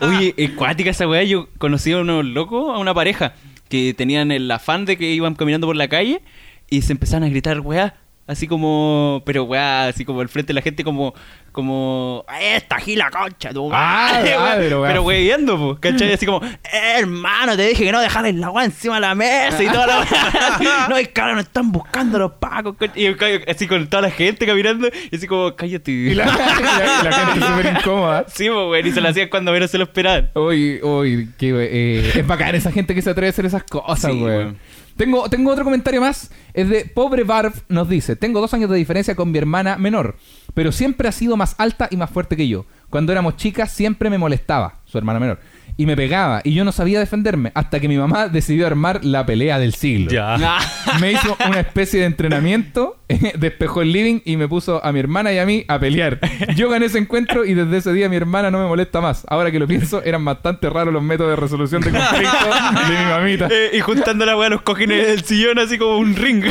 Oye, 0.02 0.34
es 0.36 0.50
cuática 0.50 0.90
esa 0.90 1.08
weá. 1.08 1.22
Yo 1.22 1.48
conocí 1.56 1.92
a 1.92 1.98
unos 1.98 2.24
locos, 2.24 2.74
a 2.74 2.78
una 2.78 2.92
pareja, 2.92 3.32
que 3.70 3.94
tenían 3.94 4.30
el 4.30 4.50
afán 4.50 4.84
de 4.84 4.98
que 4.98 5.10
iban 5.10 5.34
caminando 5.36 5.66
por 5.66 5.76
la 5.76 5.88
calle 5.88 6.20
y 6.68 6.82
se 6.82 6.92
empezaban 6.92 7.24
a 7.24 7.28
gritar 7.30 7.60
weá. 7.60 7.94
Así 8.32 8.46
como, 8.48 9.22
pero 9.24 9.44
weá, 9.44 9.88
así 9.88 10.04
como 10.04 10.20
al 10.20 10.28
frente 10.28 10.48
de 10.48 10.54
la 10.54 10.62
gente, 10.62 10.82
como, 10.84 11.14
como, 11.52 12.24
esta 12.40 12.78
gila 12.78 13.10
concha, 13.10 13.52
tu 13.52 13.68
Ah, 13.72 14.10
madre", 14.14 14.34
ah, 14.34 14.38
weá. 14.42 14.56
pero 14.56 14.80
weá. 14.82 14.90
Pero 14.90 15.02
weyendo, 15.02 15.56
po, 15.58 15.78
¿cachai? 15.80 16.12
Así 16.14 16.24
como, 16.26 16.42
"Eh, 16.44 16.94
hermano, 16.98 17.56
te 17.56 17.66
dije 17.68 17.84
que 17.84 17.92
no 17.92 18.00
dejaras 18.00 18.34
la 18.34 18.50
weá 18.50 18.64
encima 18.64 18.94
de 18.96 19.00
la 19.02 19.14
mesa 19.14 19.62
y 19.62 19.66
toda 19.68 19.86
la 19.86 19.98
weá. 20.00 20.86
No, 20.88 20.96
es 20.96 21.08
cara, 21.08 21.34
nos 21.34 21.44
están 21.44 21.70
buscando 21.70 22.18
los 22.18 22.32
pacos, 22.32 22.74
concha". 22.76 22.98
Y 22.98 23.14
así 23.48 23.66
con 23.66 23.86
toda 23.88 24.02
la 24.02 24.10
gente 24.10 24.46
caminando, 24.46 24.88
y 25.10 25.14
así 25.16 25.26
como, 25.26 25.54
cállate. 25.54 25.90
Y 25.92 26.14
la, 26.14 26.24
y 27.00 27.04
la- 27.04 27.12
gente 27.12 27.46
súper 27.46 27.76
incómoda. 27.78 28.24
Sí, 28.28 28.48
pues, 28.48 28.70
weón, 28.70 28.86
y 28.86 28.90
se 28.92 29.00
lo 29.00 29.08
hacían 29.08 29.28
cuando 29.28 29.52
menos 29.52 29.70
se 29.70 29.78
lo 29.78 29.84
esperaban. 29.84 30.30
Uy, 30.34 30.80
uy, 30.82 31.28
qué, 31.38 31.50
eh, 31.70 32.12
es 32.14 32.26
bacán 32.26 32.54
esa 32.54 32.72
gente 32.72 32.94
que 32.94 33.02
se 33.02 33.10
atreve 33.10 33.26
a 33.26 33.30
hacer 33.30 33.44
esas 33.46 33.64
cosas, 33.64 34.10
Sí, 34.12 34.20
weón. 34.22 34.58
Tengo, 34.96 35.28
tengo 35.28 35.50
otro 35.50 35.64
comentario 35.64 36.00
más. 36.00 36.30
Es 36.54 36.68
de 36.68 36.84
Pobre 36.84 37.24
Barb 37.24 37.52
nos 37.68 37.88
dice: 37.88 38.16
Tengo 38.16 38.40
dos 38.40 38.54
años 38.54 38.70
de 38.70 38.76
diferencia 38.76 39.14
con 39.14 39.30
mi 39.30 39.38
hermana 39.38 39.76
menor, 39.78 40.16
pero 40.54 40.72
siempre 40.72 41.08
ha 41.08 41.12
sido 41.12 41.36
más 41.36 41.54
alta 41.58 41.88
y 41.90 41.96
más 41.96 42.10
fuerte 42.10 42.36
que 42.36 42.48
yo. 42.48 42.66
Cuando 42.90 43.12
éramos 43.12 43.36
chicas 43.36 43.72
siempre 43.72 44.10
me 44.10 44.18
molestaba, 44.18 44.80
su 44.84 44.98
hermana 44.98 45.18
menor, 45.18 45.40
y 45.76 45.86
me 45.86 45.96
pegaba, 45.96 46.40
y 46.44 46.54
yo 46.54 46.64
no 46.64 46.72
sabía 46.72 47.00
defenderme, 47.00 47.52
hasta 47.54 47.80
que 47.80 47.88
mi 47.88 47.96
mamá 47.96 48.28
decidió 48.28 48.66
armar 48.66 49.04
la 49.04 49.24
pelea 49.26 49.58
del 49.58 49.74
siglo. 49.74 50.10
Ah, 50.22 50.60
Me 51.00 51.12
hizo 51.12 51.36
una 51.46 51.60
especie 51.60 52.00
de 52.00 52.06
entrenamiento, 52.06 52.98
despejó 53.38 53.82
el 53.82 53.92
living 53.92 54.20
y 54.24 54.36
me 54.36 54.48
puso 54.48 54.84
a 54.84 54.92
mi 54.92 55.00
hermana 55.00 55.32
y 55.32 55.38
a 55.38 55.46
mí 55.46 55.64
a 55.68 55.78
pelear. 55.78 56.20
Yo 56.54 56.68
gané 56.68 56.86
ese 56.86 56.98
encuentro 56.98 57.44
y 57.44 57.54
desde 57.54 57.78
ese 57.78 57.92
día 57.92 58.08
mi 58.08 58.16
hermana 58.16 58.50
no 58.50 58.58
me 58.58 58.66
molesta 58.66 59.00
más. 59.00 59.24
Ahora 59.28 59.50
que 59.50 59.58
lo 59.58 59.66
pienso, 59.66 60.02
eran 60.02 60.24
bastante 60.24 60.68
raros 60.68 60.92
los 60.92 61.02
métodos 61.02 61.30
de 61.30 61.36
resolución 61.36 61.82
de 61.82 61.90
conflicto 61.90 62.36
de 62.88 62.98
mi 62.98 63.04
mamita. 63.10 63.48
Eh, 63.50 63.70
y 63.74 63.80
juntando 63.80 64.26
la 64.26 64.36
weá 64.36 64.48
los 64.50 64.62
cojines 64.62 65.06
del 65.06 65.24
sillón 65.24 65.58
así 65.58 65.78
como 65.78 65.98
un 65.98 66.14
ring. 66.14 66.44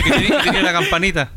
La 0.64 0.72
campanita. 0.72 1.31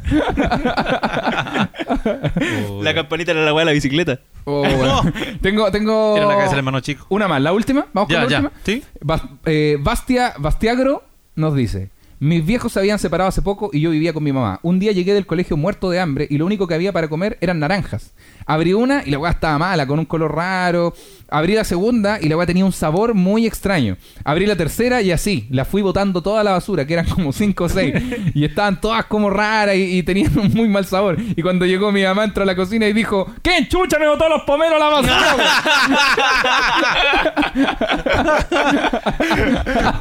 la 2.82 2.94
campanita 2.94 3.32
era 3.32 3.44
la 3.44 3.52
weá 3.52 3.65
de 3.65 3.66
la 3.66 3.73
bicicleta. 3.73 4.20
Oh, 4.45 4.61
bueno. 4.77 5.03
Tengo, 5.41 5.71
tengo 5.71 6.16
la 6.19 6.29
cabeza 6.37 6.57
hermano 6.57 6.81
chico. 6.81 7.07
una 7.09 7.29
más, 7.29 7.41
la 7.41 7.53
última. 7.53 7.87
Vamos 7.93 8.09
con 8.09 8.15
Ya, 8.16 8.23
la 8.25 8.29
ya. 8.29 8.39
última. 8.41 8.53
¿Sí? 8.65 8.83
Bas- 9.01 9.29
eh, 9.47 9.79
Bastia, 9.81 10.35
Bastiagro 10.39 11.03
nos 11.35 11.55
dice: 11.55 11.91
Mis 12.21 12.45
viejos 12.45 12.73
se 12.73 12.79
habían 12.81 12.99
separado 12.99 13.29
hace 13.29 13.43
poco 13.43 13.71
y 13.73 13.81
yo 13.81 13.91
vivía 13.91 14.12
con 14.12 14.23
mi 14.23 14.33
mamá. 14.33 14.61
Un 14.62 14.79
día 14.79 14.93
llegué 14.93 15.15
del 15.15 15.27
colegio 15.27 15.57
muerto 15.57 15.91
de 15.91 16.01
hambre 16.01 16.27
y 16.31 16.39
lo 16.39 16.47
único 16.47 16.66
que 16.66 16.75
había 16.75 16.93
para 16.93 17.09
comer 17.09 17.39
eran 17.41 17.59
naranjas. 17.59 18.12
Abrí 18.47 18.73
una 18.75 19.03
y 19.05 19.11
la 19.11 19.19
weá 19.19 19.31
estaba 19.33 19.59
mala, 19.59 19.87
con 19.87 19.99
un 19.99 20.05
color 20.05 20.35
raro. 20.35 20.95
Abrí 21.30 21.55
la 21.55 21.64
segunda 21.64 22.18
y 22.20 22.28
la 22.28 22.36
weá 22.36 22.46
tenía 22.46 22.64
un 22.64 22.72
sabor 22.72 23.14
muy 23.14 23.46
extraño. 23.46 23.96
Abrí 24.24 24.46
la 24.46 24.56
tercera 24.56 25.02
y 25.02 25.10
así, 25.12 25.46
la 25.51 25.64
fui 25.64 25.82
botando 25.82 26.22
toda 26.22 26.44
la 26.44 26.52
basura, 26.52 26.86
que 26.86 26.92
eran 26.94 27.06
como 27.06 27.32
cinco 27.32 27.64
o 27.64 27.68
seis. 27.68 27.94
Y 28.34 28.44
estaban 28.44 28.80
todas 28.80 29.05
como 29.06 29.30
raras 29.30 29.76
y, 29.76 29.98
y 29.98 30.02
tenían 30.02 30.36
un 30.38 30.52
muy 30.55 30.68
mal 30.68 30.84
sabor. 30.84 31.16
Y 31.36 31.42
cuando 31.42 31.66
llegó 31.66 31.90
mi 31.92 32.02
mamá 32.02 32.24
entró 32.24 32.42
a 32.42 32.46
la 32.46 32.55
cocina 32.56 32.86
y 32.86 32.92
dijo: 32.92 33.32
¿Qué 33.42 33.66
chucha 33.68 33.98
me 33.98 34.06
botó 34.09 34.28
los 34.28 34.42
pomeros 34.42 34.74
a 34.74 34.78
la 34.78 34.88
basura? 34.90 35.36
weón?" 35.36 35.48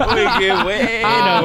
Uy, 0.14 0.22
qué 0.40 0.54
buena, 0.64 1.04
Ah. 1.04 1.42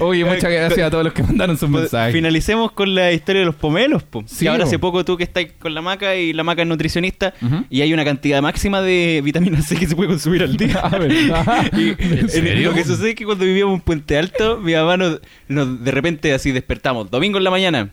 Oye, 0.00 0.24
muchas 0.24 0.50
gracias 0.50 0.86
a 0.86 0.90
todos 0.90 1.04
los 1.04 1.12
que 1.12 1.22
mandaron 1.22 1.56
sus 1.56 1.68
mensajes. 1.68 2.12
Finalicemos 2.12 2.72
con 2.72 2.94
la 2.94 3.12
historia 3.12 3.40
de 3.40 3.46
los 3.46 3.54
pomelos, 3.54 4.02
po. 4.02 4.22
Sí, 4.26 4.44
y 4.44 4.48
ahora 4.48 4.64
po. 4.64 4.68
hace 4.68 4.78
poco 4.78 5.04
tú 5.04 5.16
que 5.16 5.24
estás 5.24 5.46
con 5.58 5.72
la 5.74 5.82
maca 5.82 6.16
y 6.16 6.32
la 6.32 6.42
maca 6.44 6.62
es 6.62 6.68
nutricionista 6.68 7.34
y 7.70 7.80
hay 7.82 7.92
una 7.92 8.04
cantidad 8.04 8.42
máxima 8.42 8.80
de 8.82 8.93
vitamina 9.22 9.60
C 9.62 9.76
que 9.76 9.86
se 9.86 9.94
puede 9.96 10.08
consumir 10.08 10.42
al 10.42 10.56
día. 10.56 10.80
Ah, 10.84 10.98
¿verdad? 10.98 11.70
Y 11.76 11.88
¿En 11.98 12.28
serio? 12.28 12.70
Lo 12.70 12.74
que 12.74 12.84
sucede 12.84 13.10
es 13.10 13.14
que 13.14 13.24
cuando 13.24 13.44
vivíamos 13.44 13.74
en 13.76 13.80
Puente 13.80 14.18
Alto, 14.18 14.58
mi 14.58 14.74
mamá 14.74 14.96
nos, 14.96 15.20
nos- 15.48 15.82
de 15.84 15.90
repente 15.90 16.32
así 16.34 16.52
despertamos, 16.52 17.10
domingo 17.10 17.38
en 17.38 17.44
la 17.44 17.50
mañana, 17.50 17.90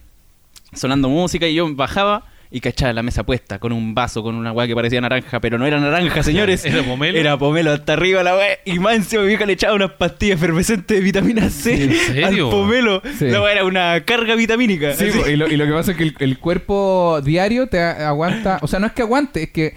sonando 0.73 1.09
música 1.09 1.47
y 1.47 1.55
yo 1.55 1.73
bajaba 1.75 2.25
y 2.53 2.59
cachaba 2.59 2.91
la 2.91 3.01
mesa 3.01 3.23
puesta 3.23 3.59
con 3.59 3.71
un 3.71 3.95
vaso, 3.95 4.21
con 4.23 4.35
una 4.35 4.51
weá 4.51 4.67
que 4.67 4.75
parecía 4.75 4.99
naranja, 4.99 5.39
pero 5.39 5.57
no 5.57 5.65
era 5.65 5.79
naranja, 5.79 6.21
señores. 6.21 6.65
¿Era 6.65 6.83
pomelo? 6.83 7.17
Era 7.17 7.37
pomelo 7.37 7.71
hasta 7.71 7.93
arriba 7.93 8.23
la 8.23 8.35
weá. 8.35 8.57
Y 8.65 8.77
más 8.79 8.95
encima 8.95 9.21
mi 9.21 9.29
vieja 9.29 9.45
le 9.45 9.53
echaba 9.53 9.73
unas 9.73 9.91
pastillas 9.91 10.35
efervescentes 10.37 10.97
de 10.97 11.01
vitamina 11.01 11.49
C 11.49 11.81
¿En 11.85 11.93
serio? 11.93 12.45
al 12.47 12.51
pomelo. 12.51 13.01
Sí. 13.17 13.27
La 13.29 13.41
weá 13.41 13.53
era 13.53 13.63
una 13.63 14.01
carga 14.03 14.35
vitamínica. 14.35 14.93
Sí, 14.95 15.05
y, 15.31 15.35
lo, 15.37 15.47
y 15.47 15.55
lo 15.55 15.65
que 15.65 15.71
pasa 15.71 15.91
es 15.91 15.97
que 15.97 16.03
el, 16.03 16.15
el 16.19 16.39
cuerpo 16.39 17.21
diario 17.23 17.67
te 17.67 17.79
aguanta, 17.79 18.59
o 18.61 18.67
sea, 18.67 18.79
no 18.81 18.87
es 18.87 18.91
que 18.91 19.01
aguante, 19.03 19.43
es 19.43 19.49
que 19.51 19.73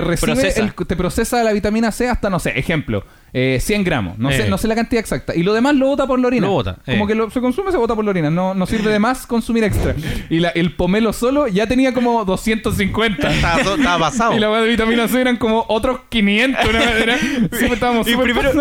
te 0.00 0.06
recibe, 0.08 0.32
Procesa. 0.34 0.60
el- 0.62 0.74
te 0.86 0.96
procesa 0.96 1.42
la 1.44 1.52
vitamina 1.52 1.92
C 1.92 2.08
hasta, 2.08 2.30
no 2.30 2.38
sé, 2.38 2.58
ejemplo, 2.58 3.04
eh, 3.32 3.58
100 3.60 3.84
gramos. 3.84 4.18
No, 4.18 4.30
Eh. 4.30 4.36
sé, 4.36 4.48
no 4.48 4.58
sé 4.58 4.66
la 4.68 4.74
cantidad 4.74 5.00
exacta. 5.00 5.34
Y 5.34 5.42
lo 5.42 5.52
demás 5.54 5.74
lo 5.76 5.86
bota 5.86 6.06
por 6.06 6.18
la 6.18 6.26
orina. 6.28 6.46
Lo 6.46 6.52
bota, 6.52 6.78
Como 6.84 7.04
eh. 7.04 7.08
que 7.08 7.14
lo- 7.14 7.30
se 7.30 7.40
consume, 7.40 7.70
se 7.70 7.76
bota 7.76 7.94
por 7.94 8.04
la 8.04 8.10
orina. 8.10 8.30
No, 8.30 8.54
no 8.54 8.66
sirve 8.66 8.90
de 8.90 8.98
más 8.98 9.26
consumir 9.26 9.64
extra. 9.64 9.94
Y 10.30 10.38
la- 10.40 10.50
el 10.50 10.72
pomelo 10.74 11.12
solo 11.12 11.46
ya 11.48 11.66
tenía 11.66 11.92
como 11.92 12.24
250. 12.24 13.30
Estaba, 13.32 13.60
estaba 13.60 13.98
pasado. 13.98 14.34
Y 14.36 14.40
la 14.40 14.50
weá 14.50 14.60
de 14.62 14.68
vitamina 14.68 15.08
C 15.08 15.20
eran 15.20 15.36
como 15.36 15.64
otros 15.68 16.00
500. 16.08 16.64
Una 16.68 16.82
era, 16.92 17.18
siempre 17.18 17.48
estábamos 17.74 18.06
Y 18.08 18.14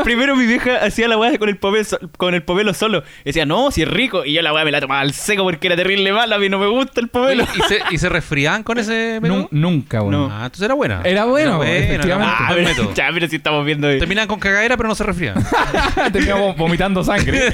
primero, 0.03 0.35
mi 0.35 0.45
vieja 0.45 0.77
hacía 0.83 1.07
la 1.07 1.17
weá 1.17 1.37
con 1.37 1.49
el 1.49 1.57
pomelo, 1.57 1.85
con 2.17 2.33
el 2.33 2.43
pomelo 2.43 2.73
solo. 2.73 3.03
Decía, 3.23 3.45
no, 3.45 3.71
si 3.71 3.83
es 3.83 3.87
rico. 3.87 4.25
Y 4.25 4.33
yo 4.33 4.41
la 4.41 4.53
weá 4.53 4.65
me 4.65 4.71
la 4.71 4.81
tomaba 4.81 5.01
al 5.01 5.13
seco 5.13 5.43
porque 5.43 5.67
era 5.67 5.75
terrible 5.75 6.11
mala. 6.11 6.35
A 6.35 6.39
mí 6.39 6.49
no 6.49 6.59
me 6.59 6.67
gusta 6.67 6.99
el 7.01 7.07
pomelo. 7.09 7.43
¿Y 7.55 7.61
se, 7.67 7.79
y 7.91 7.97
se 7.97 8.09
resfriaban 8.09 8.63
con 8.63 8.77
ese 8.77 9.19
menú? 9.21 9.35
Nu- 9.35 9.47
nunca, 9.51 10.01
weón. 10.01 10.11
No. 10.11 10.25
Ah, 10.31 10.45
entonces 10.45 10.63
era 10.63 10.73
buena. 10.73 11.01
Era 11.03 11.25
bueno, 11.25 11.63
era 11.63 11.77
efectivamente. 11.77 12.33
era 12.37 12.47
Ah, 12.49 12.53
pero, 12.55 12.93
ya, 12.93 13.09
pero 13.13 13.27
si 13.27 13.35
estamos 13.37 13.65
viendo. 13.65 13.87
Terminaban 13.87 14.27
con 14.27 14.39
cagadera, 14.55 14.77
pero 14.77 14.89
no 14.89 14.95
se 14.95 15.03
resfriaban. 15.03 15.43
Teníamos 16.13 16.57
vomitando 16.57 17.03
sangre. 17.03 17.53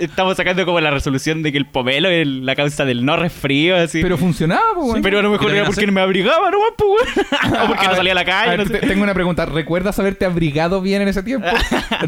Estamos 0.00 0.36
sacando 0.36 0.64
como 0.64 0.80
la 0.80 0.90
resolución 0.90 1.42
de 1.42 1.52
que 1.52 1.58
el 1.58 1.66
pomelo 1.66 2.08
es 2.08 2.26
la 2.26 2.54
causa 2.56 2.84
del 2.84 3.04
no 3.04 3.16
resfrío, 3.16 3.76
así. 3.76 4.02
Pero 4.02 4.16
funcionaba, 4.18 4.62
pues. 4.74 5.02
Pero 5.02 5.18
a 5.18 5.22
lo 5.22 5.30
mejor 5.30 5.46
¿Vitamina 5.46 5.62
era 5.62 5.66
porque 5.70 5.86
no 5.86 5.92
me 5.92 6.00
abrigaba, 6.00 6.50
¿no? 6.50 6.58
Pues, 6.76 7.26
o 7.62 7.66
porque 7.68 7.80
A 7.80 7.84
no 7.84 7.88
ver, 7.90 7.96
salía 7.96 8.12
a 8.12 8.14
la 8.14 8.20
a 8.22 8.24
calle. 8.24 8.50
ver, 8.50 8.58
no 8.60 8.66
sé. 8.66 8.78
te- 8.80 8.86
Tengo 8.86 9.02
una 9.02 9.14
pregunta. 9.14 9.46
¿Recuerdas 9.46 9.98
haberte 9.98 10.24
abrigado 10.24 10.80
bien 10.80 11.02
en 11.02 11.08
ese 11.08 11.22
tiempo? 11.22 11.48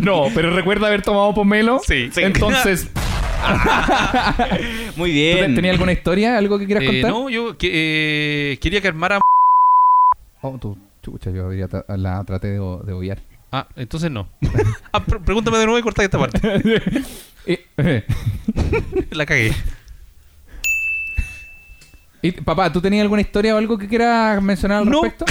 no, 0.00 0.24
pero 0.34 0.50
recuerda 0.50 0.86
haber 0.86 1.02
tomado 1.02 1.34
pomelo. 1.34 1.80
Sí, 1.86 2.10
sí. 2.12 2.22
Entonces, 2.22 2.90
Muy 4.96 5.10
¿tú 5.10 5.14
bien. 5.14 5.54
¿tenías 5.54 5.72
alguna 5.74 5.92
historia? 5.92 6.36
¿Algo 6.38 6.58
que 6.58 6.66
quieras 6.66 6.84
Eh, 6.84 6.86
contar? 6.86 7.10
no, 7.10 7.28
yo 7.30 7.56
que- 7.56 8.52
eh, 8.52 8.58
quería 8.58 8.80
que 8.80 8.88
armara... 8.88 9.20
Oh, 10.40 10.56
tú, 10.60 10.76
chucha, 11.02 11.30
yo 11.30 11.48
la 11.88 12.24
traté 12.24 12.48
de, 12.48 12.54
de 12.54 12.92
obviar. 12.92 13.18
Ah, 13.52 13.66
entonces 13.76 14.10
no. 14.10 14.28
Ah, 14.92 15.04
pr- 15.04 15.22
pregúntame 15.24 15.58
de 15.58 15.64
nuevo 15.66 15.78
y 15.78 15.82
corta 15.82 16.02
esta 16.02 16.18
parte. 16.18 16.40
La 19.10 19.24
cagué. 19.26 19.54
Y, 22.20 22.32
papá, 22.32 22.72
¿tú 22.72 22.80
tenías 22.80 23.02
alguna 23.02 23.20
historia 23.20 23.54
o 23.54 23.58
algo 23.58 23.78
que 23.78 23.86
quieras 23.86 24.42
mencionar 24.42 24.78
al 24.78 24.90
No. 24.90 25.02
respecto? 25.02 25.24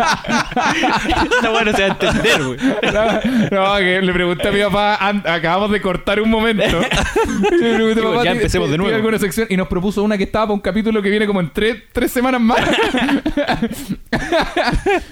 No 0.00 1.40
se 1.40 1.48
va 1.48 1.60
a 1.60 1.86
entender, 1.86 2.44
güey. 2.44 2.58
No, 2.92 3.20
no, 3.50 3.76
que 3.78 4.00
le 4.02 4.12
pregunté 4.12 4.48
a 4.48 4.52
mi 4.52 4.60
papá, 4.62 4.98
acabamos 5.34 5.70
de 5.70 5.80
cortar 5.80 6.20
un 6.20 6.30
momento. 6.30 6.64
Y 6.64 7.56
le 7.56 7.74
pregunté, 7.74 7.94
Digo, 8.00 8.10
papá, 8.10 8.16
ya 8.16 8.22
¿tiene- 8.22 8.36
empecemos 8.38 8.70
de 8.70 8.78
nuevo. 8.78 8.94
alguna 8.94 9.18
sección? 9.18 9.46
Y 9.50 9.56
nos 9.56 9.68
propuso 9.68 10.02
una 10.02 10.16
que 10.16 10.24
estaba 10.24 10.46
para 10.46 10.54
un 10.54 10.60
capítulo 10.60 11.02
que 11.02 11.10
viene 11.10 11.26
como 11.26 11.40
en 11.40 11.50
tres, 11.52 11.76
tres 11.92 12.10
semanas 12.10 12.40
más. 12.40 12.60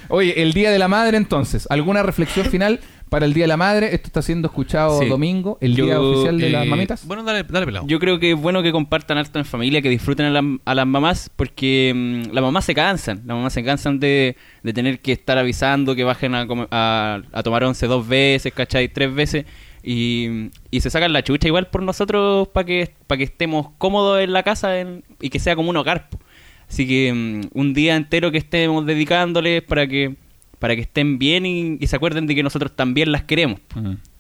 Oye, 0.09 0.43
el 0.43 0.53
Día 0.53 0.71
de 0.71 0.79
la 0.79 0.89
Madre 0.89 1.17
entonces, 1.17 1.67
¿alguna 1.71 2.03
reflexión 2.03 2.47
final 2.47 2.81
para 3.09 3.27
el 3.27 3.35
Día 3.35 3.45
de 3.45 3.49
la 3.49 3.57
Madre? 3.57 3.95
Esto 3.95 4.07
está 4.09 4.23
siendo 4.23 4.49
escuchado 4.49 4.99
Sí. 5.01 5.07
domingo, 5.09 5.59
el 5.61 5.75
Yo, 5.77 5.85
Día 5.87 6.01
Oficial 6.01 6.39
de 6.39 6.51
las 6.51 6.67
Eh, 6.67 6.69
Mamitas. 6.69 7.07
Bueno, 7.07 7.23
dale, 7.25 7.43
dale 7.45 7.67
pelado. 7.67 7.87
Yo 7.87 7.99
creo 7.99 8.19
que 8.19 8.33
es 8.33 8.41
bueno 8.41 8.63
que 8.63 8.73
compartan 8.73 9.19
harto 9.19 9.39
en 9.39 9.45
familia, 9.45 9.83
que 9.83 9.89
disfruten 9.91 10.27
a, 10.27 10.31
la- 10.31 10.59
a 10.65 10.75
las 10.75 10.87
mamás, 10.87 11.31
porque 11.35 11.93
mm, 11.95 12.33
las 12.35 12.43
mamás 12.43 12.65
se 12.65 12.75
cansan. 12.75 13.19
Las 13.27 13.37
mamás 13.37 13.53
se 13.53 13.65
cansan 13.65 13.99
de, 14.01 14.37
de 14.63 14.73
tener 14.73 15.01
que 15.01 15.13
estar 15.13 15.39
avisando 15.39 15.95
que 15.97 16.05
bajen 16.05 16.35
a, 16.35 16.47
a, 16.71 17.23
a 17.33 17.43
tomar 17.43 17.65
once 17.65 17.87
dos 17.87 18.07
veces, 18.07 18.53
¿cachai? 18.53 18.89
Tres 18.93 19.15
veces. 19.15 19.45
Y, 19.83 20.51
y 20.71 20.81
se 20.81 20.91
sacan 20.91 21.13
la 21.13 21.23
chucha 21.23 21.47
igual 21.49 21.69
por 21.69 21.83
nosotros 21.83 22.49
para 22.49 22.67
que, 22.67 22.93
para 23.07 23.19
que 23.19 23.25
estemos 23.25 23.69
cómodos 23.79 24.21
en 24.21 24.33
la 24.33 24.43
casa 24.43 24.79
en- 24.81 25.05
y 25.21 25.31
que 25.31 25.39
sea 25.39 25.57
como 25.57 25.71
un 25.71 25.77
hogar. 25.77 26.09
Así 26.69 26.87
que 26.87 27.13
mm, 27.15 27.57
un 27.59 27.73
día 27.73 27.97
entero 27.97 28.31
que 28.31 28.39
estemos 28.39 28.85
dedicándoles 28.85 29.63
para 29.63 29.87
que 29.87 30.17
para 30.59 30.75
que 30.75 30.83
estén 30.83 31.19
bien 31.19 31.47
y, 31.47 31.77
y 31.81 31.87
se 31.87 31.97
acuerden 31.97 32.27
de 32.27 32.35
que 32.35 32.43
nosotros 32.43 32.75
también 32.75 33.13
las 33.13 33.23
queremos. 33.25 33.61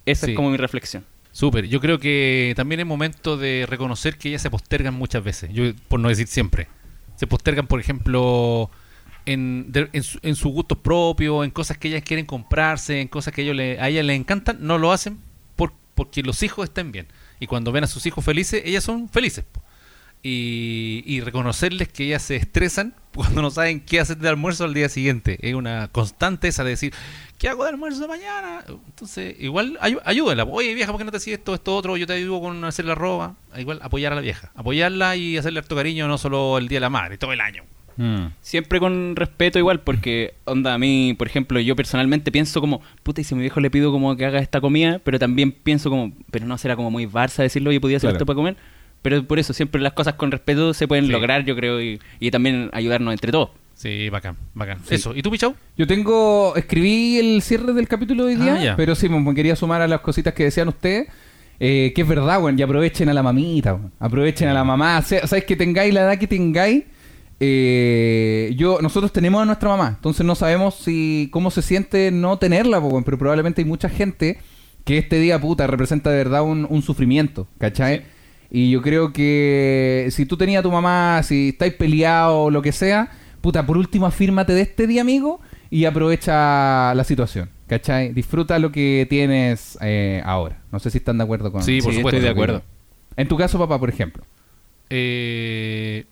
Esa 0.07 0.27
Sí. 0.27 0.33
es 0.33 0.37
como 0.37 0.51
mi 0.51 0.57
reflexión. 0.57 1.05
Súper. 1.33 1.67
Yo 1.69 1.81
creo 1.81 1.99
que 1.99 2.53
también 2.57 2.81
es 2.81 2.87
momento 2.87 3.37
de 3.37 3.67
reconocer 3.69 4.17
que 4.19 4.29
ellas 4.31 4.43
se 4.43 4.51
postergan 4.51 4.95
muchas 4.95 5.23
veces. 5.23 5.51
Yo, 5.53 5.65
por 5.89 6.01
no 6.01 6.09
decir 6.09 6.27
siempre. 6.27 6.67
Se 7.17 7.27
postergan, 7.27 7.67
por 7.67 7.79
ejemplo, 7.81 8.71
en, 9.27 9.67
de- 9.71 9.89
en, 9.93 10.03
su- 10.03 10.19
en 10.23 10.35
sus 10.37 10.51
gustos 10.53 10.79
propios, 10.79 11.45
en 11.45 11.51
cosas 11.51 11.77
que 11.79 11.89
ellas 11.89 12.03
quieren 12.03 12.25
comprarse, 12.27 13.01
en 13.01 13.09
cosas 13.09 13.35
que 13.35 13.43
a, 13.43 13.45
ellos 13.45 13.57
le- 13.57 13.81
a 13.81 13.89
ellas 13.89 14.05
les 14.05 14.17
encantan. 14.19 14.59
No 14.61 14.79
lo 14.79 14.91
hacen 14.93 15.19
por, 15.57 15.73
porque 15.95 16.23
los 16.23 16.43
hijos 16.43 16.65
estén 16.69 16.91
bien. 16.93 17.07
Y 17.41 17.47
cuando 17.47 17.71
ven 17.73 17.85
a 17.85 17.87
sus 17.89 18.07
hijos 18.07 18.25
felices, 18.25 18.63
ellas 18.65 18.83
son 18.85 19.09
felices. 19.09 19.45
po. 19.51 19.63
Y, 20.23 21.03
y 21.07 21.21
reconocerles 21.21 21.89
que 21.89 22.05
ellas 22.05 22.23
se 22.23 22.37
estresan 22.37 22.95
cuando 23.15 23.41
no 23.43 23.51
saben 23.51 23.81
qué 23.81 24.01
hacer 24.01 24.19
de 24.19 24.29
almuerzo 24.29 24.65
al 24.65 24.75
día 24.75 24.89
siguiente. 24.89 25.39
Es 25.41 25.55
una 25.55 25.89
constante 25.89 26.49
esa 26.49 26.65
de 26.65 26.71
decir, 26.71 26.93
¿qué 27.39 27.49
hago 27.49 27.63
de 27.65 27.71
almuerzo 27.71 28.07
mañana? 28.09 28.65
Entonces, 28.69 29.37
igual 29.39 29.79
ayúdala. 29.81 30.45
Oye, 30.45 30.75
vieja, 30.75 30.91
¿por 30.93 30.99
qué 30.99 31.05
no 31.05 31.11
te 31.11 31.17
haces 31.19 31.35
esto, 31.39 31.55
esto, 31.55 31.75
otro? 31.77 31.97
Yo 31.97 32.07
te 32.07 32.15
ayudo 32.15 32.41
con 32.41 32.65
hacer 32.65 32.85
la 32.85 32.95
ropa. 32.95 33.37
Igual 33.57 33.79
apoyar 33.83 34.13
a 34.13 34.17
la 34.17 34.21
vieja. 34.23 34.51
Apoyarla 34.57 35.17
y 35.17 35.37
hacerle 35.37 35.61
harto 35.61 35.77
cariño, 35.77 36.09
no 36.09 36.19
solo 36.19 36.59
el 36.59 36.69
Día 36.69 36.77
de 36.77 36.81
la 36.81 36.91
Madre, 36.91 37.17
todo 37.19 37.33
el 37.33 37.41
año. 37.41 37.65
Mm. 37.97 38.27
Siempre 38.41 38.79
con 38.79 39.17
respeto 39.17 39.59
igual, 39.59 39.81
porque, 39.81 40.35
onda, 40.45 40.75
a 40.75 40.79
mí, 40.79 41.15
por 41.19 41.27
ejemplo, 41.27 41.59
yo 41.59 41.75
personalmente 41.75 42.31
pienso 42.31 42.61
como, 42.61 42.81
puta, 43.03 43.21
y 43.21 43.25
si 43.25 43.35
a 43.35 43.37
mi 43.37 43.41
viejo 43.43 43.59
le 43.59 43.71
pido 43.73 43.91
como 43.91 44.17
que 44.17 44.25
haga 44.25 44.39
esta 44.39 44.61
comida, 44.61 45.01
pero 45.03 45.19
también 45.19 45.51
pienso 45.51 45.91
como, 45.91 46.13
pero 46.31 46.47
no 46.47 46.57
será 46.59 46.77
como 46.77 46.93
muy 46.93 47.07
Barça 47.07 47.43
decirlo, 47.43 47.73
yo 47.73 47.81
podía 47.81 47.97
hacer 47.97 48.09
Claro. 48.11 48.17
esto 48.17 48.27
para 48.27 48.37
comer. 48.37 48.57
Pero 49.03 49.25
por 49.27 49.39
eso, 49.39 49.53
siempre 49.53 49.81
las 49.81 49.93
cosas 49.93 50.15
con 50.15 50.31
respeto 50.31 50.75
se 50.75 50.89
pueden 50.89 51.07
Sí. 51.07 51.13
lograr, 51.13 51.45
yo 51.45 51.55
creo, 51.57 51.81
y, 51.81 52.01
y 52.21 52.31
también 52.31 52.69
ayudarnos 52.73 53.13
entre 53.13 53.31
todos. 53.33 53.51
Sí, 53.75 54.09
bacán, 54.11 54.37
bacán. 54.55 54.79
Sí. 54.89 54.97
Eso. 54.97 55.15
¿Y 55.15 55.23
tú, 55.23 55.31
Pichau? 55.31 55.55
Yo 55.77 55.87
tengo, 55.87 56.55
escribí 56.57 57.19
el 57.19 57.43
cierre 57.43 57.73
del 57.75 57.87
capítulo 57.87 58.25
de 58.25 58.35
hoy 58.35 58.41
día, 58.43 58.55
Ah, 58.55 58.65
ya. 58.65 58.77
pero 58.77 58.97
sí, 58.97 59.09
me 59.09 59.35
quería 59.37 59.55
sumar 59.55 59.81
a 59.83 59.87
las 59.87 60.01
cositas 60.01 60.35
que 60.35 60.45
decían 60.45 60.69
ustedes. 60.69 61.09
eh, 61.61 61.93
que 61.93 62.03
es 62.03 62.07
verdad, 62.09 62.41
weón, 62.41 62.57
y 62.57 62.63
aprovechen 62.63 63.09
a 63.09 63.13
la 63.15 63.21
mamita, 63.23 63.75
weón. 63.75 63.91
aprovechen 63.99 64.47
a 64.49 64.55
la 64.55 64.63
mamá. 64.63 65.03
Sea- 65.03 65.27
Sabes 65.27 65.45
que 65.45 65.57
tengáis 65.57 65.93
la 65.93 66.03
edad 66.03 66.17
que 66.19 66.29
tengáis. 66.29 66.85
eh, 67.41 68.53
yo, 68.57 68.79
nosotros 68.83 69.13
tenemos 69.13 69.41
a 69.43 69.45
nuestra 69.45 69.69
mamá, 69.69 69.95
entonces 69.97 70.25
no 70.27 70.35
sabemos 70.35 70.75
si 70.77 71.29
cómo 71.33 71.51
se 71.51 71.63
siente 71.63 72.11
no 72.11 72.37
tenerla, 72.39 72.79
weón, 72.79 73.05
pero 73.05 73.19
probablemente 73.19 73.61
hay 73.63 73.65
mucha 73.65 73.89
gente 73.89 74.39
que 74.85 74.99
este 74.99 75.19
día 75.19 75.41
puta 75.41 75.67
representa 75.67 76.11
de 76.11 76.17
verdad 76.19 76.43
un, 76.43 76.67
un 76.69 76.83
sufrimiento, 76.83 77.47
¿cachai? 77.59 78.03
Y 78.51 78.71
yo 78.71 78.81
creo 78.83 79.13
que 79.13 80.09
si 80.11 80.25
tú 80.27 80.37
tenías 80.37 80.61
a 80.61 80.63
tu 80.63 80.71
mamá, 80.73 81.23
si 81.23 81.51
estáis 81.51 81.75
peleados 81.75 82.35
o 82.47 82.51
lo 82.51 82.63
que 82.63 82.73
sea, 82.73 83.11
puta, 83.41 83.67
por 83.67 83.77
último 83.77 84.07
afírmate 84.07 84.55
de 84.55 84.63
este 84.63 84.87
día, 84.87 85.03
amigo, 85.03 85.41
y 85.71 85.85
aprovecha 85.85 86.95
la 86.95 87.05
situación, 87.05 87.51
¿cachai? 87.67 88.13
Disfruta 88.15 88.59
lo 88.59 88.73
que 88.73 89.07
tienes 89.11 89.77
eh, 89.83 90.23
ahora. 90.25 90.63
No 90.73 90.79
sé 90.79 90.91
si 90.91 90.99
están 90.99 91.19
de 91.19 91.25
acuerdo 91.25 91.53
con 91.53 91.63
Sí, 91.63 91.81
por 91.83 91.91
Sí, 91.93 91.99
supuesto. 91.99 92.17
estoy 92.17 92.25
de 92.27 92.33
acuerdo. 92.33 92.63
En 93.17 93.29
tu 93.29 93.37
caso, 93.37 93.59
papá, 93.59 93.79
por 93.79 93.91
ejemplo. 93.91 94.25
Eh, 94.89 96.05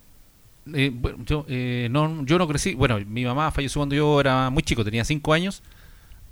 eh, 0.75 0.91
bueno, 0.93 1.19
yo, 1.25 1.47
eh, 1.49 1.89
no, 1.91 2.25
yo 2.27 2.39
no 2.39 2.47
crecí. 2.49 2.75
Bueno, 2.75 2.99
mi 3.07 3.25
mamá 3.25 3.51
falleció 3.51 3.79
cuando 3.81 3.95
yo 3.95 4.21
era 4.21 4.51
muy 4.51 4.63
chico, 4.63 4.85
tenía 4.85 5.05
5 5.05 5.33
años. 5.33 5.63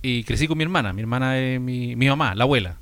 Y 0.02 0.24
crecí 0.24 0.47
con 0.47 0.59
mi 0.59 0.64
hermana. 0.64 0.93
Mi 0.93 1.01
hermana 1.01 1.39
es 1.39 1.59
mi, 1.60 1.97
mi 1.97 2.09
mamá, 2.09 2.35
la 2.35 2.44
abuela. 2.44 2.76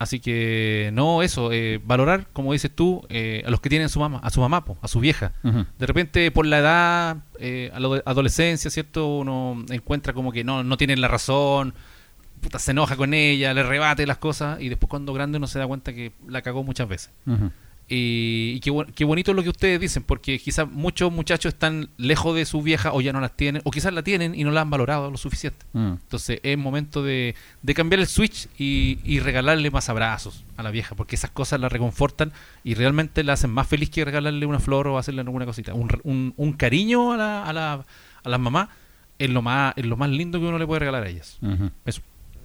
Así 0.00 0.18
que, 0.18 0.88
no, 0.94 1.22
eso, 1.22 1.52
eh, 1.52 1.78
valorar, 1.84 2.26
como 2.32 2.54
dices 2.54 2.74
tú, 2.74 3.06
eh, 3.10 3.42
a 3.44 3.50
los 3.50 3.60
que 3.60 3.68
tienen 3.68 3.90
su 3.90 4.00
mamá, 4.00 4.18
a 4.22 4.30
su 4.30 4.40
mamá, 4.40 4.64
po, 4.64 4.78
a 4.80 4.88
su 4.88 4.98
vieja. 4.98 5.34
De 5.42 5.86
repente, 5.86 6.30
por 6.30 6.46
la 6.46 6.58
edad, 6.58 7.16
eh, 7.38 7.70
a 7.74 7.78
la 7.80 8.02
adolescencia, 8.06 8.70
¿cierto? 8.70 9.06
Uno 9.18 9.62
encuentra 9.68 10.14
como 10.14 10.32
que 10.32 10.42
no, 10.42 10.64
no 10.64 10.78
tienen 10.78 11.02
la 11.02 11.08
razón, 11.08 11.74
puta, 12.40 12.58
se 12.58 12.70
enoja 12.70 12.96
con 12.96 13.12
ella, 13.12 13.52
le 13.52 13.62
rebate 13.62 14.06
las 14.06 14.16
cosas, 14.16 14.58
y 14.62 14.70
después 14.70 14.88
cuando 14.88 15.12
grande 15.12 15.36
uno 15.36 15.46
se 15.46 15.58
da 15.58 15.66
cuenta 15.66 15.92
que 15.92 16.12
la 16.26 16.40
cagó 16.40 16.64
muchas 16.64 16.88
veces. 16.88 17.10
Ujú. 17.26 17.50
Y, 17.92 18.52
y 18.54 18.60
qué, 18.60 18.72
qué 18.94 19.04
bonito 19.04 19.32
es 19.32 19.36
lo 19.36 19.42
que 19.42 19.48
ustedes 19.48 19.80
dicen, 19.80 20.04
porque 20.04 20.38
quizás 20.38 20.70
muchos 20.70 21.10
muchachos 21.10 21.54
están 21.54 21.90
lejos 21.96 22.36
de 22.36 22.44
su 22.44 22.62
vieja 22.62 22.92
o 22.92 23.00
ya 23.00 23.12
no 23.12 23.20
las 23.20 23.36
tienen, 23.36 23.62
o 23.64 23.72
quizás 23.72 23.92
la 23.92 24.04
tienen 24.04 24.32
y 24.36 24.44
no 24.44 24.52
la 24.52 24.60
han 24.60 24.70
valorado 24.70 25.10
lo 25.10 25.16
suficiente. 25.16 25.66
Mm. 25.72 25.94
Entonces 25.94 26.38
es 26.44 26.56
momento 26.56 27.02
de, 27.02 27.34
de 27.62 27.74
cambiar 27.74 27.98
el 27.98 28.06
switch 28.06 28.46
y, 28.56 29.00
y 29.02 29.18
regalarle 29.18 29.72
más 29.72 29.88
abrazos 29.88 30.44
a 30.56 30.62
la 30.62 30.70
vieja, 30.70 30.94
porque 30.94 31.16
esas 31.16 31.32
cosas 31.32 31.58
la 31.58 31.68
reconfortan 31.68 32.32
y 32.62 32.74
realmente 32.74 33.24
la 33.24 33.32
hacen 33.32 33.50
más 33.50 33.66
feliz 33.66 33.90
que 33.90 34.04
regalarle 34.04 34.46
una 34.46 34.60
flor 34.60 34.86
o 34.86 34.96
hacerle 34.96 35.22
alguna 35.22 35.44
cosita. 35.44 35.74
Un, 35.74 35.90
un, 36.04 36.32
un 36.36 36.52
cariño 36.52 37.12
a, 37.12 37.16
la, 37.16 37.44
a, 37.44 37.52
la, 37.52 37.84
a 38.22 38.28
las 38.28 38.38
mamás 38.38 38.68
es 39.18 39.30
lo, 39.30 39.42
más, 39.42 39.74
es 39.76 39.84
lo 39.84 39.96
más 39.96 40.10
lindo 40.10 40.38
que 40.38 40.46
uno 40.46 40.58
le 40.58 40.66
puede 40.66 40.78
regalar 40.78 41.02
a 41.02 41.08
ellas. 41.08 41.38
Eso. 41.84 42.02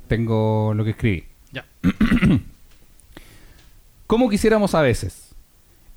Tengo 0.08 0.74
lo 0.74 0.84
que 0.84 0.90
escribí. 0.90 1.24
Ya. 1.52 1.66
Como 4.08 4.30
quisiéramos 4.30 4.76
a 4.76 4.82
veces. 4.82 5.25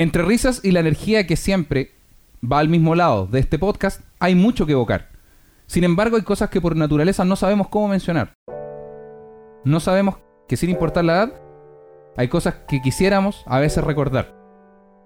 Entre 0.00 0.22
risas 0.22 0.60
y 0.62 0.70
la 0.70 0.78
energía 0.78 1.26
que 1.26 1.34
siempre 1.34 1.96
va 2.40 2.60
al 2.60 2.68
mismo 2.68 2.94
lado 2.94 3.26
de 3.26 3.40
este 3.40 3.58
podcast, 3.58 4.00
hay 4.20 4.36
mucho 4.36 4.64
que 4.64 4.72
evocar. 4.72 5.08
Sin 5.66 5.82
embargo, 5.82 6.14
hay 6.14 6.22
cosas 6.22 6.50
que 6.50 6.60
por 6.60 6.76
naturaleza 6.76 7.24
no 7.24 7.34
sabemos 7.34 7.66
cómo 7.66 7.88
mencionar. 7.88 8.34
No 9.64 9.80
sabemos 9.80 10.18
que 10.46 10.56
sin 10.56 10.70
importar 10.70 11.04
la 11.04 11.14
edad, 11.14 11.32
hay 12.16 12.28
cosas 12.28 12.54
que 12.68 12.80
quisiéramos 12.80 13.42
a 13.46 13.58
veces 13.58 13.82
recordar. 13.82 14.36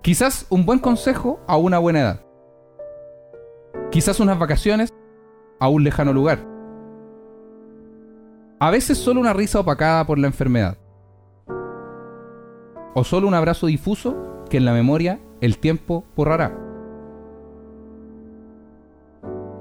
Quizás 0.03 0.45
un 0.51 0.67
buen 0.67 0.79
consejo 0.79 1.41
a 1.47 1.57
una 1.57 1.79
buena 1.79 2.01
edad. 2.01 2.27
Quizás 3.91 4.21
unas 4.21 4.39
vacaciones 4.39 4.93
a 5.59 5.69
un 5.69 5.85
lejano 5.85 6.13
lugar. 6.13 6.47
A 8.59 8.71
veces 8.71 8.99
solo 8.99 9.21
una 9.21 9.33
risa 9.33 9.59
opacada 9.59 10.07
por 10.07 10.19
la 10.19 10.27
enfermedad. 10.27 10.77
O 12.95 13.05
solo 13.05 13.27
un 13.27 13.33
abrazo 13.33 13.69
difuso 13.69 14.32
que 14.53 14.59
en 14.59 14.67
la 14.67 14.75
memoria 14.75 15.19
el 15.41 15.57
tiempo 15.57 16.05
borrará. 16.15 16.55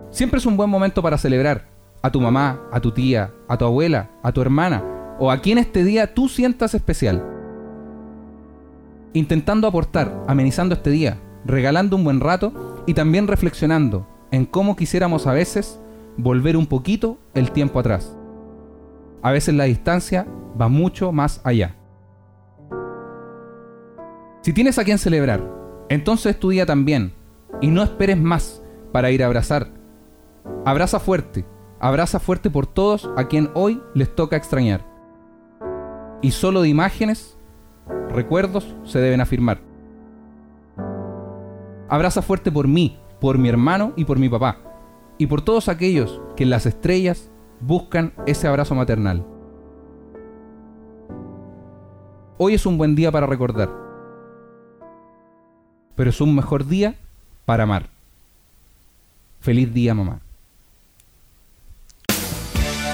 Siempre 0.09 0.37
es 0.37 0.45
un 0.45 0.57
buen 0.57 0.69
momento 0.69 1.01
para 1.01 1.17
celebrar 1.17 1.69
a 2.01 2.11
tu 2.11 2.19
mamá, 2.19 2.59
a 2.73 2.81
tu 2.81 2.91
tía, 2.91 3.31
a 3.47 3.57
tu 3.57 3.63
abuela, 3.63 4.09
a 4.21 4.33
tu 4.33 4.41
hermana 4.41 4.83
o 5.17 5.31
a 5.31 5.37
quien 5.37 5.59
este 5.59 5.85
día 5.85 6.13
tú 6.13 6.27
sientas 6.27 6.73
especial. 6.73 7.25
Intentando 9.13 9.65
aportar, 9.65 10.25
amenizando 10.27 10.75
este 10.75 10.89
día, 10.89 11.17
regalando 11.45 11.95
un 11.95 12.03
buen 12.03 12.19
rato 12.19 12.83
y 12.85 12.93
también 12.93 13.27
reflexionando 13.27 14.05
en 14.29 14.45
cómo 14.45 14.75
quisiéramos 14.75 15.25
a 15.25 15.31
veces 15.31 15.79
volver 16.17 16.57
un 16.57 16.65
poquito 16.65 17.17
el 17.33 17.51
tiempo 17.51 17.79
atrás. 17.79 18.17
A 19.21 19.31
veces 19.31 19.55
la 19.55 19.63
distancia 19.63 20.27
va 20.59 20.67
mucho 20.67 21.13
más 21.13 21.39
allá. 21.45 21.77
Si 24.41 24.53
tienes 24.53 24.79
a 24.79 24.83
quien 24.83 24.97
celebrar, 24.97 25.47
entonces 25.87 26.33
es 26.33 26.39
tu 26.39 26.49
día 26.49 26.65
también, 26.65 27.13
y 27.61 27.67
no 27.67 27.83
esperes 27.83 28.17
más 28.17 28.63
para 28.91 29.11
ir 29.11 29.21
a 29.21 29.27
abrazar. 29.27 29.67
Abraza 30.65 30.99
fuerte, 30.99 31.45
abraza 31.79 32.19
fuerte 32.19 32.49
por 32.49 32.65
todos 32.65 33.07
a 33.17 33.27
quien 33.27 33.51
hoy 33.53 33.79
les 33.93 34.15
toca 34.15 34.37
extrañar. 34.37 34.83
Y 36.23 36.31
solo 36.31 36.63
de 36.63 36.69
imágenes, 36.69 37.37
recuerdos 38.09 38.75
se 38.83 38.97
deben 38.97 39.21
afirmar. 39.21 39.59
Abraza 41.87 42.23
fuerte 42.23 42.51
por 42.51 42.67
mí, 42.67 42.97
por 43.19 43.37
mi 43.37 43.47
hermano 43.47 43.93
y 43.95 44.05
por 44.05 44.17
mi 44.17 44.27
papá, 44.27 44.57
y 45.19 45.27
por 45.27 45.43
todos 45.43 45.69
aquellos 45.69 46.19
que 46.35 46.45
en 46.45 46.49
las 46.49 46.65
estrellas 46.65 47.29
buscan 47.59 48.13
ese 48.25 48.47
abrazo 48.47 48.73
maternal. 48.73 49.23
Hoy 52.39 52.55
es 52.55 52.65
un 52.65 52.79
buen 52.79 52.95
día 52.95 53.11
para 53.11 53.27
recordar, 53.27 53.80
pero 55.95 56.09
es 56.09 56.21
un 56.21 56.35
mejor 56.35 56.67
día 56.67 56.95
para 57.45 57.63
amar. 57.63 57.89
Feliz 59.39 59.73
día, 59.73 59.93
mamá. 59.93 60.19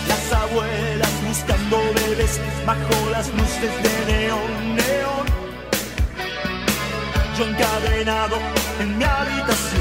Las 0.07 0.33
abuelas 0.33 1.11
buscando 1.27 1.77
bebés 1.93 2.39
bajo 2.65 3.09
las 3.11 3.33
luces 3.33 3.71
de 3.83 4.13
neón, 4.13 4.75
neón. 4.75 5.27
Yo 7.37 7.47
encadenado 7.47 8.37
en 8.79 8.97
mi 8.97 9.03
habitación, 9.03 9.76